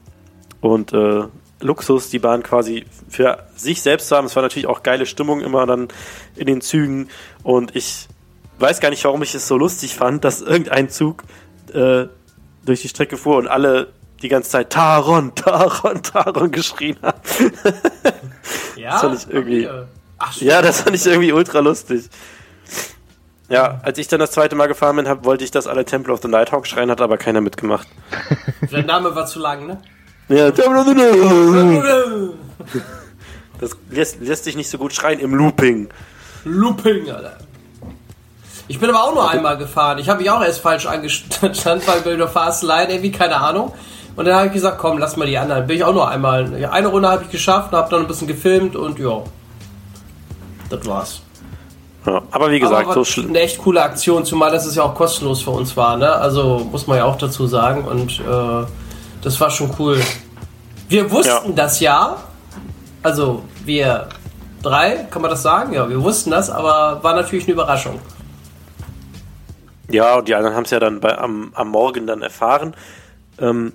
und 0.60 0.92
äh, 0.92 1.24
Luxus, 1.60 2.10
die 2.10 2.18
Bahn 2.18 2.42
quasi 2.42 2.84
für 3.08 3.38
sich 3.56 3.80
selbst 3.82 4.08
zu 4.08 4.16
haben. 4.16 4.26
Es 4.26 4.36
war 4.36 4.42
natürlich 4.42 4.66
auch 4.66 4.82
geile 4.82 5.06
Stimmung 5.06 5.40
immer 5.40 5.66
dann 5.66 5.88
in 6.36 6.46
den 6.46 6.60
Zügen 6.60 7.08
und 7.42 7.74
ich 7.76 8.08
weiß 8.58 8.80
gar 8.80 8.90
nicht, 8.90 9.04
warum 9.04 9.22
ich 9.22 9.34
es 9.34 9.48
so 9.48 9.56
lustig 9.56 9.94
fand, 9.94 10.24
dass 10.24 10.40
irgendein 10.42 10.88
Zug 10.90 11.24
äh, 11.72 12.06
durch 12.64 12.82
die 12.82 12.88
Strecke 12.88 13.16
fuhr 13.16 13.36
und 13.36 13.48
alle 13.48 13.88
die 14.22 14.28
ganze 14.28 14.50
Zeit 14.50 14.70
Taron, 14.70 15.34
Taron, 15.34 16.02
Taron 16.02 16.50
geschrien 16.50 16.96
haben. 17.02 17.20
Ja, 18.76 18.92
Das 18.92 19.00
fand 19.02 19.14
ich 19.18 19.26
irgendwie- 19.34 19.64
Familie. 19.66 19.88
Ach, 20.18 20.36
Ja, 20.40 20.62
das 20.62 20.80
fand 20.82 20.96
ich 20.96 21.06
irgendwie 21.06 21.32
ultra 21.32 21.60
lustig. 21.60 22.08
Ja, 23.48 23.80
als 23.82 23.98
ich 23.98 24.08
dann 24.08 24.20
das 24.20 24.30
zweite 24.30 24.56
Mal 24.56 24.68
gefahren 24.68 24.96
bin, 24.96 25.08
hab, 25.08 25.24
wollte 25.24 25.44
ich, 25.44 25.50
dass 25.50 25.66
alle 25.66 25.84
Temple 25.84 26.12
of 26.12 26.20
the 26.22 26.28
Nighthawk 26.28 26.66
schreien, 26.66 26.90
hat 26.90 27.00
aber 27.00 27.18
keiner 27.18 27.40
mitgemacht. 27.40 27.86
Der 28.72 28.84
Name 28.84 29.14
war 29.14 29.26
zu 29.26 29.38
lang, 29.38 29.66
ne? 29.66 29.78
Ja, 30.28 30.50
Temple 30.50 30.80
of 30.80 30.86
the 30.86 30.94
Nighthawk. 30.94 32.34
Das 33.60 33.76
lässt, 33.90 34.20
lässt 34.20 34.44
sich 34.44 34.56
nicht 34.56 34.70
so 34.70 34.78
gut 34.78 34.94
schreien 34.94 35.20
im 35.20 35.34
Looping. 35.34 35.88
Looping, 36.44 37.10
Alter. 37.10 37.38
Ich 38.66 38.80
bin 38.80 38.88
aber 38.88 39.04
auch 39.04 39.14
nur 39.14 39.30
einmal 39.30 39.58
gefahren. 39.58 39.98
Ich 39.98 40.08
habe 40.08 40.20
mich 40.20 40.30
auch 40.30 40.42
erst 40.42 40.60
falsch 40.60 40.86
angestanden, 40.86 41.82
weil 41.86 42.00
bei 42.00 42.16
der 42.16 42.28
Fastline 42.28 42.90
irgendwie, 42.90 43.12
keine 43.12 43.36
Ahnung. 43.36 43.74
Und 44.16 44.24
dann 44.24 44.34
habe 44.34 44.46
ich 44.46 44.52
gesagt, 44.52 44.78
komm, 44.78 44.98
lass 44.98 45.16
mal 45.16 45.26
die 45.26 45.36
anderen. 45.36 45.66
Bin 45.66 45.76
ich 45.76 45.84
auch 45.84 45.92
nur 45.92 46.08
einmal. 46.08 46.64
Eine 46.70 46.88
Runde 46.88 47.08
habe 47.08 47.24
ich 47.24 47.30
geschafft, 47.30 47.72
habe 47.72 47.90
dann 47.90 48.02
ein 48.02 48.06
bisschen 48.06 48.28
gefilmt 48.28 48.74
und 48.74 48.98
ja. 48.98 49.22
Das 50.70 50.86
war's. 50.86 51.23
Ja, 52.06 52.22
aber 52.30 52.50
wie 52.50 52.60
gesagt, 52.60 52.88
aber 52.88 53.04
so 53.04 53.22
eine 53.22 53.40
echt 53.40 53.58
coole 53.58 53.82
Aktion, 53.82 54.24
zumal 54.24 54.50
das 54.50 54.66
es 54.66 54.74
ja 54.74 54.82
auch 54.82 54.94
kostenlos 54.94 55.42
für 55.42 55.50
uns 55.50 55.76
war, 55.76 55.96
ne? 55.96 56.10
Also 56.12 56.66
muss 56.70 56.86
man 56.86 56.98
ja 56.98 57.04
auch 57.04 57.16
dazu 57.16 57.46
sagen. 57.46 57.84
Und 57.84 58.20
äh, 58.20 58.66
das 59.22 59.40
war 59.40 59.50
schon 59.50 59.70
cool. 59.78 60.00
Wir 60.88 61.10
wussten 61.10 61.50
Ja. 61.50 61.54
das 61.56 61.80
ja. 61.80 62.16
Also 63.02 63.42
wir 63.64 64.08
drei, 64.62 65.06
kann 65.10 65.22
man 65.22 65.30
das 65.30 65.42
sagen? 65.42 65.72
Ja, 65.72 65.88
wir 65.88 66.02
wussten 66.02 66.30
das, 66.30 66.50
aber 66.50 67.02
war 67.02 67.14
natürlich 67.14 67.44
eine 67.44 67.54
Überraschung. 67.54 67.98
Ja, 69.90 70.16
und 70.16 70.28
die 70.28 70.34
anderen 70.34 70.56
haben 70.56 70.64
es 70.64 70.70
ja 70.70 70.80
dann 70.80 71.00
bei, 71.00 71.16
am, 71.16 71.52
am 71.54 71.68
Morgen 71.68 72.06
dann 72.06 72.22
erfahren. 72.22 72.74
Ähm, 73.38 73.72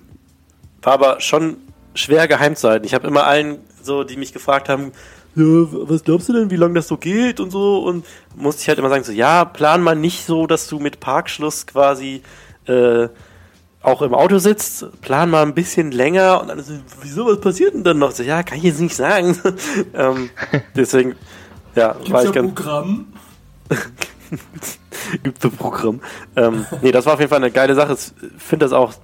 war 0.82 0.94
aber 0.94 1.20
schon 1.20 1.56
schwer 1.94 2.28
geheim 2.28 2.56
zu 2.56 2.68
halten. 2.68 2.86
Ich 2.86 2.94
habe 2.94 3.06
immer 3.06 3.26
allen, 3.26 3.58
so, 3.82 4.04
die 4.04 4.16
mich 4.16 4.32
gefragt 4.32 4.68
haben, 4.68 4.92
ja, 5.36 5.44
was 5.44 6.04
glaubst 6.04 6.28
du 6.28 6.32
denn, 6.32 6.50
wie 6.50 6.56
lange 6.56 6.74
das 6.74 6.88
so 6.88 6.96
geht 6.96 7.40
und 7.40 7.50
so? 7.50 7.78
Und 7.78 8.04
musste 8.36 8.62
ich 8.62 8.68
halt 8.68 8.78
immer 8.78 8.88
sagen, 8.88 9.04
so, 9.04 9.12
ja, 9.12 9.44
plan 9.44 9.82
mal 9.82 9.94
nicht 9.94 10.24
so, 10.26 10.46
dass 10.46 10.68
du 10.68 10.78
mit 10.78 11.00
Parkschluss 11.00 11.66
quasi 11.66 12.22
äh, 12.66 13.08
auch 13.82 14.02
im 14.02 14.14
Auto 14.14 14.38
sitzt. 14.38 15.00
Plan 15.00 15.30
mal 15.30 15.42
ein 15.42 15.54
bisschen 15.54 15.92
länger. 15.92 16.40
Und 16.40 16.48
dann 16.48 16.62
so, 16.62 16.74
wieso, 17.02 17.26
was 17.26 17.40
passiert 17.40 17.74
denn 17.74 17.84
dann 17.84 17.98
noch? 17.98 18.12
So, 18.12 18.22
ja, 18.22 18.42
kann 18.42 18.58
ich 18.58 18.64
jetzt 18.64 18.80
nicht 18.80 18.96
sagen. 18.96 19.36
ähm, 19.94 20.30
deswegen, 20.74 21.14
ja, 21.74 21.96
war 22.08 22.24
ich 22.24 22.32
ganz 22.32 22.54
Programm? 22.54 23.06
gibt 25.22 25.44
ein 25.44 25.52
Programm. 25.52 26.00
Ähm, 26.36 26.66
nee, 26.82 26.92
das 26.92 27.06
war 27.06 27.14
auf 27.14 27.20
jeden 27.20 27.30
Fall 27.30 27.38
eine 27.38 27.50
geile 27.50 27.74
Sache. 27.74 27.94
Ich 27.94 28.42
finde 28.42 28.66
das 28.66 28.72
auch. 28.72 28.94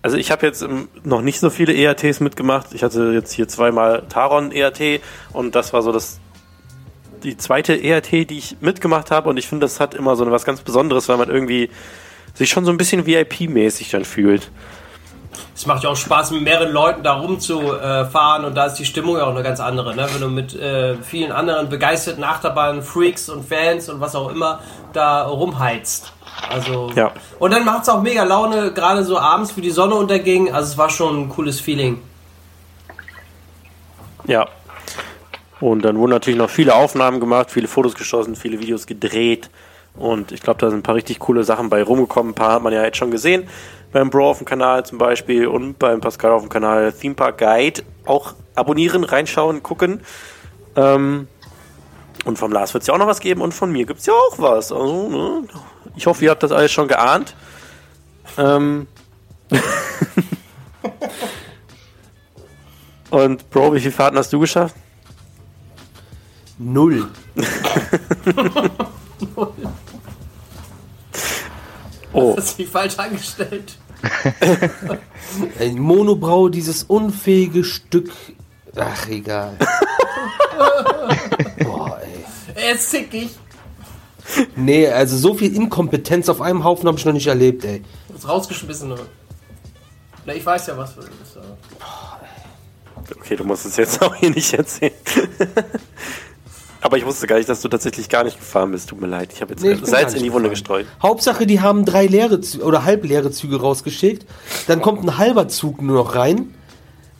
Also 0.00 0.16
ich 0.16 0.30
habe 0.30 0.46
jetzt 0.46 0.64
noch 1.04 1.22
nicht 1.22 1.40
so 1.40 1.50
viele 1.50 1.74
ERTs 1.74 2.20
mitgemacht. 2.20 2.72
Ich 2.72 2.82
hatte 2.82 3.12
jetzt 3.12 3.32
hier 3.32 3.48
zweimal 3.48 4.04
Taron 4.08 4.52
ERT 4.52 5.00
und 5.32 5.54
das 5.54 5.72
war 5.72 5.82
so 5.82 5.92
das 5.92 6.20
die 7.24 7.36
zweite 7.36 7.74
ERT, 7.74 8.12
die 8.30 8.38
ich 8.38 8.56
mitgemacht 8.60 9.10
habe 9.10 9.28
und 9.28 9.36
ich 9.38 9.48
finde, 9.48 9.64
das 9.64 9.80
hat 9.80 9.94
immer 9.94 10.14
so 10.14 10.30
was 10.30 10.44
ganz 10.44 10.60
Besonderes, 10.60 11.08
weil 11.08 11.16
man 11.16 11.28
irgendwie 11.28 11.68
sich 12.34 12.48
schon 12.48 12.64
so 12.64 12.70
ein 12.70 12.76
bisschen 12.76 13.06
VIP-mäßig 13.06 13.90
dann 13.90 14.04
fühlt. 14.04 14.50
Es 15.54 15.66
macht 15.66 15.82
ja 15.84 15.90
auch 15.90 15.96
Spaß, 15.96 16.30
mit 16.30 16.42
mehreren 16.42 16.72
Leuten 16.72 17.02
da 17.02 17.14
rumzufahren 17.14 18.44
und 18.44 18.54
da 18.54 18.66
ist 18.66 18.74
die 18.74 18.84
Stimmung 18.84 19.16
ja 19.16 19.24
auch 19.24 19.30
eine 19.34 19.42
ganz 19.42 19.60
andere. 19.60 19.94
Ne? 19.94 20.06
Wenn 20.12 20.20
du 20.20 20.28
mit 20.28 20.54
äh, 20.54 20.96
vielen 21.02 21.32
anderen 21.32 21.68
begeisterten 21.68 22.24
Achterbahnen, 22.24 22.82
Freaks 22.82 23.28
und 23.28 23.48
Fans 23.48 23.88
und 23.88 24.00
was 24.00 24.14
auch 24.14 24.30
immer 24.30 24.60
da 24.92 25.22
rumheizt. 25.22 26.12
Also 26.50 26.90
Ja. 26.94 27.12
und 27.38 27.52
dann 27.52 27.64
macht 27.64 27.82
es 27.82 27.88
auch 27.88 28.00
mega 28.02 28.22
Laune, 28.24 28.72
gerade 28.72 29.04
so 29.04 29.18
abends, 29.18 29.56
wie 29.56 29.60
die 29.60 29.70
Sonne 29.70 29.94
unterging. 29.96 30.52
Also 30.52 30.72
es 30.72 30.78
war 30.78 30.90
schon 30.90 31.22
ein 31.22 31.28
cooles 31.28 31.60
Feeling. 31.60 32.00
Ja. 34.26 34.46
Und 35.60 35.82
dann 35.84 35.98
wurden 35.98 36.10
natürlich 36.12 36.38
noch 36.38 36.50
viele 36.50 36.74
Aufnahmen 36.74 37.18
gemacht, 37.18 37.50
viele 37.50 37.66
Fotos 37.66 37.94
geschossen, 37.94 38.36
viele 38.36 38.60
Videos 38.60 38.86
gedreht. 38.86 39.50
Und 39.96 40.30
ich 40.30 40.40
glaube, 40.42 40.60
da 40.60 40.70
sind 40.70 40.80
ein 40.80 40.82
paar 40.84 40.94
richtig 40.94 41.18
coole 41.18 41.42
Sachen 41.42 41.68
bei 41.68 41.82
rumgekommen. 41.82 42.30
Ein 42.30 42.34
paar 42.36 42.52
hat 42.52 42.62
man 42.62 42.72
ja 42.72 42.84
jetzt 42.84 42.98
schon 42.98 43.10
gesehen. 43.10 43.48
Beim 43.92 44.10
Bro 44.10 44.30
auf 44.30 44.38
dem 44.38 44.46
Kanal 44.46 44.84
zum 44.84 44.98
Beispiel 44.98 45.46
und 45.46 45.78
beim 45.78 46.00
Pascal 46.00 46.32
auf 46.32 46.42
dem 46.42 46.50
Kanal 46.50 46.92
Theme 46.92 47.14
Park 47.14 47.38
Guide. 47.38 47.82
Auch 48.04 48.34
abonnieren, 48.54 49.04
reinschauen, 49.04 49.62
gucken. 49.62 50.02
Ähm, 50.76 51.28
und 52.24 52.38
vom 52.38 52.52
Lars 52.52 52.74
wird 52.74 52.82
es 52.82 52.88
ja 52.88 52.94
auch 52.94 52.98
noch 52.98 53.06
was 53.06 53.20
geben 53.20 53.40
und 53.40 53.54
von 53.54 53.72
mir 53.72 53.86
gibt 53.86 54.00
es 54.00 54.06
ja 54.06 54.12
auch 54.12 54.38
was. 54.38 54.72
Also, 54.72 55.08
ne? 55.08 55.44
Ich 55.96 56.06
hoffe, 56.06 56.24
ihr 56.24 56.30
habt 56.30 56.42
das 56.42 56.52
alles 56.52 56.70
schon 56.70 56.88
geahnt. 56.88 57.34
Ähm. 58.36 58.86
und 63.10 63.48
Bro, 63.50 63.74
wie 63.74 63.80
viele 63.80 63.92
Fahrten 63.92 64.18
hast 64.18 64.32
du 64.32 64.40
geschafft? 64.40 64.76
Null. 66.58 67.08
Oh, 72.12 72.34
Das 72.36 72.46
ist 72.46 72.58
mich 72.58 72.68
falsch 72.68 72.98
angestellt. 72.98 73.76
Ey, 75.58 75.72
Monobrau, 75.72 76.48
dieses 76.48 76.84
unfähige 76.84 77.64
Stück. 77.64 78.10
Ach, 78.76 79.08
egal. 79.08 79.56
Boah, 81.64 82.00
ey. 82.02 82.24
Er 82.54 82.72
ist 82.72 82.90
zickig. 82.90 83.30
Nee, 84.56 84.86
also 84.88 85.16
so 85.16 85.34
viel 85.34 85.54
Inkompetenz 85.54 86.28
auf 86.28 86.40
einem 86.40 86.64
Haufen 86.64 86.86
habe 86.86 86.98
ich 86.98 87.04
noch 87.04 87.12
nicht 87.12 87.26
erlebt, 87.26 87.64
ey. 87.64 87.82
Das 88.12 88.28
rausgeschmissen. 88.28 88.94
Na, 90.26 90.34
ich 90.34 90.44
weiß 90.44 90.66
ja, 90.68 90.76
was 90.78 90.94
du 90.94 91.00
bist. 91.00 91.36
aber- 91.36 91.56
okay, 93.18 93.36
du 93.36 93.44
musst 93.44 93.66
es 93.66 93.76
jetzt 93.76 94.00
auch 94.02 94.14
hier 94.14 94.30
nicht 94.30 94.52
erzählen. 94.52 94.92
Aber 96.88 96.96
ich 96.96 97.04
wusste 97.04 97.26
gar 97.26 97.36
nicht, 97.36 97.50
dass 97.50 97.60
du 97.60 97.68
tatsächlich 97.68 98.08
gar 98.08 98.24
nicht 98.24 98.38
gefahren 98.38 98.70
bist. 98.70 98.88
Tut 98.88 98.98
mir 98.98 99.08
leid. 99.08 99.30
Ich 99.34 99.42
habe 99.42 99.52
jetzt 99.52 99.62
Nee, 99.62 99.72
ich 99.72 99.84
Salz 99.84 100.14
in 100.14 100.22
die 100.22 100.32
Wunde 100.32 100.48
gefahren. 100.48 100.84
gestreut. 100.84 100.86
Hauptsache, 101.02 101.46
die 101.46 101.60
haben 101.60 101.84
drei 101.84 102.06
leere 102.06 102.36
Zü- 102.36 102.62
oder 102.62 102.86
halbleere 102.86 103.30
Züge 103.30 103.60
rausgeschickt. 103.60 104.24
Dann 104.68 104.80
kommt 104.80 105.04
ein 105.04 105.18
halber 105.18 105.48
Zug 105.48 105.82
nur 105.82 105.96
noch 106.02 106.14
rein, 106.14 106.54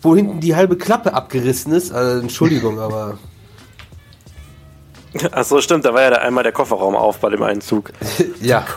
wo 0.00 0.16
hinten 0.16 0.40
die 0.40 0.56
halbe 0.56 0.78
Klappe 0.78 1.12
abgerissen 1.12 1.74
ist. 1.74 1.92
Also, 1.92 2.22
Entschuldigung, 2.22 2.80
aber 2.80 3.18
Ach 5.32 5.44
so, 5.44 5.60
stimmt. 5.60 5.84
Da 5.84 5.92
war 5.92 6.00
ja 6.00 6.10
da 6.12 6.16
einmal 6.16 6.44
der 6.44 6.52
Kofferraum 6.52 6.96
auf 6.96 7.18
bei 7.18 7.28
dem 7.28 7.42
einen 7.42 7.60
Zug. 7.60 7.92
ja. 8.40 8.64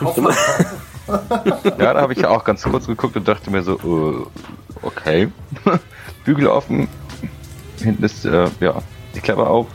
Ja, 1.08 1.94
da 1.94 2.00
habe 2.02 2.12
ich 2.12 2.20
ja 2.20 2.28
auch 2.28 2.44
ganz 2.44 2.62
kurz 2.62 2.86
geguckt 2.86 3.16
und 3.16 3.26
dachte 3.26 3.50
mir 3.50 3.62
so, 3.62 3.74
äh, 3.74 4.86
okay. 4.86 5.28
Bügel 6.24 6.48
offen. 6.48 6.86
Hinten 7.82 8.04
ist, 8.04 8.26
äh, 8.26 8.48
ja, 8.60 8.80
die 9.14 9.20
Klappe 9.20 9.46
auf. 9.46 9.66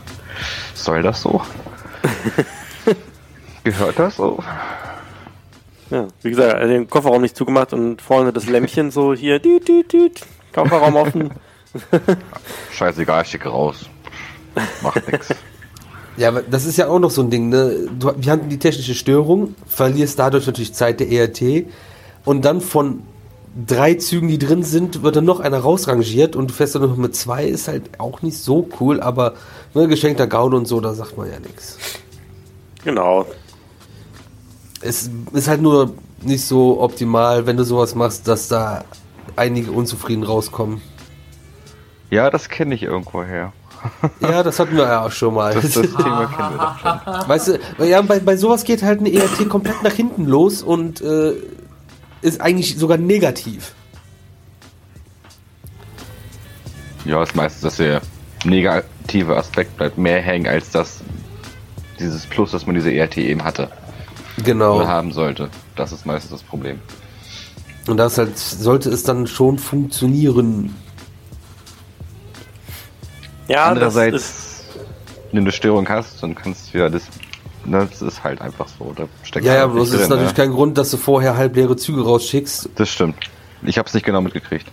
Soll 0.73 1.01
das 1.01 1.21
so? 1.21 1.41
Gehört 3.63 3.99
das 3.99 4.15
so? 4.15 4.39
Ja, 5.89 6.07
wie 6.21 6.29
gesagt, 6.29 6.61
den 6.61 6.89
Kofferraum 6.89 7.21
nicht 7.21 7.35
zugemacht 7.37 7.73
und 7.73 8.01
vorne 8.01 8.33
das 8.33 8.47
Lämpchen 8.47 8.91
so 8.91 9.13
hier, 9.13 9.39
düt, 9.39 9.67
düt, 9.67 9.91
düt, 9.93 10.21
Kofferraum 10.53 10.95
offen. 10.95 11.31
Scheißegal, 12.71 13.23
ich 13.23 13.29
schicke 13.29 13.49
raus. 13.49 13.89
Macht 14.81 15.09
nix. 15.11 15.29
Ja, 16.17 16.29
aber 16.29 16.41
das 16.41 16.65
ist 16.65 16.77
ja 16.77 16.87
auch 16.87 16.99
noch 16.99 17.11
so 17.11 17.21
ein 17.21 17.29
Ding, 17.29 17.49
ne? 17.49 17.87
Du, 17.97 18.11
wir 18.17 18.31
hatten 18.31 18.49
die 18.49 18.57
technische 18.57 18.95
Störung, 18.95 19.55
verlierst 19.67 20.17
dadurch 20.17 20.47
natürlich 20.47 20.73
Zeit 20.73 20.99
der 20.99 21.09
ERT 21.09 21.67
und 22.25 22.43
dann 22.43 22.59
von 22.59 23.03
drei 23.65 23.93
Zügen, 23.95 24.27
die 24.27 24.39
drin 24.39 24.63
sind, 24.63 25.03
wird 25.03 25.15
dann 25.15 25.25
noch 25.25 25.39
einer 25.39 25.59
rausrangiert 25.59 26.35
und 26.35 26.49
du 26.49 26.53
fährst 26.53 26.75
dann 26.75 26.81
noch 26.81 26.97
mit 26.97 27.15
zwei, 27.15 27.45
ist 27.45 27.67
halt 27.67 27.99
auch 27.99 28.21
nicht 28.21 28.37
so 28.37 28.67
cool, 28.79 28.99
aber 28.99 29.33
ne, 29.73 29.87
geschenkter 29.87 30.27
Gaul 30.27 30.53
und 30.53 30.67
so, 30.67 30.79
da 30.81 30.93
sagt 30.93 31.17
man 31.17 31.29
ja 31.31 31.39
nichts. 31.39 31.77
Genau. 32.83 33.25
Es 34.81 35.09
ist 35.33 35.47
halt 35.47 35.61
nur 35.61 35.93
nicht 36.21 36.45
so 36.45 36.81
optimal, 36.81 37.45
wenn 37.45 37.57
du 37.57 37.63
sowas 37.63 37.95
machst, 37.95 38.27
dass 38.27 38.47
da 38.47 38.83
einige 39.35 39.71
unzufrieden 39.71 40.23
rauskommen. 40.23 40.81
Ja, 42.09 42.29
das 42.29 42.49
kenne 42.49 42.75
ich 42.75 42.83
irgendwo 42.83 43.23
her. 43.23 43.53
Ja, 44.19 44.41
das 44.41 44.59
hatten 44.59 44.75
wir 44.75 44.85
ja 44.85 45.05
auch 45.05 45.11
schon 45.11 45.35
mal. 45.35 45.53
Das, 45.53 45.73
das 45.73 45.73
Thema 45.73 46.25
kennen 46.25 46.57
wir 46.57 46.57
doch 46.57 46.79
schon. 46.79 46.99
Weißt 47.29 47.47
du, 47.47 47.85
ja, 47.85 48.01
bei, 48.01 48.19
bei 48.19 48.35
sowas 48.35 48.63
geht 48.63 48.81
halt 48.81 48.99
eine 48.99 49.13
ERT 49.13 49.47
komplett 49.49 49.83
nach 49.83 49.93
hinten 49.93 50.25
los 50.25 50.63
und 50.63 50.99
äh, 51.01 51.33
ist 52.21 52.41
eigentlich 52.41 52.77
sogar 52.77 52.97
negativ. 52.97 53.73
Ja, 57.05 57.21
ist 57.23 57.35
meistens, 57.35 57.61
dass 57.61 57.77
der 57.77 58.01
negative 59.07 59.37
Aspekt 59.37 59.77
bleibt 59.77 59.97
mehr 59.97 60.21
hängen 60.21 60.47
als 60.47 60.69
das 60.71 60.99
dieses 61.99 62.25
Plus, 62.25 62.51
das 62.51 62.65
man 62.65 62.75
diese 62.75 62.91
ERT 62.91 63.17
eben 63.17 63.43
hatte 63.43 63.69
Genau. 64.43 64.77
oder 64.77 64.87
haben 64.87 65.11
sollte. 65.13 65.49
Das 65.75 65.91
ist 65.91 66.05
meistens 66.05 66.31
das 66.31 66.43
Problem. 66.43 66.79
Und 67.87 67.97
das 67.97 68.17
halt 68.17 68.37
sollte 68.37 68.89
es 68.89 69.03
dann 69.03 69.25
schon 69.25 69.57
funktionieren. 69.57 70.75
Ja, 73.47 73.73
das 73.73 73.95
ist, 73.95 73.97
Andererseits, 74.01 74.63
wenn 75.31 75.37
du 75.37 75.41
eine 75.43 75.51
Störung 75.51 75.87
hast, 75.89 76.21
dann 76.21 76.35
kannst 76.35 76.73
du 76.73 76.79
ja 76.79 76.89
das. 76.89 77.03
Das 77.65 78.01
ist 78.01 78.23
halt 78.23 78.39
einfach 78.41 78.67
so. 78.77 78.93
Da 78.95 79.07
steckt 79.23 79.45
Ja, 79.45 79.55
ja, 79.55 79.61
halt 79.61 79.73
bloß 79.73 79.89
ist 79.89 79.99
drin, 80.01 80.09
natürlich 80.09 80.37
ja. 80.37 80.43
kein 80.45 80.51
Grund, 80.51 80.77
dass 80.77 80.91
du 80.91 80.97
vorher 80.97 81.35
halbleere 81.35 81.75
Züge 81.75 82.01
rausschickst. 82.03 82.69
Das 82.75 82.89
stimmt. 82.89 83.15
Ich 83.63 83.77
habe 83.77 83.87
es 83.87 83.93
nicht 83.93 84.05
genau 84.05 84.21
mitgekriegt. 84.21 84.67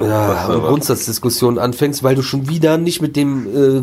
Ja, 0.00 0.46
aber- 0.48 0.68
Grundsatzdiskussionen 0.68 1.58
anfängst, 1.58 2.02
weil 2.02 2.14
du 2.14 2.22
schon 2.22 2.48
wieder 2.48 2.78
nicht 2.78 3.00
mit 3.00 3.16
dem 3.16 3.46
äh, 3.46 3.82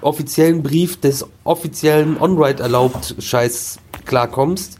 offiziellen 0.00 0.62
Brief 0.62 1.00
des 1.00 1.26
offiziellen 1.44 2.20
On-Ride 2.20 2.62
erlaubt 2.62 3.14
Scheiß 3.18 3.78
klarkommst, 4.04 4.78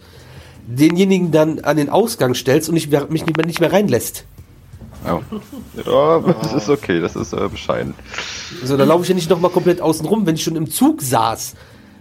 denjenigen 0.66 1.30
dann 1.30 1.60
an 1.60 1.76
den 1.76 1.88
Ausgang 1.88 2.34
stellst 2.34 2.68
und 2.68 2.90
mehr, 2.90 3.06
mich 3.09 3.26
nicht 3.26 3.36
mehr, 3.36 3.46
nicht 3.46 3.60
mehr 3.60 3.72
reinlässt. 3.72 4.24
Oh. 5.06 5.20
Ja, 5.84 6.18
das 6.42 6.52
ist 6.52 6.68
okay, 6.68 7.00
das 7.00 7.16
ist 7.16 7.32
äh, 7.32 7.48
bescheiden. 7.48 7.94
So, 8.64 8.76
da 8.76 8.84
laufe 8.84 9.02
ich 9.02 9.09
ja 9.09 9.14
nicht 9.14 9.30
nochmal 9.30 9.50
komplett 9.50 9.80
außen 9.80 10.06
rum, 10.06 10.26
wenn 10.26 10.34
ich 10.34 10.42
schon 10.44 10.56
im 10.56 10.70
Zug 10.70 11.02
saß. 11.02 11.54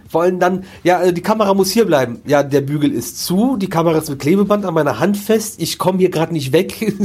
Vor 0.08 0.22
allem 0.22 0.38
dann, 0.38 0.64
ja, 0.84 1.02
äh, 1.02 1.12
die 1.12 1.22
Kamera 1.22 1.54
muss 1.54 1.70
hier 1.70 1.86
bleiben. 1.86 2.20
Ja, 2.26 2.42
der 2.42 2.60
Bügel 2.60 2.92
ist 2.92 3.24
zu, 3.24 3.56
die 3.56 3.68
Kamera 3.68 3.98
ist 3.98 4.10
mit 4.10 4.18
Klebeband 4.18 4.64
an 4.64 4.74
meiner 4.74 4.98
Hand 4.98 5.16
fest, 5.16 5.54
ich 5.58 5.78
komme 5.78 5.98
hier 5.98 6.10
gerade 6.10 6.32
nicht 6.32 6.52
weg. 6.52 6.94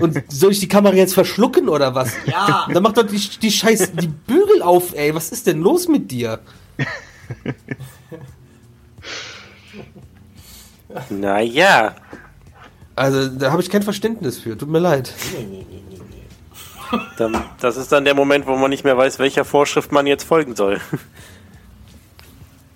Und 0.00 0.22
soll 0.28 0.52
ich 0.52 0.60
die 0.60 0.68
Kamera 0.68 0.94
jetzt 0.94 1.14
verschlucken 1.14 1.68
oder 1.68 1.94
was? 1.94 2.12
Ja. 2.26 2.66
Dann 2.72 2.82
macht 2.82 2.96
doch 2.96 3.06
die, 3.06 3.18
die 3.18 3.50
Scheiß, 3.50 3.92
die 3.92 4.08
Bügel 4.08 4.62
auf, 4.62 4.94
ey. 4.94 5.14
Was 5.14 5.30
ist 5.30 5.46
denn 5.46 5.60
los 5.60 5.88
mit 5.88 6.10
dir? 6.10 6.40
naja. 11.10 11.94
Also, 12.96 13.28
da 13.28 13.52
habe 13.52 13.62
ich 13.62 13.70
kein 13.70 13.82
Verständnis 13.82 14.38
für. 14.38 14.58
Tut 14.58 14.68
mir 14.68 14.80
leid. 14.80 15.12
Dann, 17.16 17.44
das 17.60 17.76
ist 17.76 17.92
dann 17.92 18.04
der 18.04 18.14
Moment, 18.14 18.46
wo 18.46 18.56
man 18.56 18.70
nicht 18.70 18.84
mehr 18.84 18.96
weiß, 18.96 19.18
welcher 19.18 19.44
Vorschrift 19.44 19.92
man 19.92 20.06
jetzt 20.06 20.24
folgen 20.24 20.56
soll. 20.56 20.80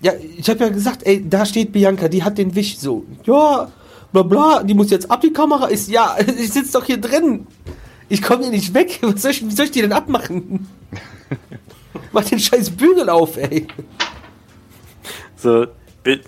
Ja, 0.01 0.13
ich 0.37 0.49
habe 0.49 0.59
ja 0.59 0.69
gesagt, 0.69 1.01
ey, 1.03 1.27
da 1.27 1.45
steht 1.45 1.71
Bianca, 1.71 2.07
die 2.07 2.23
hat 2.23 2.37
den 2.37 2.55
Wisch 2.55 2.77
so. 2.77 3.05
Ja, 3.23 3.71
bla 4.15 4.23
bla, 4.23 4.63
die 4.63 4.73
muss 4.73 4.91
jetzt 4.91 5.09
ab, 5.11 5.21
die 5.21 5.33
Kamera 5.33 5.67
ist, 5.67 5.89
ja, 5.89 6.15
ich 6.37 6.53
sitze 6.53 6.73
doch 6.73 6.85
hier 6.85 6.97
drin. 6.97 7.47
Ich 8.07 8.21
komme 8.21 8.43
hier 8.43 8.51
nicht 8.51 8.73
weg. 8.73 8.99
Was 9.01 9.23
soll 9.23 9.31
ich, 9.31 9.45
wie 9.45 9.51
soll 9.51 9.65
ich 9.65 9.71
die 9.71 9.81
denn 9.81 9.93
abmachen? 9.93 10.67
Mach 12.11 12.23
den 12.23 12.39
scheiß 12.39 12.69
Bügel 12.71 13.09
auf, 13.09 13.35
ey. 13.37 13.67
So, 15.35 15.65
wir, 16.03 16.19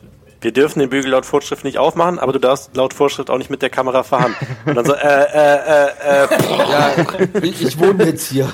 wir 0.42 0.52
dürfen 0.52 0.80
den 0.80 0.90
Bügel 0.90 1.12
laut 1.12 1.26
Vorschrift 1.26 1.64
nicht 1.64 1.78
aufmachen, 1.78 2.20
aber 2.20 2.34
du 2.34 2.40
darfst 2.40 2.76
laut 2.76 2.94
Vorschrift 2.94 3.30
auch 3.30 3.38
nicht 3.38 3.50
mit 3.50 3.62
der 3.62 3.70
Kamera 3.70 4.04
fahren. 4.04 4.36
Und 4.66 4.76
dann 4.76 4.86
so, 4.86 4.94
äh, 4.94 4.98
äh, 4.98 5.56
äh, 5.56 6.24
äh, 6.24 6.28
Ja, 6.70 6.92
ich, 7.42 7.62
ich 7.62 7.80
wohne 7.80 8.06
jetzt 8.06 8.28
hier. 8.28 8.52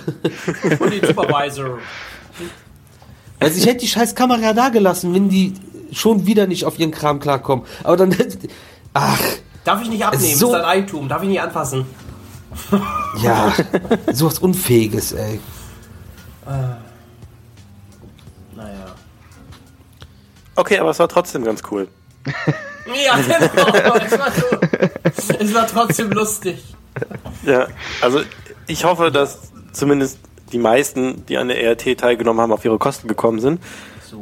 Und 0.80 0.94
den 0.94 1.06
Supervisor. 1.08 1.80
Also 3.40 3.58
ich 3.58 3.66
hätte 3.66 3.80
die 3.80 3.88
scheiß 3.88 4.16
Kamera 4.16 4.54
da 4.54 4.70
gelassen, 4.70 5.14
wenn 5.14 5.30
die 5.30 5.54
schon 5.92 6.26
wieder 6.26 6.46
nicht 6.46 6.66
auf 6.66 6.78
ihren 6.78 6.92
Kram 6.92 7.20
klarkommen. 7.20 7.66
Aber 7.84 7.98
dann, 7.98 8.16
ach, 8.94 9.20
Darf 9.64 9.82
ich 9.82 9.90
nicht 9.90 10.03
abnehmen, 10.06 10.36
So- 10.36 10.48
ist 10.48 10.53
dein 10.53 10.65
Eigentum. 10.65 11.07
Darf 11.07 11.22
ich 11.24 11.30
nicht 11.30 11.41
anfassen. 11.41 11.86
ja, 13.22 13.53
sowas 14.11 14.40
Unfähiges, 14.40 15.14
ey. 15.14 15.40
Naja. 18.56 18.86
okay, 20.56 20.78
aber 20.80 20.90
es 20.91 20.99
war 20.99 21.07
trotzdem 21.07 21.44
ganz 21.44 21.61
cool. 21.72 21.88
Ja, 23.06 23.15
genau. 23.18 23.95
es, 23.95 24.20
war 24.20 24.32
so, 24.32 25.34
es 25.40 25.53
war 25.53 25.68
trotzdem 25.68 26.11
lustig. 26.11 26.64
Ja, 27.44 27.68
also 28.02 28.22
ich 28.68 28.84
hoffe, 28.84 29.11
dass 29.11 29.52
zumindest 29.72 30.20
die 30.52 30.60
meisten, 30.60 31.26
die 31.26 31.38
an 31.38 31.48
der 31.48 31.61
ERT 31.64 31.98
teilgenommen 31.98 32.41
haben, 32.41 32.52
auf 32.52 32.64
ihre 32.65 32.78
Kosten 32.78 33.07
gekommen 33.07 33.40
sind. 33.40 33.60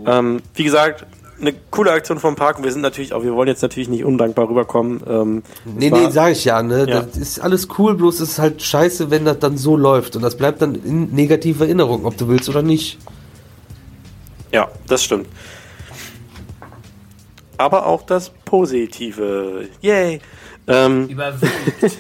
Ähm, 0.06 0.42
wie 0.56 0.64
gesagt, 0.64 1.06
eine 1.42 1.54
coole 1.72 1.92
Aktion 1.92 2.20
vom 2.20 2.36
Park 2.36 2.58
und 2.60 2.64
wir 2.64 2.72
sind 2.72 2.82
natürlich 2.82 3.14
auch, 3.14 3.24
wir 3.24 3.34
wollen 3.34 3.48
jetzt 3.48 3.62
natürlich 3.62 3.90
nicht 3.90 4.06
undankbar 4.06 4.48
rüberkommen. 4.48 5.02
Ähm, 5.08 5.44
Nee, 5.66 5.92
war- 5.92 6.00
nee, 6.00 6.12
sag 6.12 6.32
ich 6.32 6.46
ja, 6.46 6.62
ne? 6.62 6.86
Ja. 6.88 7.02
Das 7.02 7.18
ist 7.18 7.40
alles 7.40 7.68
cool, 7.78 7.96
bloß 7.96 8.20
es 8.20 8.32
ist 8.34 8.40
halt 8.40 8.62
scheiße, 8.62 9.10
wenn 9.12 9.26
das 9.26 9.40
dann 9.40 9.58
so 9.58 9.76
läuft. 9.76 10.16
Und 10.16 10.22
das 10.22 10.38
bleibt 10.38 10.62
dann 10.62 10.76
in 10.76 11.12
negativer 11.14 11.66
Erinnerung, 11.66 12.06
ob 12.06 12.16
du 12.18 12.28
willst 12.28 12.48
oder 12.50 12.62
nicht. 12.62 13.00
Ja, 14.52 14.68
das 14.88 15.04
stimmt. 15.04 15.28
Aber 17.58 17.86
auch 17.86 18.04
das 18.04 18.32
Positive. 18.46 19.68
Yay! 19.82 20.20
Ähm, 20.68 21.08
Überwiegt. 21.08 21.52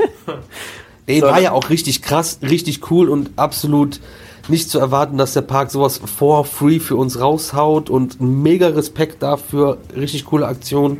Nee, 1.07 1.19
So, 1.19 1.25
war 1.25 1.41
ja 1.41 1.51
auch 1.51 1.69
richtig 1.71 2.03
krass, 2.03 2.39
richtig 2.43 2.89
cool 2.91 3.09
und 3.09 3.31
absolut 3.35 3.99
nicht 4.47 4.69
zu 4.69 4.79
erwarten, 4.79 5.17
dass 5.17 5.33
der 5.33 5.41
Park 5.41 5.71
sowas 5.71 6.01
for 6.03 6.45
free 6.45 6.79
für 6.79 6.95
uns 6.95 7.19
raushaut 7.19 7.89
und 7.89 8.19
mega 8.21 8.67
Respekt 8.69 9.21
dafür, 9.21 9.77
richtig 9.95 10.25
coole 10.25 10.47
Aktion 10.47 10.97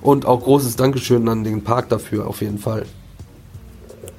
und 0.00 0.26
auch 0.26 0.40
großes 0.40 0.76
Dankeschön 0.76 1.28
an 1.28 1.44
den 1.44 1.62
Park 1.64 1.88
dafür 1.88 2.26
auf 2.26 2.40
jeden 2.40 2.58
Fall. 2.58 2.86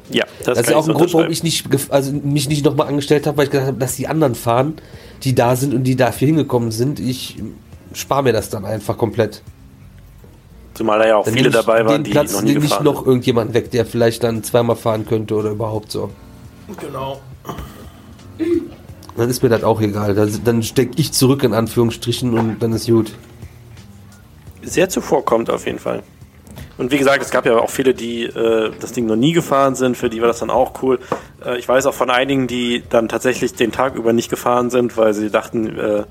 ja, 0.09 0.25
das, 0.43 0.57
Das 0.57 0.67
ist 0.67 0.73
auch 0.73 0.87
ein 0.87 0.93
Grund, 0.93 1.13
warum 1.13 1.31
ich 1.31 1.43
nicht, 1.43 1.67
also 1.89 2.11
mich 2.11 2.49
nicht 2.49 2.65
nochmal 2.65 2.87
angestellt 2.87 3.27
habe, 3.27 3.37
weil 3.37 3.45
ich 3.45 3.51
gedacht 3.51 3.67
habe, 3.67 3.77
dass 3.77 3.95
die 3.95 4.07
anderen 4.07 4.35
fahren, 4.35 4.75
die 5.23 5.35
da 5.35 5.55
sind 5.55 5.73
und 5.73 5.83
die 5.83 5.95
dafür 5.95 6.27
hingekommen 6.27 6.71
sind. 6.71 6.99
Ich 6.99 7.37
spare 7.93 8.23
mir 8.23 8.33
das 8.33 8.49
dann 8.49 8.65
einfach 8.65 8.97
komplett. 8.97 9.41
Zumal 10.73 10.99
da 10.99 11.07
ja 11.07 11.17
auch 11.17 11.25
Dann 11.25 11.33
viele 11.33 11.49
dabei 11.49 11.85
waren, 11.85 11.95
den 11.95 12.03
die 12.05 12.11
Platz 12.11 12.33
noch 12.33 12.41
nie 12.41 12.53
nehme 12.53 12.65
ich 12.65 12.71
gefahren 12.71 12.85
noch 12.85 13.05
irgendjemand 13.05 13.53
weg, 13.53 13.71
der 13.71 13.85
vielleicht 13.85 14.23
dann 14.23 14.43
zweimal 14.43 14.75
fahren 14.75 15.05
könnte 15.05 15.35
oder 15.35 15.49
überhaupt 15.51 15.91
so. 15.91 16.09
genau. 16.79 17.19
Dann 19.17 19.29
ist 19.29 19.43
mir 19.43 19.49
das 19.49 19.63
auch 19.63 19.81
egal. 19.81 20.15
Dann, 20.15 20.63
stecke 20.63 20.91
ich 20.95 21.11
zurück 21.11 21.43
in 21.43 21.53
Anführungsstrichen 21.53 22.37
und 22.37 22.59
dann 22.59 22.73
ist 22.73 22.87
gut. 22.87 23.13
Sehr 24.61 24.89
zuvorkommt 24.89 25.49
auf 25.49 25.65
jeden 25.65 25.79
Fall. 25.79 26.03
Und 26.77 26.91
wie 26.91 26.97
gesagt, 26.97 27.21
es 27.21 27.29
gab 27.29 27.45
ja 27.45 27.57
auch 27.57 27.69
viele, 27.69 27.93
die 27.93 28.23
äh, 28.23 28.71
das 28.79 28.93
Ding 28.93 29.05
noch 29.05 29.17
nie 29.17 29.33
gefahren 29.33 29.75
sind, 29.75 29.97
für 29.97 30.09
die 30.09 30.21
war 30.21 30.29
das 30.29 30.39
dann 30.39 30.49
auch 30.49 30.81
cool. 30.81 30.99
Äh, 31.45 31.57
ich 31.59 31.67
weiß 31.67 31.85
auch 31.87 31.93
von 31.93 32.09
einigen, 32.09 32.47
die 32.47 32.83
dann 32.89 33.09
tatsächlich 33.09 33.53
den 33.53 33.73
Tag 33.73 33.95
über 33.95 34.13
nicht 34.13 34.29
gefahren 34.29 34.69
sind, 34.69 34.95
weil 34.95 35.13
sie 35.13 35.29
dachten, 35.29 35.77
äh, 35.77 36.03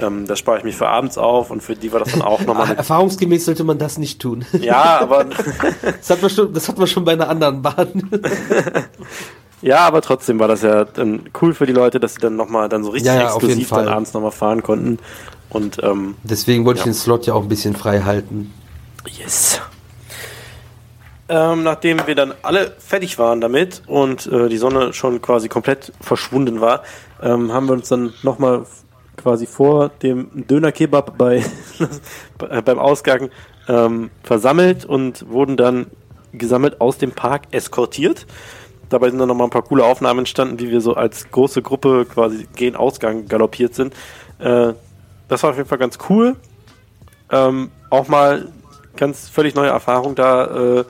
Ähm, 0.00 0.26
das 0.26 0.38
spare 0.38 0.56
ich 0.56 0.64
mich 0.64 0.74
für 0.74 0.88
abends 0.88 1.18
auf 1.18 1.50
und 1.50 1.62
für 1.62 1.76
die 1.76 1.92
war 1.92 2.00
das 2.00 2.12
dann 2.12 2.22
auch 2.22 2.40
nochmal 2.46 2.64
eine 2.68 2.78
Erfahrungsgemäß 2.78 3.44
sollte 3.44 3.62
man 3.62 3.76
das 3.76 3.98
nicht 3.98 4.22
tun. 4.22 4.46
Ja, 4.58 4.98
aber 5.00 5.26
Das 5.82 6.08
hat 6.08 6.22
man 6.22 6.30
schon, 6.30 6.50
das 6.54 6.66
hat 6.66 6.78
man 6.78 6.86
schon 6.86 7.04
bei 7.04 7.12
einer 7.12 7.28
anderen 7.28 7.60
Bahn. 7.60 8.08
ja, 9.62 9.78
aber 9.78 10.02
trotzdem 10.02 10.38
war 10.38 10.48
das 10.48 10.62
ja 10.62 10.84
dann 10.84 11.22
cool 11.40 11.54
für 11.54 11.66
die 11.66 11.72
Leute, 11.72 11.98
dass 12.00 12.14
sie 12.14 12.20
dann 12.20 12.36
nochmal 12.36 12.68
dann 12.68 12.84
so 12.84 12.90
richtig 12.90 13.06
Ja, 13.12 13.20
ja, 13.22 13.26
exklusiv 13.28 13.70
dann 13.70 13.88
abends 13.88 14.12
nochmal 14.12 14.30
fahren 14.32 14.62
konnten. 14.62 14.98
Und 15.48 15.82
ähm, 15.82 16.16
Deswegen 16.22 16.64
wollte 16.64 16.80
Ja. 16.80 16.86
ich 16.86 16.92
den 16.92 16.94
Slot 16.94 17.26
ja 17.26 17.34
auch 17.34 17.42
ein 17.42 17.48
bisschen 17.48 17.74
frei 17.76 18.00
halten. 18.02 18.52
Yes. 19.06 19.60
Ähm, 21.28 21.62
nachdem 21.62 22.06
wir 22.06 22.14
dann 22.14 22.34
alle 22.42 22.74
fertig 22.78 23.18
waren 23.18 23.40
damit 23.40 23.82
und 23.86 24.26
äh, 24.26 24.48
die 24.48 24.58
Sonne 24.58 24.92
schon 24.92 25.22
quasi 25.22 25.48
komplett 25.48 25.92
verschwunden 26.00 26.60
war, 26.60 26.82
ähm, 27.22 27.52
haben 27.52 27.66
wir 27.66 27.72
uns 27.74 27.88
dann 27.88 28.12
nochmal 28.22 28.66
quasi 29.16 29.46
vor 29.46 29.90
dem 30.02 30.46
Döner-Kebab 30.48 31.16
bei, 31.16 31.44
bei- 32.38 32.60
beim 32.62 32.78
Ausgang 32.78 33.30
ähm, 33.68 34.10
versammelt 34.22 34.84
und 34.84 35.28
wurden 35.30 35.56
dann 35.56 35.86
gesammelt 36.32 36.80
aus 36.80 36.98
dem 36.98 37.12
Park 37.12 37.42
eskortiert. 37.52 38.26
Dabei 38.92 39.08
sind 39.08 39.18
dann 39.18 39.28
nochmal 39.28 39.46
ein 39.46 39.50
paar 39.50 39.62
coole 39.62 39.84
Aufnahmen 39.84 40.20
entstanden, 40.20 40.58
wie 40.58 40.70
wir 40.70 40.80
so 40.82 40.94
als 40.94 41.30
große 41.30 41.62
Gruppe 41.62 42.04
quasi 42.04 42.46
gen 42.54 42.76
Ausgang 42.76 43.26
galoppiert 43.26 43.74
sind. 43.74 43.94
Äh, 44.38 44.74
das 45.28 45.42
war 45.42 45.50
auf 45.50 45.56
jeden 45.56 45.68
Fall 45.68 45.78
ganz 45.78 45.98
cool. 46.10 46.36
Ähm, 47.30 47.70
auch 47.88 48.08
mal 48.08 48.48
ganz 48.96 49.30
völlig 49.30 49.54
neue 49.54 49.70
Erfahrung 49.70 50.14
da 50.14 50.80
äh, 50.80 50.84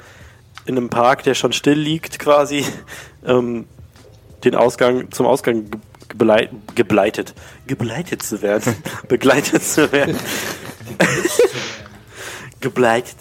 in 0.67 0.77
einem 0.77 0.89
Park, 0.89 1.23
der 1.23 1.35
schon 1.35 1.53
still 1.53 1.79
liegt, 1.79 2.19
quasi 2.19 2.67
ähm, 3.25 3.67
den 4.43 4.57
Ausgang 4.57 5.13
zum 5.13 5.27
Ausgang 5.27 5.71
ge- 5.71 5.81
gebleit, 6.09 6.51
gebleitet, 6.75 7.35
gebleitet 7.69 8.23
zu 8.25 8.43
werden, 8.43 8.75
begleitet 9.09 9.63
zu 9.63 9.93
werden, 9.93 10.17
gebleitet. 12.61 13.17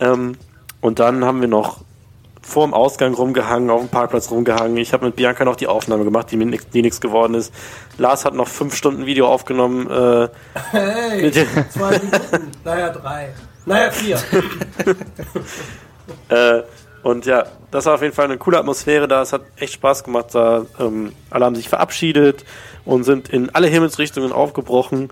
Ähm, 0.00 0.36
und 0.80 0.98
dann 0.98 1.24
haben 1.24 1.40
wir 1.42 1.48
noch 1.48 1.83
vor 2.46 2.66
dem 2.66 2.74
Ausgang 2.74 3.14
rumgehangen, 3.14 3.70
auf 3.70 3.80
dem 3.80 3.88
Parkplatz 3.88 4.30
rumgehangen. 4.30 4.76
Ich 4.76 4.92
habe 4.92 5.06
mit 5.06 5.16
Bianca 5.16 5.44
noch 5.44 5.56
die 5.56 5.66
Aufnahme 5.66 6.04
gemacht, 6.04 6.30
die 6.30 6.36
mir 6.36 6.46
nix, 6.46 6.68
die 6.68 6.82
nichts 6.82 7.00
geworden 7.00 7.34
ist. 7.34 7.52
Lars 7.98 8.24
hat 8.24 8.34
noch 8.34 8.48
fünf 8.48 8.74
Stunden 8.74 9.06
Video 9.06 9.26
aufgenommen. 9.28 9.90
Äh, 9.90 10.28
Hey, 10.70 11.32
zwei 11.70 11.90
Minuten. 11.98 12.50
naja, 12.64 12.90
drei. 12.90 13.28
Naja, 13.66 13.90
vier. 13.90 14.18
Äh, 16.28 16.62
und 17.02 17.24
ja, 17.26 17.44
das 17.70 17.86
war 17.86 17.94
auf 17.94 18.02
jeden 18.02 18.14
Fall 18.14 18.26
eine 18.26 18.36
coole 18.38 18.58
Atmosphäre 18.58 19.08
da. 19.08 19.22
Es 19.22 19.32
hat 19.32 19.42
echt 19.56 19.74
Spaß 19.74 20.04
gemacht 20.04 20.26
da. 20.32 20.66
Ähm, 20.78 21.12
alle 21.30 21.44
haben 21.46 21.54
sich 21.54 21.68
verabschiedet 21.68 22.44
und 22.84 23.04
sind 23.04 23.28
in 23.30 23.50
alle 23.54 23.68
Himmelsrichtungen 23.68 24.32
aufgebrochen, 24.32 25.08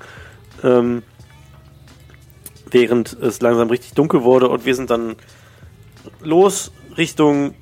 ähm, 0.63 1.03
während 2.71 3.13
es 3.15 3.41
langsam 3.41 3.69
richtig 3.71 3.95
dunkel 3.95 4.23
wurde. 4.23 4.49
Und 4.49 4.65
wir 4.67 4.75
sind 4.75 4.91
dann 4.91 5.17
los 6.21 6.73
Richtung 6.97 7.55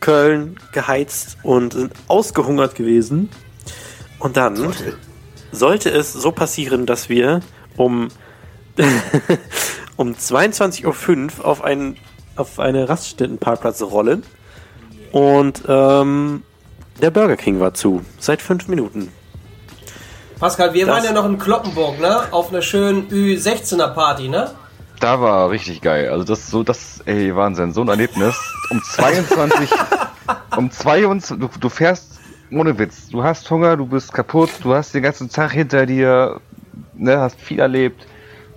Köln 0.00 0.56
geheizt 0.72 1.38
und 1.42 1.72
sind 1.74 1.92
ausgehungert 2.08 2.74
gewesen. 2.74 3.30
Und 4.18 4.36
dann 4.36 4.72
sollte 5.52 5.90
es 5.90 6.12
so 6.12 6.32
passieren, 6.32 6.86
dass 6.86 7.08
wir 7.08 7.40
um 7.76 8.08
um 9.96 10.12
22.05 10.14 11.38
Uhr 11.40 11.44
auf 11.44 11.62
einen 11.62 11.96
auf 12.36 12.58
eine 12.58 12.88
Raststättenparkplatz 12.88 13.82
rollen 13.82 14.22
und 15.12 15.62
ähm, 15.68 16.42
der 17.02 17.10
Burger 17.10 17.36
King 17.36 17.60
war 17.60 17.74
zu. 17.74 18.02
Seit 18.18 18.40
fünf 18.40 18.68
Minuten. 18.68 19.12
Pascal, 20.40 20.72
wir 20.72 20.86
Das- 20.86 20.96
waren 20.96 21.04
ja 21.04 21.12
noch 21.12 21.26
in 21.26 21.38
Kloppenburg, 21.38 22.00
ne? 22.00 22.32
Auf 22.32 22.48
einer 22.50 22.62
schönen 22.62 23.08
Ü16er 23.10 23.88
Party, 23.92 24.28
ne? 24.28 24.50
Da 25.02 25.20
war 25.20 25.50
richtig 25.50 25.80
geil. 25.80 26.10
Also 26.10 26.22
das 26.22 26.48
so, 26.48 26.62
das, 26.62 27.00
ey, 27.06 27.34
Wahnsinn, 27.34 27.72
so 27.72 27.80
ein 27.80 27.88
Erlebnis. 27.88 28.36
Um 28.70 28.80
22, 28.80 29.68
um 30.56 30.70
22, 30.70 31.40
du, 31.40 31.48
du 31.58 31.68
fährst 31.68 32.20
ohne 32.52 32.78
Witz. 32.78 33.08
Du 33.08 33.24
hast 33.24 33.50
Hunger, 33.50 33.76
du 33.76 33.84
bist 33.86 34.12
kaputt, 34.12 34.50
du 34.62 34.72
hast 34.72 34.94
den 34.94 35.02
ganzen 35.02 35.28
Tag 35.28 35.50
hinter 35.50 35.86
dir, 35.86 36.40
ne, 36.94 37.18
hast 37.18 37.40
viel 37.40 37.58
erlebt. 37.58 38.06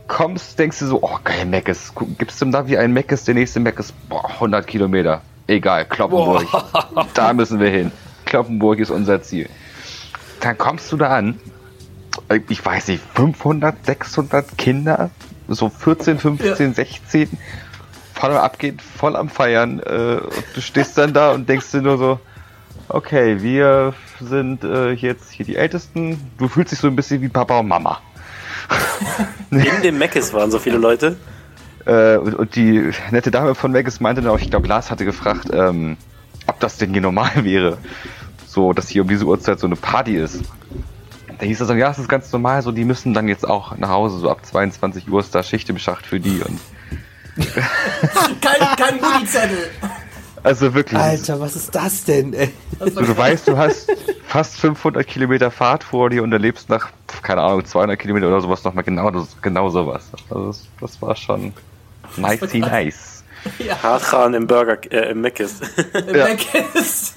Kommst, 0.08 0.60
denkst 0.60 0.78
du 0.78 0.86
so, 0.86 1.02
oh 1.02 1.18
geil, 1.24 1.48
Meckes. 1.48 1.92
Gibst 2.20 2.40
du 2.40 2.46
da 2.52 2.68
wie 2.68 2.78
ein 2.78 2.94
Meckes, 2.94 3.24
der 3.24 3.34
nächste 3.34 3.60
Meckes, 3.60 3.92
boah, 4.08 4.30
100 4.30 4.68
Kilometer. 4.68 5.24
Egal, 5.48 5.86
Kloppenburg. 5.86 6.46
Da 7.16 7.34
müssen 7.34 7.60
wir 7.60 7.72
hin. 7.72 7.92
Kloppenburg 8.26 8.78
ist 8.78 8.92
unser 8.92 9.20
Ziel. 9.24 9.50
Dann 10.42 10.56
kommst 10.60 10.92
du 10.92 10.98
da 10.98 11.10
an, 11.10 11.40
ich 12.50 12.64
weiß 12.64 12.90
nicht, 12.90 13.02
500, 13.16 13.84
600 13.84 14.58
Kinder, 14.60 15.10
so 15.48 15.70
14, 15.70 16.20
15, 16.20 16.74
16, 16.74 17.30
voll 18.14 18.32
am 18.32 18.38
Abgehen, 18.38 18.80
voll 18.80 19.16
am 19.16 19.30
Feiern. 19.30 19.80
Äh, 19.80 20.20
und 20.22 20.46
du 20.54 20.62
stehst 20.62 20.98
dann 20.98 21.14
da 21.14 21.32
und 21.32 21.48
denkst 21.48 21.72
dir 21.72 21.82
nur 21.82 21.98
so, 21.98 22.20
okay, 22.90 23.42
wir 23.42 23.94
sind 24.22 24.64
äh, 24.64 24.92
jetzt 24.92 25.32
hier 25.32 25.46
die 25.46 25.56
Ältesten. 25.56 26.32
Du 26.38 26.48
fühlst 26.48 26.72
dich 26.72 26.80
so 26.80 26.88
ein 26.88 26.96
bisschen 26.96 27.22
wie 27.22 27.30
Papa 27.30 27.60
und 27.60 27.68
Mama. 27.68 28.00
In 29.52 29.82
dem 29.84 29.98
Meckes 29.98 30.34
waren 30.34 30.52
so 30.52 30.60
viele 30.60 30.78
Leute. 30.78 31.18
Äh, 31.86 32.18
und, 32.18 32.34
und 32.36 32.56
die 32.56 32.92
nette 33.12 33.32
Dame 33.32 33.56
von 33.56 33.74
Vegas 33.74 34.00
meinte 34.00 34.22
dann 34.22 34.32
auch, 34.32 34.40
ich 34.40 34.50
glaube, 34.50 34.68
Lars 34.68 34.90
hatte 34.90 35.06
gefragt, 35.06 35.50
ähm, 35.54 35.98
ob 36.48 36.60
das 36.60 36.78
denn 36.78 36.92
hier 36.92 37.02
normal 37.02 37.32
wäre. 37.44 37.78
So, 38.48 38.74
dass 38.74 38.90
hier 38.90 39.02
um 39.02 39.08
diese 39.08 39.26
Uhrzeit 39.26 39.60
so 39.60 39.68
eine 39.68 39.76
Party 39.76 40.16
ist. 40.16 40.42
Da 41.40 41.46
hieß 41.46 41.62
es 41.62 41.68
dann, 41.68 41.78
ja, 41.78 41.90
es 41.92 41.98
ist 42.00 42.08
ganz 42.10 42.32
normal, 42.32 42.62
so, 42.62 42.72
die 42.72 42.86
müssen 42.86 43.14
dann 43.14 43.28
jetzt 43.28 43.48
auch 43.48 43.76
nach 43.78 43.90
Hause, 43.90 44.20
so 44.20 44.30
ab 44.30 44.46
22 44.46 45.10
Uhr 45.10 45.20
ist 45.20 45.34
da 45.36 45.44
Schicht 45.44 45.70
im 45.70 45.78
Schacht 45.78 46.06
für 46.06 46.20
die 46.20 46.42
und, 46.42 46.60
Kein, 48.42 48.76
kein 48.78 49.00
Gullizettel. 49.00 49.70
also 50.42 50.74
wirklich. 50.74 50.98
Alter, 51.00 51.40
was 51.42 51.56
ist 51.58 51.76
das 51.76 52.06
denn, 52.06 52.34
ey? 52.34 52.52
Du, 52.80 52.90
du 52.90 53.18
weißt, 53.18 53.48
du 53.50 53.58
hast 53.58 53.92
fast 54.28 54.56
500 54.58 55.06
Kilometer 55.06 55.52
Fahrt 55.52 55.84
vor 55.84 56.10
dir 56.10 56.24
und 56.24 56.32
erlebst 56.32 56.70
nach, 56.70 56.90
keine 57.24 57.42
Ahnung, 57.42 57.66
200 57.66 58.00
Kilometer 58.00 58.28
oder 58.28 58.40
sowas 58.40 58.64
nochmal 58.64 58.86
genau, 58.86 59.12
das, 59.12 59.36
genau 59.42 59.70
sowas. 59.70 60.06
Also 60.30 60.48
das, 60.48 60.64
das 60.80 61.02
war 61.02 61.16
schon 61.18 61.52
nice, 62.16 62.42
nice. 62.54 63.24
Hardran 63.84 64.34
im 64.34 64.48
Burger, 64.48 64.78
äh, 64.92 65.12
im 65.12 65.20
Meckes. 65.22 65.60
Ja. 65.94 66.28
Weg 66.28 66.48
ist. 66.74 67.16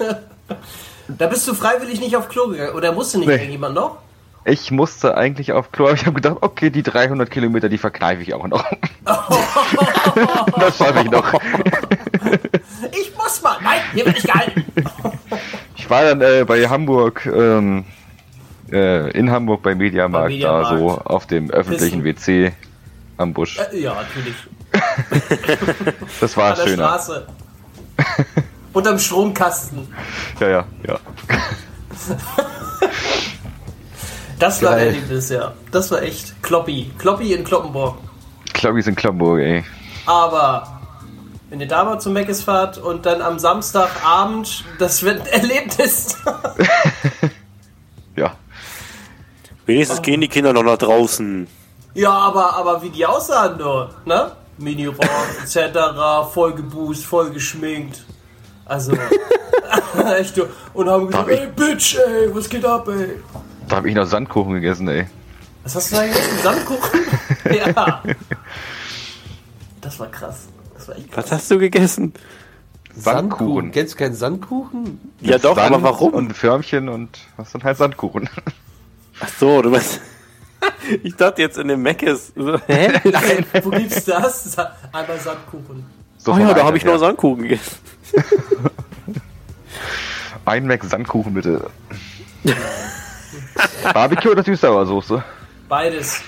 Da 1.07 1.27
bist 1.27 1.47
du 1.47 1.53
freiwillig 1.53 1.99
nicht 2.01 2.15
auf 2.17 2.27
Klo 2.29 2.49
gegangen. 2.49 2.75
Oder 2.75 2.91
musste 2.91 3.17
nicht 3.19 3.27
Nee. 3.27 3.35
irgendjemand 3.35 3.73
noch? 3.75 3.97
Ich 4.45 4.71
musste 4.71 5.17
eigentlich 5.17 5.51
auf 5.51 5.71
Klo, 5.71 5.85
aber 5.85 5.93
ich 5.93 6.05
habe 6.05 6.15
gedacht, 6.15 6.37
okay, 6.41 6.69
die 6.69 6.83
300 6.83 7.29
Kilometer, 7.29 7.69
die 7.69 7.77
verkneife 7.77 8.21
ich 8.21 8.33
auch 8.33 8.47
noch. 8.47 8.65
das 9.05 10.77
schaffe 10.77 11.01
ich 11.03 11.11
noch. 11.11 11.33
Ich 12.91 13.15
muss 13.15 13.41
mal. 13.41 13.57
Nein, 13.61 13.81
hier 13.93 14.05
bin 14.05 14.15
ich 14.15 14.23
gehalten. 14.23 14.65
Ich 15.75 15.89
war 15.89 16.03
dann 16.03 16.21
äh, 16.21 16.45
bei 16.45 16.67
Hamburg, 16.67 17.25
ähm, 17.25 17.85
äh, 18.71 19.11
in 19.11 19.29
Hamburg 19.29 19.61
bei 19.61 19.75
Mediamarkt, 19.75 20.41
da 20.41 20.65
so 20.65 20.99
auf 21.03 21.27
dem 21.27 21.51
öffentlichen 21.51 22.03
WC 22.03 22.53
am 23.17 23.33
Busch. 23.33 23.59
Äh, 23.59 23.81
ja, 23.81 23.95
natürlich. 23.95 24.35
Das 26.21 26.37
war 26.37 26.51
An 26.51 26.57
der 26.57 26.67
schöner. 26.67 26.87
Straße. 26.87 27.27
Unterm 28.73 28.99
Stromkasten. 28.99 29.87
Ja, 30.39 30.47
ja, 30.47 30.65
ja. 30.87 30.99
Das 34.39 34.61
war 34.63 34.71
Geil. 34.71 34.87
Erlebnis, 34.87 35.29
ja. 35.29 35.53
Das 35.71 35.91
war 35.91 36.01
echt 36.01 36.41
Kloppi. 36.41 36.91
Kloppi 36.97 37.33
in 37.33 37.43
Kloppenburg. 37.43 37.97
Klobbys 38.53 38.87
in 38.87 38.95
Kloppenburg, 38.95 39.39
ey. 39.39 39.63
Aber 40.05 40.79
wenn 41.49 41.59
ihr 41.59 41.67
da 41.67 41.83
mal 41.83 41.99
zum 41.99 42.13
Meckes 42.13 42.43
fahrt 42.43 42.77
und 42.77 43.05
dann 43.05 43.21
am 43.21 43.37
Samstagabend, 43.37 44.63
das 44.79 45.03
wird 45.03 45.21
ein 45.21 45.27
Erlebnis. 45.27 46.17
Ja. 48.15 48.35
Wenigstens 49.65 50.01
gehen 50.01 50.21
die 50.21 50.27
Kinder 50.27 50.53
noch 50.53 50.63
nach 50.63 50.77
draußen. 50.77 51.47
ja, 51.93 52.11
aber, 52.11 52.55
aber 52.55 52.81
wie 52.81 52.89
die 52.89 53.05
aussahen 53.05 53.57
nur, 53.57 53.93
ne? 54.05 54.31
Mini-Rock 54.57 55.05
etc., 55.43 56.31
voll 56.33 56.53
geboost, 56.53 57.05
voll 57.05 57.29
geschminkt. 57.31 58.03
Also, 58.65 58.93
echt 60.17 60.35
du. 60.37 60.45
Und 60.73 60.89
haben 60.89 61.07
gesagt, 61.07 61.29
ey, 61.29 61.47
Bitch, 61.55 61.95
ey, 61.95 62.33
was 62.33 62.49
geht 62.49 62.65
ab, 62.65 62.87
ey? 62.89 63.21
Da 63.69 63.75
habe 63.75 63.89
ich 63.89 63.95
noch 63.95 64.05
Sandkuchen 64.05 64.55
gegessen, 64.55 64.87
ey. 64.87 65.05
Was 65.63 65.75
hast 65.75 65.91
du 65.91 65.97
da 65.97 66.01
gegessen? 66.03 66.39
Sandkuchen? 66.41 66.99
ja. 67.75 68.03
Das 69.79 69.99
war 69.99 70.07
krass. 70.07 70.47
Das 70.73 70.87
war 70.87 70.95
echt 70.97 71.11
krass. 71.11 71.25
Was 71.25 71.31
hast 71.31 71.51
du 71.51 71.59
gegessen? 71.59 72.13
Sandkuchen. 72.95 73.71
Kennst 73.71 73.93
du 73.93 73.97
keinen 73.99 74.15
Sandkuchen? 74.15 74.99
Ja 75.21 75.37
doch, 75.37 75.55
Sand 75.55 75.73
aber 75.73 75.83
warum? 75.83 76.13
Und 76.15 76.35
Förmchen 76.35 76.89
und 76.89 77.19
was 77.37 77.51
dann 77.51 77.63
halt 77.63 77.77
Sandkuchen. 77.77 78.27
Ach 79.19 79.29
so, 79.39 79.61
du 79.61 79.69
meinst... 79.69 80.01
ich 81.03 81.15
dachte 81.15 81.43
jetzt 81.43 81.59
in 81.59 81.67
dem 81.67 81.83
Meckes. 81.83 82.33
Hä? 82.65 82.99
Nein, 83.09 83.45
wo 83.63 83.69
gibt's 83.69 84.03
das? 84.05 84.57
Einmal 84.91 85.19
Sandkuchen. 85.19 85.85
So 86.17 86.33
Oh 86.33 86.37
ja, 86.39 86.53
da 86.53 86.65
habe 86.65 86.75
ich 86.75 86.83
her. 86.83 86.91
nur 86.91 86.99
Sandkuchen 86.99 87.43
gegessen. 87.43 87.77
Ein 90.45 90.65
Mac 90.65 90.83
Sandkuchen 90.83 91.35
bitte. 91.35 91.69
Barbecue 93.93 94.31
oder 94.31 94.43
Süßsauersoße? 94.43 95.23
Beides. 95.67 96.21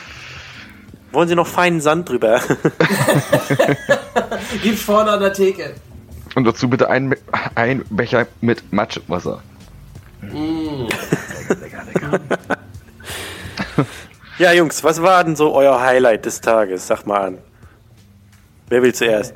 Wollen 1.11 1.27
Sie 1.27 1.35
noch 1.35 1.47
feinen 1.47 1.81
Sand 1.81 2.09
drüber? 2.09 2.39
Gibt's 4.63 4.83
vorne 4.83 5.11
an 5.11 5.19
der 5.19 5.33
Theke. 5.33 5.75
Und 6.35 6.45
dazu 6.45 6.69
bitte 6.69 6.89
ein, 6.89 7.15
ein 7.55 7.83
Becher 7.89 8.27
mit 8.39 8.71
Matschwasser. 8.71 9.41
ja, 14.37 14.53
Jungs, 14.53 14.83
was 14.83 15.01
war 15.01 15.23
denn 15.23 15.35
so 15.35 15.53
euer 15.53 15.81
Highlight 15.81 16.25
des 16.25 16.39
Tages? 16.39 16.87
Sag 16.87 17.05
mal 17.05 17.21
an. 17.21 17.37
Wer 18.69 18.83
will 18.83 18.95
zuerst? 18.95 19.33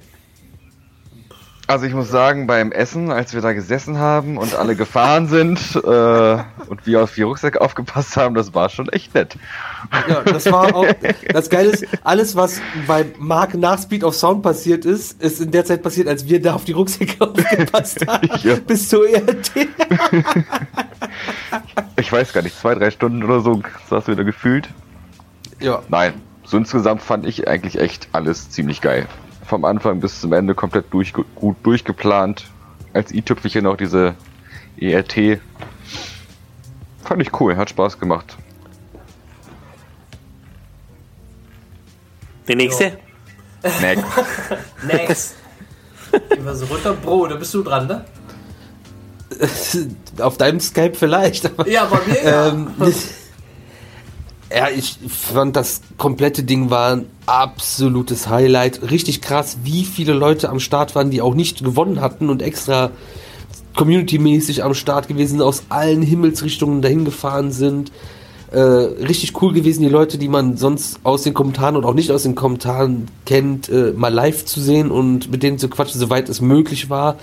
Also 1.68 1.88
ich 1.88 1.94
muss 1.96 2.10
sagen, 2.10 2.46
beim 2.46 2.72
Essen, 2.72 3.12
als 3.12 3.34
wir 3.34 3.42
da 3.42 3.54
gesessen 3.54 3.98
haben 3.98 4.38
und 4.38 4.54
alle 4.54 4.76
gefahren 4.76 5.28
sind 5.28 5.76
äh, 5.76 6.38
und 6.68 6.86
wir 6.86 7.04
auf 7.04 7.16
die 7.16 7.24
Rucksäcke 7.24 7.60
aufgepasst 7.60 8.16
haben, 8.18 8.36
das 8.36 8.54
war 8.54 8.70
schon 8.70 8.88
echt 8.90 9.16
nett. 9.16 9.36
Ja, 10.08 10.22
das 10.22 10.52
war 10.52 10.76
auch, 10.76 10.86
das 11.34 11.50
Geile 11.50 11.72
ist, 11.72 11.88
alles, 12.04 12.36
was 12.36 12.62
bei 12.86 13.06
Mark 13.18 13.56
nach 13.56 13.82
Speed 13.82 14.04
of 14.04 14.14
Sound 14.14 14.44
passiert 14.44 14.86
ist, 14.86 15.20
ist 15.24 15.42
in 15.42 15.50
der 15.50 15.66
Zeit 15.66 15.82
passiert, 15.82 16.08
als 16.08 16.28
wir 16.28 16.40
da 16.40 16.54
auf 16.54 16.66
die 16.66 16.74
Rucksäcke 16.74 17.16
aufgepasst 17.28 18.06
haben. 18.08 18.30
Ja. 18.44 18.56
Bis 18.56 18.90
zur 18.90 19.10
ERT. 19.10 19.52
Ich 21.98 22.12
weiß 22.12 22.34
gar 22.34 22.42
nicht, 22.42 22.60
zwei, 22.60 22.76
drei 22.76 22.92
Stunden 22.92 23.24
oder 23.24 23.40
so 23.40 23.62
saß 23.90 24.08
wieder 24.08 24.26
gefühlt. 24.26 24.70
Ja, 25.60 25.82
Nein, 25.88 26.14
so 26.44 26.58
insgesamt 26.58 27.02
fand 27.02 27.26
ich 27.26 27.48
eigentlich 27.48 27.80
echt 27.80 28.10
alles 28.12 28.50
ziemlich 28.50 28.82
geil. 28.82 29.08
Vom 29.48 29.66
Anfang 29.66 30.00
bis 30.00 30.22
zum 30.22 30.34
Ende 30.34 30.56
komplett 30.56 30.86
durch, 30.92 31.14
gut 31.14 31.58
durchgeplant. 31.64 32.46
Als 32.94 33.12
i-Tüpfelchen 33.12 33.68
auch 33.68 33.78
diese 33.78 34.16
ERT. 34.78 35.40
Fand 37.04 37.22
ich 37.22 37.40
cool, 37.40 37.56
hat 37.56 37.70
Spaß 37.70 38.00
gemacht. 38.00 38.38
Die 42.48 42.56
nächste? 42.56 42.98
Next. 43.82 44.06
Next. 44.88 45.36
Gehen 46.30 46.46
wir 46.46 46.56
so 46.56 46.66
runter. 46.66 46.94
Bro, 46.94 47.28
da 47.28 47.36
bist 47.36 47.54
du 47.54 47.64
dran, 47.64 47.88
ne? 47.88 48.06
auf 50.20 50.38
deinem 50.38 50.60
Skype 50.60 50.94
vielleicht. 50.96 51.46
Aber, 51.46 51.68
Ja, 51.68 51.86
bei 51.86 52.00
mir 52.08 52.24
ja. 52.24 52.48
ähm, 52.50 52.72
ja, 54.52 54.70
ich 54.70 54.98
fand 55.08 55.56
das 55.56 55.82
komplette 55.98 56.44
Ding 56.44 56.70
war 56.70 56.96
ein 56.96 57.06
absolutes 57.26 58.30
Highlight. 58.30 58.92
Richtig 58.92 59.22
krass, 59.22 59.58
wie 59.64 59.86
viele 59.86 60.14
Leute 60.14 60.50
am 60.50 60.60
Start 60.60 60.96
waren, 60.96 61.10
die 61.10 61.22
auch 61.22 61.34
nicht 61.34 61.64
gewonnen 61.64 62.02
hatten 62.02 62.30
und 62.30 62.42
extra 62.42 62.92
community-mäßig 63.76 64.64
am 64.64 64.74
Start 64.74 65.08
gewesen, 65.08 65.42
aus 65.42 65.64
allen 65.70 66.02
Himmelsrichtungen 66.02 66.82
dahin 66.82 67.06
gefahren 67.06 67.52
sind. 67.52 67.92
Äh, 68.52 68.60
richtig 68.60 69.42
cool 69.42 69.52
gewesen, 69.52 69.82
die 69.82 69.90
Leute, 69.90 70.18
die 70.18 70.30
man 70.30 70.56
sonst 70.56 71.00
aus 71.04 71.24
den 71.24 71.34
Kommentaren 71.34 71.76
und 71.76 71.84
auch 71.84 71.96
nicht 71.96 72.12
aus 72.12 72.24
den 72.24 72.36
Kommentaren 72.36 73.08
kennt, 73.26 73.68
äh, 73.70 73.92
mal 73.96 74.14
live 74.14 74.46
zu 74.46 74.62
sehen 74.62 74.92
und 74.92 75.32
mit 75.32 75.44
denen 75.44 75.58
zu 75.58 75.68
quatschen, 75.68 76.00
soweit 76.00 76.30
es 76.30 76.40
möglich 76.40 76.90
war. 76.90 77.18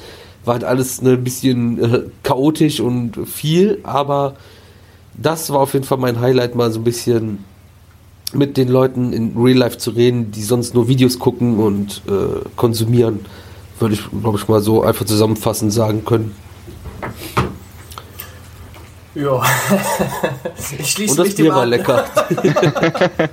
War 0.44 0.54
halt 0.54 0.64
alles 0.64 1.00
ein 1.00 1.04
ne, 1.04 1.16
bisschen 1.16 1.78
äh, 1.82 2.02
chaotisch 2.24 2.80
und 2.80 3.16
viel, 3.26 3.78
aber 3.84 4.34
das 5.14 5.50
war 5.50 5.60
auf 5.60 5.74
jeden 5.74 5.84
Fall 5.84 5.98
mein 5.98 6.20
Highlight, 6.20 6.54
mal 6.54 6.70
so 6.70 6.80
ein 6.80 6.84
bisschen 6.84 7.44
mit 8.32 8.56
den 8.56 8.68
Leuten 8.68 9.12
in 9.12 9.36
Real 9.36 9.58
Life 9.58 9.78
zu 9.78 9.90
reden, 9.90 10.30
die 10.30 10.42
sonst 10.42 10.74
nur 10.74 10.88
Videos 10.88 11.18
gucken 11.18 11.58
und 11.58 12.02
äh, 12.06 12.48
konsumieren, 12.56 13.20
würde 13.78 13.94
ich, 13.94 14.02
glaube 14.22 14.38
ich, 14.38 14.48
mal 14.48 14.60
so 14.60 14.82
einfach 14.82 15.04
zusammenfassend 15.04 15.72
sagen 15.72 16.04
können. 16.04 16.34
Ja. 19.14 19.42
ich 20.78 20.90
schließe 20.90 21.12
Und 21.12 21.18
das 21.18 21.26
mich 21.26 21.36
Bier 21.36 21.54
war 21.54 21.66
lecker. 21.66 22.04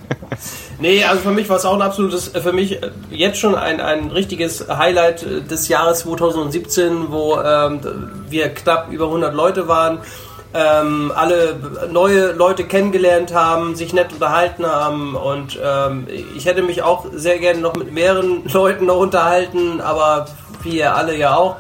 Nee, 0.81 1.03
also 1.03 1.23
für 1.23 1.31
mich 1.31 1.49
war 1.49 1.57
es 1.57 1.65
auch 1.65 1.73
ein 1.73 1.81
absolutes, 1.81 2.34
äh, 2.34 2.39
für 2.39 2.53
mich 2.53 2.81
äh, 2.81 2.91
jetzt 3.11 3.38
schon 3.38 3.56
ein, 3.56 3.81
ein 3.81 4.11
richtiges 4.11 4.65
Highlight 4.69 5.26
des 5.51 5.68
Jahres 5.68 5.99
2017, 5.99 7.11
wo 7.11 7.38
ähm, 7.38 7.81
wir 8.30 8.49
knapp 8.49 8.89
über 8.89 9.06
100 9.06 9.34
Leute 9.34 9.68
waren, 9.68 9.99
ähm, 10.53 11.11
alle 11.15 11.59
neue 11.91 12.31
Leute 12.31 12.63
kennengelernt 12.63 13.34
haben, 13.34 13.76
sich 13.76 13.93
nett 13.93 14.11
unterhalten 14.13 14.65
haben 14.65 15.15
und 15.15 15.59
ähm, 15.63 16.07
ich 16.35 16.45
hätte 16.45 16.63
mich 16.63 16.81
auch 16.81 17.05
sehr 17.13 17.38
gerne 17.38 17.59
noch 17.59 17.76
mit 17.76 17.91
mehreren 17.93 18.43
Leuten 18.51 18.88
noch 18.88 18.97
unterhalten, 18.97 19.80
aber 19.80 20.27
wie 20.63 20.80
ihr 20.80 20.95
alle 20.95 21.15
ja 21.15 21.35
auch. 21.35 21.57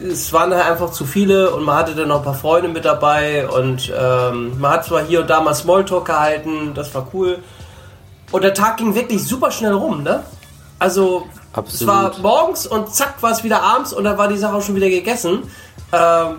Es 0.00 0.32
waren 0.32 0.54
halt 0.54 0.64
einfach 0.64 0.92
zu 0.92 1.06
viele 1.06 1.50
und 1.50 1.64
man 1.64 1.76
hatte 1.76 1.94
dann 1.94 2.08
noch 2.08 2.18
ein 2.18 2.24
paar 2.24 2.34
Freunde 2.34 2.68
mit 2.68 2.84
dabei 2.84 3.48
und 3.48 3.92
ähm, 3.98 4.60
man 4.60 4.72
hat 4.72 4.84
zwar 4.84 5.02
hier 5.02 5.22
und 5.22 5.30
da 5.30 5.40
mal 5.40 5.54
Smalltalk 5.54 6.04
gehalten, 6.04 6.72
das 6.74 6.94
war 6.94 7.08
cool. 7.12 7.38
Und 8.30 8.44
der 8.44 8.54
Tag 8.54 8.76
ging 8.76 8.94
wirklich 8.94 9.24
super 9.24 9.50
schnell 9.50 9.72
rum, 9.72 10.02
ne? 10.02 10.22
Also, 10.78 11.26
es 11.32 11.58
Absolut. 11.58 11.94
war 11.94 12.18
morgens 12.20 12.66
und 12.66 12.94
zack 12.94 13.14
war 13.22 13.32
es 13.32 13.42
wieder 13.42 13.62
abends 13.62 13.92
und 13.92 14.04
dann 14.04 14.18
war 14.18 14.28
die 14.28 14.36
Sache 14.36 14.54
auch 14.54 14.62
schon 14.62 14.76
wieder 14.76 14.90
gegessen. 14.90 15.42
Ähm, 15.92 16.36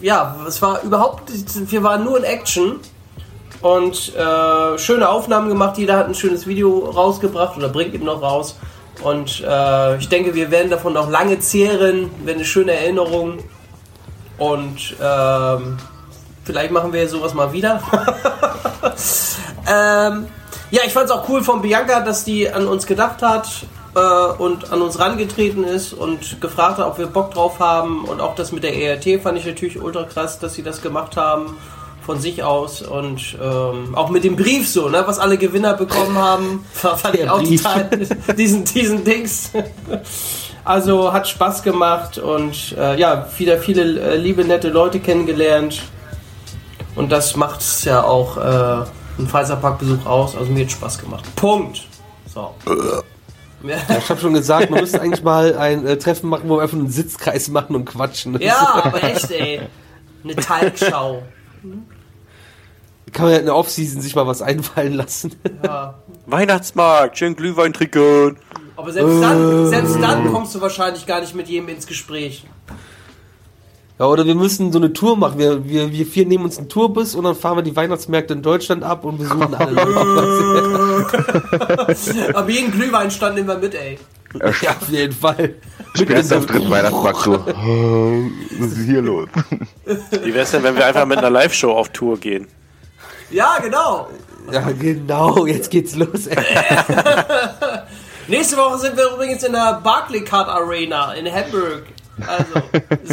ja, 0.00 0.36
es 0.46 0.60
war 0.62 0.82
überhaupt, 0.82 1.30
wir 1.70 1.82
waren 1.82 2.04
nur 2.04 2.18
in 2.18 2.24
Action 2.24 2.80
und 3.60 4.14
äh, 4.14 4.78
schöne 4.78 5.08
Aufnahmen 5.08 5.48
gemacht. 5.48 5.78
Jeder 5.78 5.96
hat 5.96 6.06
ein 6.06 6.14
schönes 6.14 6.46
Video 6.46 6.90
rausgebracht 6.90 7.56
oder 7.56 7.68
bringt 7.68 7.94
eben 7.94 8.04
noch 8.04 8.20
raus. 8.20 8.56
Und 9.02 9.42
äh, 9.46 9.96
ich 9.96 10.08
denke, 10.08 10.34
wir 10.34 10.50
werden 10.50 10.70
davon 10.70 10.92
noch 10.92 11.10
lange 11.10 11.38
zehren, 11.40 12.10
wäre 12.24 12.36
eine 12.36 12.44
schöne 12.44 12.72
Erinnerung. 12.72 13.38
Und 14.38 14.96
ähm, 15.02 15.78
vielleicht 16.44 16.72
machen 16.72 16.92
wir 16.92 17.08
sowas 17.08 17.34
mal 17.34 17.52
wieder. 17.52 17.80
ähm, 19.66 20.26
ja, 20.70 20.82
ich 20.84 20.92
fand 20.92 21.06
es 21.06 21.10
auch 21.10 21.28
cool 21.28 21.42
von 21.42 21.62
Bianca, 21.62 22.00
dass 22.00 22.24
die 22.24 22.50
an 22.50 22.66
uns 22.66 22.86
gedacht 22.86 23.22
hat 23.22 23.48
äh, 23.94 24.42
und 24.42 24.72
an 24.72 24.82
uns 24.82 24.98
rangetreten 24.98 25.64
ist 25.64 25.92
und 25.92 26.40
gefragt 26.40 26.78
hat, 26.78 26.86
ob 26.86 26.98
wir 26.98 27.06
Bock 27.06 27.32
drauf 27.32 27.58
haben. 27.60 28.04
Und 28.04 28.20
auch 28.20 28.34
das 28.34 28.52
mit 28.52 28.62
der 28.62 28.76
ERT 28.76 29.22
fand 29.22 29.38
ich 29.38 29.46
natürlich 29.46 29.80
ultra 29.80 30.04
krass, 30.04 30.38
dass 30.38 30.54
sie 30.54 30.62
das 30.62 30.82
gemacht 30.82 31.16
haben 31.16 31.56
von 32.04 32.20
sich 32.20 32.42
aus 32.42 32.82
und 32.82 33.38
ähm, 33.42 33.94
auch 33.94 34.10
mit 34.10 34.24
dem 34.24 34.36
Brief 34.36 34.68
so, 34.68 34.90
ne, 34.90 35.04
was 35.06 35.18
alle 35.18 35.38
Gewinner 35.38 35.72
bekommen 35.72 36.18
haben, 36.18 36.64
fand 36.72 37.14
ich 37.14 37.28
auch 37.28 37.42
Brief. 37.42 37.62
total 37.62 37.88
diesen, 38.36 38.64
diesen 38.64 39.04
Dings. 39.04 39.50
Also 40.64 41.12
hat 41.12 41.28
Spaß 41.28 41.62
gemacht 41.62 42.18
und 42.18 42.74
äh, 42.78 42.98
ja, 42.98 43.26
wieder 43.38 43.58
viele 43.58 43.82
äh, 44.00 44.16
liebe, 44.16 44.44
nette 44.44 44.68
Leute 44.68 45.00
kennengelernt. 45.00 45.82
Und 46.94 47.10
das 47.10 47.36
macht 47.36 47.60
es 47.60 47.84
ja 47.84 48.02
auch 48.04 48.36
äh, 48.36 48.84
ein 49.18 49.26
Freizeitparkbesuch 49.26 50.06
aus. 50.06 50.36
Also 50.36 50.50
mir 50.52 50.64
hat 50.64 50.72
Spaß 50.72 50.98
gemacht. 50.98 51.24
Punkt. 51.36 51.82
So. 52.32 52.54
Ja, 53.64 53.76
Ich 53.98 54.08
habe 54.08 54.20
schon 54.20 54.34
gesagt, 54.34 54.70
man 54.70 54.80
müsste 54.80 55.00
eigentlich 55.00 55.22
mal 55.22 55.56
ein 55.56 55.86
äh, 55.86 55.96
Treffen 55.96 56.28
machen, 56.28 56.48
wo 56.48 56.56
wir 56.56 56.62
einfach 56.62 56.76
einen 56.76 56.90
Sitzkreis 56.90 57.48
machen 57.48 57.74
und 57.76 57.84
quatschen. 57.86 58.38
ja 58.40 58.82
aber 58.84 59.02
echt, 59.02 59.30
ey. 59.30 59.60
Eine 60.22 60.36
Talkschau. 60.36 61.22
Kann 63.12 63.24
man 63.26 63.32
ja 63.32 63.38
in 63.38 63.44
der 63.46 63.56
Offseason 63.56 64.00
sich 64.00 64.14
mal 64.14 64.26
was 64.26 64.42
einfallen 64.42 64.94
lassen. 64.94 65.34
Ja. 65.62 65.94
Weihnachtsmarkt, 66.26 67.18
schön 67.18 67.36
Glühwein 67.36 67.72
trinken. 67.72 68.38
Aber 68.76 68.90
selbst 68.90 69.22
dann, 69.22 69.68
selbst 69.68 70.00
dann 70.00 70.32
kommst 70.32 70.54
du 70.54 70.60
wahrscheinlich 70.60 71.06
gar 71.06 71.20
nicht 71.20 71.34
mit 71.34 71.48
jedem 71.48 71.68
ins 71.68 71.86
Gespräch. 71.86 72.44
Ja, 73.98 74.06
oder 74.06 74.24
wir 74.26 74.34
müssen 74.34 74.72
so 74.72 74.78
eine 74.78 74.92
Tour 74.92 75.16
machen. 75.16 75.38
Wir, 75.38 75.68
wir, 75.68 75.92
wir 75.92 76.04
vier 76.04 76.26
nehmen 76.26 76.42
uns 76.44 76.58
einen 76.58 76.68
Tourbus 76.68 77.14
und 77.14 77.22
dann 77.22 77.36
fahren 77.36 77.58
wir 77.58 77.62
die 77.62 77.76
Weihnachtsmärkte 77.76 78.34
in 78.34 78.42
Deutschland 78.42 78.82
ab 78.82 79.04
und 79.04 79.18
besuchen 79.18 79.54
alle. 79.54 79.80
Aber 82.34 82.50
jeden 82.50 82.72
Glühweinstand 82.72 83.36
nehmen 83.36 83.46
wir 83.46 83.58
mit, 83.58 83.76
ey. 83.76 83.96
ja, 84.62 84.70
auf 84.70 84.88
jeden 84.88 85.14
Fall. 85.14 85.54
Spätestens 85.94 86.32
am 86.32 86.44
dritten 86.46 86.70
Weihnachtsmarkt 86.70 87.20
so. 87.20 87.32
Was 88.58 88.72
ist 88.72 88.86
hier 88.86 89.00
los? 89.00 89.28
Wie 90.22 90.34
wär's 90.34 90.50
denn, 90.50 90.64
wenn 90.64 90.74
wir 90.74 90.86
einfach 90.86 91.06
mit 91.06 91.18
einer 91.18 91.30
Live-Show 91.30 91.70
auf 91.70 91.90
Tour 91.90 92.18
gehen? 92.18 92.48
Ja, 93.30 93.58
genau. 93.62 94.08
Ja, 94.50 94.72
genau, 94.72 95.46
jetzt 95.46 95.70
geht's 95.70 95.94
los. 95.94 96.26
Ey. 96.26 96.36
Nächste 98.26 98.56
Woche 98.56 98.78
sind 98.78 98.96
wir 98.96 99.12
übrigens 99.12 99.44
in 99.44 99.52
der 99.52 99.80
Barclaycard 99.84 100.48
Arena 100.48 101.14
in 101.14 101.32
Hamburg. 101.32 101.84
Also, 102.26 102.62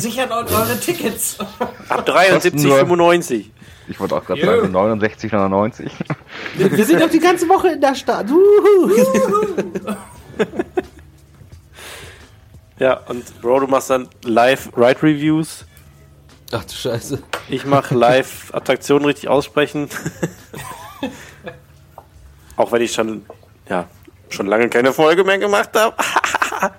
sichert 0.02 0.32
eu- 0.32 0.36
eure 0.56 0.80
Tickets. 0.80 1.38
Ab 1.90 2.08
73,95. 2.08 3.46
Ich 3.88 4.00
wollte 4.00 4.16
auch 4.16 4.24
gerade 4.26 4.46
sagen, 4.46 4.72
69, 4.72 5.32
99. 5.32 5.92
Wir 6.56 6.86
sind 6.86 7.02
doch 7.02 7.10
die 7.10 7.20
ganze 7.20 7.50
Woche 7.50 7.70
in 7.70 7.82
der 7.82 7.96
Stadt. 7.96 8.28
Ja, 12.80 12.94
und 13.08 13.42
Bro, 13.42 13.62
du 13.62 13.68
machst 13.68 13.90
dann 13.90 14.08
Live-Ride-Reviews. 14.24 15.66
Ach 16.52 16.64
du 16.66 16.74
Scheiße. 16.74 17.22
Ich 17.50 17.66
mache 17.66 17.94
Live-Attraktionen 17.96 19.06
richtig 19.06 19.30
aussprechen. 19.30 19.88
Auch 22.58 22.72
wenn 22.72 22.82
ich 22.82 22.94
schon, 22.94 23.26
ja, 23.70 23.88
schon 24.30 24.48
lange 24.48 24.68
keine 24.70 24.94
Folge 24.94 25.24
mehr 25.24 25.38
gemacht 25.38 25.70
habe. 25.76 25.96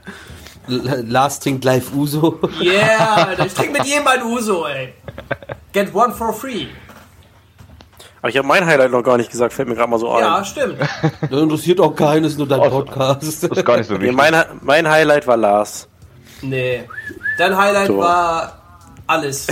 Lars 0.67 1.41
trinkt 1.41 1.65
live 1.65 1.93
Uso. 1.95 2.39
Yeah, 2.61 3.27
Alter, 3.29 3.47
ich 3.47 3.55
trinke 3.55 3.73
mit 3.79 3.85
jedem 3.85 4.07
ein 4.07 4.23
Uso, 4.23 4.67
ey. 4.67 4.95
Get 5.73 5.95
one 5.95 6.13
for 6.15 6.33
free. 6.33 6.67
Aber 8.21 8.29
ich 8.29 8.37
habe 8.37 8.47
mein 8.47 8.65
Highlight 8.65 8.93
noch 8.93 9.03
gar 9.03 9.17
nicht 9.17 9.31
gesagt, 9.31 9.53
fällt 9.53 9.69
mir 9.69 9.75
gerade 9.75 9.91
mal 9.91 9.99
so 9.99 10.11
ein. 10.13 10.21
Ja, 10.23 10.45
stimmt. 10.45 10.77
Das 11.31 11.41
interessiert 11.41 11.81
auch 11.81 11.95
keinen, 11.97 12.25
ist 12.25 12.39
nur 12.39 12.47
dein 12.47 12.61
Podcast. 12.61 13.23
Das 13.23 13.43
ist 13.43 13.65
gar 13.65 13.79
nicht 13.79 13.89
so 13.89 13.95
Nee, 13.99 14.01
wichtig. 14.03 14.17
mein, 14.17 14.37
Hi- 14.37 14.45
mein 14.61 14.89
Highlight 14.89 15.27
war 15.27 15.37
Lars. 15.37 15.89
Nee. 16.41 16.85
Dein 17.39 17.57
Highlight 17.57 17.89
So. 17.89 17.99
war 17.99 18.61
alles. 19.09 19.49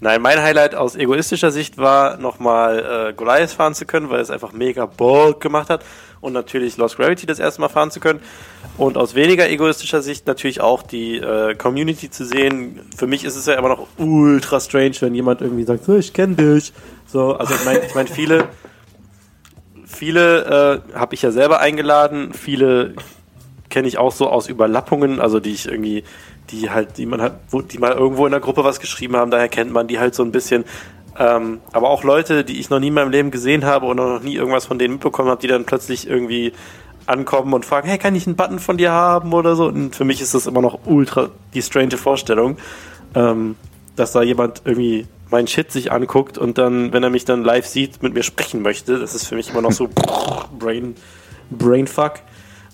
Nein, 0.00 0.20
mein 0.22 0.42
Highlight 0.42 0.74
aus 0.74 0.96
egoistischer 0.96 1.52
Sicht 1.52 1.78
war 1.78 2.16
nochmal 2.16 3.10
äh, 3.10 3.12
Goliath 3.12 3.50
fahren 3.50 3.74
zu 3.74 3.86
können, 3.86 4.10
weil 4.10 4.20
es 4.20 4.30
einfach 4.30 4.52
mega 4.52 4.86
Bock 4.86 5.40
gemacht 5.40 5.70
hat. 5.70 5.84
Und 6.20 6.34
natürlich 6.34 6.76
Lost 6.76 6.96
Gravity 6.96 7.24
das 7.24 7.38
erste 7.38 7.60
Mal 7.62 7.68
fahren 7.68 7.90
zu 7.90 7.98
können. 7.98 8.20
Und 8.76 8.98
aus 8.98 9.14
weniger 9.14 9.48
egoistischer 9.48 10.02
Sicht 10.02 10.26
natürlich 10.26 10.60
auch 10.60 10.82
die 10.82 11.16
äh, 11.16 11.54
Community 11.54 12.10
zu 12.10 12.26
sehen. 12.26 12.80
Für 12.96 13.06
mich 13.06 13.24
ist 13.24 13.36
es 13.36 13.46
ja 13.46 13.54
immer 13.54 13.70
noch 13.70 13.86
ultra 13.96 14.60
strange, 14.60 14.96
wenn 15.00 15.14
jemand 15.14 15.40
irgendwie 15.40 15.64
sagt, 15.64 15.84
so, 15.84 15.96
ich 15.96 16.12
kenne 16.12 16.34
dich. 16.34 16.72
So, 17.06 17.34
also 17.34 17.54
ich 17.54 17.64
meine, 17.64 17.80
ich 17.80 17.94
mein, 17.94 18.06
viele, 18.06 18.48
viele 19.86 20.82
äh, 20.92 20.98
habe 20.98 21.14
ich 21.14 21.22
ja 21.22 21.30
selber 21.30 21.60
eingeladen, 21.60 22.34
viele 22.34 22.94
kenne 23.70 23.88
ich 23.88 23.98
auch 23.98 24.12
so 24.12 24.28
aus 24.28 24.48
Überlappungen, 24.48 25.20
also 25.20 25.40
die 25.40 25.52
ich 25.52 25.66
irgendwie, 25.66 26.04
die 26.50 26.70
halt, 26.70 26.98
die 26.98 27.06
man 27.06 27.30
wo, 27.48 27.62
die 27.62 27.78
mal 27.78 27.92
irgendwo 27.92 28.26
in 28.26 28.32
der 28.32 28.40
Gruppe 28.40 28.64
was 28.64 28.80
geschrieben 28.80 29.16
haben, 29.16 29.30
daher 29.30 29.48
kennt 29.48 29.72
man 29.72 29.86
die 29.86 29.98
halt 29.98 30.14
so 30.14 30.22
ein 30.22 30.32
bisschen. 30.32 30.64
Ähm, 31.20 31.60
aber 31.72 31.90
auch 31.90 32.02
Leute, 32.02 32.44
die 32.44 32.58
ich 32.58 32.70
noch 32.70 32.80
nie 32.80 32.88
in 32.88 32.94
meinem 32.94 33.10
Leben 33.10 33.30
gesehen 33.30 33.66
habe 33.66 33.84
und 33.84 33.98
noch 33.98 34.22
nie 34.22 34.34
irgendwas 34.36 34.64
von 34.64 34.78
denen 34.78 34.94
mitbekommen 34.94 35.28
habe, 35.28 35.42
die 35.42 35.48
dann 35.48 35.66
plötzlich 35.66 36.08
irgendwie 36.08 36.54
ankommen 37.04 37.52
und 37.52 37.66
fragen, 37.66 37.88
hey, 37.88 37.98
kann 37.98 38.14
ich 38.14 38.26
einen 38.26 38.36
Button 38.36 38.58
von 38.58 38.78
dir 38.78 38.90
haben 38.90 39.34
oder 39.34 39.54
so? 39.54 39.66
Und 39.66 39.94
für 39.94 40.04
mich 40.04 40.22
ist 40.22 40.32
das 40.32 40.46
immer 40.46 40.62
noch 40.62 40.80
ultra 40.86 41.28
die 41.52 41.60
strange 41.60 41.98
Vorstellung, 41.98 42.56
ähm, 43.14 43.56
dass 43.96 44.12
da 44.12 44.22
jemand 44.22 44.62
irgendwie 44.64 45.06
mein 45.30 45.46
Shit 45.46 45.70
sich 45.70 45.92
anguckt 45.92 46.38
und 46.38 46.56
dann, 46.56 46.94
wenn 46.94 47.02
er 47.02 47.10
mich 47.10 47.26
dann 47.26 47.44
live 47.44 47.66
sieht, 47.66 48.02
mit 48.02 48.14
mir 48.14 48.22
sprechen 48.22 48.62
möchte. 48.62 48.98
Das 48.98 49.14
ist 49.14 49.26
für 49.26 49.36
mich 49.36 49.50
immer 49.50 49.60
noch 49.60 49.72
so 49.72 49.90
Brain, 50.58 50.96
Brainfuck, 51.50 52.14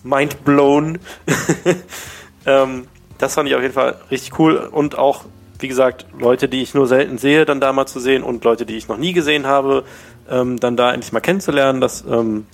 Mind 0.04 0.44
blown. 0.44 1.00
ähm, 2.46 2.86
das 3.18 3.34
fand 3.34 3.48
ich 3.48 3.56
auf 3.56 3.62
jeden 3.62 3.74
Fall 3.74 3.96
richtig 4.10 4.38
cool 4.38 4.56
und 4.56 4.96
auch, 4.98 5.24
wie 5.58 5.68
gesagt, 5.68 6.06
Leute, 6.18 6.48
die 6.48 6.62
ich 6.62 6.74
nur 6.74 6.86
selten 6.86 7.18
sehe, 7.18 7.44
dann 7.44 7.60
da 7.60 7.72
mal 7.72 7.86
zu 7.86 8.00
sehen 8.00 8.22
und 8.22 8.44
Leute, 8.44 8.66
die 8.66 8.76
ich 8.76 8.88
noch 8.88 8.96
nie 8.96 9.12
gesehen 9.12 9.46
habe, 9.46 9.84
ähm, 10.28 10.58
dann 10.58 10.76
da 10.76 10.92
endlich 10.92 11.12
mal 11.12 11.20
kennenzulernen, 11.20 11.80
das 11.80 12.04
ähm, 12.08 12.46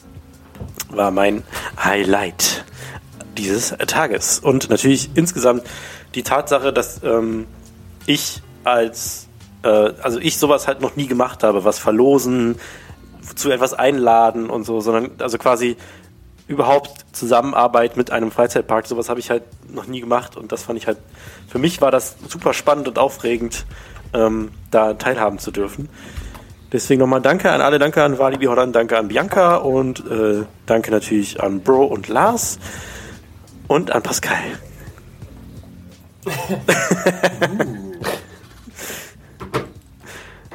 war 0.91 1.11
mein 1.11 1.43
Highlight 1.83 2.65
dieses 3.37 3.75
Tages. 3.87 4.39
Und 4.39 4.71
natürlich 4.71 5.11
insgesamt 5.15 5.65
die 6.15 6.23
Tatsache, 6.23 6.73
dass 6.73 7.03
ähm, 7.03 7.47
ich 8.07 8.43
als, 8.65 9.29
äh, 9.63 9.69
also 10.03 10.19
ich 10.19 10.39
sowas 10.39 10.69
halt 10.69 10.81
noch 10.81 10.97
nie 10.97 11.07
gemacht 11.07 11.43
habe, 11.43 11.65
was 11.65 11.79
verlosen, 11.79 12.57
zu 13.35 13.51
etwas 13.51 13.73
einladen 13.73 14.51
und 14.51 14.65
so, 14.65 14.81
sondern 14.81 15.13
also 15.19 15.39
quasi 15.39 15.77
überhaupt 16.49 17.05
Zusammenarbeit 17.13 17.97
mit 17.97 18.11
einem 18.11 18.31
Freizeitpark, 18.31 18.87
sowas 18.87 19.09
habe 19.09 19.21
ich 19.21 19.31
halt 19.31 19.45
noch 19.69 19.87
nie 19.87 20.01
gemacht 20.01 20.37
und 20.37 20.53
das 20.53 20.65
fand 20.65 20.79
ich 20.79 20.87
halt, 20.87 20.99
für 21.49 21.59
mich 21.59 21.81
war 21.81 21.91
das 21.91 22.17
super 22.29 22.53
spannend 22.53 22.89
und 22.89 22.99
aufregend, 22.99 23.65
ähm, 24.13 24.51
da 24.71 24.95
teilhaben 24.95 25.39
zu 25.39 25.51
dürfen. 25.51 25.89
Deswegen 26.73 27.01
nochmal 27.01 27.21
danke 27.21 27.51
an 27.51 27.61
alle, 27.61 27.79
danke 27.79 28.03
an 28.03 28.19
Walibi 28.19 28.47
Holland, 28.47 28.75
danke 28.75 28.97
an 28.97 29.09
Bianca 29.09 29.57
und 29.57 30.01
äh, 30.11 30.45
danke 30.67 30.91
natürlich 30.91 31.43
an 31.43 31.61
Bro 31.61 31.85
und 31.85 32.09
Lars 32.09 32.59
und 33.69 33.91
an 33.93 34.03
Pascal. 34.03 34.39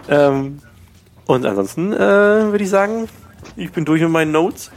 ähm, 0.09 0.61
und 1.25 1.45
ansonsten 1.45 1.93
äh, 1.93 1.97
würde 1.97 2.63
ich 2.63 2.69
sagen, 2.69 3.09
ich 3.55 3.71
bin 3.71 3.85
durch 3.85 4.01
mit 4.01 4.09
meinen 4.09 4.31
Notes. 4.31 4.71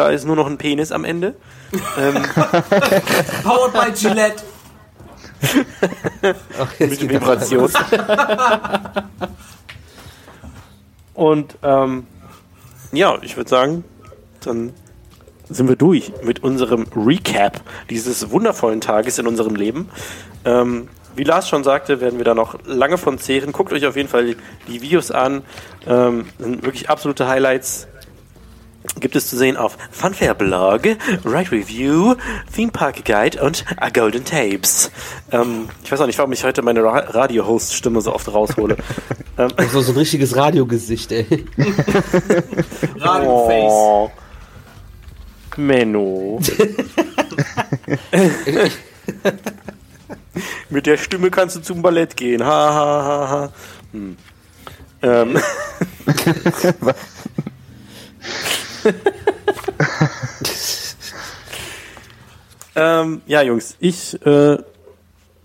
Da 0.00 0.08
ist 0.08 0.24
nur 0.24 0.34
noch 0.34 0.46
ein 0.46 0.56
Penis 0.56 0.92
am 0.92 1.04
Ende. 1.04 1.34
ähm, 1.98 2.14
Powered 3.44 3.72
by 3.74 3.92
Gillette. 3.92 4.42
mit 6.78 7.10
Vibration. 7.10 7.70
Und 11.12 11.58
ähm, 11.62 12.06
ja, 12.92 13.18
ich 13.20 13.36
würde 13.36 13.50
sagen, 13.50 13.84
dann 14.42 14.72
sind 15.50 15.68
wir 15.68 15.76
durch 15.76 16.14
mit 16.22 16.42
unserem 16.42 16.86
Recap 16.96 17.60
dieses 17.90 18.30
wundervollen 18.30 18.80
Tages 18.80 19.18
in 19.18 19.26
unserem 19.26 19.54
Leben. 19.54 19.90
Ähm, 20.46 20.88
wie 21.14 21.24
Lars 21.24 21.46
schon 21.46 21.62
sagte, 21.62 22.00
werden 22.00 22.18
wir 22.18 22.24
da 22.24 22.32
noch 22.32 22.58
lange 22.64 22.96
von 22.96 23.18
zehren. 23.18 23.52
Guckt 23.52 23.70
euch 23.74 23.84
auf 23.84 23.96
jeden 23.96 24.08
Fall 24.08 24.34
die 24.66 24.80
Videos 24.80 25.10
an. 25.10 25.42
Ähm, 25.86 26.24
sind 26.38 26.64
wirklich 26.64 26.88
absolute 26.88 27.28
Highlights. 27.28 27.86
Gibt 28.98 29.14
es 29.16 29.28
zu 29.28 29.36
sehen 29.36 29.56
auf 29.56 29.78
Funfair 29.90 30.34
Blog, 30.34 30.82
Ride 31.24 31.52
Review, 31.52 32.16
Theme 32.54 32.72
Park 32.72 33.04
Guide 33.04 33.42
und 33.42 33.64
A 33.76 33.88
Golden 33.90 34.24
Tapes. 34.24 34.90
Ähm, 35.30 35.68
ich 35.84 35.92
weiß 35.92 36.00
auch 36.00 36.06
nicht, 36.06 36.18
warum 36.18 36.32
ich 36.32 36.42
heute 36.44 36.62
meine 36.62 36.82
Ra 36.82 36.98
Radio-Host-Stimme 36.98 38.00
so 38.00 38.14
oft 38.14 38.28
raushole. 38.32 38.76
ähm, 39.38 39.50
So, 39.72 39.80
so 39.80 39.92
ein 39.92 39.98
richtiges 39.98 40.34
Radiogesicht, 40.36 41.12
ey. 41.12 41.26
Radio-Face. 42.98 43.72
Oh. 43.72 44.10
Menno. 45.56 46.40
Mit 50.70 50.86
der 50.86 50.96
Stimme 50.96 51.30
kannst 51.30 51.56
du 51.56 51.60
zum 51.60 51.82
Ballett 51.82 52.16
gehen. 52.16 52.44
Ha, 52.44 52.74
ha, 52.74 53.04
ha, 53.04 53.28
ha. 53.28 53.52
Hm. 53.92 54.16
Ähm. 55.02 55.38
ähm, 62.76 63.22
ja, 63.26 63.42
Jungs, 63.42 63.76
ich 63.80 64.24
äh, 64.24 64.58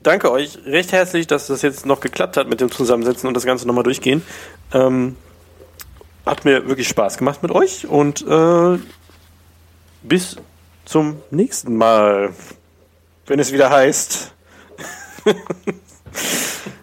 danke 0.04 0.32
euch 0.32 0.60
recht 0.66 0.92
herzlich, 0.92 1.28
dass 1.28 1.48
das 1.48 1.62
jetzt 1.62 1.86
noch 1.86 2.00
geklappt 2.00 2.38
hat 2.38 2.48
mit 2.48 2.62
dem 2.62 2.72
Zusammensetzen 2.72 3.28
und 3.28 3.34
das 3.34 3.46
Ganze 3.46 3.68
nochmal 3.68 3.84
durchgehen. 3.84 4.24
Ähm, 4.74 5.18
hat 6.26 6.46
mir 6.46 6.68
wirklich 6.68 6.88
Spaß 6.88 7.18
gemacht 7.18 7.44
mit 7.44 7.52
euch 7.52 7.88
und 7.88 8.26
äh, 8.28 8.80
bis 10.04 10.38
zum 10.86 11.22
nächsten 11.32 11.76
Mal, 11.76 12.34
wenn 13.28 13.40
es 13.40 13.52
wieder 13.52 13.70
heißt. 13.70 14.34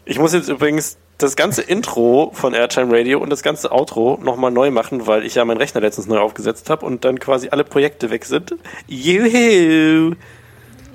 ich 0.05 0.19
muss 0.19 0.33
jetzt 0.33 0.49
übrigens 0.49 0.99
das 1.23 1.37
ganze 1.37 1.63
Intro 1.63 2.31
von 2.35 2.55
Airtime 2.55 2.93
Radio 2.97 3.21
und 3.21 3.31
das 3.31 3.43
ganze 3.43 3.71
Outro 3.73 4.19
nochmal 4.23 4.51
neu 4.51 4.71
machen, 4.71 5.07
weil 5.07 5.25
ich 5.25 5.37
ja 5.37 5.45
meinen 5.45 5.59
Rechner 5.59 5.81
letztens 5.81 6.07
neu 6.07 6.19
aufgesetzt 6.19 6.69
habe 6.71 6.85
und 6.85 7.05
dann 7.05 7.19
quasi 7.21 7.49
alle 7.51 7.65
Projekte 7.65 8.11
weg 8.11 8.25
sind. 8.25 8.55
Juhu! 8.89 10.15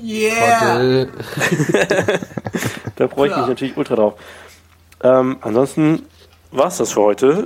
Yeah. 0.03 1.07
Da 2.95 3.07
freue 3.07 3.29
ich 3.29 3.37
mich 3.37 3.47
natürlich 3.47 3.77
ultra 3.77 3.95
drauf. 3.95 4.13
Ähm, 5.03 5.37
ansonsten 5.41 6.07
war's 6.49 6.77
das 6.77 6.93
für 6.93 7.01
heute. 7.01 7.45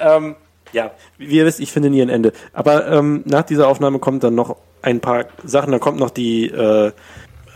ähm, 0.00 0.34
ja, 0.72 0.90
wie 1.18 1.36
ihr 1.36 1.46
wisst, 1.46 1.60
ich 1.60 1.70
finde 1.70 1.90
nie 1.90 2.02
ein 2.02 2.08
Ende. 2.08 2.32
Aber 2.52 2.88
ähm, 2.88 3.22
nach 3.24 3.42
dieser 3.42 3.68
Aufnahme 3.68 4.00
kommt 4.00 4.24
dann 4.24 4.34
noch 4.34 4.56
ein 4.82 5.00
paar 5.00 5.26
Sachen. 5.44 5.70
Da 5.70 5.78
kommt 5.78 5.98
noch 5.98 6.10
die, 6.10 6.46
äh, 6.46 6.90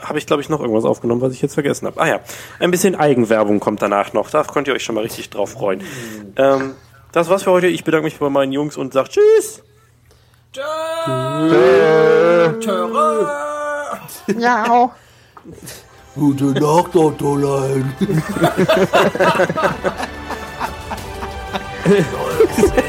habe 0.09 0.19
ich 0.19 0.27
glaube 0.27 0.43
ich 0.43 0.49
noch 0.49 0.61
irgendwas 0.61 0.85
aufgenommen, 0.85 1.21
was 1.21 1.33
ich 1.33 1.43
jetzt 1.43 1.55
vergessen 1.55 1.87
habe. 1.87 2.01
Ah 2.01 2.07
ja, 2.07 2.21
ein 2.59 2.71
bisschen 2.71 2.95
Eigenwerbung 2.95 3.61
kommt 3.61 3.83
danach 3.83 4.13
noch. 4.13 4.31
Da 4.31 4.45
könnt 4.45 4.69
ihr 4.69 4.75
euch 4.75 4.85
schon 4.85 4.95
mal 4.95 5.03
richtig 5.03 5.31
drauf 5.31 5.51
freuen. 5.51 5.83
Ähm, 6.37 6.75
das 7.13 7.29
war's 7.29 7.45
für 7.45 7.51
heute. 7.51 7.67
Ich 7.67 7.85
bedanke 7.85 8.05
mich 8.05 8.19
bei 8.19 8.29
meinen 8.29 8.53
Jungs 8.53 8.77
und 8.77 8.93
sage 8.93 9.11
Tschüss. 9.11 9.63
Gute 16.15 16.45
Nacht, 16.45 16.97
Ottolein. 16.97 17.95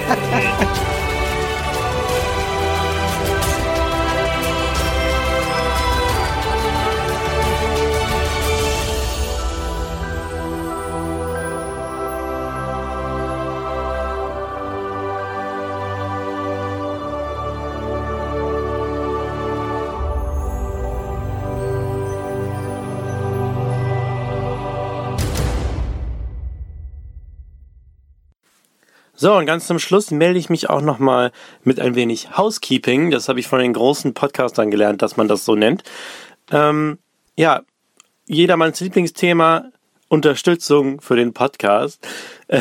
So, 29.20 29.34
und 29.34 29.48
ganz 29.48 29.66
zum 29.66 29.80
Schluss 29.80 30.12
melde 30.12 30.38
ich 30.38 30.52
mich 30.52 30.70
auch 30.70 30.82
nochmal 30.82 31.32
mit 31.64 31.80
ein 31.80 31.96
wenig 31.96 32.38
Housekeeping. 32.38 33.10
Das 33.10 33.28
habe 33.28 33.40
ich 33.40 33.48
von 33.48 33.58
den 33.58 33.74
großen 33.74 34.14
Podcastern 34.14 34.70
gelernt, 34.70 35.02
dass 35.02 35.18
man 35.18 35.28
das 35.28 35.44
so 35.44 35.56
nennt. 35.56 35.82
Ähm, 36.52 37.00
ja, 37.36 37.64
jedermanns 38.28 38.80
Lieblingsthema, 38.80 39.72
Unterstützung 40.08 41.02
für 41.02 41.16
den 41.16 41.34
Podcast. 41.34 42.08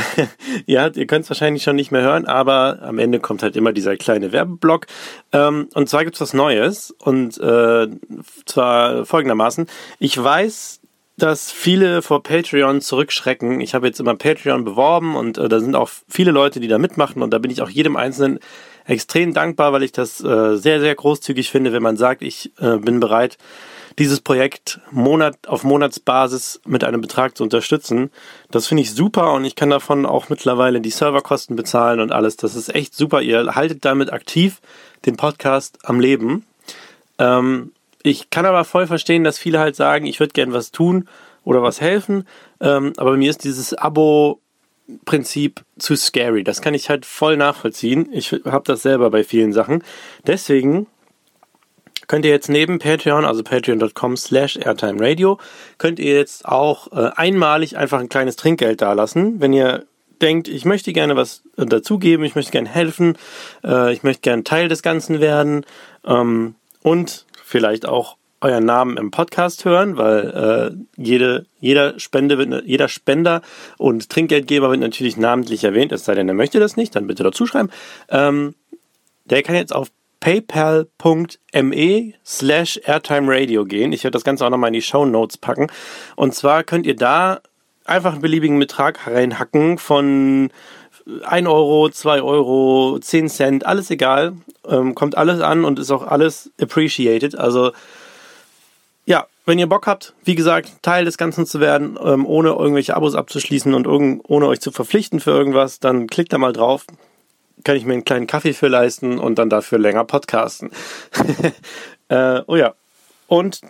Ja, 0.64 0.88
ihr 0.88 1.06
könnt 1.06 1.24
es 1.24 1.30
wahrscheinlich 1.30 1.62
schon 1.62 1.76
nicht 1.76 1.92
mehr 1.92 2.02
hören, 2.02 2.24
aber 2.24 2.80
am 2.82 2.98
Ende 2.98 3.20
kommt 3.20 3.42
halt 3.42 3.54
immer 3.54 3.72
dieser 3.72 3.96
kleine 3.96 4.32
Werbeblock. 4.32 4.86
Ähm, 5.32 5.68
und 5.74 5.88
zwar 5.88 6.04
gibt's 6.04 6.20
was 6.22 6.32
Neues. 6.32 6.90
Und 6.90 7.38
äh, 7.38 7.86
zwar 8.46 9.04
folgendermaßen. 9.04 9.66
Ich 9.98 10.20
weiß, 10.20 10.80
dass 11.18 11.50
viele 11.50 12.02
vor 12.02 12.22
Patreon 12.22 12.80
zurückschrecken. 12.80 13.60
Ich 13.60 13.74
habe 13.74 13.86
jetzt 13.86 14.00
immer 14.00 14.14
Patreon 14.14 14.64
beworben 14.64 15.16
und 15.16 15.38
äh, 15.38 15.48
da 15.48 15.60
sind 15.60 15.74
auch 15.74 15.88
viele 16.08 16.30
Leute, 16.30 16.60
die 16.60 16.68
da 16.68 16.78
mitmachen 16.78 17.22
und 17.22 17.30
da 17.30 17.38
bin 17.38 17.50
ich 17.50 17.62
auch 17.62 17.70
jedem 17.70 17.96
Einzelnen 17.96 18.38
extrem 18.84 19.32
dankbar, 19.32 19.72
weil 19.72 19.82
ich 19.82 19.92
das 19.92 20.22
äh, 20.22 20.56
sehr, 20.56 20.80
sehr 20.80 20.94
großzügig 20.94 21.50
finde, 21.50 21.72
wenn 21.72 21.82
man 21.82 21.96
sagt, 21.96 22.22
ich 22.22 22.52
äh, 22.58 22.76
bin 22.76 23.00
bereit, 23.00 23.38
dieses 23.98 24.20
Projekt 24.20 24.80
Monat 24.90 25.36
auf 25.46 25.64
Monatsbasis 25.64 26.60
mit 26.66 26.84
einem 26.84 27.00
Betrag 27.00 27.36
zu 27.36 27.42
unterstützen. 27.42 28.10
Das 28.50 28.66
finde 28.66 28.82
ich 28.82 28.92
super 28.92 29.32
und 29.32 29.44
ich 29.46 29.56
kann 29.56 29.70
davon 29.70 30.04
auch 30.04 30.28
mittlerweile 30.28 30.82
die 30.82 30.90
Serverkosten 30.90 31.56
bezahlen 31.56 32.00
und 32.00 32.12
alles. 32.12 32.36
Das 32.36 32.54
ist 32.54 32.74
echt 32.74 32.94
super. 32.94 33.22
Ihr 33.22 33.54
haltet 33.54 33.86
damit 33.86 34.12
aktiv 34.12 34.60
den 35.06 35.16
Podcast 35.16 35.78
am 35.84 35.98
Leben. 35.98 36.44
Ähm, 37.18 37.72
ich 38.06 38.30
kann 38.30 38.46
aber 38.46 38.64
voll 38.64 38.86
verstehen, 38.86 39.24
dass 39.24 39.38
viele 39.38 39.58
halt 39.58 39.76
sagen, 39.76 40.06
ich 40.06 40.20
würde 40.20 40.32
gern 40.32 40.52
was 40.52 40.70
tun 40.70 41.08
oder 41.44 41.62
was 41.62 41.80
helfen. 41.80 42.26
Ähm, 42.60 42.92
aber 42.96 43.16
mir 43.16 43.30
ist 43.30 43.44
dieses 43.44 43.74
Abo 43.74 44.40
Prinzip 45.04 45.62
zu 45.78 45.96
scary. 45.96 46.44
Das 46.44 46.62
kann 46.62 46.74
ich 46.74 46.88
halt 46.88 47.06
voll 47.06 47.36
nachvollziehen. 47.36 48.08
Ich 48.12 48.32
habe 48.44 48.62
das 48.64 48.82
selber 48.82 49.10
bei 49.10 49.24
vielen 49.24 49.52
Sachen. 49.52 49.82
Deswegen 50.26 50.86
könnt 52.06 52.24
ihr 52.24 52.30
jetzt 52.30 52.48
neben 52.48 52.78
Patreon, 52.78 53.24
also 53.24 53.42
patreon.com 53.42 54.16
slash 54.16 54.56
airtime 54.56 55.00
radio, 55.00 55.38
könnt 55.78 55.98
ihr 55.98 56.14
jetzt 56.14 56.46
auch 56.46 56.92
äh, 56.92 57.10
einmalig 57.16 57.76
einfach 57.76 57.98
ein 57.98 58.08
kleines 58.08 58.36
Trinkgeld 58.36 58.80
dalassen, 58.80 59.40
wenn 59.40 59.52
ihr 59.52 59.86
denkt, 60.22 60.46
ich 60.46 60.64
möchte 60.64 60.92
gerne 60.92 61.16
was 61.16 61.42
äh, 61.56 61.66
dazugeben, 61.66 62.24
ich 62.24 62.36
möchte 62.36 62.52
gerne 62.52 62.68
helfen, 62.68 63.18
äh, 63.64 63.92
ich 63.92 64.04
möchte 64.04 64.22
gerne 64.22 64.44
Teil 64.44 64.68
des 64.68 64.82
Ganzen 64.82 65.20
werden 65.20 65.66
ähm, 66.06 66.54
und 66.82 67.25
vielleicht 67.46 67.86
auch 67.86 68.16
euren 68.40 68.64
Namen 68.64 68.96
im 68.96 69.12
Podcast 69.12 69.64
hören, 69.64 69.96
weil 69.96 70.76
äh, 70.98 71.00
jede, 71.00 71.46
jeder 71.60 71.98
Spende 71.98 72.38
wird, 72.38 72.66
jeder 72.66 72.88
Spender 72.88 73.40
und 73.78 74.10
Trinkgeldgeber 74.10 74.68
wird 74.70 74.80
natürlich 74.80 75.16
namentlich 75.16 75.62
erwähnt, 75.64 75.92
es 75.92 76.04
sei 76.04 76.14
denn, 76.14 76.28
er 76.28 76.34
möchte 76.34 76.58
das 76.58 76.76
nicht, 76.76 76.96
dann 76.96 77.06
bitte 77.06 77.22
dazu 77.22 77.46
schreiben. 77.46 77.70
Ähm, 78.10 78.54
der 79.24 79.42
kann 79.42 79.54
jetzt 79.54 79.74
auf 79.74 79.88
paypal.me 80.20 82.12
slash 82.24 82.80
airtime 82.84 83.32
radio 83.32 83.64
gehen. 83.64 83.92
Ich 83.92 84.02
werde 84.02 84.16
das 84.16 84.24
Ganze 84.24 84.44
auch 84.44 84.50
nochmal 84.50 84.68
in 84.68 84.74
die 84.74 84.82
Show 84.82 85.06
Notes 85.06 85.38
packen. 85.38 85.68
Und 86.16 86.34
zwar 86.34 86.64
könnt 86.64 86.86
ihr 86.86 86.96
da 86.96 87.40
einfach 87.84 88.12
einen 88.12 88.22
beliebigen 88.22 88.58
Betrag 88.58 89.06
reinhacken 89.06 89.78
von 89.78 90.50
1 91.24 91.48
Euro, 91.48 91.88
2 91.88 92.22
Euro, 92.22 92.98
10 93.00 93.28
Cent, 93.28 93.66
alles 93.66 93.90
egal. 93.90 94.34
Ähm, 94.68 94.94
kommt 94.94 95.16
alles 95.16 95.40
an 95.40 95.64
und 95.64 95.78
ist 95.78 95.90
auch 95.90 96.06
alles 96.06 96.50
appreciated. 96.60 97.38
Also 97.38 97.72
ja, 99.04 99.26
wenn 99.44 99.58
ihr 99.58 99.68
Bock 99.68 99.86
habt, 99.86 100.14
wie 100.24 100.34
gesagt, 100.34 100.82
Teil 100.82 101.04
des 101.04 101.16
Ganzen 101.16 101.46
zu 101.46 101.60
werden, 101.60 101.96
ähm, 102.02 102.26
ohne 102.26 102.50
irgendwelche 102.50 102.96
Abos 102.96 103.14
abzuschließen 103.14 103.72
und 103.74 103.86
ohne 103.86 104.46
euch 104.46 104.60
zu 104.60 104.72
verpflichten 104.72 105.20
für 105.20 105.30
irgendwas, 105.30 105.78
dann 105.78 106.08
klickt 106.08 106.32
da 106.32 106.38
mal 106.38 106.52
drauf 106.52 106.84
kann 107.64 107.76
ich 107.76 107.84
mir 107.84 107.94
einen 107.94 108.04
kleinen 108.04 108.28
Kaffee 108.28 108.52
für 108.52 108.68
leisten 108.68 109.18
und 109.18 109.38
dann 109.38 109.50
dafür 109.50 109.78
länger 109.78 110.04
podcasten. 110.04 110.70
äh, 112.08 112.40
oh 112.46 112.54
ja. 112.54 112.74
Und 113.26 113.60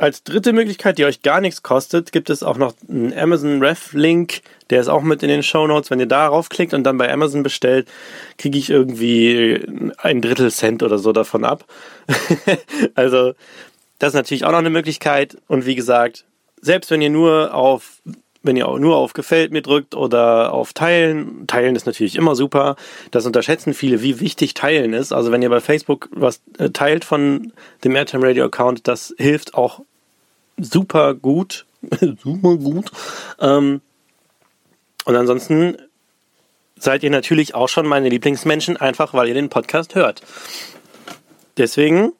als 0.00 0.24
dritte 0.24 0.54
Möglichkeit, 0.54 0.96
die 0.96 1.04
euch 1.04 1.20
gar 1.20 1.42
nichts 1.42 1.62
kostet, 1.62 2.10
gibt 2.10 2.30
es 2.30 2.42
auch 2.42 2.56
noch 2.56 2.72
einen 2.88 3.12
Amazon 3.12 3.62
Ref 3.62 3.92
Link, 3.92 4.40
der 4.70 4.80
ist 4.80 4.88
auch 4.88 5.02
mit 5.02 5.22
in 5.22 5.28
den 5.28 5.42
Show 5.42 5.66
Notes. 5.66 5.90
Wenn 5.90 6.00
ihr 6.00 6.06
darauf 6.06 6.48
klickt 6.48 6.72
und 6.72 6.84
dann 6.84 6.96
bei 6.96 7.12
Amazon 7.12 7.42
bestellt, 7.42 7.86
kriege 8.38 8.56
ich 8.56 8.70
irgendwie 8.70 9.62
ein 9.98 10.22
Drittel 10.22 10.50
Cent 10.50 10.82
oder 10.82 10.98
so 10.98 11.12
davon 11.12 11.44
ab. 11.44 11.66
also, 12.94 13.34
das 13.98 14.08
ist 14.08 14.14
natürlich 14.14 14.44
auch 14.44 14.52
noch 14.52 14.58
eine 14.58 14.70
Möglichkeit. 14.70 15.36
Und 15.48 15.66
wie 15.66 15.74
gesagt, 15.74 16.24
selbst 16.62 16.90
wenn 16.90 17.02
ihr 17.02 17.10
nur 17.10 17.52
auf 17.52 18.00
wenn 18.42 18.56
ihr 18.56 18.68
auch 18.68 18.78
nur 18.78 18.96
auf 18.96 19.12
Gefällt 19.12 19.52
mir 19.52 19.60
drückt 19.60 19.94
oder 19.94 20.54
auf 20.54 20.72
Teilen, 20.72 21.46
Teilen 21.46 21.76
ist 21.76 21.84
natürlich 21.84 22.16
immer 22.16 22.34
super. 22.34 22.76
Das 23.10 23.26
unterschätzen 23.26 23.74
viele, 23.74 24.00
wie 24.00 24.18
wichtig 24.18 24.54
Teilen 24.54 24.94
ist. 24.94 25.12
Also 25.12 25.30
wenn 25.30 25.42
ihr 25.42 25.50
bei 25.50 25.60
Facebook 25.60 26.08
was 26.10 26.40
äh, 26.56 26.70
teilt 26.70 27.04
von 27.04 27.52
dem 27.84 27.94
Airtime 27.94 28.26
Radio 28.26 28.46
Account, 28.46 28.88
das 28.88 29.14
hilft 29.18 29.52
auch 29.52 29.82
super 30.62 31.14
gut. 31.14 31.66
super 32.22 32.56
gut. 32.56 32.90
Ähm, 33.40 33.80
und 35.04 35.16
ansonsten 35.16 35.76
seid 36.76 37.02
ihr 37.02 37.10
natürlich 37.10 37.54
auch 37.54 37.68
schon 37.68 37.86
meine 37.86 38.08
Lieblingsmenschen, 38.08 38.76
einfach 38.76 39.14
weil 39.14 39.28
ihr 39.28 39.34
den 39.34 39.48
Podcast 39.48 39.94
hört. 39.94 40.22
Deswegen 41.56 42.12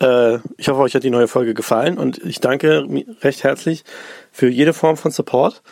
äh, 0.00 0.38
ich 0.56 0.68
hoffe, 0.68 0.80
euch 0.80 0.94
hat 0.94 1.04
die 1.04 1.10
neue 1.10 1.28
Folge 1.28 1.54
gefallen 1.54 1.98
und 1.98 2.18
ich 2.18 2.40
danke 2.40 2.86
recht 3.22 3.44
herzlich 3.44 3.84
für 4.30 4.48
jede 4.48 4.72
Form 4.72 4.96
von 4.96 5.10
Support. 5.10 5.62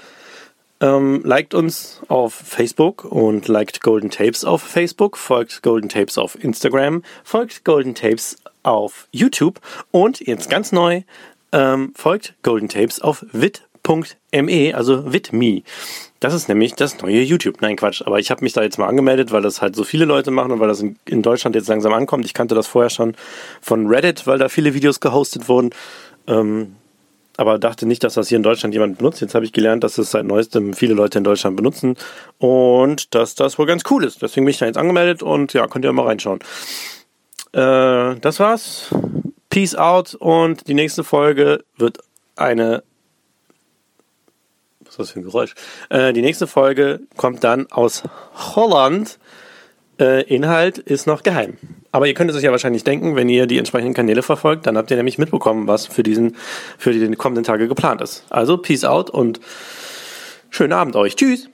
Ähm, 0.80 1.22
liked 1.24 1.54
uns 1.54 2.00
auf 2.08 2.34
Facebook 2.34 3.04
und 3.04 3.48
liked 3.48 3.80
Golden 3.80 4.10
Tapes 4.10 4.44
auf 4.44 4.62
Facebook, 4.62 5.16
folgt 5.16 5.62
Golden 5.62 5.88
Tapes 5.88 6.18
auf 6.18 6.42
Instagram, 6.42 7.02
folgt 7.22 7.64
Golden 7.64 7.94
Tapes 7.94 8.36
auf 8.62 9.08
YouTube 9.12 9.60
und 9.92 10.20
jetzt 10.20 10.50
ganz 10.50 10.72
neu, 10.72 11.02
ähm, 11.54 11.92
folgt 11.94 12.34
Golden 12.42 12.68
Tapes 12.68 13.00
auf 13.00 13.24
wit.me, 13.32 14.74
also 14.74 15.12
witme. 15.12 15.62
Das 16.18 16.34
ist 16.34 16.48
nämlich 16.48 16.74
das 16.74 17.00
neue 17.00 17.22
YouTube. 17.22 17.60
Nein, 17.60 17.76
Quatsch. 17.76 18.02
Aber 18.04 18.18
ich 18.18 18.30
habe 18.30 18.42
mich 18.42 18.52
da 18.52 18.62
jetzt 18.62 18.78
mal 18.78 18.88
angemeldet, 18.88 19.30
weil 19.30 19.42
das 19.42 19.62
halt 19.62 19.76
so 19.76 19.84
viele 19.84 20.04
Leute 20.04 20.30
machen 20.30 20.50
und 20.50 20.60
weil 20.60 20.68
das 20.68 20.80
in, 20.80 20.96
in, 21.04 21.22
Deutschland 21.22 21.54
jetzt 21.54 21.68
langsam 21.68 21.92
ankommt. 21.92 22.24
Ich 22.24 22.34
kannte 22.34 22.54
das 22.54 22.66
vorher 22.66 22.90
schon 22.90 23.14
von 23.60 23.86
Reddit, 23.86 24.26
weil 24.26 24.38
da 24.38 24.48
viele 24.48 24.74
Videos 24.74 25.00
gehostet 25.00 25.48
wurden. 25.48 25.70
Ähm, 26.26 26.74
aber 27.36 27.58
dachte 27.58 27.86
nicht, 27.86 28.02
dass 28.04 28.14
das 28.14 28.28
hier 28.28 28.36
in 28.36 28.42
Deutschland 28.42 28.74
jemand 28.74 28.98
benutzt. 28.98 29.20
Jetzt 29.20 29.34
habe 29.34 29.44
ich 29.44 29.52
gelernt, 29.52 29.84
dass 29.84 29.98
es 29.98 30.10
seit 30.10 30.24
neuestem 30.24 30.72
viele 30.72 30.94
Leute 30.94 31.18
in 31.18 31.24
Deutschland 31.24 31.56
benutzen 31.56 31.96
und 32.38 33.14
dass 33.14 33.34
das 33.34 33.58
wohl 33.58 33.66
ganz 33.66 33.82
cool 33.90 34.04
ist. 34.04 34.22
Deswegen 34.22 34.44
bin 34.44 34.50
ich 34.50 34.58
da 34.58 34.66
jetzt 34.66 34.78
angemeldet 34.78 35.22
und 35.22 35.52
ja, 35.52 35.66
könnt 35.66 35.84
ihr 35.84 35.92
mal 35.92 36.06
reinschauen. 36.06 36.40
Äh, 37.52 38.16
das 38.20 38.40
war's. 38.40 38.88
Peace 39.54 39.76
out 39.76 40.16
und 40.16 40.66
die 40.66 40.74
nächste 40.74 41.04
Folge 41.04 41.62
wird 41.76 41.98
eine 42.34 42.82
was 44.80 44.94
ist 44.94 44.98
das 44.98 45.10
für 45.12 45.20
ein 45.20 45.22
Geräusch? 45.22 45.54
Äh, 45.90 46.12
die 46.12 46.22
nächste 46.22 46.48
Folge 46.48 47.02
kommt 47.16 47.44
dann 47.44 47.70
aus 47.70 48.02
Holland. 48.56 49.20
Äh, 50.00 50.22
Inhalt 50.22 50.78
ist 50.78 51.06
noch 51.06 51.22
geheim. 51.22 51.56
Aber 51.92 52.08
ihr 52.08 52.14
könnt 52.14 52.32
es 52.32 52.36
euch 52.36 52.42
ja 52.42 52.50
wahrscheinlich 52.50 52.82
denken, 52.82 53.14
wenn 53.14 53.28
ihr 53.28 53.46
die 53.46 53.58
entsprechenden 53.58 53.94
Kanäle 53.94 54.22
verfolgt, 54.22 54.66
dann 54.66 54.76
habt 54.76 54.90
ihr 54.90 54.96
nämlich 54.96 55.18
mitbekommen, 55.18 55.68
was 55.68 55.86
für 55.86 56.02
diesen, 56.02 56.34
für 56.76 56.92
die 56.92 57.14
kommenden 57.14 57.44
Tage 57.44 57.68
geplant 57.68 58.00
ist. 58.00 58.24
Also 58.30 58.56
Peace 58.58 58.84
out 58.84 59.08
und 59.08 59.38
schönen 60.50 60.72
Abend 60.72 60.96
euch. 60.96 61.14
Tschüss. 61.14 61.48